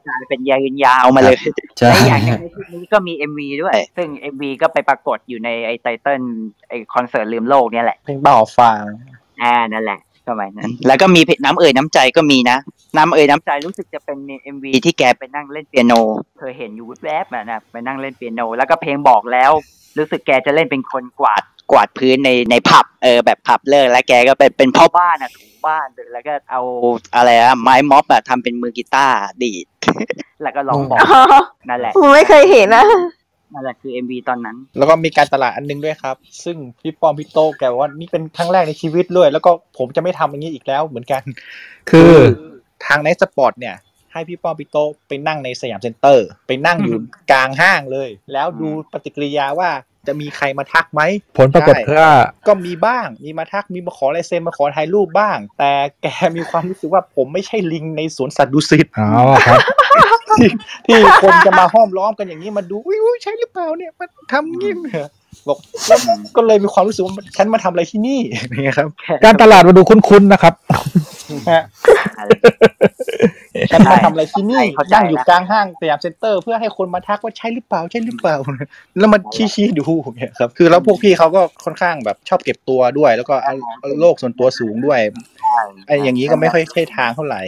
[0.07, 1.38] กลายเป็นยาวๆยาวมาเลย
[1.80, 6.22] ใช่และอย่างหนึ่งในชุดนี้ก็มี MV ด้วย ซึ่ง MV ก็ไปปรากฏอยู่ในไอ title
[6.70, 8.84] ไอคอนเสิร์ตลืมโลกเนี่ยแหละเพลงบ้าหอบฟาง
[9.41, 12.57] อ่านั่นแหละสมัยนั้น แล้วก็มีเพลงน้ำเอ่ยน้ำใจก็มีนะ
[12.97, 15.93] น้ำเอ่ยน้ำใจรู้สึกจะเป็น MV ที่แกไปนั่งเล่นเปียโน
[16.39, 19.51] เคยเห็นอยู่แวบๆอะนะไปนั่งเล่นเปียโน แล้วก็เพลงบอกแล้ว
[19.97, 26.61] รู้สึกแกจะเล่นเป็นคนกวาด กวาดพื้นในในผับเออแบบผับเลิกแล้วแกก็เป็นเป็นพ่อบ้านอะถูบ้านแล้วก็เอา
[27.15, 29.65] อะไรอะไม้ม็อบอะทำเป็นมือกีตาร์ดีด
[30.43, 30.99] แล้วก็ร้องบอก
[31.70, 32.86] นั่นแหละผมไม่เคยเห็นนะ
[33.53, 41.22] นั่นแหละคือ MV ตอนนั้น แล้วก็มีการตลาดอันนึงด้วยครับ ซึ่งพี่ป้อมพี่โต้แกบอกว่านี่เป็นครั้งแรกในชีวิตด้วย แล้วก็ผมจะไม่ทำอย่างนี้อีกแล้วเหมือนกัน
[41.89, 42.13] คือ
[42.86, 43.76] ทางไนท์สปอตเนี่ย
[44.11, 46.97] ให้พี่ป้อมพี่โต้ไปนั่งในสยามเซ็นเตอร์ ไปนั่งอยู่
[47.32, 49.70] กลางห้างเลย แล้วดูปฏิกิริยาว่า
[50.08, 51.01] จะมีใครมาทักไหม
[51.38, 52.14] ผลปรากฏใช่ว่า
[52.47, 56.05] ก็มีบ้างมีมาทักมีมาขอลายเซ็นมาขอถ่ายรูปบ้าง แต่แก
[56.38, 59.10] มีความรู้สึกว่าผมไม่ใช่ลิงในสวนสัตว์ดุสิตอ๋อ
[59.47, 59.60] ครับ
[60.38, 60.49] ที่
[60.86, 65.08] ที่คนจะมาห้อมล้อมกันอย่างนี้มาดูอุ้ยอุ้ยใช่หรือเปล่าเนี่ยมันทำงี้เหรอ
[65.48, 65.58] บอก
[65.88, 66.00] แล้ว
[66.36, 68.20] ก็เลยมีความรู้สึกว่าฉันมาทำอะไรที่นี่
[68.54, 68.88] นี่ครับ
[69.26, 70.54] การตลาดมาดูคุ้นๆนะครับ
[71.50, 71.64] ฮะ
[73.72, 78.36] ฉันมาทำอะไรที่นี่เข้าใจนั่งอยู่นะกลางห้างสยามเซ็นเตอร์ เพื่อให้คนมาทักว่าใช่หรือเปล่าใช่หรือเปล่า
[79.00, 79.86] แล้วมันชี้ๆดู
[80.16, 85.00] เนี่ยครับ คือแล้วพวกพี่เขาก็ค่อนข้างแบบชอบเก็บตัวด้วย แล้วก็เอาเอาโลกส่วนตัวสูงด้วย
[85.88, 87.41] ไอ้อย่างนี้ก็ไม่ค่อยใช่ทางเท่าไหร่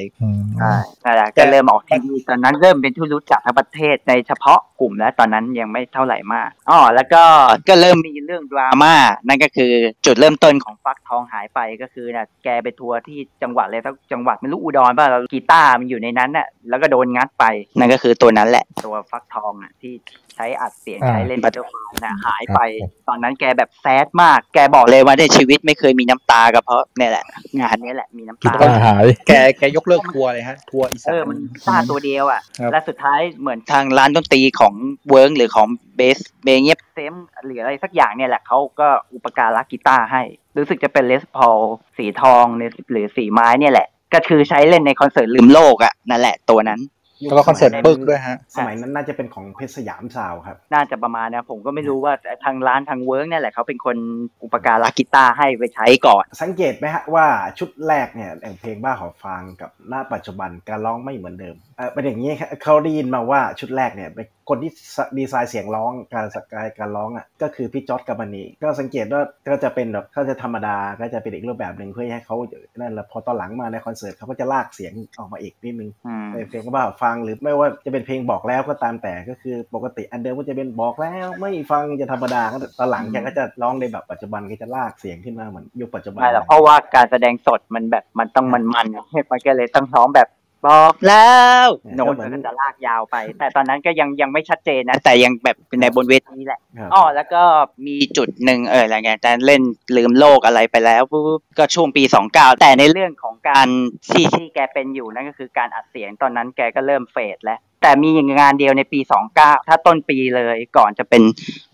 [0.59, 0.73] ใช่
[1.05, 7.23] นั่นแหละก็เริ่มออกทีวีตอนนั้นเริ่มเป็นที่รู้จักทั้งประเทศในเฉพาะกลุ่มแล้วตอนนั้นยังไม่เท่าไหร่มากอ๋อแล้วก็
[7.69, 8.93] ก็เริ่มมีเรื่องดราม่า
[9.27, 9.71] นั่นก็คือ
[10.05, 17.45] จุดเริ่มต้นของฟักทองหายไปก็คือนะแกไปทัวร์ที่จังหวัดเลยทั้งจังหวัดไม่รู้อุดรป่ะแล้วกีตาร์มันอยู่ในนั้นน่ะแล้วก็โดนงัดไป
[17.77, 19.93] นั่นก็คือตัวนั้นแหละตัวฟักทองอะที่
[20.35, 27.23] ใช้อัดเสียงอ่าใช้เล่นบัตเตอร์ฟลายน่ะหายไปครับ ตอนนั้นแกแบบ sad มาก แกบอกเลยว่าในชีวิตไม่เคยมีน้ำตาก็เพราะเนี่ยแหละ
[27.59, 34.73] งานเนี้ยแหละมีน้ำตากีตาร์หาย แกแกยกเลิกทัวร์เลยฮะ ทัวร์อีสานเออมันกีตาร์ตัวเดียวอะครับและสุดท้ายเหมือนทางร้านดนตรีของ
[35.09, 40.21] เวิร์กหรือของเบสเบเงียบเซมหรืออะไรสักอย่างเนี่ยแหละเขาก็อุปการะกีตาร์ให้
[40.57, 41.57] รู้สึกจะเป็นเลสพอล
[41.97, 42.45] สีทอง
[42.91, 46.79] หรือสีไม้เนี่ยแหละ ก็คือใช้เล่นในคอนเสิร์ตลืมโลกอะนั่นแหละตัวนั้น
[47.27, 52.13] แล้วก็คอนเสิร์ตปึกด้วยฮะ สมัยนั้นน่าจะเป็นของเพชรสยามซาวด์ครับ น่าจะประมาณนะผมก็ไม่รู้ว่า
[52.45, 53.97] ทางร้านทางเวิร์กเนี่ยแหละเขาเป็นคน
[54.43, 57.25] อุปการะกีตาร์ให้ไปใช้ก่อน สังเกตไหมฮะว่า
[57.59, 64.71] ชุดแรกเนี่ยแต่งเพลงบ้าขอฟังกับหน้าปัจจุบันการร้องไม่เหมือนเดิมเออเป็นอย่างนี้ครับเขาได้ยินมาว่าชุดแรกเนี่ยเป็น คนที่
[65.17, 72.35] ดีไซน์เสียงร้องการสกายการร้องอะก็คือพี่จอร์ดกัมมานีก็สังเกตว่าก็จะเป็นแบบเขาจะธรรมดาก็จะเป็นอีกรูปแบบหนึ่งเพื่อให้เขา
[72.79, 90.27] นั่นแหละพอตอนหลังมาในคอนเสิร์ตเขาก็จะลากเสียงออกมาอีกนิดนึงอืมในเพลงบ้าขอฟังฟังหรือไม่ว่าจะเป็นเพลงบอกแล้วก็ตามแต่ก็คือปกติอันเดิมก็จะเป็นบอกแล้วไม่ฟังจะธรรมดาก็ตอนหลังแกก็จะร้องในแบบปัจจุบันก็จะลากเสียงขึ้นมาเหมือนยุคปัจจุบันไม่หรอกเพราะว่าการแสดงสดมันแบบมันต้องมันมันๆมันก็เลยต้องร้องแบบ
[90.67, 91.29] บอกแล้
[91.63, 97.41] วโน้ตมันก็จะลากยาวไป แต่ตอนนั้นก็ยังยังไม่ชัดเจนนะ แต่ยังแบบในบนเวทีแหละครับอ๋อแล้วก็
[97.87, 99.61] มีจุดหนึ่งเอออะไรเงี้ยแต่เล่น
[99.97, 103.67] ลืมโลกอะไรไปแล้วปุ๊บก็ช่วงปีสองเก้าแต่ในเรื่องของการ
[104.07, 111.21] ที่ที่แกเป็นอยู่นั่นก็คือการอัดเสียงตอนนั้นแกก็เริ่มเฟดแล้ว แต่มีงานเดียวในปีสองเก้าถ้าต้นปีเลยก่อนจะเป็น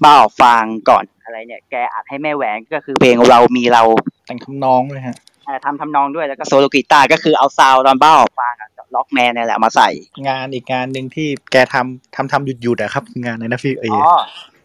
[0.03, 3.83] บ้าออกฟางก่อนอะไรเนี่ย แกอัดให้แม่แหวนก็คือเพลงเรามีเรา
[4.27, 9.89] แต่งทำนองเลยฮะเอ่อทำทำนองด้วยแล้วก็โซโลกีตาร์ก็คือเอา sound ตอนบ้าหอบฟางกับ Rockman เนี่ยแหละมาใส่
[10.27, 14.15] งานอีกงานหนึ่งที่แกทำทำทำหยุดหยุดๆอะครับ งานในนะพี่เออ๋อ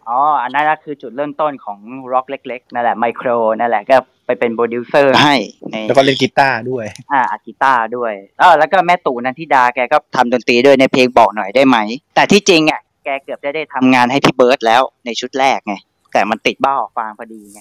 [0.09, 1.79] อ๋ออันนั้นก็คือจุดเริ่มต้นของ
[2.13, 3.29] ร็อกเล็ก ๆ นั่นแหละไมโคร
[3.59, 5.35] นั่นแหละก็ไปเป็นโปรดิวเซอร์ให้
[5.71, 11.77] ในแล้วก็เล่นกีตาร์ด้วย อ่าอัดกีตาร์ด้วยเออแล้วก็แม่ตู่นันทิดาแกก็ทำดนตรีด้วยในเพลงบอกหน่อยได้ไหม
[12.15, 15.75] แต่ที่จริงอะแกเกือบจะได้ทำงานให้พี่เบิร์ดแล้วในชุดแรกไง
[16.13, 17.59] แต่มันติดบ้าหอบฟางพอดีไง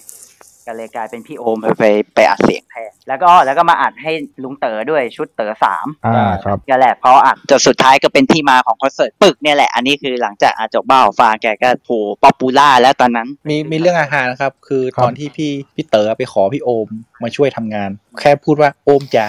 [0.70, 4.12] ก็เลยกลายเป็นพี่โอมไปไปไปอัดเสียงแทนแล้วก็แล้วก็มาอัดให้
[4.42, 16.88] ลุงเต๋อด้วยชุดเต๋อสามอ่าครับก็แหละพออัดจนสุดท้ายก็เป็นที่มาของคอนเสิร์ตปึ้กเนี่ยแหละ อันนี้คือหลังจากอาจบบ้าหอบฟางแกก็ popular แล้วตอนนั้น มีมีเรื่องอาหารนะครับ คือตอนที่พี่พี่เต๋อไปขอพี่โอม
[17.22, 17.90] มาช่วยทำงาน
[18.20, 19.26] แค่พูดว่าโอมจ๋า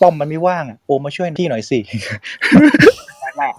[0.00, 1.78] ป้อมมันไม่ว่างอะโอมมาช่วยพี่หน่อยสิ
[3.38, 3.54] แรก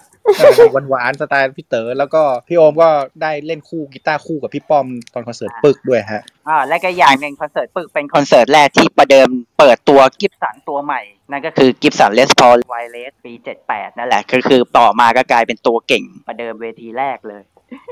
[0.74, 2.90] หวานหวานๆสไตล์พี่เต๋อแล้วก็พี่โอมก็
[3.22, 11.02] ได้เล่นคู่กีตาร์คู่กับพี่ป้อมตอนคอนเสิร์ตปึกด้วยฮะอ่าและก็อย่างหนึ่งคอนเสิร์ตปึกเป็นคอนเสิร์ตแรกที่ประเดิมเปิดตัว Gib son ตัวใหม่
[11.32, 13.34] นั่นก็คือ Gibson Les Paul wireless ปี
[13.66, 17.44] 78 นั่นแหละคือคือต่อมาก็กลายเป็นตัวเก่ง ประเดิมเวทีแรกเลย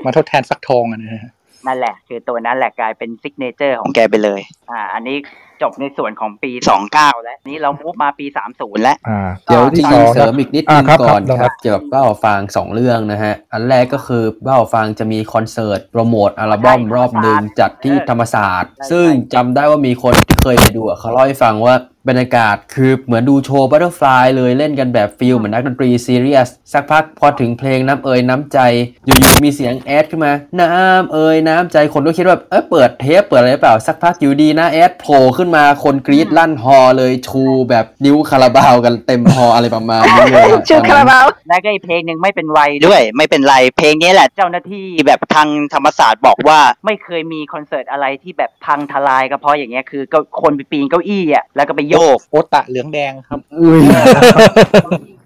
[0.04, 1.32] มาทดแทนฟักทองอะนะฮะ
[1.66, 5.16] นั่นแหละ คือตัวนั้นแหละกลายเป็น signature ของแกไปเลย อ่า อันนี้
[5.64, 6.50] จบในส่วนของปี
[6.88, 21.74] 29 แล้วนี่เรา move มาปี 30 แล้วอ่าเดี๋ยวที่ที่สองเสริมอีกนิดนึอ่างครับก่อนครับครับเกี่ยวกับบ้าหอบฟางสองเรื่องนะฮะ อันแรกก็คือบ้าหอบฟางจะมีคอนเสิร์ตโปรโมทอัลบั้มรอบหนึ่งจัดที่ธรรมศาสตร์ ซึ่งจำได้ว่ามีคนที่เคยไปดูอะเขาเล่าให้ฟังว่า
[22.08, 28.58] บรรยากาศคือเหมือนดูโชว์ Butterfly เลยเล่นกันแบบ feel เหมือนนักดนตรีซีเรียส สักพักพอถึงเพลงน้ำเอ๋ยน้ำใจ
[29.04, 53.40] อยู่ๆมีเสียงแอ๊ดขึ้นมา น้ำเอ๋ยน้ำใจคนก็คิดว่าเออเปิดเทปเปิดอะไรหรือเปล่า สักพักอยู่ดีน้าแอ๊ดโผล่ขึ้นมาคนกรี๊ดลั่นฮอเลยชูแบบนิ้วคาราบาวกันเต็มฮออะไรประมาณนี้เลยอะชื่อคาราบาวแล้วก็อีกเพลงหนึ่งไม่เป็นไรด้วย ไม่เป็นไรเพลงนี้แหละเจ้าหน้าที่แบบทางธรรมศาสตร์บอกว่าไม่เคยมีคอนเสิร์ตอะไรที่แบบพังทลายก็เพราะอย่างเงี้ยคือก็คนไปปีนเก้าอี้อะแล้วก็ไปโยกโอตะเหลืองแดงครับ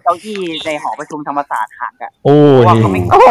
[0.04, 3.30] เก้าอี้ในหอประชุมธรรมศาสตร์หักอะโอ้เพราะว่าเขาไม่โอ้โห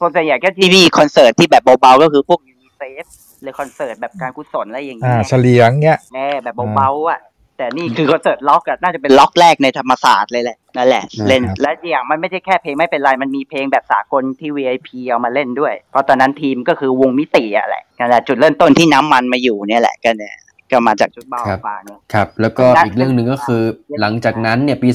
[0.00, 3.04] คนส่วนใหญ่ก็ที่มีคอนเสิร์ตที่แบบเบาๆก็คือพวกยูนิเซฟ
[3.42, 7.20] หรือคอนเสิร์ตแบบการกุศลอะไรอย่างอ่าเงี้ยเฉลียงเงี้ยแน่แบบเบาๆอะ
[7.58, 20.36] แต่นี่คือคอนเสิร์ตล็อกอะน่าจะเป็นล็อกแรกในธรรมศาสตร์เลยแหละนั่นแหละนะครับเล่นและอย่างมันไม่ใช่แค่เพลงไม่เป็นไร มันมีเพลงแบบสากลที่ VIP เอามาเล่นด้วย เพราะตอนนั้นทีมก็คือวงมิติอะแหละนั่นแหละจุดเริ่มต้นที่น้ำมันมาอยู่เนี่ยแหละก็เนี่ย
[20.72, 23.62] ก็มาจากจุดบ้าหอบฟางเนี่ยครับ แล้วก็อีกเรื่องหนึ่งก็คือ
[24.00, 24.88] หลังจากนั้นเนี่ยปี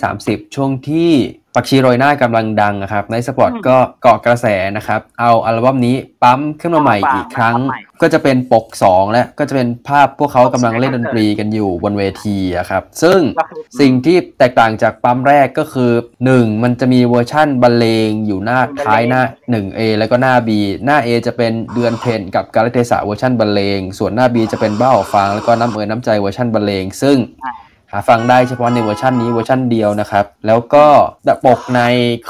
[0.00, 1.10] 2530 ช่วงที่
[1.54, 4.46] ผักชีโรยหน้ากำลังดังนะครับไนท์สปอตอืมก็เกาะกระแส
[4.76, 15.92] นะครับ เอาอัลบั้มนี้ปั๊มขึ้นมาใหม่เอามาอีกครั้งมาใหม่ก็จะเป็นปก 2 และก็จะเป็นภาพพวกเขากำลังเล่นดนตรีกันอยู่บนเวทีอะครับ ซึ่งก็คือสิ่งที่แตกต่างจากปั๊มแรกก็คือ
[16.28, 19.22] 1 มันจะมีเวอร์ชั่นบรรเลงอยู่หน้าท้ายหน้า
[19.54, 20.50] 1 A แล้วก็หน้า B
[20.84, 27.18] หน้า A จะเป็นเดือนเพ็ญกับกาลเทศะเวอร์ชันบรรเลงส่วนหน้า B จะเป็นบ้าหอบฟางแล้วก็น้ำเอ๋ยน้ำใจเวอร์ชันบรรเลงซึ่ง
[27.92, 30.86] หาฟังได้เฉพาะในเวอร์ชันนี้เวอร์ชันเดียวนะครับ แล้วก็
[31.46, 31.80] ปกใน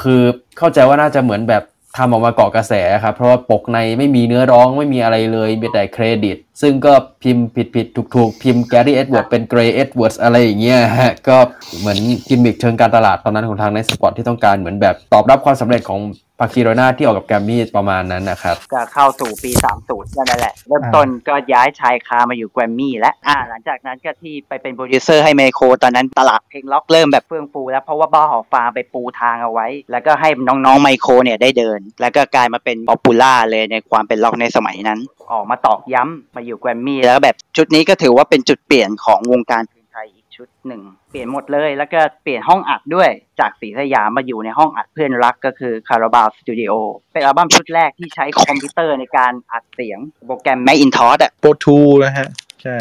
[0.01, 0.21] คือ
[0.57, 1.63] เข้าใจว่าน่าจะเหมือนแบบ
[1.97, 6.93] ทำออกมาเกาะกระแสครับ เพราะว่าปกในไม่มีเนื้อร้องไม่มีอะไรเลยมีแต่เครดิตซึ่งก็
[7.23, 11.37] พิมพ์ผิดผิดถูกถูกๆพิมพ์แกรี่เอ็ดเวิร์ดเป็นเกรย์เอ็ดเวิร์ดอะไรอย่างเงี้ยฮะก็
[11.79, 16.01] เหมือนกิมมิคเชิงการตลาดตอนนั้นของทางไนท์สปอตที่ต้องการเหมือนแบบตอบรับความสำเร็จของ
[16.39, 19.51] ผักชีโรยหน้าที่ออกกับแกรมมี่ประมาณนั้นนะครับก็เข้าสู่ปี
[19.83, 34.99] 30 นั่นแหละ เริ่มต้นก็ย้ายชายคามาอยู่แกรมมี่และอ่าหลังจากนั้นก็ที่ไปเป็นโปรดิวเซอร์ให้ไมโครตอนนั้นตลาดเพลงล็อกเริ่มแบบเฟื่องฟูแล้วเพราะว่าบ้าหอบฟางไปปูทางเอาไว้ แล้วก็ให้น้องๆไมโครเนี่ยได้เดิน แล้วก็กลายมาเป็น popular เลยในความเป็นล็อกในสมัยนั้น
[35.31, 40.81] ออกมาตอกย้ำมาอยู่แกรมมี่แล้วแบบชุดนี้ก็ถือว่าเป็นจุดเปลี่ยนของวงการเพลงไทยอีกชุดหนึ่ง
[41.11, 43.09] เปลี่ยนหมดเลยแล้วก็เปลี่ยนห้องอัดด้วย
[43.39, 46.71] จากศรีสยามมาอยู่ในห้องอัดเพื่อนรักก็คือคาราบาวสตูดิโอ
[47.13, 52.27] เป็นอัลบั้มชุดแรกที่ใช้คอมพิวเตอร์ในการอัดเสียงโปรแกรม Macintosh อะ Pro Tools นะฮะ
[52.63, 52.77] ใช่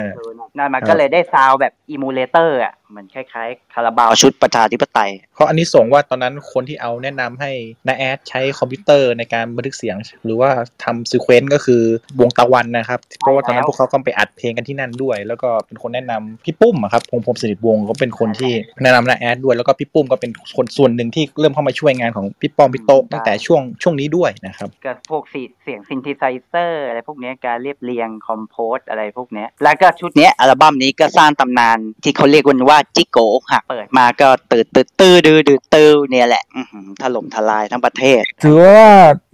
[0.59, 7.51] นั่นมันก็เลยได้ sound แบบ Emulator อะเห มือนคล้ายๆคาราบาวชุดประชาธิปไตย เพราะอันนี้ส่งว่าตอนนั้นคนที่เอาแนะนำให้
[7.87, 10.51] น้าแอ๊ดใช้คอมพิวเตอร์ในการบันทึกเสียง หรือว่า
[10.85, 11.83] ทำ sequence ก็คือ
[12.21, 18.53] วงตาวันนะครับ เพราะว่าตอนนั้นพวกเขาก็ไปอัดเพลงกันที่นั่นด้วย แล้วก็เป็นคนแนะนำพี่ปุ้มอะครับพงษ์พรหมสนิทวงศ์ก็เป็นคนที่
[18.83, 38.83] แนะนำน้าแอ๊ดด้วยแล้วก็พี่ปุ้มก็เป็นคนส่วนหนึ่งที่เริ่มเข้ามาช่วยงานของพี่ป้อมพี่โต๊ะตั้งแต่ช่วงช่วงนี้ด้วยนะครับก็พวกสีเสียง synthesizer อะไรพวกเนี้ยการเรียบเรียง compose อะไรพวกเนี้ยแล้วก็ชุดเนี้ยอัลบั้มนี้ก็สร้างตำนานที่เขาเรียกกันว่าจิ๊กโก๋อกหักเปิดมาก็ตื่นตื่นตื้อดื้อดื้อตื้อเนี่ยแหละอื้อหือถล่มทลายทั้งประเทศ ถือว่า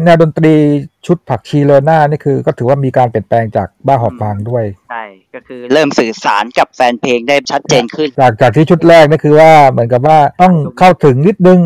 [0.04, 0.54] แนวดนตรี
[1.06, 5.04] ชุดผักชีเลอหน้านี่คือ ก็ถือว่ามีการเปลี่ยนแปลงจากบ้าหอบฟางด้วย ใช่
[5.34, 11.60] ก็คือเริ่มสื่อสารกับแฟนเพลงได้ชัดเจนขึ้น จากจากที่ชุดแรกนี่คือว่าเหมือนกับว่าต้องเข้าถึงนิดนึง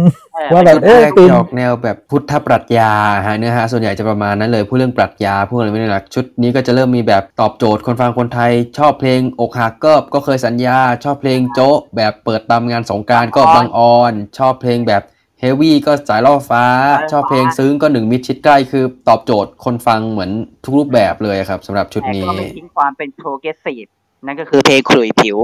[0.53, 2.93] ว่าแบบชุดเอ๊ะแรกปีนจะออกแนวแบบพุทธปรัชญา
[3.27, 15.03] ฮะเนื้อหาส่วนใหญ่จะประมาณนั้นเลยพูดเรื่องปรัชญาพูดอะไรไม่ได้หลักชุดนี้ก็จะเริ่มมีแบบตอบโจทย์คนฟังคนไทย ชอบเพลงอกหักก็ก็เคยสัญญา ชอบเพลงโจ๊ะแบบเปิดตามงานสงกรารก็บังออน ชอบเพลงแบบ
[15.41, 16.65] heavy ก็สายล่อฟ้า
[17.13, 20.31] ชอบเพลงซึ้งก็หนึ่งมิตรชิดใกล้คือตอบโจทย์คนฟังเหมือน
[20.65, 23.87] ทุกรูปแบบเลยครับสำหรับชุดแต่นี้ก็ไม่ทิ้งความเป็น progressive
[24.27, 25.39] นั่นก็คือเพลงขลุ่ยผิว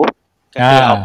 [0.55, 0.97] ก็คือเอา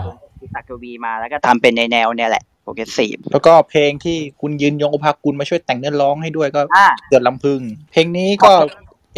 [0.56, 7.62] บทกวีมาแล้วก็ทำเป็นในแนวเนี่ยแหละ progressive แล้วก็เพลงที่คุณยืนยงโอภากุลมาช่วยแต่งเนื้อร้องให้ด้วยก็อ่าเกิดลำพึง
[7.92, 8.54] เพลงนี้ก็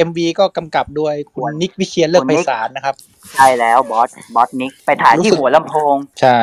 [0.08, 2.96] MV ก็กำกับโดยคุณนิกวิเชียรฤกษ์ไพศาลนะครับ
[3.36, 6.38] ใช่แล้วบอสบอสนิกไปถ่ายที่รู้สึกหัวลำโพง ใช่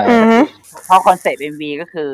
[0.85, 2.11] เพราะ concept MV ก็คือ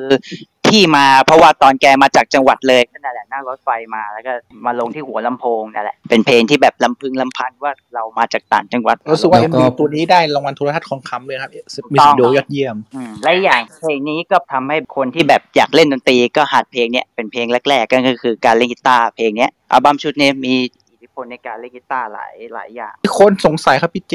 [0.71, 4.33] ที่มา เพราะว่าตอนแกมาจากจังหวัดเลยก็นั่นแหละนั่งรถไฟมาแล้วก็
[4.67, 20.86] มาลงที่หัวลำโพงนั่นแหละเป็นเพลงที่แบบลำพึงลำพันว่าเรามาจากต่างจังหวัดรู้สึกว่าแล้วก็ MV ตัวนี้ได้รางวัลโทรทัศน์ทองคำเลยนะครับมิวสิกวิดีโอยอดเยี่ยมอืมและอีกอย่างเพลงนี้ก็ทำให้คนที่แบบอยากเล่นดนตรีก็หัดเพลงเนี้ยเป็นเพลงแรกๆก็คือการเล่นกีตาร์เพลงเนี้ยอัลบั้มชุดนี้มีอิทธิ
[21.17, 24.15] พลในการเล่นกีตาร์หลายหลายอย่างมีคนสงสัยครับพี่เจ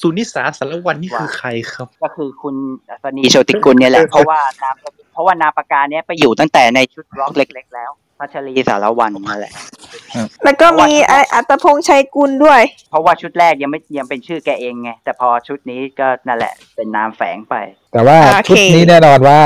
[0.00, 2.54] สุนิสาสารวันนี่คือใครครับ ก็คือคุณ
[2.90, 4.74] อัศนีโชติกุลเนี่ยแหละเพราะว่านาม
[5.12, 9.52] เพราะว่านามปากกาเนี้ยไปอยู่ตั้งแต่ในชุดร็อกเล็ก ๆ แล้วพัชรีสารวันนั่นแหละ
[10.44, 12.60] แล้วก็มีอะไรอัตพงษ์ชัยกุลด้วย
[12.90, 17.54] เพราะว่าชุดแรกยังไม่ยังเป็นชื่อแกเองไง แต่พอชุดนี้ก็นั่นแหละเป็นนามแฝงไป
[17.92, 19.40] แต่ว่าโอเคชุดนี้แน่นอนว่า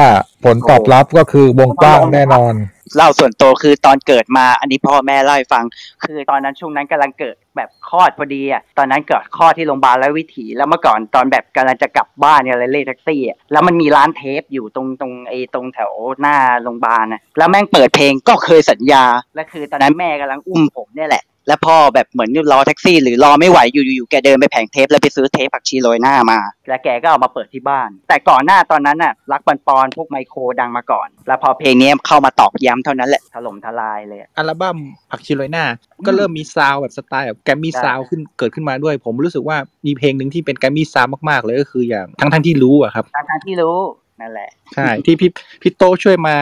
[0.45, 2.55] ผลตอบรับก็คือวงกว้างแน่นอน
[2.95, 5.65] เล่าส่วนตัวคือตอนเกิดมาอันนี้พ่อแม่เล่าให้ฟัง
[6.05, 19.05] คือตอนนั้นช่วงนั้นกำลังเกิดแบบคลอดพอดีอะตอนนั้นเกิดคลอดที่โรงพยาบาลแล้ววิถี แล้วเมื่อก่อนตอนแบบกำลังจะกลับบ้านเนี่ยเลยเรียกแท็กซี่อะแล้วมันมีร้านเทปอยู่ตรงตรงไอ้ตรงแถวหน้าโรงพยาบาลนะแล้วแม่งเปิดเพลงก็เคยสัญญา
[19.35, 34.77] และคือตอนนั้นแม่กำลังอุ้มผมเนี่ยแหละ แล้วพ่อแบบเหมือนรอแท็กซี่ หรือรอไม่ไหวอยู่อยู่ๆแกเดินไปแผงเทปแล้วไปซื้อเทปผักชีโรยหน้ามา แล้วแกก็เอามาเปิดที่บ้าน แต่ก่อนหน้าตอนนั้นน่ะรักปันปอนพวกไมโครดังมาก่อน แล้วพอเพลงนี้เข้ามาตอกย้ำเท่านั้นแหละถล่มทลายเลยอะอัลบั้ม
[35.11, 35.65] ผักชีโรยหน้า
[36.07, 39.57] ก็เริ่มมี sound แบบสไตล์แบบแกรมมี่ใช่ sound ขึ้นเกิดขึ้นมาด้วย ผมรู้สึกว่า
[39.87, 43.77] มีเพลงหนึ่งที่เป็นแกรมมี่ sound มากๆเลยก็คืออย่างทั้งทั้งๆที่รู้อะครับทั้งๆที่รู้
[44.21, 45.31] นั่นแหละใช่ที่พี่
[45.63, 46.37] พี่โตช่วยมา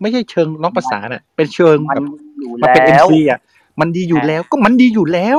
[0.00, 2.04] ไม่ใช่เชิงร้องประสานอะเป็นเชิงมันแบบ
[2.38, 3.40] อยู่มาเป็น MC อะ
[3.80, 5.38] มันดีอยู่แล้วก็มันดีอยู่แล้ว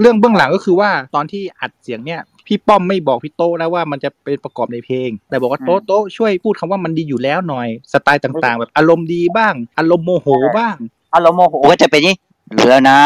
[0.00, 10.28] เรื่องเบื้องหลังก็คือว่าตอนที่อัดเสียงเนี่ยพี่ป้อมไม่บอกพี่โตนะว่ามันจะเป็นประกอบในเพลง แต่บอกว่าโตโตช่วยพูดคำว่ามันดีอยู่แล้วหน่อย สไตล์ต่างๆ แบบอารมณ์ดีบ้าง อารมณ์โมโห
[10.58, 10.76] บ้าง
[11.14, 12.16] อารมณ์โมโหก็จะเป็นนี่
[12.54, 12.98] รู้แล้วนะ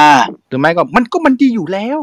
[0.48, 1.98] หรือไม่ก็มันก็มันดีอยู่แล้ว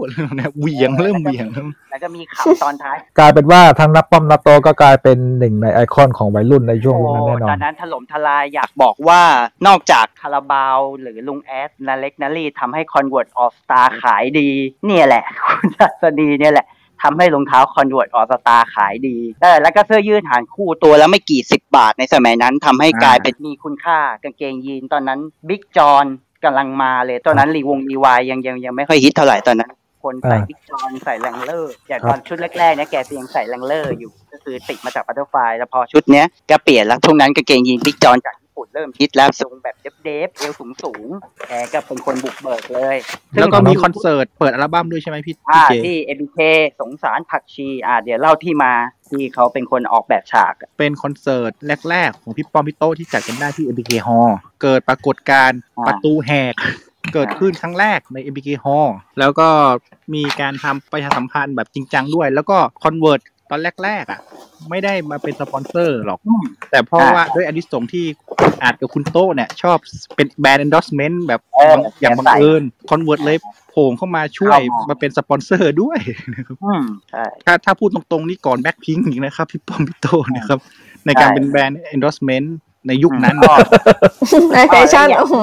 [0.60, 1.48] เหวี่ยงเริ่มเหวี่ยง
[1.90, 9.22] แล้วก็มีขำตอนท้าย กลายเป็นว่าทั้งน้าป้อมน้าโต๊ะก็กลายเป็นหนึ่งในไอคอนของวัยรุ่นในช่วงยุคนั้นแน่นอตอนนนั้นถล่มทลายอยากบอกว่า
[9.68, 14.50] นอกจากคาราบาวหรือลุงแอ๊ดน้าเล็กนะนี่ทำให้ Converse All Star ขายดี
[14.86, 16.68] เนี่ยแหละ คุณอัสนีเนี่ยแหละ
[17.04, 26.06] ทำให้รองเท้า Converse All Star ขายดีเออแล้วก็เสื้อยืดห่านคู่ตัวละไม่กี่สิบบาทในสมัยนั้นทำให้กลายเป็นมีคุณค่ากางเกงยีนตอนนั้นBig John
[26.46, 29.72] กำลังมาเลย ตอนนั้นลีวงลีวายส์ยังยังยังไม่ค่อยฮิตเท่าไหร่ตอนนั้น
[30.04, 42.98] คนใส่อ่า Big John ใส่ Wrangler อย่างตอนชุดแรกๆเนี่ยแกยังใส่ Wrangler อยู่ ก็คือติดมาจาก Butterfly แล้วพอชุดเนี้ยแกเปลี่ยนแล้วยุคนั้นกางเกงยีน Big John จากญี่ปุ่นเริ่มฮิตแล้วทรงแบบเดฟๆเอวสูงสูงๆแกก็เป็นคนบุกเบิกเลย
[43.40, 46.40] แล้วก็มีคอนเสิร์ตเปิดอัลบั้มด้วยใช่ไหมพี่อ่าพี่เจที่ MBK
[46.80, 48.74] สงสารผักชี อ่า เดี๋ยวเล่าที่มา
[49.12, 51.52] ที่เขาเป็นคนออกแบบฉากอะเป็นคอนเสิร์ต
[51.90, 54.32] แรกๆ ของพี่ป้อมพี่โต๊ะที่จัดกันได้ที่ MBK Hall
[54.62, 56.56] เกิดปรากฏการณ์อ่าประตูแหก
[57.14, 58.90] เกิดขึ้นครั้งแรกใน MBK Hall
[59.20, 59.48] แล้วก็
[60.14, 64.20] มีการทำประชาสัมพันธ์แบบจริงจังด้วย แล้วก็ Converse ตอนแรกๆอะ
[64.70, 66.20] ไม่ได้มาเป็นสปอนเซอร์หรอก
[66.72, 68.06] แต่เพราะว่าด้วยอานิสงส์ที่
[68.64, 69.78] อาจกับคุณโต๊ะเนี่ย ชอบ
[70.16, 73.38] เป็นแบรนด์ endorsement แบบเอออย่างบังเอิญ Converse เลย
[73.72, 76.00] โผล่เข้ามาช่วยเข้ามามาเป็นสปอนเซอร์ด้วย
[76.64, 80.08] อืมใช่ถ้าถ้าพูดตรงๆนี่ก่อนแบ็คพิงอีกนะครับ พี่ป้อมพี่โต๊ะ
[80.38, 80.60] นะครับ
[81.06, 82.48] ในการใช่เป็นแบรนด์ endorsement
[82.88, 83.36] ในยุคนั้น
[84.54, 85.36] ในแฟชั่นโอ้โห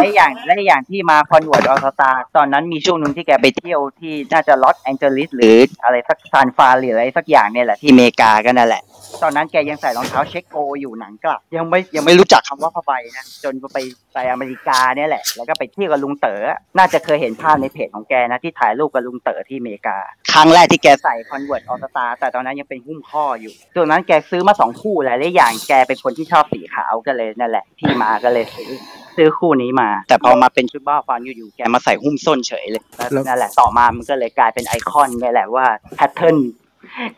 [0.00, 8.82] และอย่างและอย่างที่มา Converse All Star ตอนนั้นมีช่วงหนึงที่แกไปเที่ยวที่น่าจะลอสแองเจลิสหรืออะไรสักซานฟรานหรืออะไรสักอย่างเนี่ยแหละที่อเมริกากันนั่นแหละ
[9.22, 13.78] ตอนนั้นแกยังใส่รองเท้าเช็คโกอยู่หนังกลับ ยังไม่ยังไม่รู้จักคำว่าผ้าใบนะจนไป
[14.14, 16.42] ไปอเมริกาเนี่ยแหละ แล้วก็ไปเที่ยวกับลุงเต๋อ
[16.78, 19.96] น่าจะเคยเห็นภาพในเพจของแกนะที่ถ่ายรูปกับลุงเต๋อที่อเมริกา
[20.32, 28.70] ครั้งแรกที่แกใส่ Converse All Star แต่ตอนนั้นยังเป็นหุ้มข้ออยู่ตอนนั้นแกซื้อมาสองคู่แหละและอย่างแกเป็นคนที่ชอบสีขาวก็เลยนั่นแหละที่มาก็เลยซื้อ
[29.16, 36.36] ซื้อคู่นี้มา แต่พอมาเป็นชุดบ้าหอบฟางอยู่ๆแกมาใส่หุ้มส้นเฉยเลยแล้วนั่นแหละต่อมามันก็เลยกลายเป็นไอคอนเนี่ยแหละว่า pattern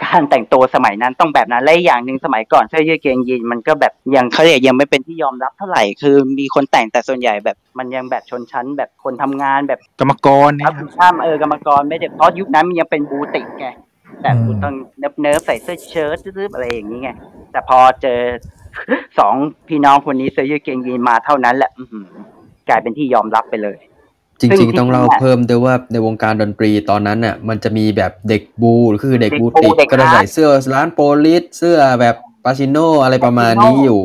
[0.03, 13.67] การแต่งตัวสมัยนั้นต้องแบบนั้นและอีกอย่างหนึ่งสมัยก่อนเสื้อยืดเกงยีนมันก็แบบยังเขาเรียกยังไม่เป็นที่ยอมรับเท่าไหร่คือมีคนแต่งแต่ส่วนใหญ่แบบมันยังแบบชนชั้น แบบคนทำงานแบบกรรมกรเนี่ยรับผิดชอบเออกรรมกรไม่ได้เพราะยุคนั้นมันยังเป็นบูติกไง
[14.23, 17.11] แบบคุณต้องเนิบเนิบๆใส่เสื้อเชิ้ตซึบๆอะไรอย่างนี้ไง
[17.53, 18.21] แต่พอเจอ
[19.19, 19.35] สอง
[19.69, 22.07] พี่น้องคนนี้เสื้อยืดเกงยีนมาเท่านั้นแหละอื้อหือ
[22.69, 23.79] กลายเป็นที่ยอมรับไปเลย
[24.41, 32.15] จริง ๆ ต้องเล่าเพิ่มด้วยว่าในวงการดนตรีตอนนั้นน่ะ มันจะมีแบบเด็กบูก็คือเด็กเด็กบูบูติกเด็กก็จะฮาร์ดใส่เสื้อร้านโปลิสเสื้อแบบ
[32.45, 34.03] ปาชิโนอะไรประมาณนี้อยู่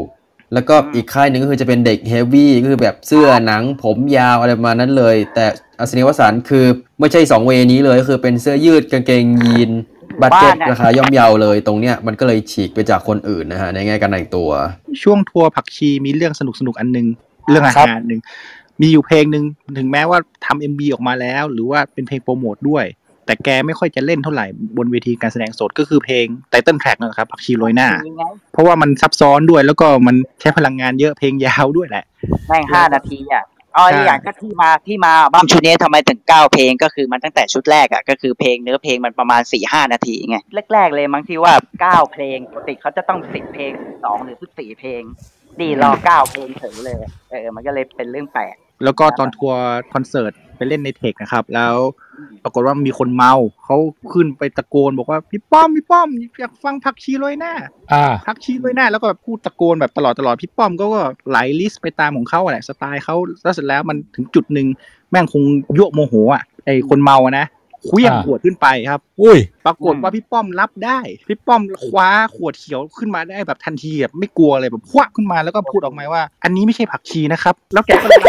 [0.54, 5.46] แล้วก็อีกค่ายหนึ่งก็คือจะเป็นเด็ก heavy ก็คือแบบเสื้อหนังผมยาวอะไรประมาณนั้นเลย แต่
[5.80, 6.66] อัสนีวสันต์คือ
[7.00, 9.72] ไม่ใช่สอง way นี้เลยก็คือเป็นเสื้อยืดกางเกงยีน
[10.22, 14.50] บัตเจ็ตบ้านน่ะราคาย่อมเยาเลยตรงเนี้ยมันก็เลยฉีกไปจากคนอื่นนะฮะในแง่การแต่งตัว
[15.04, 17.08] ช่วงทัวร์ผักชีมีเรื่องสนุกสนุกๆอันหนึง
[17.50, 18.22] เรื่องอาหารหนึ่ง
[18.82, 19.44] มีอยู่เพลงหนึ่ง
[19.78, 22.86] ถึงแม้ว่าทำ MV ออกมาแล้ว หรือว่าเป็นเพลงโปรโมทด้วย
[23.26, 24.46] แต่แกไม่ค่อยจะเล่นเท่าไหร่
[24.78, 27.88] บนเวทีการแสดงสดก็คือเพลง title track นะครับผักชีโรยหน้า
[28.54, 32.06] เพราะว่ามันซับซ้อนด้วยแล้วก็มันใช้พลังงานเยอะเพลงยาวด้วยแหละ
[32.48, 33.44] แม่งห้านาทีอะ
[33.78, 40.38] อ๋อใช่อีกอย่างก็ที่มาที่มาอัลบั้มชุดนี้ทำไมถึงเก้าเพลงก็คือมันตั้งแต่ชุดแรกอะก็คือเพลงเนื้อเพลงมันประมาณสี่ห้านาทีไง
[40.74, 43.72] แรก ๆ เลยมั้งที่ว่าเก้าเพลงปกติเขาจะต้องสิบเพลง
[44.04, 45.02] สองหรือสิบสี่เพลง
[45.60, 46.98] นี่ล่อเก้าเพลงเฉยเลย
[47.32, 49.62] เออมันก็เลยเป็นเรื่องแปลกแล้วก็ตอนทัวร์
[49.94, 51.76] คอนเสิร์ต ไปเล่นในเธคนะครับ แล้ว
[52.44, 53.34] ปรากฏว่ามีคนเมา
[53.66, 53.78] เขา
[54.14, 56.08] ขึ้นไปตะโกนบอกว่าพี่ป้อมพี่ป้อม
[56.40, 57.54] อยากฟังผักชีโรยหน้า
[57.94, 64.68] อ่าพักชี้ไว้หน้า แล้วก็แบบพูดตะโกนแบบตลอดตลอดพี่ป้อมก็ก็ไหลลิสต์ไปตามของเขาอะแหละสไตล์เขาแล้วเสร็จแล้วมันถึงจุดหนึ่ง
[65.12, 65.44] แม่งคง
[65.78, 67.46] ยั่วโมโหอะไอคนเมาอะนะ
[67.86, 78.20] เคลี้ยงอ่าขวดขึ้นไปครับ อุ้ย ปรากฏว่าพี่ป้อมรับได้ พี่ป้อมคว้าขวดเขียวขึ้นมาได้แบบทันทีแบบไม่กลัวเลยแบบควักขึ้นมาแล้วก็พูดออกมาว่า อันนี้ไม่ใช่ผักชีนะครับ แล้วแกก็เลย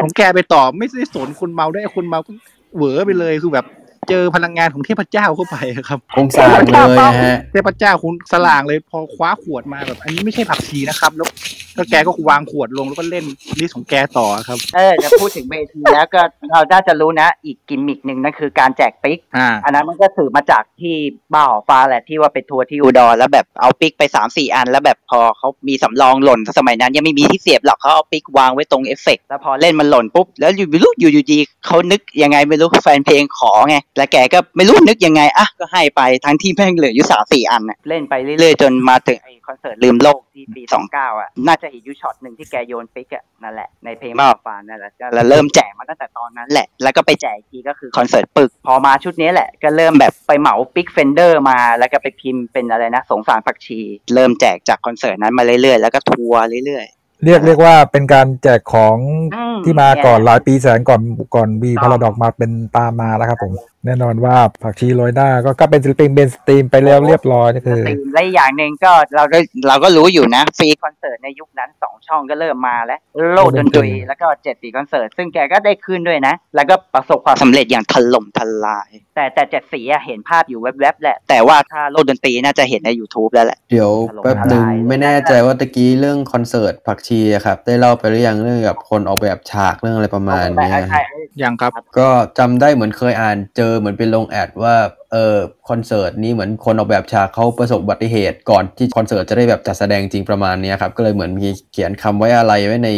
[0.00, 2.30] ของแกไปต่อไม่ได้สนคนเมาได้วยคนเมาก็
[2.74, 3.66] เหวอไปเลยคือแบบ
[4.08, 5.56] เจอพลังงานของเทพเจ้าเข้าไป
[5.88, 11.28] ครับคงสร่างเลยนะฮะเทพเจ้าคุณสลางเลยพอคว้าขวดมาแบบ อันนี้ไม่ใช่ผักชีนะครับแล้ว
[11.74, 13.24] แล้วแกก็วางขวดลงแล้วก็เล่น
[13.60, 16.20] list ของแกต่อครับ เออจะพูดถึงเวทีแล้วก็
[16.50, 20.94] เราน่าจะรู้นะ อีกกิมมิกหนึ่งนั่นคือการแจก pick อ่าอันนั้นมันก็สืบมาจากที่
[21.32, 53.80] บ้าหอบฟางแหละที่ว่าไปทัวร์ที่อุดรแล้วแบบเอา pick ไปสามสี่อัน แล้วแบบพอเขามีสำรองหล่นสมัยนั้น ยังไม่มีที่เสียบหรอกเขาเอา pick วางไว้ตรงเอฟเฟกต์แล้วพอเล่นมันหล่นปุ๊บแล้วอยู่ไม่รู้อยู่อยู่ดีเขานึกยังไงไม่รู้แฟนเพลงขอไงแล้วแกก็ไม่รู้นึกยังไงอะก็ให้ไปทั้งที่แม่งเหลืออยู่สามสี่อันน่ะเล่นไปเรื่อยๆจนมาถึงไอ้คอนเสิร์ตลืมโลกที่ปีสองเก้าอะน่าจะเห็นอยู่ช็อตหนึ่งที่แกโยน pick อะนั่นแหละในเพลงบ้าหอบฟางนั่นแหละแล้วเริ่มแจกมาตั้งแต่ตอนนั้นแหละ แล้วก็ไปแจกอีกทีก็คือคอนเสิร์ตปึก พอมาชุดนี้แหละ ก็เริ่มแบบไปเหมา pick Fender มา แล้วก็ไปพิมพ์เป็นอะไรนะสงสารผักชี
[54.14, 56.86] เริ่มแจกจากคอนเสิร์ตนั้นมาเรื่อยๆ แล้วก็ทัวร์เรื่อย
[57.24, 58.96] เรียกเรียกว่าเป็นการแจกของ
[59.34, 61.00] อืมที่มาก่อนแจกหลายปีแสนก่อน
[61.34, 63.52] ก่อนวี Paradox มาเป็นตามมาแล้วครับผม
[63.86, 69.38] แน่นอนว่าผักชีโรยหน้าก็ก็เป็นศิลปิน mainstream ไปแล้วเรียบร้อยนี่คือๆและอีกอย่างหนึ่งก็เราก็
[69.68, 73.00] เราก็รู้อยู่นะฟรีคอนเสิร์ตในยุคนั้นสองช่องก็เริ่มมาแล้ว
[73.34, 83.90] โลกดนตรีแล้วก็เจ็ดสีคอนเสิร์ตซึ่งแกก็ได้ขึ้นด้วยนะ แล้วก็ประสบความสำเร็จอย่างถล่มทลาย แต่แต่เจ็ดสีอะเห็นภาพอยู่แวบๆแหละ แต่ว่าถ้าโลกดนตรีน่าจะเห็นใน YouTube แล้วแหละเดี๋ยว
[84.22, 91.04] แป๊บหนึ่งไม่แน่ใจว่าตะกี้เรื่องคอนเสิร์ตผักชีอะครับได้เล่าไปหรือยังเรื่องกับคนออกแบบฉากเรื่องอะไรประมาณเนี้ยฮะ
[91.42, 92.08] ยังครับ ก็
[92.38, 94.76] จำได้เหมือนเคยอ่านเจอเหมือนเป็นลง ad ว่า
[95.12, 95.36] เออ
[95.68, 102.90] คอนเสิร์ตนี้เหมือนคนออกแบบฉากเขาประสบอุบัติเหตุก่อนที่คอนเสิร์ตจะได้แบบจัดแสดงจริงประมาณนี้ครับก็เลยเหมือนมีเขียนคำไว้อะไรไว้ใน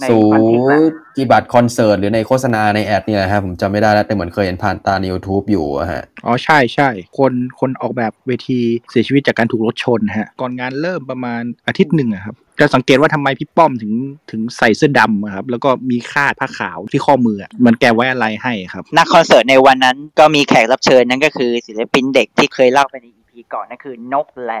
[0.00, 0.78] ในสูพันทิปอะ
[1.16, 8.60] จิบัตรคอนเสิร์ตหรือในโฆษณาใน ad เนี่ยนะครับผมจำไม่ได้แล้วแต่เหมือนเคยเห็นผ่านตาใน YouTube อยู่อะฮะอ๋อใช่ใช่คนคนออกแบบเวที
[8.90, 13.92] เสียชีวิตจากการถูกรถชนฮะก่อนงานเริ่มประมาณอาทิตย์หนึ่งอะครับจะสังเกตว่าทำไมพี่ป้อมถึง
[14.30, 23.06] ถึงใส่เสื้อดำอะครับแล้วก็มีคาดผ้าขาวที่ข้อมืออะเหมันแกไว้อะไรให้ครับนักคอนเสิร์ตในวันนั้นก็มีแขกรับเชิญนั่นก็คือศิลปินเด็กที่เคยเล่าไปใน
[23.40, 24.52] EP ก่อนนั่นคือนกแล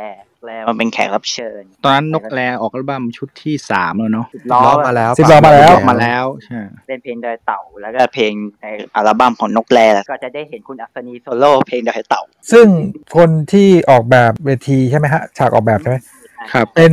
[0.44, 8.32] แลมันเป็นแขกรับเชิญ ตอนนั้นนกแลออกอัลบั้มชุดที่สามแล้วเนาะล้อมาแล้วสิบล้อมาแล้วมาแล้วใช่เป็นเพลงดอยเต่าแล้วก็เพลง
[8.62, 8.66] ใน
[8.96, 9.78] อัลบั้มของนกแล
[10.10, 12.66] ก็จะได้เห็นคุณอัศนีโซโล่เพลงดอยเต่า ซึ่ง
[13.16, 15.96] คนที่ออกแบบเวทีใช่ไหมฮะฉากออกแบบใช่ไหม
[16.52, 16.92] ครับเป็น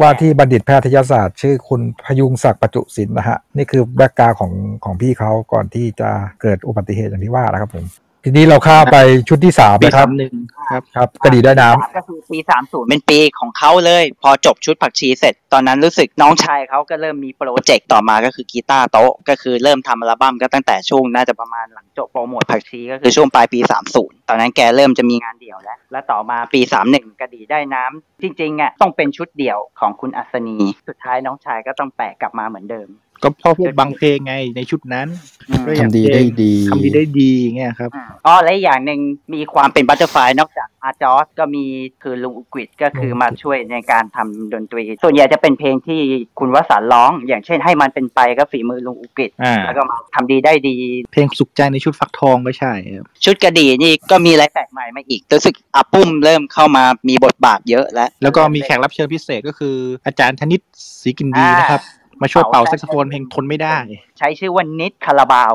[0.00, 4.52] ว่าที่บัณฑิตแพทยศาสตร์ ชื่อคุณพยุงศักดิ์ประจุสินนะฮะ นี่คือ background ของ
[4.84, 6.10] ของพี่เขาก่อนที่จะ
[6.40, 7.84] เกิดอุบัติเหตุอย่างที่ว่านะครับผม
[8.24, 8.96] ทีนี้เราข้ามไป
[9.28, 10.34] ชุดที่สามปีนะครับสามหนึ่ง
[10.70, 23.60] ครับครับกระดีได้น้ำก็คือปีสามศูนย์เป็นปีของเขาเลย พอจบชุดผักชีเสร็จ ตอนนั้นรู้สึกน้องชายเขาก็เริ่มมี project ต่อมาก็คือกีตาร์โต๊ะ ก็คือเริ่มทำอัลบั้มก็ตั้งแต่ช่วงน่าจะประมาณหลังจบโปรโมทผักชีก็คือช่วงปลายปี
[23.94, 26.60] 30ตอนนั้นแกเริ่มจะมีงานเดี่ยวแล้ว และต่อมาปี
[26.90, 30.56] 31กระดีได้น้ำจริงๆอะต้องเป็นชุดเดี่ยวของคุณอัศนี
[30.88, 32.88] สุดท้ายน้องชายก็ต้องแปะกลับมาเหมือนเดิม
[33.22, 35.08] ก็เพราะพวกบางเพลงไงในชุดนั้น
[35.48, 37.90] อืมก็อย่างทำดีได้ดีทำดีได้ดีเงี้ยครับ
[38.26, 39.00] อ๋อและอีกอย่างหนึ่ง
[39.34, 41.64] มีความเป็น Butterfly นอกจากอาจอสก็มี
[42.02, 46.00] คือลุงอุกฤษก็คือมาช่วยในการทำดนตรี ส่วนใหญ่จะเป็นเพลงที่
[46.38, 50.76] คุณวสันต์ร้อง อย่างเช่นให้มันเป็นไปก็ฝีมือลุงอุกฤษอ่าแล้วก็มาทำดีได้ดี
[51.12, 59.76] เพลงสุขใจในชุดฟักทองก็ใช่ครับชุดกระดีนี่ก็มีอะไรแปลกใหม่มาอีกรู้สึกอาปุ้มเริ่มเข้ามามีบทบาทเยอะแล้วแล้วก็มีแขกรับเชิญพิเศษก็คือ
[60.06, 60.60] อาจารย์ธนิสร์
[61.00, 61.82] ศรีกลิ่นดีนะครับ
[62.20, 63.76] มาช่วยเป่าแซกโซโฟนเพลงทนไม่ได้
[64.18, 65.54] ใช้ชื่อว่านิดคาราบาว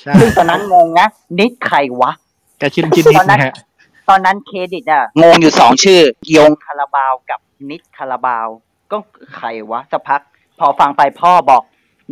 [0.00, 1.08] ใช่ซึ่งตอนนั้นงงนะ
[1.38, 2.12] นิดใครวะ
[2.58, 3.52] แกชื่อจินนิดนะฮะ
[4.08, 6.00] ตอนนั้นเครดิตอะงงอยู่สองชื่อ
[6.36, 8.46] ยงคาราบาวกับนิดคาราบาว
[8.90, 8.96] ก็
[9.36, 10.20] ใครวะสักพัก
[10.58, 11.62] พอฟังไปพ่อบอก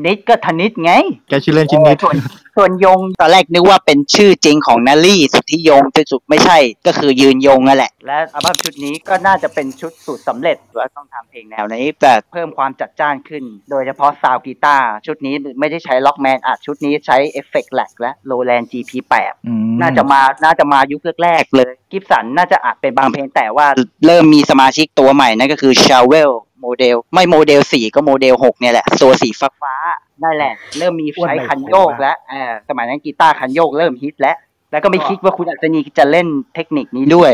[0.04, 0.92] นิดก็ธนิดไง
[1.28, 2.16] แกชื่อเล่นจินนิดส่วน
[2.56, 23.66] ส่วนยงตอนแรกนึกว่าเป็นชื่อจริงของนาลี่สุทธิยงแต่สุดไม่ใช่ก็คือยืนยงนั่นแหละ และอัลบั้มชุดนี้ก็น่าจะเป็นชุดสูตรสำเร็จว่าต้องทำเพลงแนวนี้แต่เพิ่มความจัดจ้านขึ้น โดยเฉพาะ sound กีตาร์ชุดนี้ไม่ได้ใช้ Rockman อัดชุดนี้ใช้เอฟเฟกต์แหลกและ Roland GP8 อืมน่าจะมาน่าจะมายุคแรกๆเลย Gibson น่าจะอัดเป็นบางเพลงแต่ว่า
[24.06, 34.36] เริ่มมีสมาชิกตัวใหม่นั่นก็คือ Charvel model ไม่โมเดลสี่ก็โมเดลหกเนี่ยแหละ ตัวสีฟ้าฟ้าๆนั่นแหละ เริ่มมีใช้คันโยกแล้วเออสมัยนั้นกีตาร์คันโยกเริ่มฮิตแล้ว
[34.72, 37.32] แล้วก็ไม่คิดว่าคุณอัศนีจะเล่นเทคนิคนี้ด้วย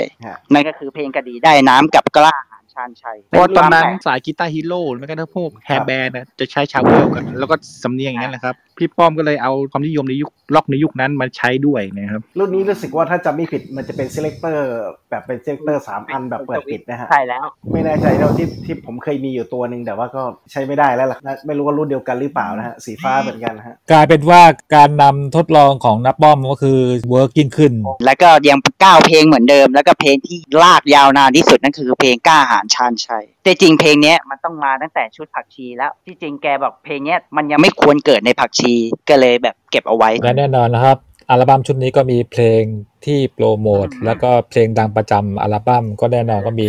[0.53, 14.59] นั่นก็คือเพลงกระดีได้น้ำกับกล้าหาญชาญชัยเพราะว่าตอนนั้นเป็วามแปลกสาย guitar hero หรือไม่ก็ทั้งพวก hair band นะจะใช้ Charvel กันแล้วก็สำเนียงอย่างนั้นแหละครับ พี่ป้อมก็เลยเอาความนิยมในยุคร็อกในยุคนั้นมาใช้ด้วยนะครับ รุ่นนี้รู้สึกว่าถ้าจำไม่ผิดมันจะเป็น selector
[15.11, 20.23] แบบเป็น selector สามอันแบบเปิดปิดนะฮะใช่แล้ว ไม่แน่ใจเท่าที่ที่ผมเคยมีอยู่ตัวหนึ่งแต่ว่าก็
[20.53, 24.43] ใช้ไม่ได้แล้วล่ะนะไม่รู้ว่ารุ่นเดียวกันหรือเปล่านะฮะสีฟ้าเหมือนกันนะฮะกลายเป็นว่า
[24.74, 26.78] การนำทดลองของน้าป้อมก็คือ
[27.10, 27.73] work ยิ่งขึ้น
[28.05, 38.65] แล้วก็ยังเก้าเพลงเหมือนเดิม แล้วก็เพลงที่ลากยาวนานที่สุดนั่นคือเพลงกล้าหาญชาญชัยแต่จริงเพลงเนี้ยมันต้องมาตั้งแต่ชุดผักชีแล้วที่จริงแกบอกเพลงเนี้ยมันยังไม่ควรเกิดในผักชี
[39.09, 40.98] ก็เลยแบบเก็บเอาไว้และแน่นอนนะครับ
[41.30, 42.62] อัลบั้มชุดนี้ก็มีเพลง
[43.05, 46.68] ที่โปรโมท แล้วก็เพลงดังประจำอัลบั้มก็แน่นอนก็มี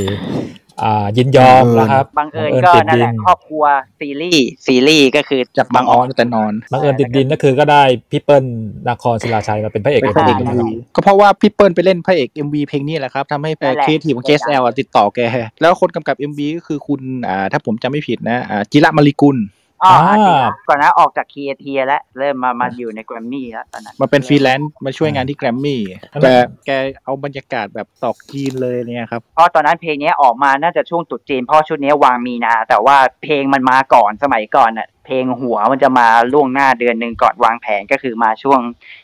[0.84, 3.64] อ่ายินยอมนะครับบังเอิญบัก็ติดนั่นดิแหละครอบครัว
[4.00, 8.46] ซีรีส์ซีรีส์ก็คือจากบางอ้อนแต่นอนบังเอิญติดดินก็คือก็ได้พี่เปิ้ล
[8.90, 15.20] นาครศิลาชัยมาเป็นพระเอกเป็นพระเอกเอ็ม MV วีก็เพราะว่าพี่เปิ้ลไปเล่นพระเอก MV เพลงนี้แหละครับทำให้นั่นแหละครีเอทีฟของ JSL อะติดต่อแก
[15.62, 19.38] แล้วคนกำกับ MV ก็คือคุณอ่าถ้าผมจำไม่ผิดนะอ่าจิระมะลิกุล
[19.84, 25.82] อ๋ออาจริงนะก่อนหน้าออกจาก Creatia แล้วเริ่มมามาอยู่ในแกรมมี่แล้วตอนนั้นมาเป็นฟรีแลนซ์มาช่วยงานที่แกรมมี่
[26.22, 26.34] แต่
[26.66, 26.70] แก
[27.04, 38.60] เอาบรรยากาศแบบตรุษจีนเลยเนี่ยครับเพราะตอนนั้นเพลงเนี้ยออกมาน่าจะช่วงตรุษจีนเพราะชุดเนี้ยวางมีนา แต่ว่าเพลงมันมาก่อนสมัยก่อนน่ะเพลงหัวมันจะมาล่วงหน้าเดือนหนึ่งก่อนวางแผงก็คือมาช่วง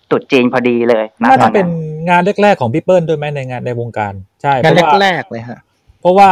[0.10, 1.68] ตรุษจีนพอดีเลยน่าตจะอเป็น
[2.10, 5.60] งานแรกๆของพี่เปิ้ลด้วยไหมในงานในวงการใช่งานเพราะว่าแรกๆเลยฮะ
[6.02, 6.30] เพราะว่า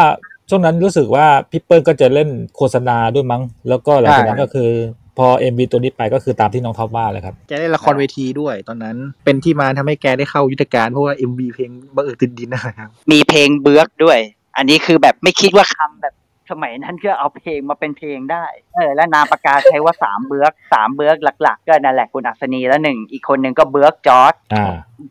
[0.53, 4.69] ช่วงนั้นรู้สึกว่าพี่เปิ้ลก็จะเล่นโฆษณาด้วยมั้ง แล้วก็หลังจากนั้นใช่ก็คือ
[5.17, 14.19] พอ MV ตัวนี้ไปก็คือตามที่น้องท็อปว่าเลยครับ แกได้ละครเวทีด้วยตอนนั้น เป็นที่มาทำให้แกได้เข้ายุทธการเพราะว่า MV เพลงบังเอิญติดดินนะครับ มีเพลงเบือกด้วย
[14.57, 16.13] อันนี้คือแบบไม่คิดว่าคำแบบ
[16.51, 18.45] สมัยนั้นก็เอาเพลงมาเป็นเพลงได้
[18.75, 24.65] เออ และนามปากกาใช้ว่าสามเบือกสามเบือกหลัก ๆ ก็นั่นแหละคุณอัศนีแล้วหนึ่งอีกคนหนึ่งก็เบือกจอร์ดอ่า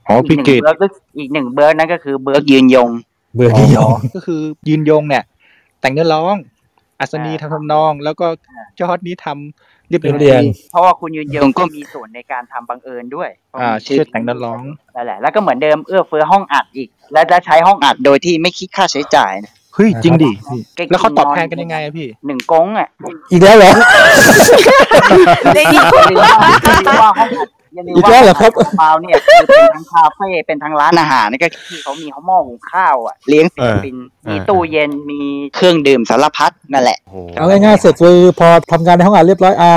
[0.06, 0.86] อ๋อพี่หนึ่งเกดเบือกก็
[1.18, 2.90] อีกหนึ่งเบือกนั่นก็คือเบือกยืนยง
[3.34, 5.24] เบื่อที่ยองก็คือยืนยงเนี่ย
[5.80, 6.36] แต่งเนื้อร้อง
[7.00, 8.26] อัศนีทำทำนอง แล้วก็
[8.78, 13.30] จอร์ดนี้ทำเรียบเรียงดนตรีเพราะว่าคุณยืนยงก็มีส่วนในการทำบังเอิญด้วย
[13.60, 14.62] อ่าชื่อแต่งเนื้อร้อง
[14.94, 20.30] นั่นแหละ แล้วก็เหมือนเดิมเอื้อเฟื้อห้องอัดอีก และและใช้ห้องอัดโดยที่ไม่คิดค่าใช้จ่ายนะเฮ้ยจริงดิ
[20.76, 22.88] เก่งแล้วเขาตอบแทนกันยังไงอะพี่หนึ่งกงอะ
[23.32, 23.72] อีกแล้วเหรอ
[25.54, 26.30] ได้ยินอย่าลืมว่า
[26.62, 27.28] อย่าลืมว่าห้อง
[27.72, 35.20] อัดอย่าลืมอีกว่าแล้วเหรอครับเมาเนี่ยคือเป็นทั้งคาเฟ่เป็นทั้งร้านอาหารนี่ก็ที่เขามีเขาหม้อหุงข้าวอะเลี้ยงศิลปินเออ มีตู้เย็นมี
[35.56, 36.98] เครื่องดื่มสารพัดนั่นแหละ
[37.36, 39.72] เอาง่ายๆเสร็จคือพอทำงานในห้องอัดเรียบร้อยอ่า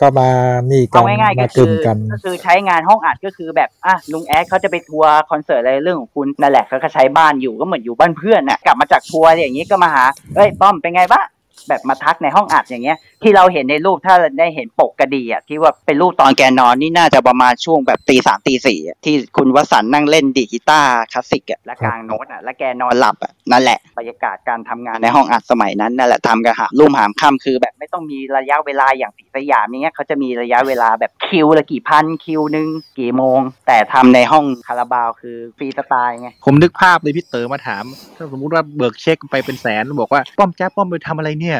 [0.00, 0.28] ก็มา
[0.70, 10.04] นี่กัเอานง่ายๆก็มากคืลุ่อมกันก็คือใช้งานห้องอัดก็คือแบบอะลุงแอดเขาจะไปทัวร์คอนเสิร์ตอะไรเรื่องของคุณนั่นแหละเขาก็ใช้บ้านอยู่ก็เหมือนอยู่บ้านเพื่อนน่ะกลับมาจากทัวร์อะไรอย่างนี้ก็มาหา
[10.36, 11.24] เอ้ยป้อมเป็นไงบ้าง
[11.68, 32.68] แบบมาทักในห้องอัดอย่างเงี้ย ที่เราเห็นในรูปถ้าได้เห็นปกกระดีอะที่ว่าเป็นรูปตอนแกนอนนี่น่าจะประมาณช่วงแบบตีสามตีสี่ที่คุณวสันนั่งเล่นดีดกีตาร์คลาสสิกอะและกลางโน้ตอะและแกนอนหลับอะนั่นแหละบรรยากาศการทำงานในห้องอัดสมัยนั้นนั่นแหละทำกันหารุ่มหามค่ำคือแบบไม่ต้องมีระยะเวลาอย่างสีสยามเงี้ยเขาจะมีระยะเวลาแบบคิวละกี่พันคิวหนึ่ง
[32.98, 37.84] กี่โมง แต่ทำในห้องคาราบาวคือฟรีสไตล์ไงผมนึกภาพเลยพี่เต๋อมาถาม
[38.16, 41.53] ถ้าสมมุติว่าเบิกเช็คไปเป็นแสนบอกว่าป้อมจ้าป้อมไปทำอะไรเนี่ย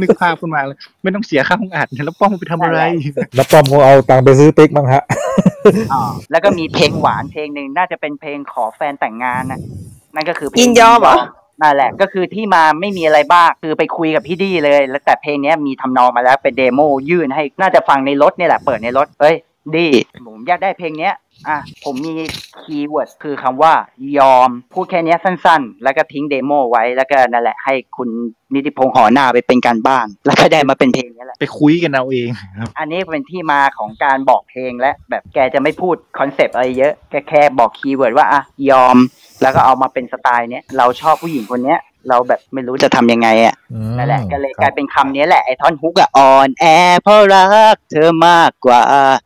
[0.00, 2.80] นึกภาพขึ้นมาเลย ไม่ต้องเสียค่าห้องอัดเนี่ยแล้วป้อมไปทำอะไร
[3.36, 5.02] แล้วป้อมคงเอาตังค์ไปซื้อปิ๊กบ้างฮะ
[6.30, 9.60] แล้วก็มีเพลงหวานเพลงหนึ่งน่าจะเป็นเพลงขอแฟนแต่งงานนะ
[10.14, 11.16] นั่นก็คือเพลงยินยอมเหรอ
[11.62, 16.80] นั่นแหละก็คือที่มาไม่มีอะไรบ้างคือไปคุยกับพี่ดีเลย แล้วแต่เพลงเนี้ยมีทำนองมาแล้วเป็นเดโม
[17.10, 19.36] ยื่นให้น่าจะฟังในรถเนี่ยแหละเปิดในรถเอ้ย
[19.76, 19.88] ดี
[20.26, 21.14] ผมอยากได้เพลงเนี้ย
[21.48, 22.14] อะ ผมมี
[22.62, 23.72] keyword คือคำว่า
[24.18, 28.08] ยอม พูดแค่เนี้ยสั้นๆ แล้วก็ทิ้ง demo ไว้ แล้วก็นั่นแหละให้คุณ
[28.54, 32.28] นิติพงษ์ห่อนาคไปเป็นการบ้าน แล้วก็ได้มาเป็นเพลงนี้แหละ ไปคุยกันเอาเอง
[32.58, 38.96] ครับ อันนี้เป็นที่มาของการบอกเพลงและแบบแกจะไม่พูด concept อะไรเยอะ แกแค่บอก keyword ว่าอะยอม
[39.42, 41.78] แล้วก็เอามาเป็นสไตล์เนี้ย เราชอบผู้หญิงคนเนี้ย
[42.08, 43.54] เราแบบไม่รู้จะทำยังไงอะ
[43.98, 46.64] นั่นแหละก็เลยกลายเป็นคำนี้แหละไอ้ท่อน hook อะอ่อนแอ
[47.02, 48.82] เพราะรักเธอมากกว่า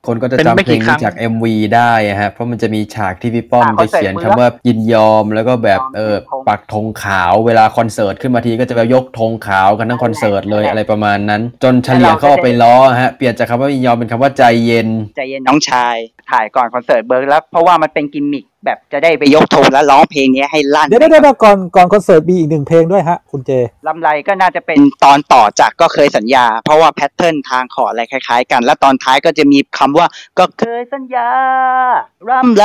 [0.07, 1.45] คนก็จะเป็นจำไม่เพลกี่งครั้นี้งจาก MV
[1.75, 6.15] ได้อะฮะเพราะมันจะมีฉากที่พี่ป้อมอ่าจะเขียนคอนเสิร์ตคำว่ายินยอมแล้วก็แบบเออ
[6.49, 15.97] ปักธงขาวเวลาคอนเสิร์ตขึ้นมาทีก็จะแบบยกธงขาวกันทั้งคอนเสิร์ตเลยอะไรประมาณนั้น จนเฉลียงเขาเอาไปล้อฮะเปลี่ยนจากคำว่ายินยอมเป็นคำว่าใจเย็นใจเย็นน้องชาย
[16.31, 23.51] ถ่ายก่อนคอนเสิร์ตเบิร์กแล้วเพราะว่ามันเป็นกิมมิค แบบจะได้ไปยกธงแล้วร้องเพลงนี้ให้ลั่นเดี๋ยวเดี๋ยวเดี๋ยวก่อนก่อนคอนเสิร์ตมีอีกหนึ่งเพลงด้วยฮะ คุณเจ
[23.87, 30.07] รำไรก็น่าจะเป็นตอนต่อจากก็เคยสัญญา เพราะว่า pattern ทางคอร์ดอะไรคล้าย ๆ กัน แล้วตอนท้ายก็จะมีคำว่า
[30.39, 31.29] ก็เคยสัญญา
[32.31, 32.65] รำไร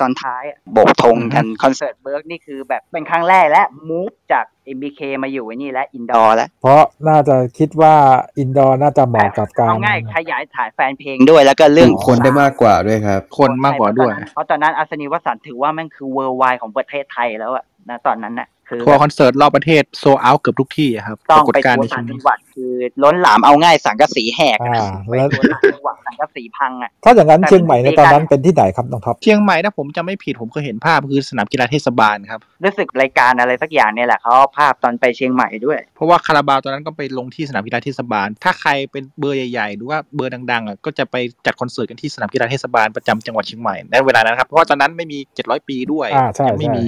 [0.00, 4.44] ตอนท้ายอะโบกธงกันคอนเสิร์ตเบิร์กนี่คือแบบเป็นครั้งแรกและ move จาก
[4.76, 7.94] MBK มาอยู่ไอ้นี่แล้ว indoor แล้ว เพราะน่าจะคิดว่า
[8.38, 22.72] indoor น่าจะเหมาะกับการเอาง่ายขยายถ่ายแฟนเพลงด้วยแล้วก็เรื่องคนได้มากกว่าด้วยครับ คนมากกว่าด้วย เพราะตอนนั้นอัศนีวสันต์ถือว่าแม่งคือเวอร์ไวของประเทศไทยแล้วอะนะตอนนั้นนะ คือทัวร์คอนเสิร์ตรอบประเทศโซเอาเกือบทุกที่อะครับต้ปองรากฏไปการณ์ทัวในร์ต่าช่วงงจันี้งหวัดคือ
[23.02, 41.16] ล้นหลามเอาง่ายสังกะสีแหกอะอ่าไปแล้วทัวร์ต่างจังหวัดสังกะสีพังอะถ้าอย่างนั้นเชียงใหม่ในตอนนั้นเป็นที่ไหนครับน้องท็อปเชียงใหม่ถ้าผมจะไม่ผิดผมเคยเห็นภาพคือสนามกีฬาเทศบาลครับรู้สึกรายการอะไรสักอย่างเนี่ยแหละเขาเอาภาพตอนไปเชียงใหม่ด้วย เพราะว่าคาราบาวตอนนั้นก็ไปลงที่สนามกีฬาเทศบาล ถ้าใครเป็นเบอร์ใหญ่ๆหรือว่าเบอร์ดังๆอะก็จะไป
[41.46, 46.86] จัดคอนเสิร์ตกันที่สนามกีฬาเทศบาลประจำจังหวัดเชียงใหม่ในเวลานั้นครับเพราะว่าตอนนั้นไม่มี700ปีด้วยอ่าใช่ยังไม่ใช่มี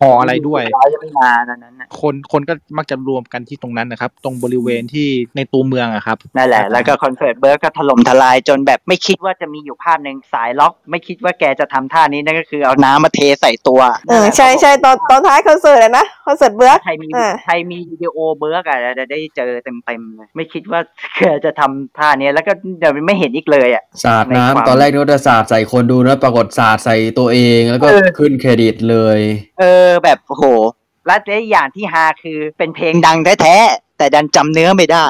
[0.00, 20.80] หออะไรด้วยร้อยยังไม่มาตอนนั้นน่ะคนคนก็มักจะรวมกันที่ตรงนั้นนะครับ ตรงบริเวณที่ในตัวเมืองอะครับนั่นแหละ แล้วก็คอนเสิร์ตเบิร์กก็ถล่มทลายจนแบบไม่คิดว่าจะมีอยู่ภาพหนึ่งสายล็อก ไม่คิดว่าแกจะทำท่านี้นั่นก็คือเอาน้ำมาเทใส่ตัวเออใช่ใช่ตอนตอนท้ายคอนเสิร์ตอะนะคอนเสิร์ตเบิร์กใครมีอ่าใครมีวิดีโอเบิร์กอะจะได้เจอเต็มๆเลยไม่คิดว่า
[21.18, 29.18] แกจะทำท่านี้แล้วก็เดี๋ยวไม่เห็นอีกเลยอะสาดในความน้ำตอนแรกนึกว่าจะสาดใส่คนดูนะปรากฏสาดใส่ตัวเองแล้วก็เออขึ้นเครดิตเลย
[29.60, 30.44] เออแบบโอ้โห
[31.08, 35.04] และอีกอย่างที่ฮาคือเป็นเพลงดังแท้ๆแต่ดันจำเนื้อไม่ได้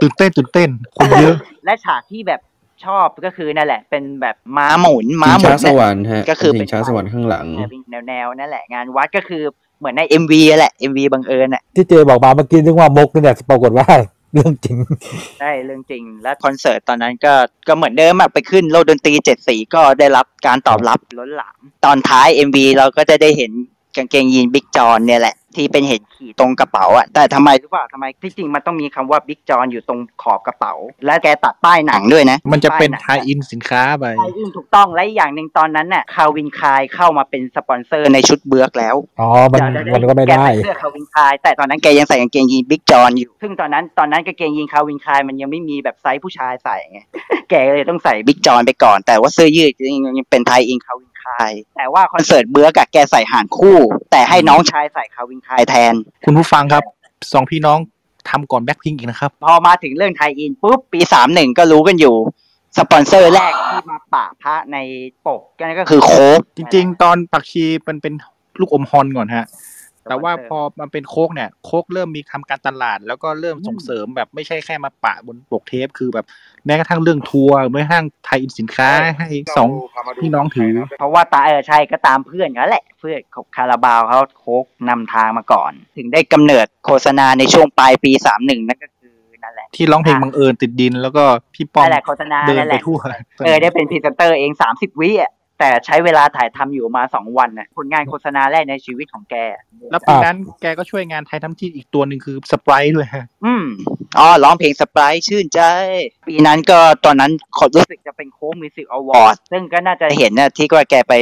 [0.00, 1.34] ตื่นเต้นตื่นเต้นคนเยอะ
[1.64, 2.40] และฉากที่แบบ
[2.84, 7.46] ชอบก็คือนั่นแหละ เป็นแบบม้าหมุนม้าชิงหมุช้านสวรรค์ฮะก็คือชิเป็นงช้าสวรรค์ข้างหลัง
[7.90, 9.42] แนวแนวๆนั่นแหละงานวัดก็คือ
[9.78, 13.86] เหมือนใน MV แหละ MV บังเอิญอะที่เจบอกมาเมื่อกี้นึกว่ามกนี่แหละปรากฏว่า
[14.34, 14.76] เรื่องจริง
[15.40, 17.34] ใช่เรื่องจริง และคอนเสิร์ตตอนนั้นก็
[17.68, 23.52] ก็เหมือนเดิมอะไปขึ้นโลกดนตรีเจ็ดสีก็ได้รับการตอบรับล้นหลามตอนท้าย MV เราก็จะได้เห็น
[23.96, 30.74] กางเกงยีน Big John เนี่ยแหละที่เป็นเห็นขี่ตรงกระเป๋าอะแต่ทำไมรู้ป่ะทำไมที่จริงมันต้องมีคำว่า Big John อยู่ตรงขอบกระเป๋า
[31.06, 39.60] และแกตัดป้ายหนังด้วยนะ มันจะเป็นป้ายห tie-in สินค้าไป tie-in ถูกต้องและอีกอย่างหนึ่งตอนนั้นน่ะ Calvin Klein เข้ามาเป็นสปอนเซอร์ในชุดเบือกแล้วอ๋อมัน
[39.94, 47.00] มันก็ไม่ได้แกใส่เสื้อ Calvin Klein แต่ตอนนั้นแกยังใส่กางเกงยีน Big John อยู่ ซึ่งตอนนั้นตอนนั้นกางเกงยีน Calvin Klein มันยังไม่มีแบบไซส์ผู้ชายใส่ไง
[47.50, 49.72] แกเลยต้องใส่ Big John ไปก่อน แต่ว่าเสื้อยืด
[50.06, 53.76] ยังเป็น tie-in Calvin Klein แต่ว่าคอนเสิร์ตเบือกอะแกใส่ห่านคู่
[54.10, 55.94] แต่ให้น้องชายใส่ Calvin Klein แทน
[56.24, 56.82] คุณผู้ฟังครับ
[57.32, 57.78] สองพี่น้อง
[58.30, 62.16] ทำก่อนแบ็คพิงอีกนะครับ พอมาถึงเรื่อง tie-in ปุ๊บปีสามหนึ่งก็รู้กันอยู่
[62.78, 64.76] สปอนเซอร์แรกที่มาปะพระใน
[65.26, 68.14] ปกนั่นก็คือโค้กจริง ๆ ตอนผักชีมันเป็น
[68.60, 69.46] ลูกอมฮอนก่อนฮะ
[70.08, 76.26] แต่ว่าพอมันเป็นโค้กเนี่ยโค้กเริ่มมีทำการตลาด แล้วก็เริ่มส่งเสริมแบบไม่ใช่แค่มาปะบนปกเทป คือแบบ
[76.66, 79.68] แม้กระทั่งเรื่องทัวร์แม้กระทั่งไทยอินสินค้าให้สอง
[80.22, 89.14] พี่น้องถือ เพราะว่าตาเออใช่ก็ตามเพื่อนกันแหละ เพื่อนของคาราบาวเขาโค้กนำทางมาก่อน ถึงได้กำเนิดโฆษณาในช่วงปลายปีสามหนึ่งนั่นก็คือ
[89.44, 91.24] นั่นแหละที่ร้องเพลงบังเอิญติดดินแล้วก็
[91.54, 92.98] พี่ป้อมนั่นแหละโฆษณาเดินนั่นแหไปละทั่ว
[93.46, 99.36] เออได้เป็นพรีเซนเตอร์เองสามสิบวิอะ แต่ใช้เวลาถ่ายทำอยู่มาสองวันน่ะผลงานโฆษณาแรกในชีวิตของแก
[99.90, 103.64] แล้วปีนั้นแกก็ช่วยงานไทยทำที่อีกตัวหนึ่งคือสไปร์ด้วยฮะอืม
[104.18, 105.60] อ๋อร้องเพลงสปรายชื่นใจ
[106.26, 111.14] ปีนั้นก็ตอนนั้นขอรู้สึกจะเป็นโค้งมิวสิกอวอร์ดซึ่งก็น่าจะเห็นนะที่ว่าแกไป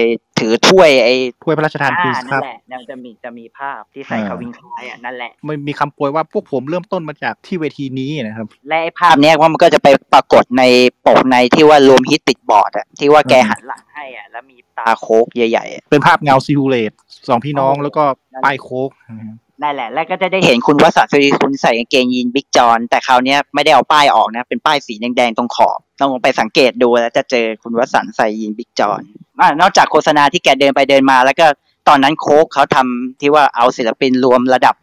[0.42, 10.62] ถือถ้วยไอ้ถ้วยพระราชทานอ่าคริสนั่ครันบแหละนั่นจะมีจะมีภาพที่ใส่อ่าคาวินคลายอะนั่นแหละมันมีคำโปรยว่าพวกผมเริ่มต้นมาจากที่เวทีนี้นะครับ และไอ้ภาพเนี้ยว่ามันก็จะไปปรากฏใน
[11.06, 16.92] ปกในที่ว่ารวมฮิตติดบอร์ดอะที่ว่าแกหันหลังให้อะแล้วมีตราโค้กใหญ่ๆอะเป็นภาพเงา silhouette
[17.28, 18.02] สองพี่น้องแล้วก็
[18.44, 18.90] ป้ายโค้ก
[19.62, 29.00] นั่นแหละ แล้วก็จะได้เห็นคุณวสันต์สุริคุณใส่กางเกงยีน Big John แต่คราวนี้ไม่ได้เอาป้ายออกนะ เป็นป้ายสีแดงๆตรงขอบต้องไปสังเกตดูแล้วจะเจอคุณวสันต์ใส่ยีน Big John
[29.60, 31.46] นอกจากโฆษณาที่แกเดินไปเดินมา แล้วก็
[31.88, 34.74] ตอนนั้นโค้กเขาทำที่ว่าเอาศิลปินรวมระดับ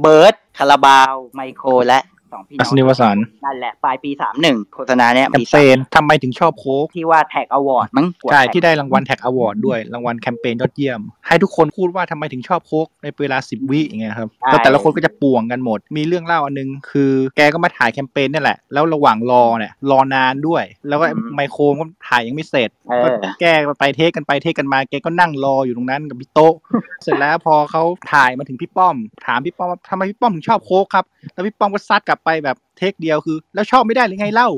[0.00, 1.98] เบิร์ดคาราบาว ไมโครและ
[2.32, 21.04] สองพี่น้องอัสนีวสันต์นั่นแหละ ปลายปีสามหนึ่งโฆษณาเนี้ยมีแคมเปญทำไมถึงชอบโค้กที่ว่า TACT Award มั้งใช่ที่ได้รางวัล TACT Award ด้วยรางวัลแคมเปญยอดเยี่ยม ให้ทุกคนพูดว่าทำไมถึงชอบโค้กในเวลาสิบวิอย่างเงี้ยครับแล้วแต่ละคนก็จะป่วงกันหมด มีเรื่องเล่าอันนึง คือแกก็มาถ่ายแคมเปญนี่แหละ แล้วระหว่างรอเนี่ยรอนานด้วย แล้วก็
[21.34, 26.54] ไมโครก็ถ่ายยังไม่เสร็จเออก็แก้ไป take กันไป take กันมาแกก็นั่งรออยู่ตรงนั้นกับพี่โต๊ะ
[27.02, 27.82] เสร็จแล้วพอเขา
[28.12, 28.96] ถ่ายมาถึงพี่ป้อม
[29.26, 34.48] ถามพี่ป้อมว่าทำไมพี่ป้อมถึงชอบโค้กครับแล้วพี่ป้อมก็ซัดกลับไปแบบ take เดียวคือ แล้วชอบไม่ได้หรือไงเล่า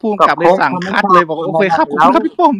[0.00, 2.56] ผู้กำกับเลยสั่ง cut เลยบอกว่าโอเคครับขอบคุณครับพี่ป้อม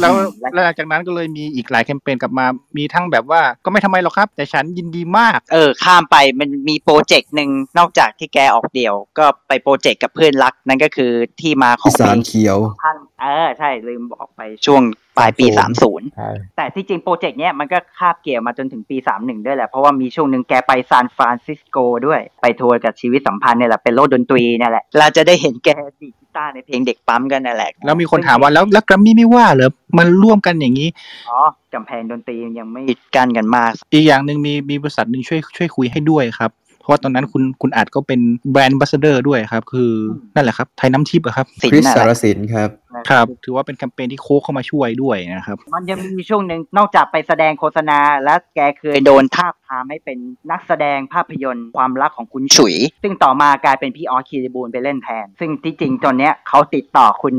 [0.00, 2.46] แล้วแล้วหลังจากนั้นก็เลยมีอีกหลายแคมเปญกลับมา
[2.76, 14.82] มีทั้งแบบว่าก็ไม่ทำไมหรอกครับ แต่ฉันยินดีมาก เออ ข้ามไปมันมีโปรเจกต์หนึ่งนอกจากที่แกออกเดี่ยว ก็ไปโปรเจกต์กับเพื่อนรัก นั่นก็คือที่มาของอีสานเขียวท่านเออ ใช่ ลืมบอกไปช่วง
[15.18, 15.46] ปลายปี
[15.82, 21.76] 30ใช่แต่ที่จริงโปรเจกต์เนี้ยมันก็คาบเกี่ยวมาจนถึงปี 31 ด้วยแหละ เพราะว่ามีช่วงหนึ่งแกไปซานฟรานซิสโก
[22.06, 25.68] ด้วย ไปทัวร์กับชีวิตสัมพันธ์เนี่ยแหละ เป็นโลกดนตรีเนี่ยแหละ เราจะได้เห็นแก
[26.00, 30.88] ดีดกี ตาร์ในเพลงเด็กปั๊มกันนั่นแหละ แล้วมีคนถามว่าแล้วแล้วแกรมมี่ไม่ว่าเหรอมันร่วมกันอย่างนี้
[31.30, 31.40] อ๋อ
[31.74, 32.82] กำแพงดนตรียังไม่
[33.14, 36.50] กั้นกันมาก อีกอย่างหนึ่งมีมีบริษัทหนึ่งช่วยช่วยคุยให้ด้วยครับ
[36.86, 38.20] เพราะว่าตอนนั้นคุณคุณอาจก็เป็น
[38.52, 39.92] แบรนด์บัสเดอร์ด้วยครับ คือ
[40.34, 42.68] นั่นแหละครับไทยน้ำทิพย์อะครับคริสสารสินครับ
[43.10, 50.18] ครับ ถือว่าเป็นแคมเปญที่โค้กเข้ามาช่วยด้วยนะครับ มันยังมีช่วงหนึ่งนอกจากไปแสดงโฆษณา และแกเคยโดนทาบทามให้เป็น
[50.50, 57.34] นักแสดงภาพยนตร์ความรักของคุณฉุย ซึ่งต่อมากลายเป็นพี่ออสคีรีบูลไปเล่นแทน ซึ่งที่จริงตอนเนี้ยเขาติดต่อคุณ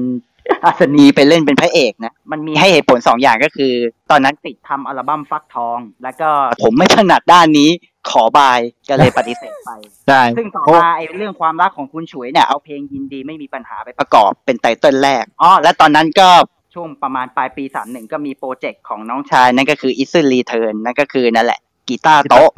[0.66, 3.74] อัศนีไปเล่นเป็นพระเอกนะ มันมีให้เหตุผลสองอย่างก็คือ
[4.12, 6.30] ตอนนั้นติดทำอัลบั้มฟักทอง แล้วก็
[6.64, 7.70] ผมไม่ถนัดด้านนี้
[8.10, 8.60] ขอบาย
[8.90, 9.70] ก็เลยปฏิเสธไป
[10.08, 16.30] ใช่ซึ่งต่อมาไอ้เรื่องความรักของคุณฉุยเนี่ยเอาเพลงยินดีไม่มีปัญหาไปประกอบเป็นไตเติ้ลแรกอ๋อและตอนนั้นก็
[16.74, 22.50] ช่วงประมาณปลายปี31ก็มีโปรเจกต์ของน้องชายนั่นก็คือ i s o n Return นั่นก็คือนั่นแหละกีตาร์โต๊ะ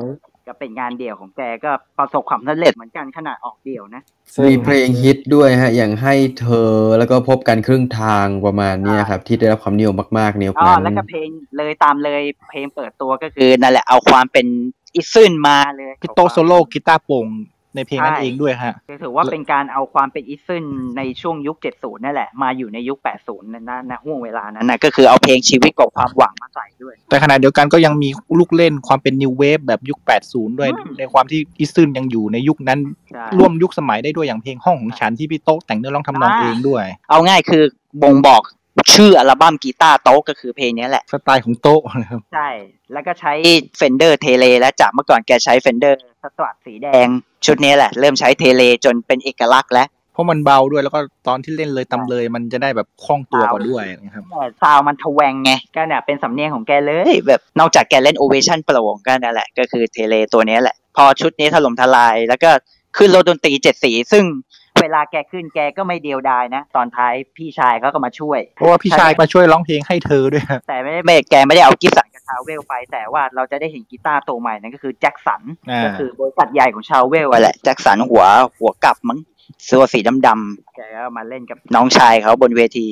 [0.50, 4.02] ก็เป็นงานเดี่ยวของแกก็ประสบความสำเร็จเหมือนกันขนาดออกเดี่ยวนะ
[4.50, 14.48] มีเพลงฮิตด้วยฮะ อย่างให้เธอแล้วก็พบกันครึ่งทางประมาณเนี้ยครับ ที่ได้รับความนิยมมากๆในยุคอ๋อนั้นแล้วก็เพลงเลยตามเลยเพลงเปิดตัวก็คือนั่นแหละเอาความเป็น
[14.96, 17.28] Isn't มาเลยพี่โตโซโล่กีตาร์โปร่ง
[17.76, 20.66] ในเพลงนั้นเองด้วยฮะคือถือว่าเป็นการเอาความเป็น Isn't
[20.98, 28.10] ในช่วงยุค 70 นั่นแหละ มาอยู่ในยุค 80 นั่นนะนะห่วงเวลานั้นนะก็คือเอาเพลงชีวิตกับความหวังมาใส่ด้วย แต่ขณะเดียวกันก็ยังมี
[28.40, 30.70] ลูกเล่นความเป็น New Wave แบบยุค 80 ด้วย
[31.00, 32.80] ในความที่ Isn't ยังอยู่ในยุคนั้น
[33.10, 37.64] ใช่ร่วมยุคสมัยได้ด้วยอย่างเพลงห้องของฉันที่พี่โต๊ะแต่งเนื้อร้องทำนองเองด้วย เอาง่ายคือ
[38.04, 38.42] บ่งบอก
[38.94, 42.50] ชื่ออัลบั้มกีตาร์โต๊ะก็คือเพลงนี้แหละ สไตล์ของโต๊ะนะครับใช่
[42.94, 43.34] แล้วก็ใช้
[43.80, 45.94] Fender Tele และจากเมื่อก่อนแกใช้ Fender
[46.24, 47.08] Strat สีแดง
[47.46, 62.52] ชุดนี้แหละ เริ่มใช้ Tele จนเป็นเอกลักษณ์แล้วเพราะมันเบาด้วยแล้วก็ตอนที่เล่นเลยตามเลยมันจะได้แบบคล่องตัวกว่าด้วยนะครับแต่ sound มัน twang ไงก็เนี่ยเป็นสำเนียงของแกเลยแบบนอกจากแกเล่น Ovation Pro ก็นั่นแหละก็คือ Tele ตัวนี้แหละ พอชุดนี้ถล่มทลายแล้วก็
[62.98, 64.24] ขึ้นโลกดนตรีเจ็ดสี ซึ่ง
[64.84, 75.42] เวลาแกขึ้นแกก็ไม่เดียวดายนะ ตอนท้ายพี่ชายเขาก็มาช่วย เพราะว่าพี่ชายมาช่วยร้องเพลงให้เธอด้วยครับแต่ไม่ได้ไม่แกไม่ได้เอากิฟสันกับชาวเวลไป แต่ว่าเราจะได้เห็นกีตาร์ตัวใหม่นั่นก็คือแจ็คสัน
[75.72, 78.24] อ่าก็คือบริษัทใหญ่ของชาวเวลอะแหละแจ็คสันหัว
[78.58, 79.20] หัวกลับมั้ง
[79.66, 82.88] เสื้อสีดำๆแกก็มาเล่นกับน้องชายเขาบนเวที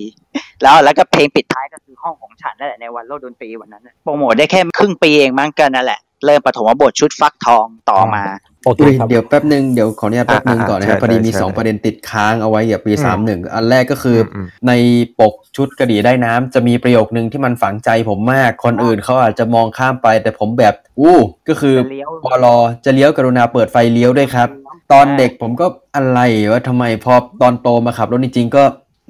[0.62, 8.24] แล้วแล้วก็เพลงปิดท้ายก็คือห้องของฉันนั่นแหละในวันโลกดนตรีวันนั้นน่ะโปรโมทได้แค่ครึ่งปีเองมั้งกันนั่นแหละ เริ่มปฐมบทชุดฟักทองต่อมา
[8.66, 14.72] โอเคอุ๊ยครับเดี๋ยวแป๊บหนึ่งเดี๋ยวขออนุญาตแป๊บหนึ่งอ่าก่อนนะครับใช่พอดีมีใช่สองประเด็นติดค้างเอาไว้เกี่ยวกับปีอืมสามหนึ่งอันแรกก็คืออมใน
[15.20, 21.18] ปกชุดกระดี่ได้น้ำจะมีประโยคนึงที่มันฝังใจผมมากคนอื่นเขาอาจจะมองข้ามไปแต่ผมแบบอู้
[21.50, 24.50] ก็คือจะเลี้ยวปลอจะเลี้ยวกรุณาเปิดไฟเลี้ยวด้วยครับ
[24.92, 25.66] ตอนเด็กผมก็
[25.96, 26.20] อะไร
[26.52, 28.64] ว่าทำไมพอตอนโตมาขับรถจริงๆก็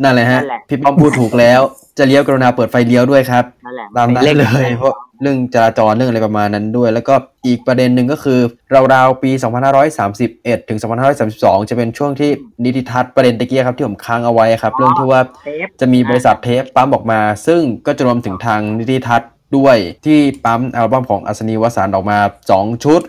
[0.03, 1.61] นั่นแหละฮะนั่นแหละพี่ป้อมพูดถูกแล้ว
[1.97, 7.13] จะเลี้ยวกรุณาเปิดไฟเลี้ยวด้วยครับนั่นแหละตามนั้นพงเลขยเพราะเรื่องจราจรเรื่องอะไรประมาณนั้นด้วย แล้วก็
[7.45, 8.39] อีกประเด็นหนึ่งก็คือ
[8.93, 9.31] ราวๆปี
[9.99, 10.79] 2531 ถึง
[11.23, 12.31] 2532 จะเป็นช่วงที่
[12.63, 22.17] นิติทัศน์ประเด็นตะเกียครับที่ผมค้างเอาไว้ครับ เรื่องที่ว่าเทปจะมีบริษัทเทปปั๊มออกมา ซึ่งก็จะรวมถึงทางนิติทัศน์ด้วยที่ปั๊มอัลบั้มของอัศนีวสันต์ออกมา
[22.51, 23.01] 2 ชุด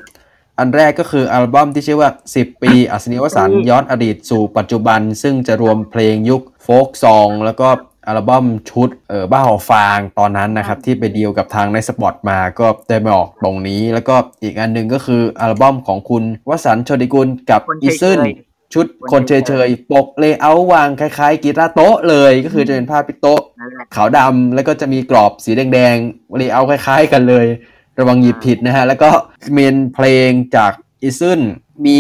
[0.59, 7.69] อันแรกก็คืออัลบั้มที่ชื่อว่า 10 ปีอัศนีวสันต์ย้อนอดีตสู่ปัจจุบัน ซึ่งจะรวมเพลงยุคโฟกซอง แล้วก็
[8.07, 18.19] อัลบั้มชุดเออบ้าหอบฟางตอนนั้นนะครับ ที่ไปดีลกับทาง Nite Spot มาก็ได้มาออกตรงนี้ แล้วก็อีกอันหนึ่งก็คืออัลบั้มของคุณวสันต์โชติกุลกับคนเฉยๆอีซึน
[18.75, 27.47] ชุดคนเฉยๆ ปก layer วางคล้ายๆ กีตาร์โต๊ะเลยก็คือจะเป็นภาพพี่โต๊ะนั่นแหละขาวดำแล้วก็จะมีกรอบสีแดงๆ layer คล้ายๆกันเลย
[27.99, 29.11] ระวังหยิบผิดนะฮะ แล้วก็
[29.53, 30.73] main เพลงจาก
[31.03, 31.41] Isn't
[31.87, 31.99] มี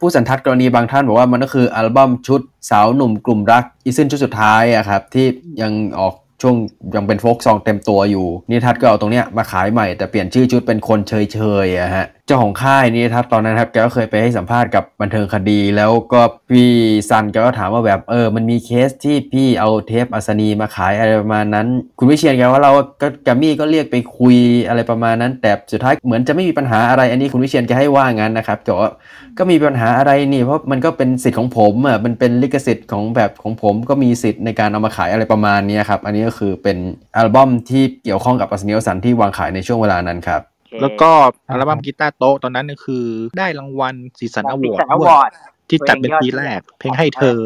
[0.00, 2.40] ผู้สันทัดกรณีบางท่านบอกว่ามันก็คืออัลบั้มชุด
[2.70, 5.26] สาวหนุ่มกลุ่มรักอีซึนชุดสุดท้ายอะครับ ที่
[5.62, 6.56] ยังออกช่วง
[6.94, 16.70] ยังเป็นโฟล์กซองเต็มตัวอยู่นิทัศก็เอาตรงเนี้ยมาขายใหม่แต่เปลี่ยนชื่อชุดเป็นคนเฉยๆอะฮะ เจ้าของค่ายนิทัศน์ตอนนั้นครับแกก็เคยไปให้สัมภาษณ์กับบันเทิงคดี แล้วก็พี่
[17.10, 21.66] ซันแกก็ถามว่าแบบเออมันมีเคสที่พี่เอาเทปอัศนีมาขายอะไรประมาณนั้น
[21.98, 22.72] คุณวิเชียนแกว่าเรา
[23.02, 24.36] ก็แกรมมี่ก็เรียกไปคุย
[24.68, 28.92] อะไรประมาณนั้น แต่สุดท้ายเหมือนจะไม่มีปัญหาอะไรอันนี้คุณวิเชียนแกให้ว่างั้นนะครับแกบอกว่า
[29.38, 36.76] ก็มีปัญหาอะไรนี่ เพราะมันก็เป็นสิทธิ์ของผมอะมันเป็นลิขสิทธิ์ของแบบของผมก็มีสิทธิ์ในการเอามาขายอะไรประมาณนี้ครับอันนี้ก็คือเป็น
[37.16, 40.42] อัลบั้มที่เกี่ยวข้องกับอัศนีวสันที่วางขายในช่วงเวลานั้นครับ
[40.82, 41.10] แล้วก็
[41.50, 43.04] อัลบั้มกีตาร์โต๊ะตอนนั้นก็คือ
[43.38, 45.30] ได้รางวัลสีสันอวอร์ด Season Award
[45.68, 47.38] ที่จัดเป็นปีแรก เพลงให้เธอ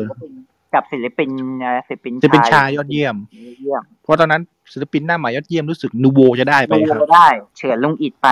[0.74, 1.30] กับศิลปิน
[1.60, 3.16] เอ่อศิลปินจะเป็นชายยอดเยี่ยม
[3.60, 4.42] เยี่ยม เพราะตอนนั้น
[4.72, 8.28] ศิลปินหน้าใหม่ยอดเยี่ยมรู้สึกนูโวจะได้ไปดูครับได้ เฉินลุงอิดไป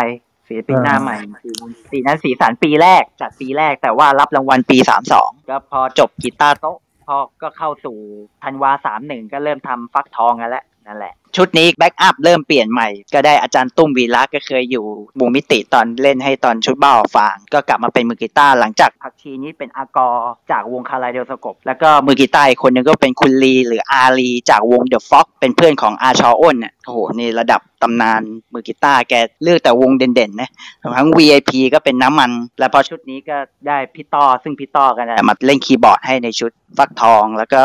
[0.49, 1.51] ศิลปินหน้าใหม่ปี
[1.91, 6.77] ปีนั้นสีสันปีแรกจัดปีแรกแต่ว่ารับรางวัลปีสามสองก็พอจบกีตาร์โต๊ะ
[7.07, 7.97] พอก็เข้าสู่
[8.43, 14.85] ธันวาสามหนึ่งก็เริ่มทำฟักทองกันแล้วนั่นแหละ ชุดนี้แบ็กอัพเริ่มเปลี่ยนใหม่ ก็ได้อาจารย์ตุ้มวีระก็เคยอยู่
[15.21, 20.09] วงมิติตอนเล่นให้ตอนชุดบ้าฟาง ก็กลับมาเป็นมือกีตาร์หลังจากพักชีนี้เป็นอากอ
[20.51, 30.51] จากวงคาราเดลสกบ แล้วก็มือกีตาร์อีกคนหนึงก็เป็นคุณลีหรืออาลีจากวงเดอะฟ็อกเป็นเพื่อนของอาชออ้นเนี่ยโอ้โหนี่ระดับตำนานมือกีตาร์แกเลือกแต่วงเด่นๆนะ
[30.97, 33.37] ทั้ง VIP ก็เป็นน้ำมัน แล้วพอชุดนี้ก็
[33.67, 37.63] ได้พี่ต้อซึ่งพี่ต้อกันมาเล่นคีย์บอร์ดให้ในชุดฟักทอง แล้วก็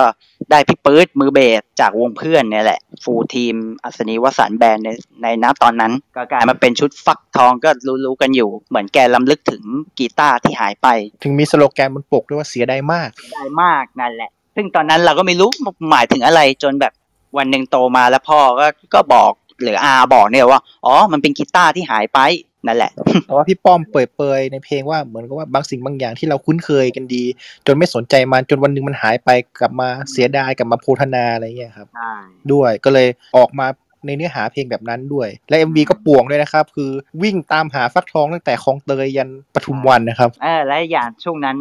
[0.52, 4.90] ได้พี่ปื๊ดมือเบสจากวงเพื่อนเนี่ยแหละ full team อัศนีวสันต์ band ใน
[5.24, 7.70] ในน้ตอนนั้น ก็กลายมาเป็นชุดฟักทองก็
[8.06, 9.64] รู้ๆกันอยู่ เหมือนแกรำลึกถึง
[10.00, 10.88] กีตาร์ที่หายไป
[11.24, 15.50] ถึงมีสโลแกนบนปกด้วยว่าเสียดายมากได้มากนั่นแหละ ซึ่งตอนนั้นเราก็ไม่รู้
[15.92, 16.94] หมายถึงอะไรจนแบบ
[17.38, 19.32] วันหนึ่งโตมาแล้วพ่อก็ก็บอก
[19.64, 22.20] หรืออาบอกเนี่ยว่า อ๋อ มันเป็นกีตาร์ที่หายไป
[22.68, 22.92] นั่นแหละ
[23.26, 27.24] แต่ว่าพี่ป้อมเปิดเปยในเพลงว่าเหมือนกับว่าบางสิ่งบางอย่างที่เราคุ้นเคยกันดี
[27.68, 29.30] จนไม่สนใจมันจนวันหนึ่งมันหายไป
[29.60, 32.14] กลับมาเสียดายกลับมาโพธนาอะไรเงี้ยครับใช่
[32.52, 33.68] ด้วยก็เลยออกมา
[34.08, 36.92] ในเนื้อหาเพลงแบบนั้นด้วย และ MV ก็ป่วงด้วยนะครับ คือ
[37.24, 41.58] วิ่งตามหาฟักทองตั้งแต่คลองเตยยันปทุมวันนะครับเออและอย่างช่วงนั้น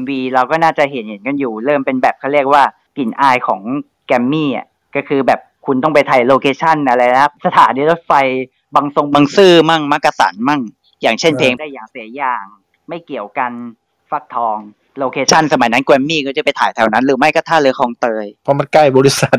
[0.00, 2.62] MV เราก็น่าจะเห็นเห็นกันอยู่ เริ่มเป็นแบบเขาเรียกว่า
[2.96, 3.60] กลิ่นอายของ
[4.06, 4.66] แกรมมี่อะ
[4.96, 8.12] ก็คือแบบ คุณต้องไปถ่าย location อะไรนะครับ สถานีรถไฟ
[8.74, 10.60] บางทรงบางซื่อมั่งมักกะสันมั่ง
[11.02, 12.44] อย่างเช่นเพลงได้อย่างเสียอย่าง
[12.88, 13.52] ไม่เกี่ยวกัน
[14.10, 14.58] ฟักทอง
[14.98, 19.36] location สมัยนั้นแกรมมี่ก็จะไปถ่ายแถวนั้น หรือไม่ก็ท่าเรือคลองเตยเพราะมันใกล้บริษัท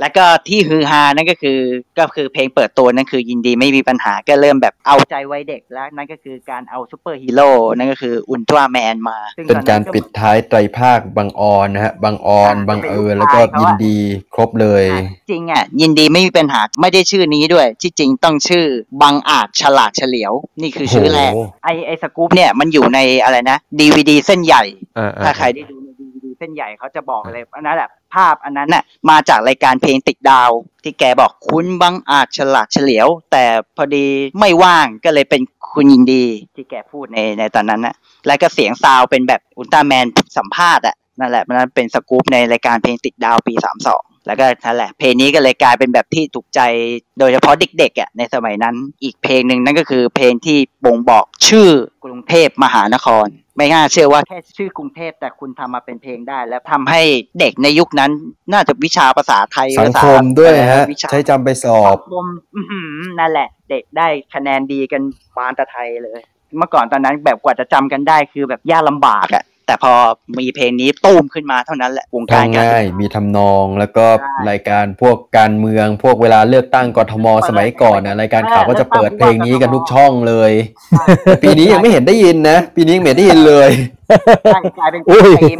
[0.00, 1.58] แล้วก็ที่ฮือฮานั่นก็คือ
[1.98, 13.98] ก็คือเพลงเปิดตัวนั่นคือยินดีไม่มีปัญหาก็เริ่มแบบเอาใจไว้เด็กแล้วนั่นก็คือการเอาซูเปอร์ฮีโร่นั่นก็คืออุลตร้าแมนมาซึ่งเป็นตอการปิดท้ายไตรภาคบางออนนะฮะบางออนบางเอิญแล้วก็ยินดี
[14.34, 14.84] ครบเลย
[15.30, 18.64] จริงอะยินดีไม่มีปัญหาไม่ได้ชื่อนี้ด้วย ที่จริงต้องชื่อ
[19.02, 20.32] บังอาจฉลาดเฉลียว
[20.62, 24.64] นี่คือชื่อแรกโอ้โหไอไอสกู๊ปเนี่ยมันอยู่ในอะไรนะดีวดีเส้นใหญ่
[24.98, 30.50] อ่าๆถ้าใครได้ดูในดีวดีเส้นใหญ่เขาจะบอกเลยอันนั้นแหละ ภาพอันนั้นน่ะมาจากรายการเพลงติดดาว
[30.84, 33.44] ที่แกบอกคุณบังอาจฉลาดเฉลียว แต่
[33.76, 34.06] พอดี
[34.38, 36.24] ไม่ว่างก็เลยเป็นคุณยินดี
[36.56, 37.94] ที่แกพูดในในตอนนั้นนะ
[38.26, 40.06] แล้วก็เสียงซาวเป็นแบบอุลตร้าแมน
[40.36, 46.60] สัมภาษณ์อะนั่นแหละมันเป็นสกู๊ปในรายการเพลงติดดาวปีสามสองแล้วก็นั่นแหละ เพลงนี้ก็เลยกลายเป็นแบบที่ถูกใจ
[47.18, 51.68] โดยเฉพาะเด็กๆอะในสมัยนั้น อีกเพลงหนึ่งนั่นก็คือเพลงที่บ่งบอกชื่อ
[52.04, 53.26] กรุงเทพมหานคร
[53.56, 57.02] ไม่น่าเชื่อว่าแค่ชื่อกรุงเทพแต่คุณทำมาเป็นเพลงได้ แล้วทำให้
[57.40, 58.10] เด็กในยุคนั้น
[58.52, 65.02] น่าจะวิชาภาษาไทยสังภาษาคมด้วยฮะวิชาใช้จำไปสอบสังคมอื้อหือนั่นแหละ เด็กได้คะแนนดีกัน
[65.36, 66.20] ปานตะไทยเลย
[66.58, 69.92] เมื่อก่อนตอนนั้นแบบกว่าจะจำกันได้คือแบบยากลำบากอะ แต่พอ
[70.38, 74.06] มีเพลงนี้ตุ้มขึ้นมาเท่านั้นแหละวงท่กาอรงการง่ายมีทำนองแล้วก็
[74.50, 80.52] รายการพวกการเมืองพวกเวลาเลือกตั้งกทมสมัยก่อนนะรายการข่าวก็จะเปิดเพลงนี้กันทุกช่องเลย
[81.24, 83.95] แต่ปีนี้ยังไม่เห็นได้ยินนะ ปีนี้ยังไม่เห็นได้ยินเลยใช่
[84.78, 85.58] กลายเป็นเพลอุ้งยธีม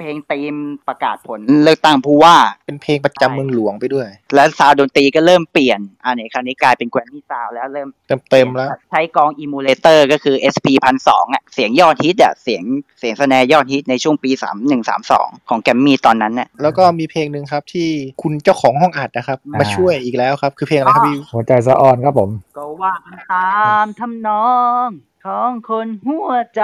[0.00, 0.54] เพลงธีม
[0.88, 2.36] ประกาศผลเลือกตั้งผู้ว่า
[2.66, 12.64] เป็นเพลงประจำเมืองหลวงไปด้วย แล้ว sound ดนตรีก็เริ่มเปลี่ยนอันนี้คราวนี้กลายเป็นแกรมมี่ซาวแล้วเริ่มเต็มเต็มๆแล้ว ใช้กลอง emulator ก็คือ SP พันสองอะเสียงยอดฮิตอะเสียง
[12.98, 17.88] เสียงแสดงยอดฮิตในช่วงปีสามหนึ่งสามสองของแกรมมี่ตอนนั้นเนี่ยแล้วก็มีเพลงหนึ่งครับที่
[18.22, 23.50] คุณเจ้าของห้องอัดนะครับอ่ามมาช่วยอีกแล้วครับ คือเพลงอะไรครับพี่หัวใจสะออนครับผม ก็ว่ากันตา
[23.84, 24.46] มทำนอ
[24.86, 24.88] ง
[25.26, 26.62] ของคนหัวใจ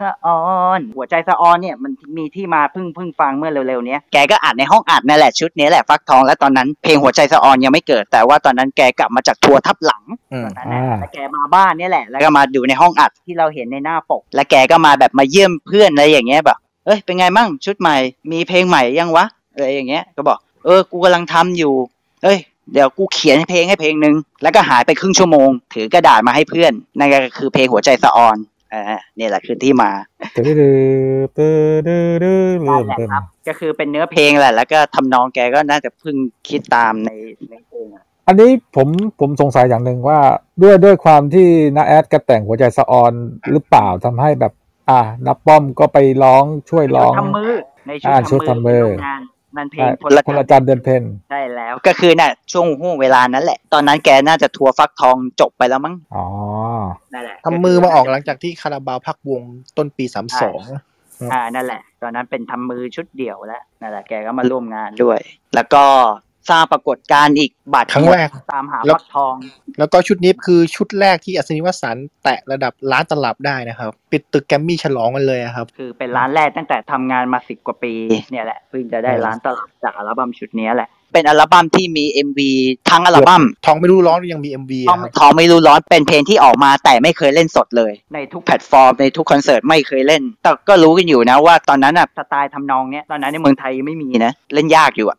[0.00, 0.42] สะออ
[0.78, 10.02] น หัวใจสะออนเนี่ยมันมีที่มาเพิ่งเพิ่งฟังเมื่อเร็วๆเนี้ยแกก็อัดในห้องอัดนั่นแหละชุดนี้แหละฟักทองและตอนนั้นเพลงหัวใจสะออนยังไม่เกิด แต่ว่าตอนนั้นแกกลับมาจากทัวร์ทับหลัง
[10.32, 17.96] อืมอ่าแล้วแกมาบ้านเนี่ยแหละ แล้วก็มาดูในห้องอัดที่เราเห็นในหน้าปก แล้วแกก็มาแบบมาเยี่ยมเพื่อนอะไรอย่างเงี้ยแบบเอ้ยเป็นไงมั่งชุดใหม่
[18.32, 21.74] มีเพลงใหม่ยังวะอะไรอย่างเงี้ยก็บอกเออกูกำลังทำอยู่
[22.24, 22.38] เอ้ย
[22.72, 28.36] เดี๋ยวกูเขียนเพลงให้เพลงหนึ่งแล้วก็หายไปครึ่งชั่วโมง ถือกระดาษมาให้เพื่อนนั่นก็คือเพลงหัวใจสะออน
[28.72, 28.82] อ่า
[29.16, 29.90] เนี่ยแหละคือที่มา
[30.36, 30.78] ตื้อดื้อ
[31.36, 33.08] ตื้อดื้อดื้อเริ่มต็ม
[33.48, 36.16] ก็คือเป็นเนื้อเพลงแหละ แล้วก็ทำนองแกก็น่าจะเพิ่ง
[36.48, 37.10] คิดตามใน
[37.50, 37.86] ในเพลง
[38.26, 38.88] อันนี้ผม
[39.20, 40.18] ผมสงสัยอย่างหนึ่งว่า
[40.62, 43.12] ด้วยด้วยความที่นาแอดก็แต่งหัวใจสะออน
[43.50, 44.52] หรือเปล่าทำให้แบบ
[44.88, 47.52] อ่านับป้อมก็ไปร้องช่วยร้องทำมือ
[47.86, 48.84] ในชุดอ่าชุดทำมือ
[49.56, 56.26] มันเพลงอ่าพลคนละจันทร์เดือนเพ็ญใช่แล้วก็คือน่ะช่วงห่วงเวลานั้นแหละ ตอนนั้นแกน่าจะทัวร์ฟักทองจบไปแล้วมั้งอ๋อ
[57.12, 59.42] นั่นแหละทำมือมาออกหลังจากที่คาราบาวพักวง
[59.76, 60.60] ต้นปีสามสอง
[61.32, 65.20] อ่านั่นแหละ ตอนนั้นเป็นทำมือชุดเดี่ยวแล้วนั่นแหละแกก็มาร่วมงานด้วย
[65.54, 65.84] แล้วก็
[66.50, 69.34] สร้างปรากฏการณ์อีกบัตรครั้งแรกตามหาแล้วฟักทอง
[69.78, 77.92] แล้วก็ชุดนี้คือชุดแรกที่อัศนีวสันต์แตะระดับล้านตลับได้นะครับ ปิดตึกแกรมมี่ฉลองกันเลยอะครับ คือเป็นร้านแรกตั้งแต่ทำงานมาสิบกว่าปี
[78.30, 82.40] เนี่ยแหละเพิ่งจะได้ล้านตลับจากอัลบั้มชุดนี้แหละเป็นอัลบั้มที่มี MV
[82.90, 95.18] ทั้งอัลบั้มทองไม่รู้ร้อนยังมี MV ทองอะครับทองไม่รู้ร้อนเป็นเพลงที่ออกมาแต่ไม่เคยเล่นสดเลย ในทุกแพลตฟอร์มในทุกคอนเสิร์ตไม่เคยเล่น แต่ก็รู้กันอยู่นะว่าตอนนั้นอะสไตล์ทำนองเนี้ยตอนนั้นในเมืองไทยไม่มีนะ เล่นยากอยู่อะ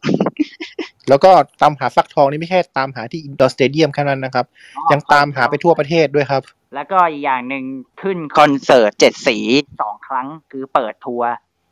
[1.10, 4.45] แล้วก็ตามหาฟักทองนี่ไม่ใช่ตามหาที่อินดอร์สเตเดียมแค่นั้นนะครับ
[4.91, 6.44] ยังตามหาไปทั่วประเทศด้วยครับ
[6.76, 7.64] แล้วก็อีกอย่างหนึ่ง
[8.02, 9.38] ขึ้นคอนเสิร์ตเจ็ดสี
[9.82, 11.30] สองครั้งคือเปิดทัวร์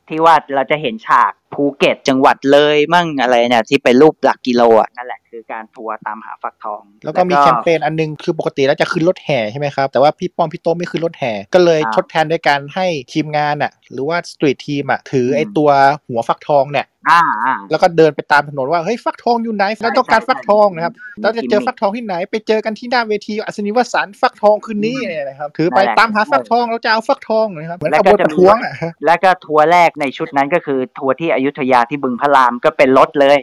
[0.09, 15.69] ที่ว่าเราจะเห็นฉากภูเก็ตจังหวัดเลยมั่งอะไรเนี่ยที่เป็นรูปหลักกิโลอะนั่นแหละ คือการทัวร์ตามหาฟักทอง แล้วก็มีแคมเปญอันหนึงคือปกติแล้วจะขึ้นรถแห่ใช่ไหมครับ แต่ว่าพี่ป้อมพี่โต้งไม่ขึ้นรถแห่ ก็เลยครับทดแทนด้วยการให้ทีมงานอะหรือว่า street team อะถือไอ้ตัว
[16.07, 28.73] หัวฟักทองเนี่ยอ่าอ่าแล้วก็เดินไปตามถนนว่าเฮ้ยฟักทองอยู่ไหนเราต้องการฟักทองนะครับใช่เราจะเจอมีฟักทองที่ไหน ไปเจอกันที่หน้าเวทีอัศนีวสันต์ฟักทองคืนนี้เนี่ยนะครับถือไปนั่นแหละตามหาฟักทองเราจะเอาฟักทองนะครับเหมือนแล้วขบก็วนจะประมีท้วงอะ
[29.05, 33.37] แล้วก็ทัวร์แรกในชุดนั้นก็คือทัวร์ที่อยุธยาที่บึงพระรามก็เป็นรถเลย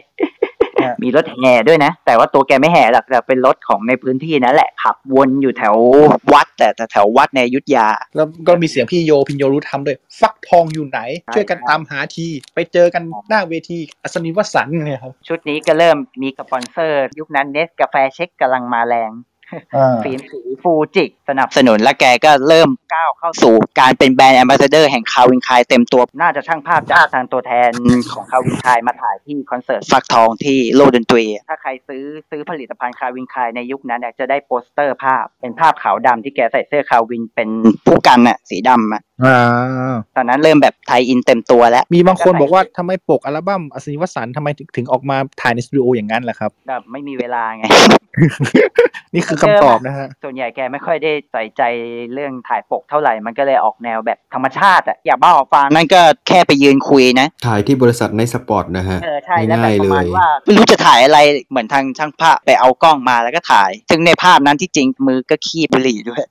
[1.03, 5.75] มีรถแห่ด้วยนะ แต่ว่าตัวแกไม่แห่หรอกแต่เป็นรถของในพื้นที่นั่นแหละขับวนอยู่แถว
[6.33, 10.99] วัด แต่แถววัดในอยุธยา แล้วก็มีเสียงพี่โยพินโยรู้ทำด้วย ฟักทองอยู่ไหน
[11.35, 19.30] ช่วยกันตามหาที ไปเจอกันหน้าเวทีอัศนีวสันต์เนี่ยครับ ชุดนี้ก็เริ่มมีสปอนเซอร์ ยุคนั้นเนสกาแฟเชคกำลังมาแรงอ่า
[20.03, 27.69] ฟิล์มสีฟูจิสนับสนุนและแกก็เริ่มก้าวเข้าสู่การเป็น brand ambassador แห่ง Calvin Klein เต็มตัว น่าจะช่างภาพจากทางตัวแทน
[28.13, 37.49] ของ Calvin Klein มาถ่ายที่คอนเสิร์ตฟักทองที่โลกดนตรี ถ้าใครซื้อซื้อผลิตภัณฑ์ Calvin Klein ในยุคนั้นเนี่ยจะได้โปสเตอร์ภาพเป็นภาพขาวดำที่แกใส่เสื้อคาวินเป็น
[37.87, 39.10] ผู้กันน่ะสีดำอะอ่า
[40.15, 47.63] ตอนนั้นเริ่มแบบ tie-in เต็มตัวแล้ว มีบางคนบอกว่าทำไมปกอัลบั้มอัศนีวสันต์ทำไมถึงถึงออกมาถ่ายในสตูดิโออย่างนั้นล่ะครับแบบไม่มีเวลาไง
[49.13, 51.61] นี่คือคำตอบนะฮะ ส่วนใหญ่แกไม่ค่อยได้ใส่ใจ
[52.13, 61.19] เรื่องถ่ายปกเท่าไหร่ มันก็เลยออกแนวแบบธรรมชาติอะอยากบ้าออกฟังนั่นก็แค่ไปยืนคุยนะ ถ่ายที่บริษัทในสปอร์ตนะฮะเออใช่แล้วแบง่าบยปๆเลระมาณยว่าไม่รู้จะถ่ายอะไร
[61.49, 66.23] เหมือนทางช่างภาพไปเอากล้องมาแล้วก็ถ่าย ถึงในภาพนั้นที่จริงมือก็ขี้บุหรี่ด้วย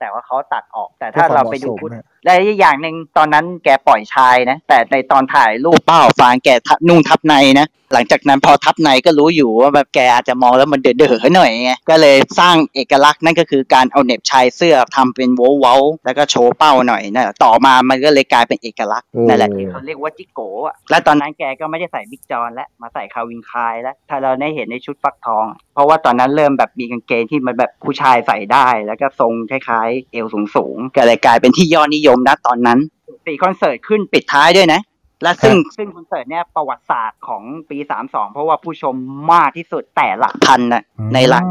[0.00, 1.90] แต่ว่าเขาตัดออกแต่ถ้าเราไปดูเพื่อ
[2.26, 32.78] ความเหมาะสมนะและอีกอย่างหนึ่งตอนนั้นแกปล่อยชายนะ แต่ในตอนถ่ายรูปเป้าฟางแกทับนุ่งทับในนะ หลังจากนั้นพอทับในก็รู้อยู่ว่าแบบแกอาจจะมองแล้วมันเด๋อๆหน่อยไงก็เลยสร้างเอกลักษณ์นั่นก็คือการเอาเหน็บชายเสื้อทำเป็นโว้วาๆแล้วก็โชว์เป้าหน่อยนะต่อมามันก็เลยกลายเป็นเอกลักษณ์โอ้นั่นแหละที่เขาเรียกว่าจิโกะและตอนนั้นแกก็ไม่ได้ใส่บิ๊กจอนแล้วมาใส่คาวินคายแล้วถ้าเราได้เห็นในชุดฟักทอง เพราะว่าตอนนั้นเริ่มแบบมีกางเกงที่มันแบบผู้ชายใส่ได้ แล้วก็ทรงคล้ายๆ เอวสูงๆก็เลยกลายเป็นที่ยอดนิยมมนะตอนนั้น
[33.26, 34.80] ปีคอนเสิร์ตขึ้นปิดท้ายด้วยนะ
[35.22, 38.94] และซึ่งซึ่งคอนเสิร์ตเนี่ยประวัติศาสตร์ของปี32เพราะว่าผู้ชม
[39.32, 41.44] มากที่สุดแต่หลักพันน่ะอืมในหลัง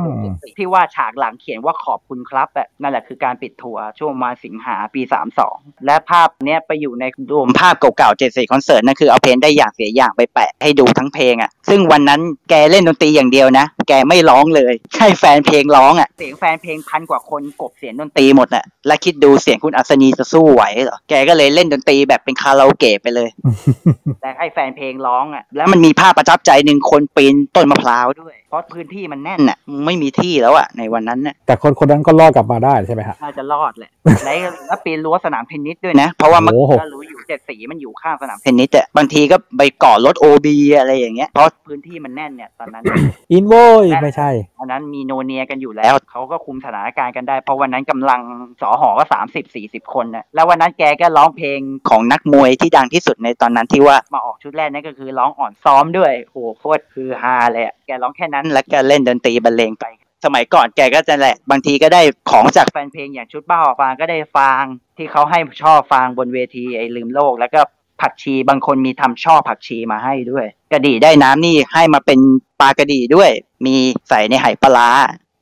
[0.57, 5.01] ที่ว่าฉากหลังเขียนว่าขอบคุณครับอะนั่นแหละคือการปิดทัวร์ช่วงประมาณสิงหาปี
[5.43, 23.29] 32และภาพเนี้ยไปอยู่ในรวมภาพเก่าๆเจ็ดสีคอนเสิร์ตนั่นคือเอาเพลงได้อย่างเสียอย่างไปแปะให้ดูทั้งเพลงอะซึ่งวันนั้นแกเล่นดนตรีอย่างเดียวนะ แกไม่ร้องเลยให้แฟนเพลงร้องอะเสียงแฟนเพลงพันกว่าคนกลบเสียงดนตรีหมดอะและคิดดูเสียงคุณอัศนีจะสู้ไหวเหรอแกก็เลยเล่นดนตรีแบบเป็นคาราโอเกะไปเลย
[24.21, 33.91] แต่ให้แฟนเพลงร้องอะ แล้วมันมีภาพประทับใจหนึ่งคนปีนต้นมะพร้าวด้วย เพราะพื้นที่มันแน่นอะไม่มีที่แล้วอะในวันนั้นน่ะแต่คนคนนั้นก็รอดกลับมาได้ใช่ไหมฮะน่าจะรอดแหละ
[34.25, 42.83] แล้วแล้วปีนรั้วสนามเทนนิสด้วยนะ เพราะว่ามันโอ้โหก็รู้อยู่เจ็ดสีมันอยู่ข้างสนามเทนนิสอะบางทีก็ไปก่อรถโอบีอะไรอย่างเงี้ยเพราะพื้นที่มันแน่นเนี่ยตอนนั้น
[43.31, 43.53] อินโว
[43.83, 44.29] ยไม่ใช่
[44.59, 48.21] อันนั้นมีโนเนียกันอยู่แล้วเขาก็คุมสถานการณ์กันได้ เพราะวันนั้นกำลัง
[48.61, 51.59] สอหอก็สามสิบสี่สิบคนนะแล้ววันนั้นแกก็ร้องเพลง
[51.89, 59.85] ของนักมวยที่ดังที่สุดในตอนอนนั้นที่ว่ามาออกชุดแรกนั่นก็คือร้องอ่อนซ้อมด้วยโหโคตรคือฮาเลยอะแกร้องแค่นั้นแล้วก็เล่นดนตรีบรรเลงไป
[60.25, 62.01] สมัยก่อนแกก็จะแหละ บางทีก็ได้
[62.31, 64.63] ของจากแฟนเพลงอย่างชุดบ้าฟางก็ได้ฟาง
[64.97, 67.61] ที่เขาให้ช่อฟางบนเวทีไอ้ลืมโลก แล้วก็
[68.01, 72.19] ผักชีบางคนมีทำช่อผักชีมาให้ด้วย กระดี่ได้น้ำนี่ให้มาเป็น
[72.59, 73.29] ปลากระดี่ด้วย
[73.65, 73.75] มี
[74.09, 74.89] ใส่ในไหปลาร้า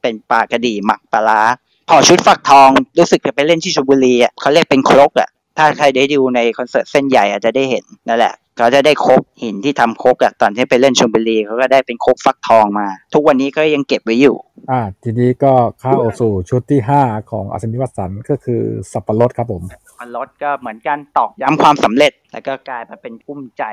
[0.02, 1.42] เป็นปลากระดี่หมักปลาร้า
[1.90, 14.36] พอชุดฝักทองรู้สึกจะไปเล่นที่ชลบุรีอะเขาเรียกเป็นครกอะ ถ้าใครได้ดูในคอนเสิร์ตเส้นใหญ่อาจจะได้เห็นนั่นแหละเขาจะได้ครกหินที่ทำครกอะตอนที่ไปเล่นชลบุรีเขาก็ได้เป็นครกฟักทองมา ทุกวันนี้ก็ยังเก็บไว้อยู่
[14.72, 17.02] อ่า ทีนี้ก็เข้าสู่ชุดที่ห้า
[17.32, 18.62] ของอัศนีวสันต์ก็คือ
[18.92, 19.64] สับปะรดครับผม
[20.00, 23.64] มันลดก็เหมือนกันตอกย้ำความสำเร็จ แล้วก็กลายมาเป็นกุ้มใจ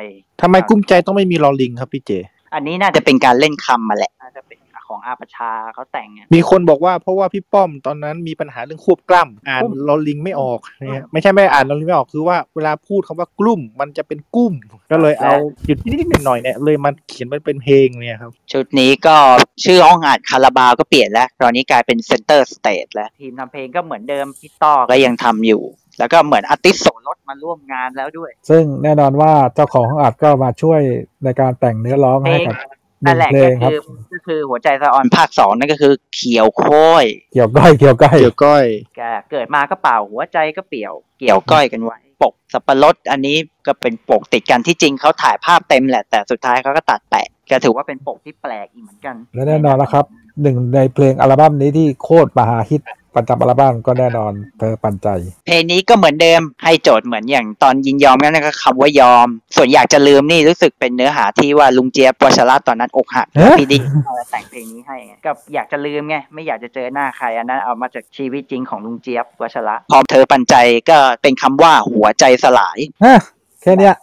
[0.42, 2.12] ทำไมกุ้มใจต้องไม่มีลอลิงครับพี่เจ
[2.54, 4.58] อันนี้น่าจะเป็นการเล่นคำมาแหละน่าจะเป็น
[4.92, 10.60] ของอาประชาเขาแต่งอะมีคนบอกว่าเพราะว่าพี่ป้อมตอนนั้นมีปัญหาเรื่องควบกล้ำอ่านลอลิงไม่ออก
[10.90, 14.54] เนี่ยไม่ใช่ไม่อ่านลอลิงไม่ออกคือว่าเวลาพูดคำว่ากลุ่มมันจะเป็นกุ้ม
[14.90, 15.34] ก็เลยเอา
[15.66, 19.16] หยุดนิดๆหน่อยๆเนี่ยเลยมาเขียนมันเป็นเพลงเนี่ยครับ ชุดนี้ก็
[19.64, 25.62] ชื่อห้องอัดคาราบาวก็เปลี่ยนแล้ว ตอนนี้กลายเป็นเซนเตอร์สเตจแล้ว ทีมทำเพลงก็เหมือนเดิมพี่ต้อก็ยังทำอยู่
[25.98, 30.80] แล้วก็เหมือนอาร์ติสโสรถมาร่วมงานแล้วด้วย ซึ่งแน่นอนว่าเจ้าของห้องอัดก็มาช่วย
[31.24, 32.62] ในการแต่งเนื้อร้องให้กับห
[33.06, 33.80] นั่นึ่นงแหละเพลก็งครับคือ
[34.12, 38.64] ก็คือหัวใจสะออนภาคสองนั่นก็คือ เขียวโค้ยเกี่ยวก้อยเกี่ยวก้อยเกี่ยวก้อย
[38.96, 50.04] แกเกิดมาก็เปล่าหัวใจก็เปี่ยว เกี่ยวก้อยกันไว้ปกสับปะรดอันนี้ก็เป็นปกติดกันที่จริงเขาถ่ายภาพเต็มแหละ แต่สุดท้ายเขาก็ตัดแปะก็ถือว่าเป็นปกที่แปลกอีกเหมือนกัน และแน่นอนนะครับ
[50.42, 52.80] หนึ่งในเพลงอัลบั้มนี้ที่โคตรมหาฮิต
[53.14, 55.08] ประจำอัลบั้มก็แน่นอนเธอปันใจ
[55.46, 59.26] เพลงนี้ก็เหมือนเดิมให้โจทย์เหมือนอย่างตอนยินยอมนั่นก็คำว่ายอม
[59.56, 70.54] ส่วนอยากจะลืมนี่รู้สึกเป็นเนื้อหาที่ว่าลุงเจี๊ยบวัชระตอนนั้นอกหักฮะพี่ดิเอามาแต่งเพลงนี้ให้ไงก็อยากจะลืมไงไม่อยากจะเจอหน้าใครอันนั้นเอามาจากชีวิตจริงของลุงเจี๊ยบวัชระพอเธอปันใจ
[70.90, 73.20] ก็เป็นคำว่าหัวใจสลายฮะ
[73.62, 73.94] แค่เนี้ย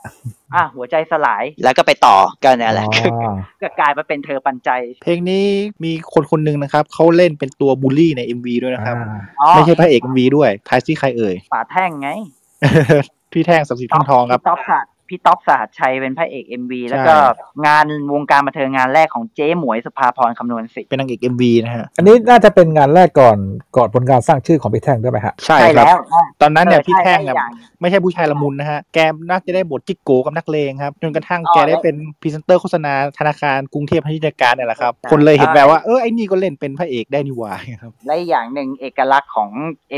[0.55, 2.91] อะหัวใจสลายแล้วก็ไปต่อกันนั่นแหละอ๋
[3.29, 4.69] อก็กลายมาเป็นเธอปันใจ
[5.03, 5.45] เพลงนี้
[5.83, 8.95] มีคนคนหนึ่งนะครับเขาเล่นเป็นตัวบูลลี่ใน MV ด้วยนะครับ
[9.41, 12.09] อ๋อไม่ใช่พระเอก MV ด้วยทายซี่ใครเอ่ยป่าแท่งไง
[13.31, 14.41] พี่แท่งศักดิ์สิทธิ์แท่งทองครับ
[15.09, 17.15] พี่ต๊อบสะพี่ต๊อบสหัสชัยเป็นพระเอก MV แล้วก็
[17.65, 23.37] งานวงการบันเทิงงานแรกของเจ๊หมวยสุภาพรคำนวณสิทธิ์เป็นนางเอก MV นะฮะ อันนี้น่าจะเป็นงานแรกก่อน
[23.77, 28.97] ก่อนผลงานสร้างชื่อของพี่แท่งด้วยไหมฮะ ใช่ใช่ครับแล้วใช่ตอนนั้นเนี่ยเออพี่แท่งใช่อะได้อย่างไม่ใช่ผู้ชายละมุนนะฮะ แก
[29.29, 39.49] น่าจะได้บทจิ๊กโก๋กับนักเลงครับ จนกระทั่งอ๋อแกได้แล้วเป็นพรีเซนเตอร์โฆษณาธนาคารกรุงเทพพาณิชยการเนี่ยแหละครับใช่คนเลยเห็นใช่แววว่าเออไอ้นี่ก็เล่นเป็นพระเอกได้นี่หว่าครับ และอีกอย่างหนึ่งเอกลักษณ์ของ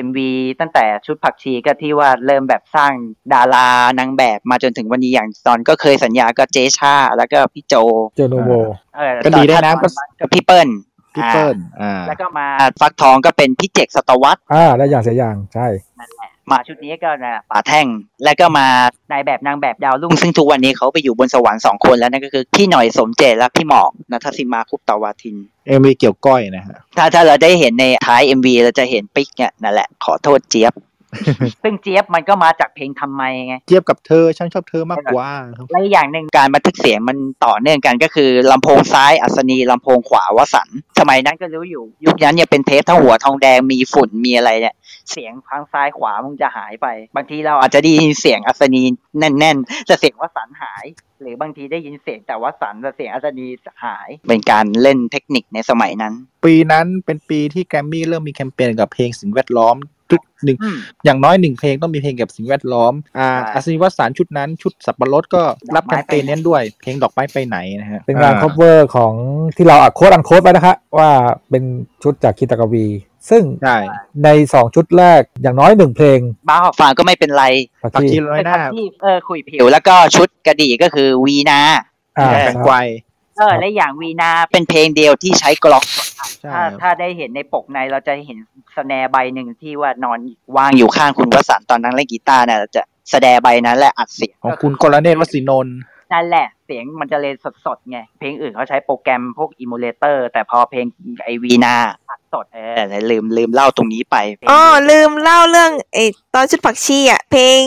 [0.06, 0.18] MV
[0.60, 2.92] ตั้งแต่ชุดผักชีก็ที่ว่าเริ่มแบบสร้าง
[3.34, 3.68] ดารา
[4.00, 7.76] นางแบบมาจนถึงวันนี้อย่างตอนก็เคยสัญญาก็เจชา แล้วก็พี่โจ
[8.15, 8.52] โจโนโว
[8.95, 10.69] เออก็ดีได้นะตอก็พี่เปิ้ล
[11.15, 12.48] พี่เปิ้ลอ่าอ่าแล้วก็มา
[12.80, 15.68] ฟักทองก็เป็นพี่เจกสตวัตอ่าได้อย่างเสียอย่างใช่
[16.52, 17.88] มาชุดนี้ก็นะป่าแท่ง
[18.23, 18.68] แล้วก็มา
[19.11, 25.36] นายแบบนางแบบดาวรุ่ง ซึ่งทุกวันนี้เขาไปอยู่บนสวรรค์สองคนแล้วนั่นก็คือพี่หน่อยสมเจตและพี่หมอกนัทสิมาคุปตาวาทิน
[25.68, 30.73] MV เกี่ยวก้อยนะฮะถ้าถ้าเราได้เห็นในท้าย MV เราจะเห็นปิ๊กเนี่ยนั่นแหละขอโทษเจี๊ยบ
[31.64, 44.76] ซึ่งเจี๊ยบมันก็มาจากเพลงทำไมไงเทียบกับเธอฉันชอบเธอมากกว่าครับและอีกอย่างหนึ่งการบันทึกเสียงมันต่อเนื่องกันก็คือลำโพงซ้ายอัศนีลำโพงขวาวสันต์สมัยนั้นก็รู้อยู่ ยุคนั้นเนี่ยเป็นเทปทั้งหัวทองแดงมีฝุ่นมีอะไรเนี่ย
[45.12, 48.82] เสียงทางซ้ายขวามันจะหายไป บางทีเราอาจจะได้ยินเสียงอัศนี
[49.20, 50.86] แน่นๆแต่เสียงวสันต์หาย
[51.22, 53.48] หรือบางทีได้ยินเสียงแต่วสันต์แต่เสียงอัศนี
[53.86, 56.14] หาย เป็นการเล่นเทคนิคในสมัยนั้น
[56.46, 59.76] ปีนั้นเป็นปีที่แกรมมี่เริ่มมีแคมเปญกับเพลงสิ่งแวดล้อม
[60.12, 65.42] ทุกหนึ่งอืมอย่างน้อยหนึ่งเพลงต้องมีเพลงเกี่ยวกับสิ่งแวดล้อมอ่าใช่อาศนีวสานชุดนั้นชุดสับปะรดก็
[65.76, 69.14] รับดอกไม้แคมเปญนี้ด้วย เพลงดอกไม้ไปไหนนะฮะเป็นงานอ่ cover ของ
[69.56, 71.10] ที่เราอัดโค้ดอันโค้ดไว้นะคะว่า
[71.50, 71.64] เป็น
[72.04, 72.86] ชุดจากคิตากวี
[73.30, 73.78] ซึ่งใช่
[74.24, 76.20] ในสองชุดแรกอย่างน้อยหนึ่งเพลง
[76.50, 77.46] บ้าหอบฟางก็ไม่เป็นไร
[77.82, 81.60] ผักปักชีชีร้อยหน้าที่เออคุยผิวแล้วก็ชุดกระดี่ก็คือวีนา
[82.18, 88.38] อ่าแตงกวายเออและอย่างวีนาเป็นเพลงเดียวที่ใช้กลองสดอัดใช่ถ้าถ้าได้เห็นในปกในเราจะเห็น
[88.76, 90.20] สแนร์ใบหนึ่งที่ว่านอน
[90.58, 95.78] วางอยู่ข้างคุณวสันต์ตอนนั้นเล่นกีตาร์เนี่ยเราจะสแนร์ใบนั้นแหละอัดเสียงของคุณกรเนตรวสินนท์
[96.14, 97.35] นั่นแหละ สียงมันจะเลน
[97.65, 100.85] สดๆไง เพลงอื่นเขาใช้โปรแกรมพวกอิมูเลเตอร์ แต่พอเพลง
[101.23, 101.76] ไอวีนา
[102.10, 102.80] อัดสดเออ
[103.11, 107.61] ลืมลืมเล่าตรงนี้ไปเพลงอ๋อลืมเล่าเรื่องไอ้ตอนชุดผักชีอะ เพลง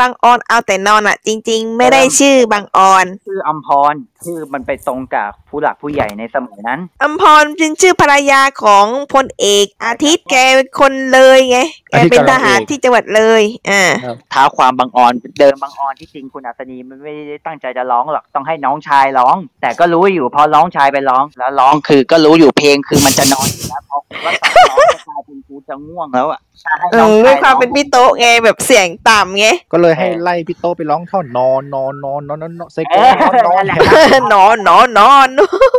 [0.00, 11.58] บางออนเอาแต่นอนอะ จริง ๆ ไม่ได้ชื่อบางออนชื่ออัมพรชื่อมันไปตรงกับผู้หลักผู้ใหญ่ในสมัยนั้นอัมพรเป็นชื่อภรรยาของพลเอกอาทิตย์แกเป็นคนเลยไง
[11.90, 13.82] แกเป็นทหารที่จังหวัดเลยอ่า
[14.32, 26.40] ท้าความบางออนเดิมบางออนที่จริงคุณอัศนีมันไม่ได้ตั้งใจจะร้องหรอกต้องให้น้องชายร้อง แต่ก็รู้อยู่พอร้องชายไปร้อง แล้วร้องคือก็รู้อยู่เพลงคือมันจะนอนอยู่แล้วพอว่าตอนร้องจะกลายเป็นกูจะง่วงแล้วอะ
[26.80, 34.02] ให้เอน้องอด้วชายยความร้องเป็นพี่โต๊ะไงแบบเสียงต่ำไง ก็เลยให้ไล่พี่โตไปร้องท่อนนอนนอนนอนนอนนอนนอนเซเอโกอนอนนอนนั่นแหละ
[34.32, 35.28] นอนนอนนอน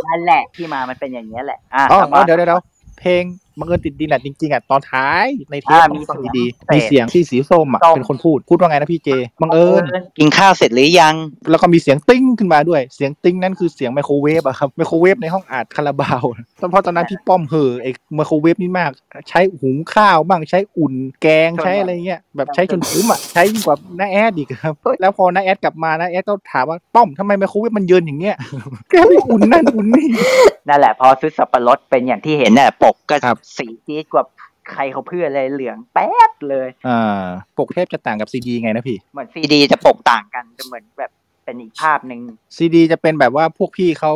[0.06, 2.62] นั่นแหละที่มามันเป็นอย่างนี้ยแหละอะอ๋อแต่อ๋ว่าอเดี๋ยวเดี๋ยวเดี๋ยว
[2.98, 3.24] เพลง
[3.58, 9.08] บังเอิญติดดินอะจริงๆอะตอนท้ายในเทปอ่าต้มีองฟังเสียงดีพิๆเศษมีเสียงที่สีส้มอะส้มเป็นคนพูดพูดว่าไงนะพี่เจ
[9.42, 9.82] บังเอิญ
[10.18, 11.14] กินข้าวเสร็จหรือยัง
[11.50, 16.24] แล้วก็มีเสียงติ้งขึ้นมาด้วย เสียงติ้งนั่นคือเสียงไมโครเวฟอะครับไมโครเวฟในห้องอัดคาราบาว
[16.60, 18.90] ตอนเพราะตอนนั้นพี่ป้อมเห่อไอ้ไมโครเวฟนี่มาก
[19.28, 28.36] ใช้หุงข้าวบ้างใช้อุ่นแกงใช้อะไรเงี้ยแบบใช้จนคุ้มอะใช้ยิ่งกว่าน้าแอดอีกครับแล้วพอน้าแอดกลับมาน้าแอดก็ถามว่าป้อมทำไมไมโครเวฟมันเยินอย่างเงี้ย
[28.90, 30.08] แกไม่อุ่นนั่นอุ่นนี่
[30.68, 33.16] นั่นแหละพอซื้อสับปะรดเป็นอย่างที่เห็นน่ะปกก็
[33.56, 34.24] สีจี๊ดกว่า
[34.70, 37.24] ใครเขาเพื่อเลยเหลืองแป๊ดเลยอ่า
[37.58, 41.10] ปกเทปจะต่างกับซีดีไงนะพี่ เหมือนซีดีจะปกต่างกันจะเหมือนแบบ
[41.44, 42.20] เป็นอีกภาพหนึ่ง
[42.56, 44.12] ซีดีจะเป็นแบบว่าพวกพี่เขา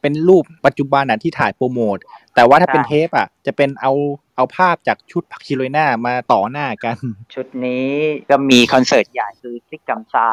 [0.00, 1.98] เป็นรูปปัจจุบันอะที่ถ่ายโปรโมท
[2.34, 3.92] แต่ว่าถ้าเป็นใช่เทปอะ จะเป็นเอา
[4.36, 6.96] เอาภาพจากชุดผักชีโรยหน้ามาต่อหน้ากัน
[7.34, 7.88] ชุดนี้
[8.30, 10.26] ก็มีคอนเสิร์ตใหญ่คือซิกกัมซา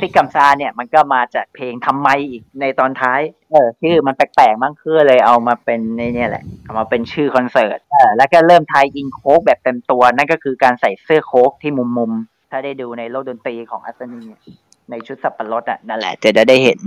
[0.00, 3.20] ซิกกัมซาเนี่ยมันก็มาจากเพลงทำไมอีกในตอนท้าย
[3.50, 14.22] เออชื่อมันแปลกๆมากคือเลยเอามาเป็นในเนี่ยแหละเอามาเป็นชื่อคอนเสิร์ตเออแล้วก็เริ่ม tie-in โค้กแบบเต็มตัวนั่นก็คือการใส่เสื้อโค้กที่มุมมุมๆถ้าได้ดูในโลกดนตรีของอัศนี
[14.90, 16.80] ในชุดสับปะรดอะนั่นแหละจะได้เห็น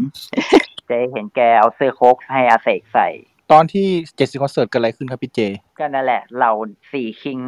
[0.90, 3.10] จะได้เห็นแกเอาเสื้อโค้กให้อาเสกใส่
[3.52, 5.40] ตอนที่เจ็ดสิบคอนเสิร์ตเกิดอะไรขึ้นครับพี่เจ
[5.80, 6.52] ก็นั่นแหละ เรา
[6.91, 7.40] สี่คิง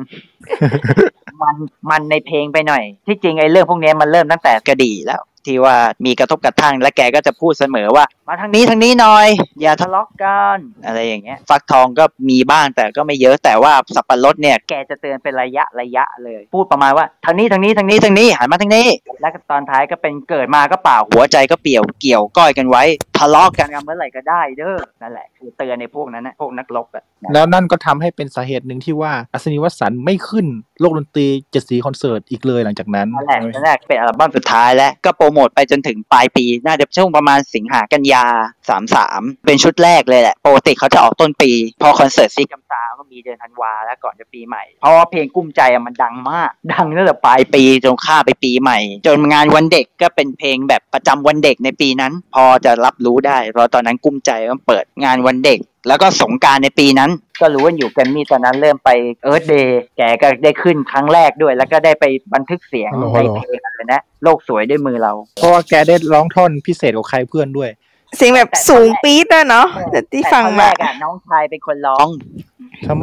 [1.41, 1.55] มัน
[1.89, 5.75] มันในเพลงไปหน่อย ที่จริงไอ้เรื่องพวกเนี้ยมันเริ่มตั้งแต่กระดี่แล้ว ที่ว่า
[6.05, 9.27] มีกระทบกระทั่ง และแกก็จะพูดเสมอว่า มาทางนี้ทางนี้หน่อย
[9.61, 18.87] อย่าทะเลาะกันอะไรอย่างเงี้ยฟักทองก็มีบ้างแต่ก็ไม่เยอะแต่ว่าสับปะรดเนี่ยแกจะเตือนเป็นระยะระยะเลย พูดประมาณว่าทางนี้ทางนี้ทางนี้ทางนี้หันมาทางนี้
[19.21, 22.83] แล้วตอนท้ายก็เป็นเกิดมาก็เปล่าหัวใจก็เปี่ยวเกี่ยวก้อยกันไว้
[23.17, 27.03] ทะเลาะกันกันเมื่อไหร่ก็ได้เด้อนั่นแหละคือเตือนในพวกนั้นนะพวกนักรบอะ
[27.33, 30.47] แล้วนั่นก็ทำให้เป็นสาเหตุหนึ่งที่ว่าอัศนีวสันไม่ขึ้น
[30.79, 38.25] โลกดนตรีเจ็ดสีคอนเสิร์ตอีกเลยหลังจากนั้นนั่นแหละนั่นแหละเป็นอัลบั้มสุดท้ายแล้วก็โปรโมทไปจนถึงปลายปี น่าจะช่วงประมาณสิงหากันยา
[38.69, 41.51] สามสามเป็นชุดแรกเลยแหละปกติเขาจะออกต้นปี
[41.81, 57.11] พอคอนเสิร์ตซีกัมซาก็มีเดือนธันวาแล้วก่อนจะปีใหม่ เพราะว่าเพลงกุ้มใจมันดังมาก ดังตั้งแต่ปลายปีจนข้าไปปีใหม่ จนงานวันเด็กก็เป็นเพลงแบบประจำวันเด็กในปีนั้น พอจะรับรู้ได้เพราะตอนนั้นกุ้มใจก็เปิดงานวันเด็ก แล้วก็สงกรารในปีนั้น
[57.41, 58.89] ก็รู้ว่าอยู่แกรมมี่ตอนนั้นเริ่มไป
[59.23, 67.69] เอิร์ธเดย์แกก็ได้ขึ้นครั้งแรกด้วย แล้วก็ได้ไปบันทึกเสียงฮัลโหลในเพลงอะไรนะ โลกสวยด้วยมือเรา เพราะว่าแกได้ร้องท่อนพิเศษกับใครเพื่อนด้วย
[68.17, 72.07] เสียงแบบสูงปี๊ดด้วยเนาะแต่ที่ฟังแต่ตอนแรมากอะน้องชายเป็นคนร้อง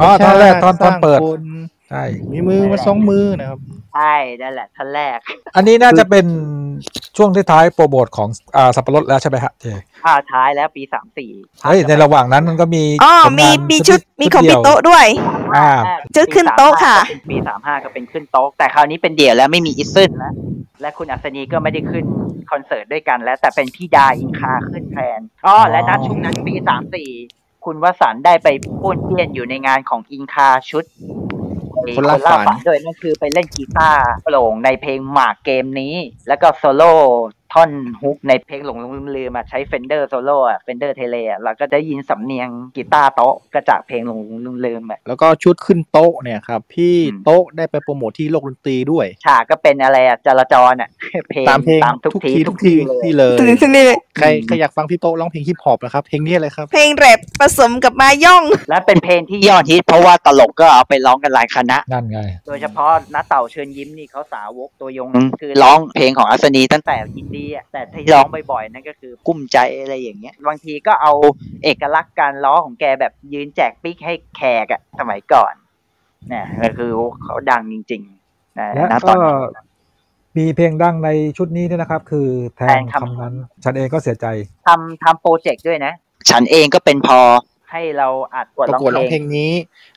[0.01, 1.43] อ๋อท่อนแรกท่อนท่อนเปิดสร้างคน
[1.89, 3.59] ใช่มีมือมาสองมือนะครับ
[3.95, 5.17] ใช่นั่นแหละท่านแรก
[5.55, 6.25] อันนี้น่าจะเป็น
[7.17, 9.65] ช่วงที่ท้ายโปรโมทของอ่าสับปะรดแล้วใช่ไหมฮะเจ
[10.05, 11.31] ภาคท้ายแล้วปีสามสี่
[11.63, 15.05] เฮ้ยในระหว่างนั้นมันก็มีอ๋อผลมีงานมีชุดมีของเดีพี่ยวโต๊ะด้วย
[15.55, 15.69] อ่า
[16.15, 16.97] ชุดขึ้นโต๊ะค่ะ
[17.31, 20.33] ปีสามห้าก็เป็นขึ้นโต๊ะ แต่คราวนี้เป็นเดี่ยวแล้วไม่มีอิซึนแล้ว
[20.81, 22.05] และคุณอัศนีก็ไม่ได้ขึ้น
[22.51, 27.09] คอนเสิร์ตด้วยกันแล้วแต่เป็นพี่ดาอินคาขึ้นแทนอ๋อและนัดช่วงนั้นปีสามสี่
[27.65, 28.47] คุณวสันต์ได้ไป
[28.81, 30.83] ป้วนเปี้ยนอยู่ในงานของอินคาชุด
[31.97, 32.17] คนล่า
[32.47, 35.95] ฝันด้วยนั่นคือไปเล่นกีตาร์โปร่งในเพลงหมากเกมนี้
[36.27, 36.93] แล้วก็โซโล่
[37.53, 37.71] ท่อน
[38.01, 46.95] hook ในเพลงหลงลืมลืมอะใช้เฟนเดอร์โซโล่อะเฟนเดอร์เทเลอะเราก็ได้ยินสำเนียงกีตาร์โต๊ะก็จากเพลงหลงลืมลืมอะแล้วก็ชุดขึ้นโต๊ะเนี่ยครับพี่
[47.25, 50.89] โต๊ะได้ไปโปรโมทที่โลกดนตรีด้วยฉากก็เป็นอะไรอะจราจรอะ
[51.29, 65.09] เพลงตามเพลงตามทุกทุกทีทีทุทุกกทีทีเลยที่เลยทุกทีเลย ใครใครอยากฟังพี่โต๊ะร้องเพลงฮิปฮอปนะครับ เพลงนี้เลยครับ เพลงแรปผสมกับมาย่อง และเป็นเพลงที่ยอดฮิตเพราะว่าตลกก็เอาไปร้องกันหลายคณะ นั่นไง โดยเฉพาะน้าเต่าเชิญยิ้มนี่เขาสาวกตัวยง
[65.41, 71.13] คือร้องเพลงของอัศนีตั้งแต่ยินดีอะแต่ที่ร้องบ่อยๆนั่นก็คือกุ้มใจอะไรอย่างเงี้ย บางทีก็เอา
[71.63, 75.53] เอกลักษณ์การร้องของแกแบบยืนแจกปิ๊กให้แขกอะสมัยก่อน
[76.29, 76.91] เนี่ยก็คือ
[77.23, 79.65] เขาดังจริงๆนะและณตก็อนนั้น
[80.37, 83.33] มีเพลงดังในชุดนี้ด้วยนะครับ คือแทแทนนคำคำนั้น
[83.63, 84.25] ฉันเองก็เสียใจ
[84.67, 85.93] ทำทำโปรเจกต์ด้วยนะ
[86.29, 87.19] ฉันเองก็เป็นพอ
[87.69, 89.51] ใให้เราอัดกดประร้องกวดร้องเพเพลลงงนี้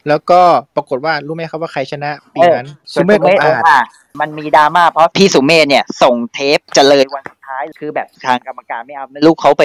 [0.09, 0.41] แล้วก็
[0.77, 3.87] ปรากฏว่ารู้ไหมครับว่าใครชนะปีเออนั้นส่สุวนเมธสุองเมธค์องอาจค์อาจ
[4.21, 9.63] มันมีดราม่าเพราะพี่สุเมธเนี่ย ส่งเทปเจริญวันสุดท้ายคือแบบทางกรรมการไม่เอาไม่รู้เขาไป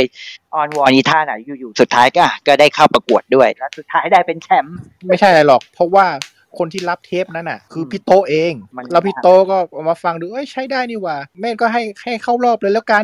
[0.53, 4.77] ออนวอนอีท่าไหนอยู่ๆสุดท้ายก็ก็ได้เข้าประกวดด้วย แล้วสุดท้ายได้เป็นแชมป์
[5.07, 6.05] ไม่ใช่อะไรหรอก เพราะว่า
[6.57, 13.03] คนที่รับเทปนั้นน่ะ คือพี่โตเองมันแล้วพี่โตก็เอามาฟังดูเอ้ยใช้ได้นี่หว่าเมธก็ให้ให้เข้ารอบเลยแล้วกัน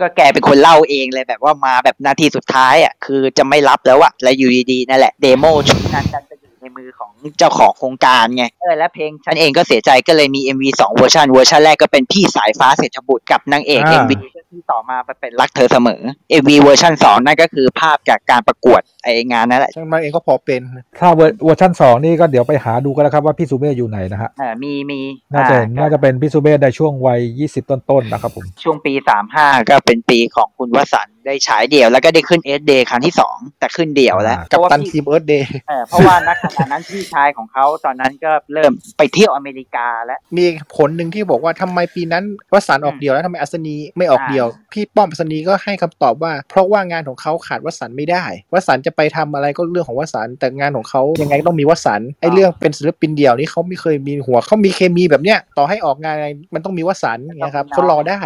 [0.00, 6.41] ก็แกเป็นคนเล่าเองเลยแบบว่ามาแบบนาทีสุดท้ายอะคือจะไม่รับแล้วอะแล้วอยู่ดีๆนั่นแหละ demo ชุดนั้นดันไปอยู่ใน
[6.76, 14.12] มือของเจ้าของโครงการไงเออและเพลงฉันเองก็เสียใจก็เลยมี MV สองเวอร์ชันเวอร์ชันแรกก็เป็นพี่สายฟ้าเศรษฐบุตรกับนางเอกอ่า MV
[14.52, 16.02] ที่ต่อมาเป็นรักเธอเสมอ
[16.42, 20.60] MV เวอร์ชันสองนั่นก็คือภาพจากการประกวดไองานนั่นแหละช่างมาเองก็พอเป็น
[21.00, 25.00] ถ้าเวอร์เวอร์ชันสองนี่ก็เดี๋ยวไปหาดูกันนะครับว่าพี่ซูเม่อยู่ไหนนะฮะเออมีมี
[25.34, 27.20] น่าจะอ่น่าจะเป็นพี่ซูเม่ในช่วงวัย
[27.52, 40.44] 20 ต้นๆนะครับผมช่วงปีสามห้าก็เป็นปีของคุณวสันต์ได้ฉายเดี่ยวแล้วก็ได้ขึ้นเอสเดย์ครั้งที่สองแต่ขึ้นเดี่ยวแล้วกับเพราะว่าตันพี่ทีมเอิร์ธเดย์เออเพราะว่านักขณะนั้นพี่ชายของเขาตอนนั้นก็เริ่มไปเที่ยวอเมริกาแล้ว มี
[40.76, 58.20] ผลหนึ่งที่บอกว่าทำไมปีนั้นวสันต์ออกเดียวแล้วทำไมอัศนีไม่ออกเดียว พี่ป้อมอัศนีก็ให้คำตอบว่า เพราะว่างานของเขาขาดวสันต์ไม่ได้ วสันต์จะไปทำอะไรก็เรื่องของวสันต์แต่งานของเขายังไงก็ต้องมีวสันต์ไอ้เรื่องเป็นศิลปินเดี่ยวนี่เขาไม่เคยมีหัวเขามีเคมีแบบเนี้ยต่อให้ออกงานอะไรมันต้องมีวสันต์อย่างเงี้ยครับเขารอได้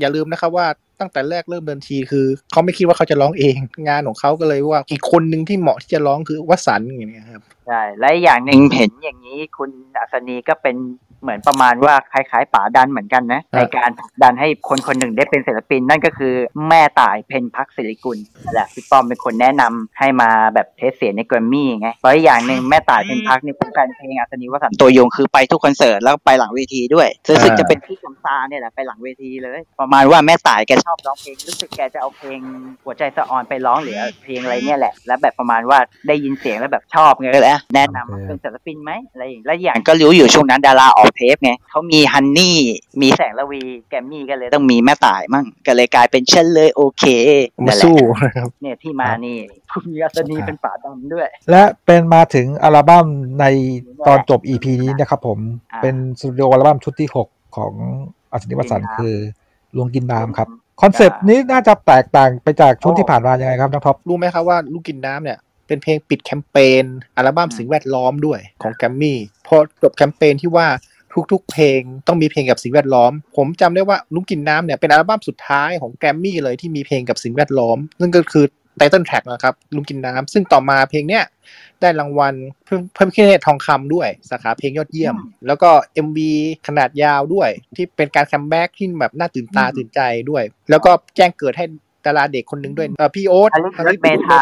[0.00, 0.66] อย่าลืมนะครับว่า
[1.00, 3.56] ตั้งแต่แรกเริ่มเดินทีคือเขาไม่คิดว่าเขาจะร้องเอง
[3.88, 10.76] งานของเขาก็เลยว่าอีกคนหนึ่งที่เหมาะที่จะร้องคือวสันต์อย่างเงี้ยครับใช่และอีกอย่างหนึ่งเห็นอย่างนี้คุณอัศนีก็เป็น
[11.22, 16.34] เหมือนประมาณว่าคล้ายๆป๋าดันเหมือนกันนะครับในการผลักดันให้คนคนหนึ่งได้เป็นศิลปิน นั่นก็คือ
[16.68, 32.40] แม่ต่ายเพ็ญพักตร์ศิริกุลนั่นแหละพี่ป้อมเป็นคนแนะนำให้มาแบบ test เสียงในแกรมมี่ไงเพราะอีกอย่างหนึ่งแม่ต่ายเพ็ญพักตร์นี่เป็นแฟนเพลงอัศนีวสันต์ตัวยงคือไปทุกคอนเสิร์ตแล้วไปหลังเวทีด้วยรู้สึกจะเป็นซิกกัมซาเนี่ยแหละไปหลังเวทีเลย ประมาณว่าแม่ต่ายแกชอบร้องเพลงรู้สึกแกจะเอาเพลง
[32.84, 35.78] หัวใจสะออนไปร้องหรือเพลงอะไรเนี่ยแหละ แล้วแบบประมาณว่า
[36.08, 42.58] ได้ยินเสียงแล้วแบบชอบไงเลยแนะนำโอเคเป็นศิลปินไหมอะไรอย่างแล้วอย่างก็รู้อยู่ช่วงนั้นดาราออกเทปไงเขามีฮันนี่
[43.02, 47.04] มีแสงระวีแกรมมี่ก็เลยต้องมีแม่ต่ายมั่งก็เลยกลายเป็นเช่นเลยโอเค
[47.66, 49.36] มานั่นแหละสู้นะครับเนี่ยที่มานี่
[49.72, 53.06] คุณอัศนีเป็นป๋าดันด้วย และเป็นมาถึงอัลบั้ม
[53.40, 53.44] ใน
[54.06, 55.38] ตอนจบ EP นี้นะครับผม
[55.72, 57.72] อ่าเป็นสตูดิโออัลบั้มชุดที่ 6 ของ
[58.32, 59.14] อัศนีวสันต์คือ
[59.76, 60.48] รุ้งกินน้ำครับ
[60.80, 66.84] concept นี้น่าจะแตกต่างไปจากชุดที่ผ่านมายังไงครับน้องท็อปรู้ไหมครับว่ารุ้งกินน้ำเนี่ยเป็นเพลงปิดแคมเปญ
[67.16, 70.66] อัลบั้มสิ่งแวดล้อมด้วยของแกรมมี่พอจบแคมเปญที่ว่า
[71.32, 78.44] ทุกๆ เพลงต้องมีเพลงกับสิ่งแวดล้อม ผมจำได้ว่ารุ้งกินน้ำเนี่ยเป็นอัลบั้มสุดท้ายของแกรมมี่เลยที่มีเพลงกับสิ่งแวดล้อมนั่นก็คือ
[78.78, 81.24] title track นะครับรุ้งกินน้ำซึ่งต่อมาเพลงเนี้ย
[81.80, 82.34] ได้รางวัล
[82.64, 85.14] เพิ่มเพิ่มขึ้นทองคำด้วยสาขาเพลงยอดเยี่ยม
[85.46, 85.70] แล้วก็
[86.06, 86.18] MV
[86.66, 91.64] ขนาดยาวด้วย ที่เป็นการ comeback ที่แบบน่าตื่นตาตื่นใจด้วย แล้วก็แจ้งเกิดให้
[92.06, 94.40] ดาราเด็กคนหนึ่งด้วยเอ่อพี่โอ๊ตอลิสอลิสเมธา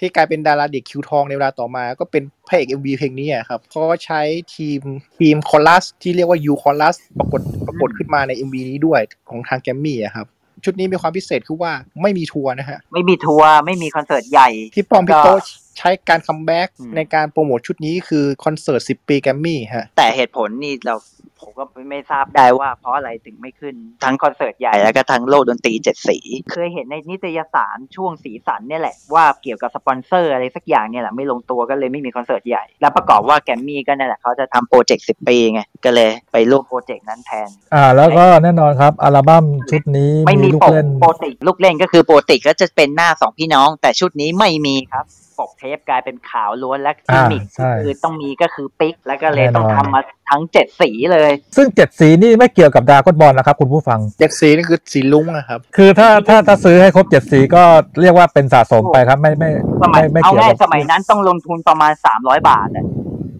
[0.00, 4.20] ที่กลายเป็นดาราเด็กคิวทองในเวลาต่อมา ก็เป็นพระเอก MV เพลงนี้อะครับเขาก็ใช้
[4.54, 4.80] ทีม
[5.18, 10.26] ทีมคอรัสที่เรียกว่า U คอรัสปรากฏปรากฏขึ้นมาใน MV นี้ด้วยของทางแกรมมี่อะครับ
[10.64, 11.72] ชุดนี้มีความพิเศษคือว่า
[12.02, 15.30] ไม่มีทัวร์นะฮะไม่มีทัวร์ไม่มีคอนเสิร์ตใหญ่ที่ปอมพี่แล้วก็โต
[15.80, 20.96] ใช้การ comeback ในการโปรโมทชุดนี้คือคอนเสิร์ต10 ปีแกรมมี่ฮะ แต่เหตุผลนี่เรา
[21.40, 23.74] ผมก็ไม่ทราบได้ว่าเพราะอะไรถึงไม่ขึ้น
[24.04, 26.18] ทั้งคอนเสิร์ตใหญ่แล้วก็ทั้งโลกดนตรีเจ็ดสี
[26.52, 45.06] เคยเห็นในนิตยสารช่วงสีสันเนี่ยแหละว่าเกี่ยวกับสปอนเซอร์อะไรสักอย่างเนี่ยแหละไม่ลงตัวก็เลยไม่มีคอนเสิร์ตใหญ่ แล้วประกอบว่าแกรมมี่ก็นั่นแหละเขาจะทำ project สิบปีไงก็เลยไปร่วม project นั้นแทน อ่า แล้วก็แน่นอนครับอัลบั้มชุดนี้ไม่มีมีลูกปกเล่นโปรติกลูกเล่นก็คือโปรติกก็จะเป็นหน้าสองพี่น้อง แต่ชุดนี้ไม่มีครับ
[45.40, 50.00] ปกเทปกลายเป็นขาวล้วนและกิมมิคอ่าใช่คือต้องมีก็คือ pick แล้วก็เลยแน่นอนต้องทำมา
[50.30, 57.62] ทั้งเจ็ดสีเลย ซึ่งเจ็ดสีนี่ไม่เกี่ยวกับดรากอนบอลนะครับ คุณผู้ฟังเจ็ดสีนี่คือสีรุ้งนะครับ คือถ้าถ้าถ้าซื้อให้ครบเจ็ดสีก็
[58.00, 59.50] เรียกว่าเป็นสะสมไปครับ ไม่ไม่
[59.82, 62.86] สมัยไม่ไม่เอาเกี่ยวง่ายกับสมัยนั้นต้องลงทุนประมาณ300บาทอะ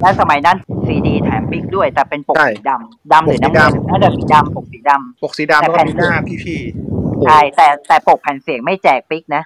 [0.03, 0.57] และสมัยนั้น
[0.87, 6.59] ซีดีแถม pick ด้วยแต่เป็นปกใช่สีดำดำหรือน้ำเงินปกสีดำน่าจะสีดำปกสีดำปกสีดำแล้วก็มีหน้าพี่
[7.27, 9.43] ใช่แต่แต่ปกแผ่นเสียงไม่แจก pick นะ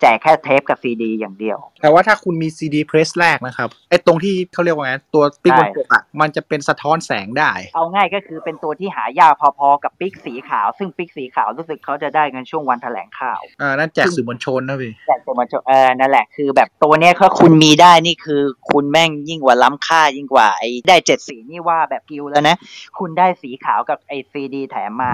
[0.00, 22.56] แจกแค่เทปกับซีดีอย่างเดียวๆแต่ว่าถ้าคุณมีซีดี press แรกนะครับไอ้ตรงที่เขาเรียกว่าไงตัว pick บนใช่ปกอะมันจะเป็นสะท้อนแสงได้ เอาง่ายก็คือเป็นตัวที่หายากพอๆกับปิกสีขาว ซึ่งปิกสีขาวรู้สึกเขาจะได้กันช่วงวันแถลงข่าวอ่านั่นแจกสื่อมวลชนนะพี่แต่ตัวมันจะเออนั่นแหละคือแบบตัวเนี้ยถ้าคุณมีได้นี่คือคุณแม่งยิ่งกว่าล้ำค่ายิ่งกว่าไอ้ได้เจ็ดสีนี่ว่าแบบกิวแล้วนะ
[22.98, 25.12] คุณได้สีขาวกับไอ้ซีดีแถมมา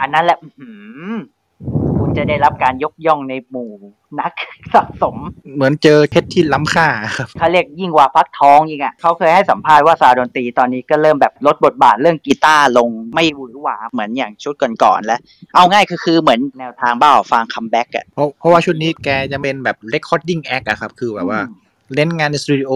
[0.00, 0.70] อันนั้นแหละอื้อหื
[1.12, 1.14] อ
[1.98, 3.70] คุณจะได้รับการยกย่องในหมู่
[4.20, 4.32] นัก
[4.74, 5.16] สะสม
[5.56, 6.86] เหมือนเจอเพชรที่ล้ำค่า
[7.16, 15.20] ครับเขาเรียกยิ่งกว่าฟักทองอีกอะเขาเคยให้สัมภาษณ์ว่าภาคดนตรีตอนนี้ก็เริ่มแบบลดบทบาทเรื่องกีตาร์ลงไม่หวือหวาเหมือนอย่างชุดก่อนๆแล้ว
[15.54, 21.40] เอาง่ายคือคือเหมือนแนวทางบ้าฟาง comeback อะเพราะเพราะว่าชุดนี้แกจะเป็นแบบ recording act อะครับ คือแบบว่า
[21.94, 22.72] เล่นงานในสตูดิโอ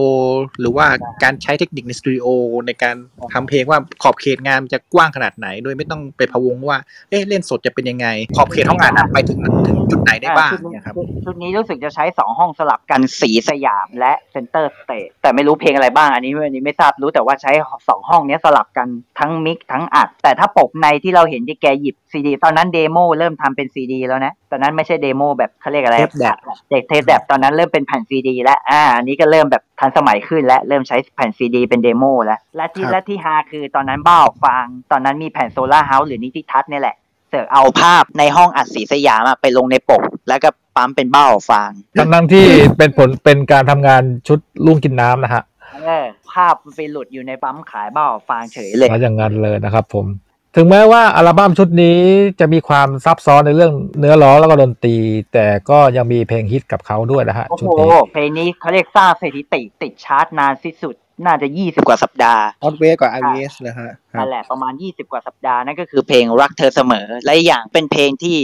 [0.59, 0.85] หรือว่า
[1.23, 2.27] การใช้เทคนิคในสตูดิโอ
[2.67, 2.95] ในการ
[3.33, 6.77] ทำเพลงว่าขอบเขตงานมันจะกว้างขนาดไหน โดยไม่ต้องไปพะวงว่า
[7.09, 8.07] เอ๊ะเล่นสดจะเป็นยังไง
[8.37, 10.95] ขอบเขตห้องงานนั้นไปถึงถึงจุดไหนได้บ้างชุดนี้เนี่ยครับ
[11.25, 17.51] ชุดนี้รู้สึกจะใช้สองห้องสลับกันศรีสยามและเซนเตอร์สเตจแต่ไม่รู้เพลงอะไรบ้างอันนี้อันนี้ไม่ทราบรู้แต่ว่าใช้
[17.89, 18.87] สองห้องเนี้ยสลับกัน
[19.19, 26.37] ทั้ง mix ทั้งอัดแต่ถ้าปกในที่เราเห็นที่แกหยิบซีดีตอนนั้น demo เริ่มทำเป็นซีดีแล้วนะ ตอนนั้นไม่ใช่ demo แบบเขาเรียกอะไรเทปแบบ
[26.71, 36.95] DAT เทปแบบตอนนั้นเริ่มเป็นแผ่นซีดีแล้วอ่าอันนี้ก็เริ่มแบบทันสมัยขึ้นและเริ่มใช้แผ่นซีดีเป็น demo แล้วและที่ครับและที่ฮาคือตอนนั้นบ้าหอบฟาง ตอนนั้นมีแผ่นโซล่าเฮาส์หรือนิติทัศน์เนี่ยแหละ
[37.29, 42.45] เสือกเอาภาพในห้องอัดศรีสยามอะไปลงในปก แล้วก็ปั๊มเป็นบ้าหอบฟางทั้งทั้งที่
[42.77, 45.43] เป็นผลเป็นการทำงานชุดรุ้งกินน้ำนะฮะ
[45.75, 50.05] เออภาพมันไปหลุดอยู่ในปั๊มขายบ้าหอบฟางเฉยเลยแล้วอย่างนั้นเลยนะครับผม
[50.55, 51.97] ถึงแม้ว่าอัลบั้มชุดนี้
[52.39, 54.95] จะมีความซับซ้อนในเรื่องเนื้อร้องแล้วก็ดนตรี
[55.33, 60.95] แต่ก็ยังมีเพลงฮิตกับเขาด้วยนะฮะโอ้โหชุดนี้ เพลงนี้เขาเรียกสร้างสถิติติดชาร์ตนานที่สุด
[61.25, 68.37] น่าจะยี่สิบกว่าสัปดาห์ Hot Wave กว่า IVS เลยฮะครับนั่นแหละประมาณยี่สิบกว่าสัปดาห์นั่นก็คือเพลงรักเธอเสมอ และอีกอย่างเป็นเพลงที่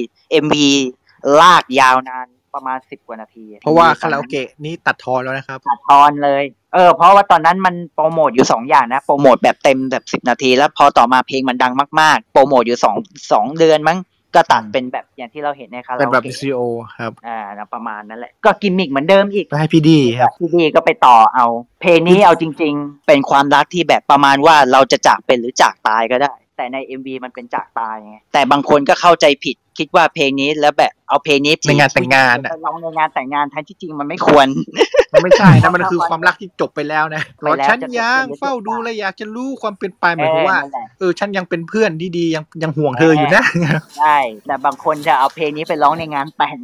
[0.44, 0.56] MV
[1.42, 12.96] ลากยาวนาน ประมาณสิบกว่านาที เพราะว่าคาราโอเกะนี่ตัดทอนแล้วนะครับ ตัดตอนเลย เออ เพราะว่าตอนนั้นมันโปรโมทอยู่สองอย่างนะ โปรโมทแบบเต็มแบบสิบนาที แล้วพอต่อมาเพลงมันดังมากๆ โปรโมทอยู่สอง
[13.32, 14.00] สองเดือนมั้ง
[14.36, 16.60] ก็ตัดเป็นแบบอย่างที่เราเห็นในคาราเป็นโอแบบเกะซีโอ
[16.98, 21.46] ครับ อ่านะประมาณนั้นแหละ ก็กิมมิกเหมือนเดิมอีกให้พี่ดีครับพี่ดีก็ไปต่อเอา
[21.82, 34.48] เพลงนี้เอาจริง ๆ เป็นความรักที่แบบประมาณว่าเราจะจากเป็นหรือจากตายก็ได้ แต่ใน MV มันเป็นจากตายไงแต่บางคนก็เข้าใจผิด คิดว่าเพลงนี้แล้วแบบเอาเพลงนี้ในงานแต่งงานอะไปร้องในงานแต่งงานทั้งที่จริงมันไม่ควร
[35.16, 43.44] มันไม่ใช่นะมันคือความรักที่จบไปแล้วนะไปแล้วรอฉันจะจบยังเป็นเฝ้าดูและอยากจะรู้ความเป็นไปหมายความว่าเออนั่นแหละเออฉันยังเป็นเพื่อนที่ดียังยังห่วงเธออยู่นะ
[43.98, 44.18] ใช่
[44.48, 46.58] แต่บางคนจะเอาเพลงนี้ไปร้องในงานแต่ง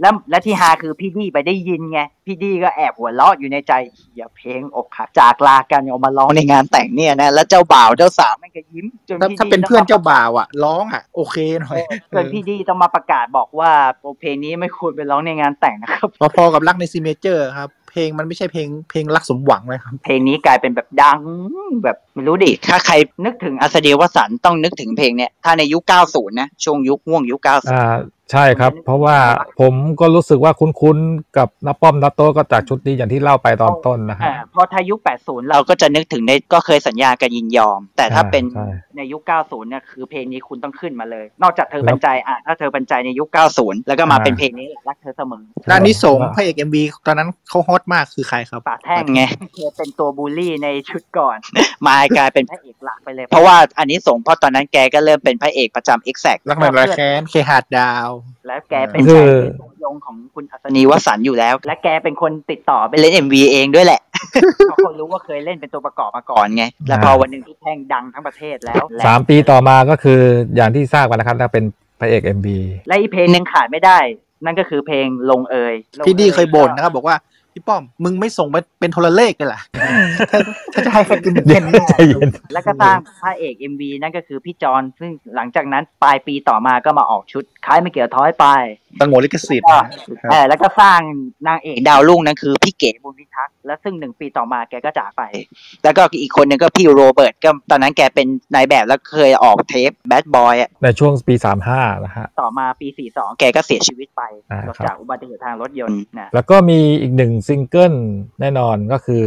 [0.00, 3.72] แล้วและที่ฮาคือพี่ดีไปได้ยินไงพี่ดีก็แอบหัวเราะอยู่ในใจ
[4.16, 11.78] อย่าเพลงอกหักจากลากันเอามาร้องในงานแต่งเนี่ยนะแล้วเจ้าบ่าวเจ้าสาวแม่งก็ยิ้มจนถ้าพี่ถ้าดีเป็นเพื่อนต้งมเจ้าบ่าวอะร้องอะโอเคหน่อย
[12.14, 13.70] จนพี่ดีต้องมาประกาศบอกว่า
[14.20, 21.20] เพลงนี้ไม่ควรไปร้องในงานแต่งนะครับพอๆกับรักใน C Major ครับ เพลงมันไม่ใช่เพลงเพลงรักสมหวังเลยครับ เพลงนี้กลายเป็นแบบดัง
[21.82, 22.94] แบบไม่รู้ดิ ถ้าใคร
[23.24, 27.98] นึกถึงอัสเดียวสันต์ต้องนึกถึงเพลงเนี้ย ถ้าในยุค 90 นะ ช่วงยุคห่วงยุค 90อ่า
[28.32, 29.16] ใช่ครับ เพราะว่า
[29.60, 43.28] ผมก็รู้สึกว่าคุ้นๆกับนับป้อมนับโต้ก็จากชุดนี้อย่างที่เล่าไปตอนต้นนะฮะอ่าเพราะถ้ายุค 80 เราก็จะนึกถึงในก็เคยสัญญากันยินยอม แต่ถ้าอ่าเป็นใช่ในยุค 90 เนี่ยคือเพลงนี้คุณต้องขึ้นมาเลย นอกจากเธอบรรจัยอะถ้าเธอบรรจัยในยุค
[43.58, 49.22] 90 แล้วก็มาอ่าเป็นเพลงนี้รักเธอเสมอด้านนี้สงส์พระเอกเอ็มบีตอนนั้นเขาฮอตมากคือใครครับปากแท่งไง
[49.54, 51.38] เธอเป็นตัวบูลลี่ในชุดก่อน
[51.86, 58.08] มากลายเป็นพระเอกหลักไปเลย เพราะว่าอันนี้ส่งส์เพราะตอนนั้นแกก็เริ่มเป็นพระเอกประจำ Exact รักมันรักแค้นเคหาดดาว
[58.46, 64.00] แล้วแกเป็นคืชายอตัวยงของคุณอัศนีวสันต์อยู่แล้ว และแกเป็นคนติดต่อไปเล่น MV เองด้วยแหละ
[64.68, 70.20] เพราะคนรู้ว่าเคยเล่นเป็นตัวประกอบมาก่อนไง แล้วพอวันหนึ่งที่แท่งดังทั้งประเทศแล้วและสามปีต่อมาก็คือ
[70.56, 71.64] อย่างที่ทราบกันนะครับถ้าเป็น
[72.00, 72.48] พระเอก MB
[72.88, 73.98] และอีกเพลงหนึ่งขาดไม่ได้
[74.44, 77.16] นั่นก็คือเพลงลงเอยลงพี่ดีอยเคยบ่นนะครับบอกว่า
[77.54, 79.60] พี่ป้อม มึงไม่ส่งไปเป็นโทรเลขเลยล่ะ
[80.28, 80.40] ถ้า
[80.74, 88.46] ถ้าจะให้ใครกินเย็นแน่ใจเย็น แล้วก็สร้างพระเอก MV นั่นก็คือพี่จอนซึ่งหลังจากนั้นปลายปีต่อมาก็มาออกชุดคล้ายไม่เกี่ยวท้อยไป
[89.00, 91.00] สงวนลิขสิทธิ์ก็นะครับเออแล้วก็สร้าง
[91.48, 95.22] นางเอกดาวรุ่งนั่นคือพี่เก๋บุญพิทักษ์แล้วซึ่งหนึ่งปีต่อมาแกก็จากไป
[95.84, 101.34] แล้วก็อีกคนหนึ่งก็พี่โรเบิร์ตก็ตอนนั้นแกเป็นนายแบบแล้วเคยออกเทปแบดบอยอะในช่วงปี
[101.70, 104.22] 35นะฮะต่อมาปี42แกก็เสียชีวิตไป
[104.52, 107.94] อ่าครับจากอุบัติเหตุทางรถยนต์นะแล้วก็มีอีกหนึ่งซิงเกิล
[108.40, 109.24] แน่นอนก็คือ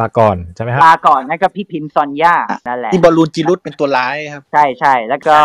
[0.00, 2.34] ลาก่อนใช่ไหมฮะลาก่อนนั่นก็พี่พิมพ์ซอนย่า
[2.68, 5.36] นั่นแหละที่บอลลูนจิรุตเป็นตัวร้ายครับ ใช่ใช่แล้วก็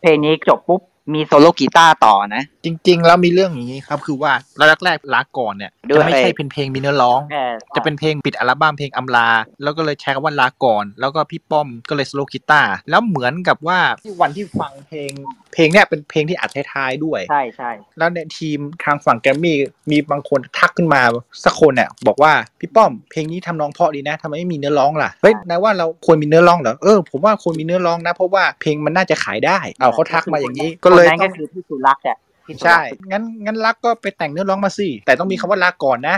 [0.00, 0.80] เพลงนี้จบปุ๊บ
[1.14, 9.28] มีโซโล่กีตาร์ต่อนะ จริง ๆ แล้วมีเรื่องอย่างนี้ครับ คือว่าแรกแรกๆลาก่อนเนี่ยด้วยจะไม่ใช่เป็นเพลงมีเนื้อร้องเออจะเป็นเพลงปิดอัลบั้มเพลงอำลา
[9.62, 15.12] แล้วก็เลยใช้คำว่าลาก่อน แล้วก็พี่ป้อมก็เลยสโลว์กีตาร์แล้วเหมือนกับว่าที่วันที่ฟังเพลง
[15.54, 19.56] เพลงเนี่ยเป็นเพลงที่อัดท้ายๆด้วย ใช่ใช่แล้วในทีมทางฝั่งแกรมมี่
[19.90, 21.00] มีบางคนทักขึ้นมา
[21.44, 32.33] สักคนเนี่ยบอกว่าพี่ป้อมเพลงนี้ทำนองเพราะดีนะทำไมไม่มีเนื้อร้องล่ะเฮ้ยนายว่าเราควรมีเนื้อร้องเหรอเออผมว่าควรมีเนื้อร้องนะเพราะว่าเพลงมันน่าจะขายได้ เอาเขาทักมาอย่างนี้ก็เลยคนนั้นต้ก็องคือพี่สุรักษ์อะพี่สุรั
[32.64, 36.16] ใช่กษ์งั้นงั้นรักก็ไปแต่งเนื้อร้องมาสิ แต่ต้องมีคำว่าลาก่อนนะ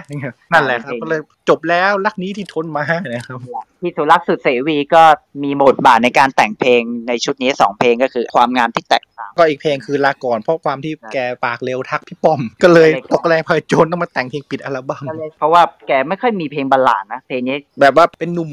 [0.53, 2.85] นั่นแหละครับเพลงก็เลยจบแล้วรักนี้ที่ทนมา
[3.15, 3.39] นะครับ
[3.81, 5.03] พี่สุรักษ์สุดเสวีก็
[5.43, 9.06] มีบทบาทในการแต่งเพลงในชุดนี้สองเพลงก็คือความงามที่แตกสาม
[9.39, 18.51] ก็อีกเพลงคือลาก่อนเพราะความที่แกปากเร็วทักพี่ป้อม ก็เลยตกแรงพายโจรต้องมาแต่งเพลงปิดอัลบั้มก็เลยเพราะว่าแกไม่ค่อยมีเพลงบัลลาดนะเพลงนี้แบบว่าเป็นหนุ่ม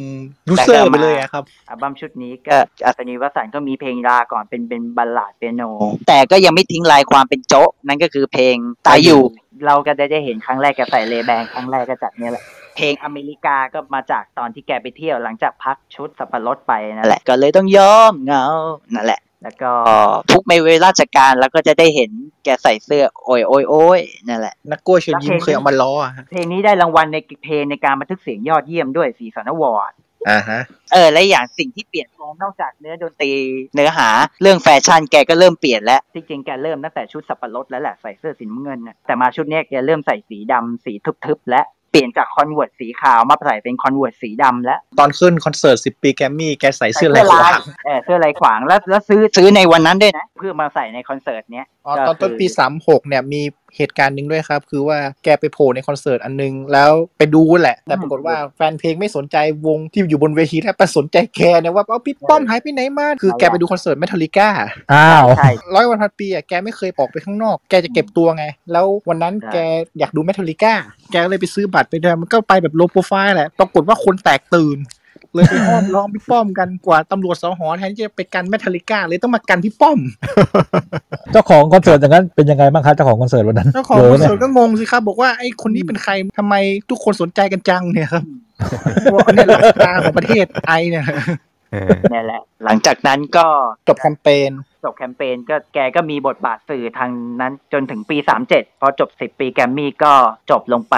[0.48, 5.64] ยูเซอร์ไปเลยอะครับอัลบั้มชุดนี้ก็อัศนีวสันต์ก็มีเพลงลาก่อนเป็นเป็นบัลลาดเปียโน
[6.08, 8.56] แต่ก็ยังไม่ทิ้งลายความเป็นโจ๊ะนั่นก็คือเพลง
[8.88, 9.22] ตายอยู่
[9.66, 12.44] เราก็ได้ได้เห็นครั้งแรกแกใส่เรย์แบนครั้งแรกก็จากเนี้ยแหละ
[12.76, 18.46] เพลงอเมริกาก็มาจากตอนที่แกไปเที่ยวหลังจากพักชุดสับปะรดไปนั่นแหละก็เลยต้องยอมเหงา
[18.96, 19.72] นั่นแหละ แล้วก็
[20.32, 22.12] ทุกไม่เวลาราชการแล้วก็จะได้เห็น
[22.44, 29.94] แกใส่เสื้อโอยโอยโอยนั่นแหละ น้ากล้วยเชิญยิ้มเคยเอามาล้ออะฮะเพลงนี้ได้รางวัลในเพลงในการบันทึกเสียงยอดเยี่ยมด้วยสีสันอวอร์ด
[30.30, 30.62] อ่าฮะ
[30.94, 33.32] เออ และอย่างสิ่งที่เปลี่ยนแปลงนอกจากเนื้อดนตรี
[33.76, 34.10] เนื้อหา
[34.42, 40.94] เรื่องแฟชั่นแกก็เริ่มเปลี่ยนแล้วที่จริงแกเริ่มตั้งแต่ชุดสับปะรดแล้วแหละใส่เสื้อสีน้ำเงินน่ะแต่มาชุดเนี้ยแกเริ่มใส่สีดำสี
[41.26, 41.62] ทึบๆ และ
[41.94, 47.52] เปลี่ยนจาก Converse สีขาวมาใส่เป็น Converse สีดำแล้ว ตอนขึ้นคอนเสิร์ตสิบปีแกรมมี่แกใส่เสื้อลายขวาง
[47.86, 53.42] เออเสื้อลายขวางแล้วแล้วซื้อซื้อในวันนั้นด้วยนะ เพื่อมาใส่ในคอนเสิร์ตเนี้ยอ๋อตอนต้นปีสามหกเนี่ยมี
[53.78, 59.38] เหตุการณ์หนึ่งด้วยครับ คือว่าแกไปโผล่ในคอนเสิร์ตอันนึง แล้วไปดูแหละ แต่ปรากฏว่าแฟนเพลงไม่สนใจ
[59.68, 64.50] วงที่อยู่บนเวทีแต่ไปสนใจแกเนี่ยว่าเอาพี่ป้อมหายไปไหนมาคือแกไปดูคอนเสิร์ตเมทัลลิก้า
[64.94, 69.58] อ้าวใช่ร้อยวันพันปีอะแกไม่เคยออกไปข้างนอก แกจะเก็บตัวไง แล้ววันนั้นใช่แก
[70.00, 70.74] อยากดูเมทัลลิก้า
[71.12, 74.80] แกก็เลยไปซื้อบัตรไปเดินมันก็ไปแบบโลโปรไฟล์แหละปรากฏว่าคนแตกตื่น
[75.34, 80.00] เลยไปห้อมล้อมพี่ป้อมกันกว่าตำรวจสหอแทนที่จะไปกันเมทัลลิก้าเลยต้องมากันพี่ป้อม
[81.32, 86.56] เจ้าของคอนเสิร์ตอย่างนั้นเป็นยังไงบ้างครับเจ้าของคอนเสิร์ตวันนั้นเจ้าของโดคอนนเนี่ยเสิร์ตก็งงสิครับ บอกว่าไอ้คนนี้เป็นใครทำไม
[86.90, 88.24] ทุกคนสนใจกันจังเนี่ยครับ
[89.14, 91.06] บอกว่าเนี่ยหลักตาของประเทศไอเนี่ย
[92.12, 93.46] นี่นแหละ หลังจากนั้นก็
[93.88, 94.52] จบแคมเปญ
[94.84, 97.12] จบแคมเปญก็แกก็มีบทบาทสื่อทาง
[97.42, 100.14] นั้นจนถึงปีสามเจ็ดพอจบสิบปีแกรมมี่ก็
[100.52, 100.96] จบลงไป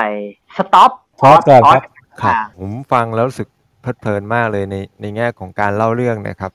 [0.58, 1.84] stop pause ก่อนครับ
[2.22, 3.48] ครับผมฟังแล้วรู้สึก
[3.86, 6.52] เพลิดเพลินมากเลยในในแง่ของการเล่าเรื่องนะครับ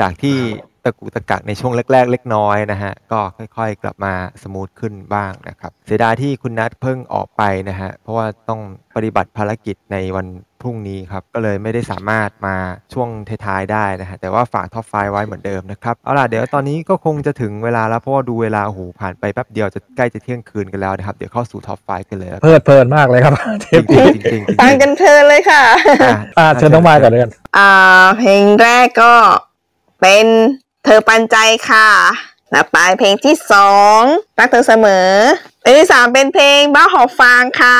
[0.00, 0.38] จากที่
[0.84, 3.20] ตะกุตะกักในช่วงแรก ๆ เล็กน้อยนะฮะก็
[3.56, 4.12] ค่อยๆ กลับมา
[4.42, 8.60] smooth ขึ้นบ้างนะครับ เสียดายที่คุณนัทเพิ่งออกไปนะฮะเพราะว่าต้อง
[8.96, 10.26] ปฏิบัติภารกิจในวัน
[10.62, 12.56] พรุ่งนี้ครับ ก็เลยไม่ได้สามารถมา
[12.92, 13.08] ช่วง
[13.44, 25.62] ท้ายๆได้นะฮะแต่ว่าฝาก top five ไว้เหมือนเดิมนะครับเอาล่ะเดี๋ยวตอนนี้ก็คงจะถึงเวลาแล้วเพราะว่าดูเวลาโอ้โหผ่านไปแป๊บเดียวจะใกล้จะเที่ยงคืนกันแล้วนะครับเดี๋ยวเข้าสู่ top five กันเลยแล้วเพลิดเพลินมากเลยครับเทปนี้จริงๆจริงๆฟังกันเพลินเลยค่ะ
[26.38, 27.70] อ่าเชิญน้องมายก่อนเลยกันอ่า
[28.18, 29.12] เพลงแรกก็
[30.06, 30.28] เป็น
[30.84, 31.36] เธอปันใจ
[31.70, 31.88] ค่ะ
[32.50, 34.00] แล้วไปเพลงที่สอง
[34.38, 35.10] รักเธอเสมอ
[35.62, 37.78] เพลงที่สามเป็นเพลงบ้าหอบฟางค่ะ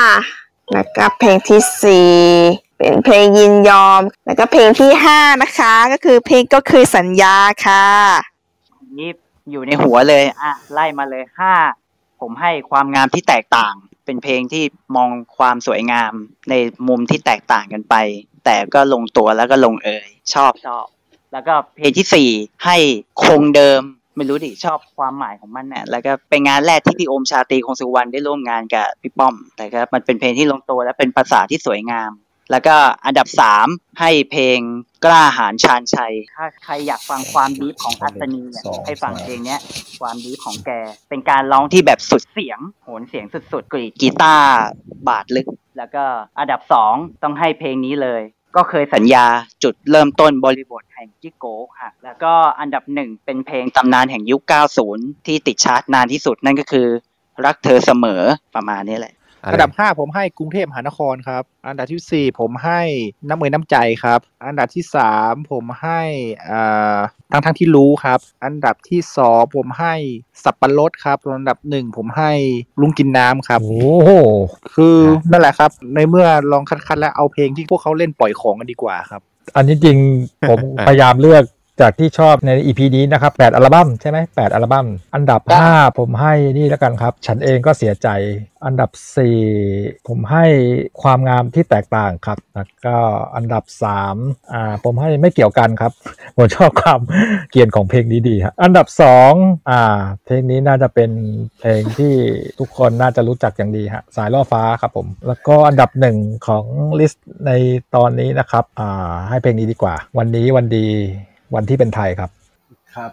[0.73, 2.13] แล้วก็เพลงที่สี่
[2.77, 7.35] เป็นเพลงยินยอม แล้วก็เพลงที่ห้านะคะ ก็คือเพลงก็คือสัญญา
[7.65, 7.85] ค่ะ
[8.99, 9.09] นี่
[9.51, 11.53] อยู่ในหัวเลยอะไล่มาเลยห้า
[12.21, 13.73] ผมให้ความงามที่แตกต่าง
[14.05, 14.63] เป็นเพลงที่
[14.95, 16.13] มองความสวยงาม
[16.49, 16.53] ใน
[16.87, 17.95] มุมที่แตกต่างกันไป
[18.45, 20.85] แต่ก็ลงตัวแล้วก็ลงเอยชอบชอบ
[21.35, 22.29] แล้วก็เพลงที่สี่
[22.65, 22.77] ให้
[23.23, 23.81] คงเดิม
[24.17, 32.11] ไม่รู้ดิชอบความหมายของมันน่ะแล้วก็เป็นงานแรกที่พี่โอมชาตรีคงสุวรรณได้ร่วมงานกับพี่ป้อม แต่ก็มันเป็นเพลงที่ลงตัวและเป็นภาษาที่สวยงาม
[32.51, 32.75] แล้วก็
[33.05, 33.67] อันดับสาม
[33.99, 34.59] ให้เพลง
[35.05, 39.59] กล้าหาญชาญชัย ถ้าใครอยากฟังความดีของอัศนีเนี่ยให้ฟังเพลงเนี้ย
[40.01, 40.71] ความดีของแก
[41.09, 44.53] เป็นการร้องที่แบบสุดเสียง โหนเสียงสุดๆกรีดกีตาร์
[45.07, 45.47] บาดลึก
[45.77, 46.03] แล้วก็
[46.39, 46.93] อันดับสอง
[47.23, 48.21] ต้องให้เพลงนี้เลย
[48.55, 49.25] ก็เคยสัญญา
[49.63, 54.41] จุดเริ่มต้นบริบทแห่งจิโก้ค่ะ แล้วก็อันดับหนึ่งเป็นเพลงตำนานแห่งยุค
[54.85, 56.87] 90 ที่ติดชาร์ตนานที่สุดนั่นก็คือ
[57.45, 58.21] รักเธอเสมอ
[58.55, 59.14] ประมาณนี้แหละ
[59.53, 62.81] อันดับห้าผมให้กรุงเทพมหานครครับ อันดับที่สี่ผมให้
[63.27, 66.01] น้ำเมยน้ำใจครับ อันดับที่สามผมให้
[66.49, 66.97] อ่า
[67.31, 69.95] ทั้งทั้งที่รู้ครับ อันดับที่สองผมให้
[70.43, 72.31] สับปะรดครับส่วนอันดับหนึ่งผมให้
[72.81, 73.71] ลุงกินน้ำครับ โอ้
[74.05, 74.11] โห
[74.75, 74.97] คือ
[75.31, 79.21] นั่นแหละครับ ในเมื่อลองคัดๆแล้วเอาเพลงที่พวกเขาเล่นปล่อยของกันดีกว่าครับ
[79.55, 79.97] อันนี้จริง
[80.49, 81.43] ผมพยายามเลือก
[81.81, 88.07] จากที่ชอบใน EP นี้นะครับ8อัลบั้มใช่ไหม8อัลบั้ม อันดับ 5 ผมให้นี่แล้วกันครับ ฉันเองก็เสียใจ
[88.65, 88.89] อันดับ
[89.49, 90.45] 4 ผมให้
[91.01, 92.97] ความงามที่แตกต่างครับ แล้วก็
[93.35, 93.63] อันดับ
[94.07, 95.91] 3อ่าผมให้ไม่เกี่ยวกันครับ
[96.37, 97.01] ผมชอบความ
[97.51, 98.87] เกรียนของเพลงนี้ดีครับอันดับ
[99.29, 101.11] 2อ่าเพลงนี้น่าจะเป็น
[101.59, 102.13] เพลงที่
[102.59, 106.65] ทุกคนน่าจะรู้จักอย่างดีฮะสายล่อฟ้าครับผม แล้วก็อันดับหนึ่งของ
[106.99, 107.51] ลิสต์ใน
[107.95, 110.87] ตอนนี้นะครับอ่าให้เพลงนี้ดีกว่า วันนี้วันดี
[111.53, 112.29] วันที่เป็นไทยครับ
[112.95, 113.11] ครับ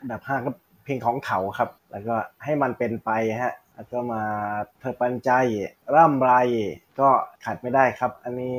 [0.00, 0.50] อันดับห้าก็
[0.84, 3.10] เพลงของเขาครับ แล้วก็ให้มันเป็นไป
[3.42, 4.22] ฮะแล้วก็มา
[4.80, 5.30] เธอปันใจ
[5.94, 6.32] ร่ำไร
[7.00, 7.08] ก็
[7.44, 8.56] ขาดไม่ได้ครับ อันนี้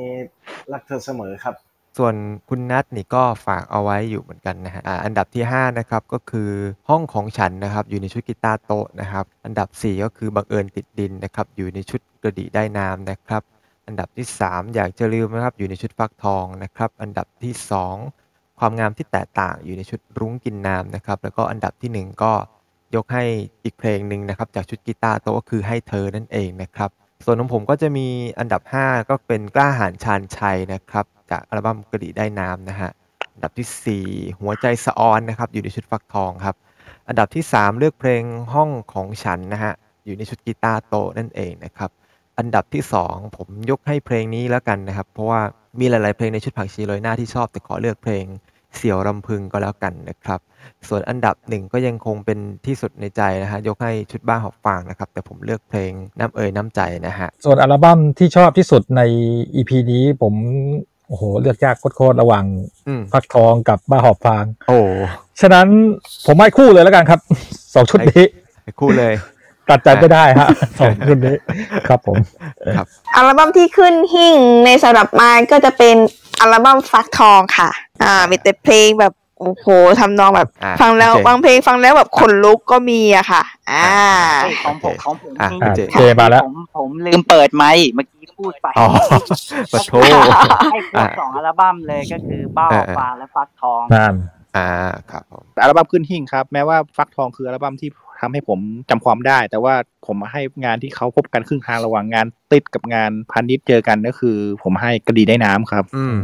[0.72, 1.54] รักเธอเสมอครับ
[1.98, 2.14] ส่วน
[2.48, 6.50] คุณนัทนี่ก็ฝากเอาไว้อยู่เหมือนกันนะฮะอ่าอันดับที่ 5 นะครับ ก็คือ
[6.88, 13.42] ห้องของฉันนะครับ อยู่ในชุดกีตาร์โต๊ะนะครับ อันดับ 4 ก็คือบังเอิญติดดินนะครับ อยู่ในชุดกระดี่ได้น้ำนะครับ
[13.86, 17.54] อันดับที่ 3 อยากจะลืมนะครับ อยู่ในชุดฟักทองนะครับ อันดับที่
[17.94, 18.25] 2
[18.58, 22.32] ความงามที่แตกต่างอยู่ในชุดรุ้งกินน้ำนะครับ แล้วก็อันดับที่หนึ่งก็
[22.94, 23.24] ยกให้
[23.64, 26.90] อีกเพลงหนึ่งนะครับ จากชุดกีตาร์โตก็คือให้เธอนั่นเองนะครับ
[27.24, 28.06] ส่วนของผมก็จะมี
[28.38, 32.90] อันดับ 5 ก็เป็นกล้าหาญชาญชัยนะครับ จากอัลบั้มกระดีได้น้ำนะฮะ
[33.34, 36.56] อันดับทีสี่ 4 หัวใจสะออนนะครับ อยู่ในชุดฟักทองครับ
[37.08, 38.22] อันดับที่ 3 เลือกเพลง
[38.54, 39.72] ห้องของฉันนะฮะ
[40.04, 41.90] อยู่ในชุดกีตาร์โตนั่นเองนะครับ
[42.38, 45.40] อันดับที่ 2 ผมยกให้เพลงนี้แล้วกันนะครับ เพราะว่า
[45.80, 48.24] มีหลาย ๆ เพลงในชุดผักชีโรยหน้าที่ชอบ แต่ขอเลือกเพลง
[48.76, 50.40] เสี่ยวรำพึงก็แล้วกันนะครับ
[50.88, 59.02] ส่วนอันดับหนึ่งก็ยังคงเป็นที่สุดในใจนะฮะยกให้ชุดบ้าหอบฟางนะครับ แต่ผมเลือกเพลงน้ำเอ่ยน้ำใจนะฮะส่วนอัลบั้มที่ชอบที่สุดใน
[59.54, 60.34] EP นี้ผม
[61.08, 62.44] โอ้โหเลือกยากโคตรๆระหว่าง
[62.86, 64.78] อืมฟักทองกับบ้าหอบฟาง โอ้
[65.40, 65.66] ฉะนั้น
[66.26, 67.20] ผมให้คู่เลยแล้วกันครับ
[67.74, 68.24] สองชุดนี้
[68.64, 69.12] ให้คู่เลย
[69.68, 70.48] ตัดใจไม่ได้ฮะ
[70.78, 71.36] สองชุดนี้
[71.88, 72.16] ครับผม
[72.76, 72.86] ครับ
[73.16, 75.96] อัลบั้มที่ขึ้นหิ่งในสำหรับไม้ก็จะเป็น
[76.40, 77.70] อัลบั้มฟักทองค่ะ
[78.02, 79.66] อ่า มีแต่เพลงแบบโอ้โห
[80.00, 83.88] ทำนองแบบอ่าฟังแล้วโอเคบางเพลงฟังแล้วแบบขนลุกก็มีอะค่ะ อ่า
[84.64, 88.86] ของผมของผมอะนี่โอเคเจมาแล้วผมผมลืมเปิดไมค์เมื่อกี้พูดไปอ๋อ
[89.72, 89.92] ปะโถ
[90.72, 94.14] ให้ควบสองอัลบั้มเลยก็คือบ้าเออออกเออฟ้าและฟักทองนั่น
[94.56, 94.68] อ่า
[95.10, 97.90] ครับผมอัลบั้มขึ้นหิ่งครับ แม้ว่าฟักทองคืออัลบั้มที่
[98.20, 98.58] ทำให้ผม
[98.90, 99.74] จำความได้ แต่ว่า
[100.06, 106.16] ผมให้งานที่เขาพบกันครึ่งทางระหว่างงานติดกับงานพันนิดเจอกันก็คือ ผมให้กระดีได้น้ำครับ อืม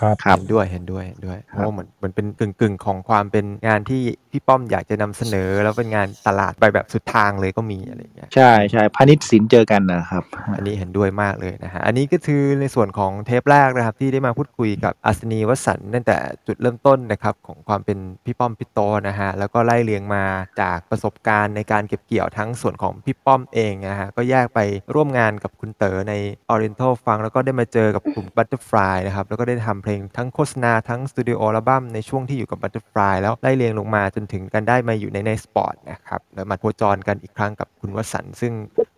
[0.00, 10.24] ครับครับเห็นด้วยเห็นด้วยเห็นด้วยเพราะว่าเหมือนมันเป็นกึ่งกึ่งๆของความเป็นงานที่พี่ป้อมอยากจะนำเสนอ แล้วเป็นงานตลาดไปแบบสุดทางเลยก็มีอะไรอย่างเงี้ยใช่ใช่พันนิดสินเจอกันนะครับ
[10.56, 16.16] อันนี้เห็นด้วยมากเลยนะฮะอันนี้ก็คือในส่วนของเทปแรกนะครับ ที่ได้มาพูดคุยกับอัศนีวสันต์ตั้งแต่
[16.46, 18.78] จุดเริ่มต้นนะครับของความเป็นพี่ป้อมพี่โต
[19.08, 20.24] นะฮะแล้วก็ไล่เรียงมา
[20.60, 24.60] จากประสบการณ์ในการเก็บเกี่ยวทั้งส่วนของพี่ป้อมเองนะฮะก็แยกไป
[24.94, 26.14] ร่วมงานกับคุณเต๋อใน
[26.52, 38.52] Oriental ฟังแล้วก็ได้มาเจอกับกลุ่ม Butterfly นะครับแล้วก็ได้ทำเพลงทั้งโฆษณาทั้งสตูดิโออัลบั้มในช่วงที่อยู่กับ Butterfly แล้วไล่เรียงลงมาจนถึงกันได้มาอยู่ใน Nite Spot นะครับแล้วมาโคจรกันอีกครั้งกับคุณวสันต์ซึ่ง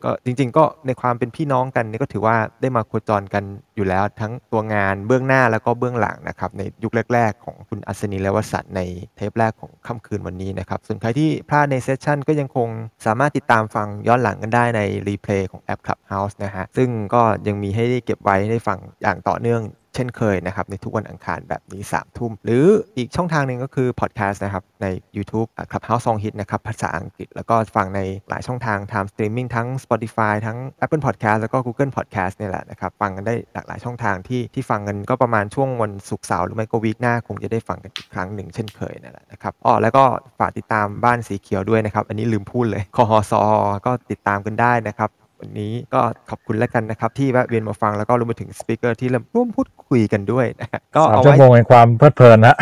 [0.05, 3.45] ก็จริง ๆ ก็ในความเป็นพี่น้องกันนี่ก็ถือว่าได้มาโคจรกัน
[3.77, 8.81] อยู่แล้วทั้งตัวงานเบื้องหน้าแล้วก็เบื้องหลังนะครับในยุคแรก ๆ ของคุณอัสนีและวสันต์ใน
[9.17, 12.69] เทปแรกของค่ำคืนวันนี้นะครับส่วนใครที่พลาดใน session ก็ยังคง
[13.07, 19.63] สามารถติดตามฟังย้อนหลังกันได้ใน replay ของแอป Clubhouse นะฮะซึ่งก็ยังมีให้ได้เก็บไว้ให้ได้ฟังอย่างต่อเนื่อง
[19.95, 22.65] เช่นเคยนะครับในทุกวันอังคารแบบนี้สามทุ่ม หรือ
[22.97, 31.59] อีกช่องทางหนึ่งก็คือพอดแคสต์นะครับใน YouTube อะ Clubhouse Song Hit นะครับภาษาอังกฤษ แล้วก็ฟังในหลายช่องทาง Time Streaming ทั้ง Spotify ทั้ง Apple Podcast แล้วก็
[31.67, 40.05] Google Podcast นี่แหละนะครับฟังกันได้หลากหลายช่องทางที่ที่ฟังกันก็ประมาณช่วงวันศุกร์เสาร์หรือไม่ก็วีคหน้าคงจะได้ฟังกันอีกครั้งหนึ่งเช่นเคยนั่นแหละนะครับอ๋อแล้วก็
[40.39, 43.45] ฝากติดตามบ้านสีเขียวด้วยนะครับอันนี้ลืมพูดเลยคอฮสอ
[43.87, 45.11] ก็ติดตามกันได้นะครับ
[45.45, 46.01] วันนี้ก็
[46.31, 52.57] ขอบคุณแล้วกันนะครับ ที่แวะเวียนมาฟังแล้วก็รวมไปถึงสปีกเกอร์ที่ร่วมพูดคุยกันด้วยนะฮะก็สามเอาชั่วไว้โมงแห่งความเพลิดเพลินนะ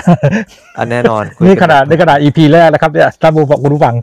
[0.79, 3.95] อันแน่นอนคุยนี่กัขนาดในขนาด EP แรกนะครับเนี่ยท่านผู้ฟังคุณผู้ฟัง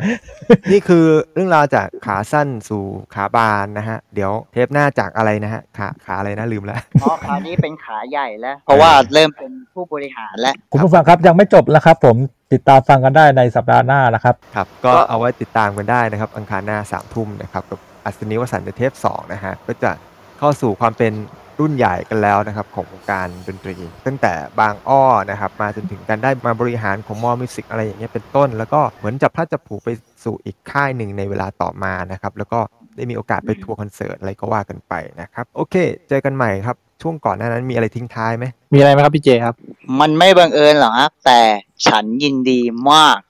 [0.71, 2.83] นี่คือเรื่องราวจากขาสั้นสู่
[3.13, 12.17] ขาบานนะฮะ เดี๋ยวเทปหน้าจากอะไรนะฮะขาขาอะไรนะลืมแล้วเพราะคราวนี้เป็นขาใหญ่แล้ว เพราะว่าเริ่มเป็นผู้บริหารแล้วคุณผู้ฟังครับยังไม่จบนะครับ ผม
[12.53, 19.91] ติดตามฟังกันได้ในสัปดาห์หน้านะครับ ครับ ก็เอาไว้ติดตามกันได้นะครับ อังคารหน้าสามทุ่มนะครับกับ อัศนีวสันต์เทปสองนะฮะก็จะ
[20.39, 21.13] เข้าสู่ความเป็น
[21.59, 29.89] รุ่นใหญ่กันแล้วนะครับของวงการดนตรี ตั้งแต่บางอ้อนะครับมาจนถึงการได้มาบริหารของมอมิวสิกอะไรอย่างเงี้ยเป็นต้น แล้วก็เหมือนจับพลัดจับผลูไป
[30.23, 32.59] สู่อีกค่ายหนึ่งในเวลาต่อมานะครับแล้วก็
[32.95, 35.75] ได้มีโอกาสไปทัวร์คอนเสิร์ตอะไรก็ว่ากันไปนะครับโอเค
[36.09, 39.55] เจอกันใหม่ครับ ช่วงก่อนหน้านั้นมีอะไรทิ้งท้ายไหมมีอะไรไหมครับพี่เจครับ
[39.99, 41.39] มันไม่บังเอิญหรอกครับแต่
[41.87, 42.59] ฉันยินดี
[42.91, 43.28] มากเออ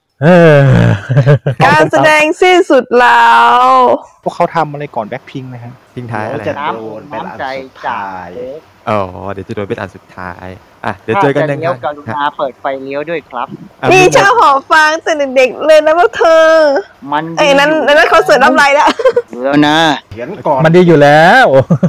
[1.64, 3.24] การแสดงสิ้นสุดแล้
[3.62, 3.64] ว
[4.22, 9.00] พวกเขาทำอะไรก่อนแบ็คพิงนะฮะทิ้งท้ายอะไรเดี๋ยวจะฮะโดนเป็นอันน้ำใจสุดจากท้ายโค้กอ๋อ
[9.32, 10.48] เดี๋ยวจะโดนเป็นอันสุดท้าย
[10.86, 13.48] อะเดี๋ยวเจอกันถ้านะจะเลี้ยวกครัรุบณาเปิดไฟเลี้ยวด้วยครับ
[13.82, 16.46] อะนี่ไม่หมชอดบหอฟังแต่เด็กๆเลยนะพวกเธอ
[17.12, 18.86] มันไอ้ยนั้นอันนั้นเขาเสิร์ฟน้ำลายแล้ว
[19.30, 19.78] อยู่แล้วนะ
[20.10, 21.46] เขียนก่อนมันดีอยู่แล้ว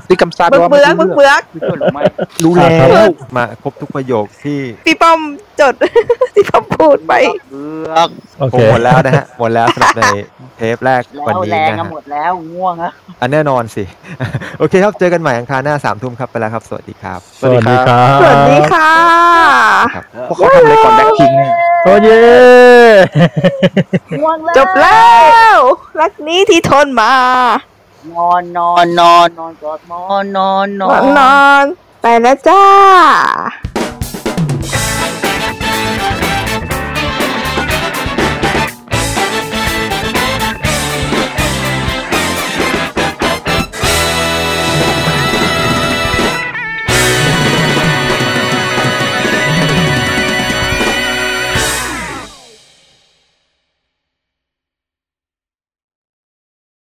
[0.09, 2.03] ที่กำซาดเบือกว่าเบือกไม่เบือกรู้เบือกไม่ช่วยหรือไม่
[2.43, 5.19] รู้แล้ครับวมาครบทุกประโยคที่พี่ป้อม
[5.59, 5.73] จด
[6.35, 7.13] ที่เขาพูดไป
[7.51, 8.09] เบือก
[8.39, 10.03] โอคเคงหมดแล้วนะฮะ หมดแล้วสำหรับใน
[10.57, 12.91] เทปแรกแล้วันวนี้แรงนะกันฮะหมดแล้วง่วงอะ
[13.21, 13.83] อันแน่นอนสิ
[14.59, 18.91] โอเคครับ เจอกันใหม่อังคารหน้าสามทุ่มครับไปแล้วครับ สวัสดีครับ สวัสดีครับ สวัสดีค่ะ
[20.27, 21.53] พวกเขาทำอะไรก่อนแบ็คพิงเนี่ย
[21.83, 22.21] โอ้เย่
[24.19, 25.09] ง่วงแล้วจบแล้
[25.55, 25.57] ว
[25.99, 27.13] รักนี้ที่ทนมา
[28.13, 31.65] นอนนอนนอนนอนกอดหมอนนอนนนออนนนอน
[32.01, 32.61] ไปแล้วจ้า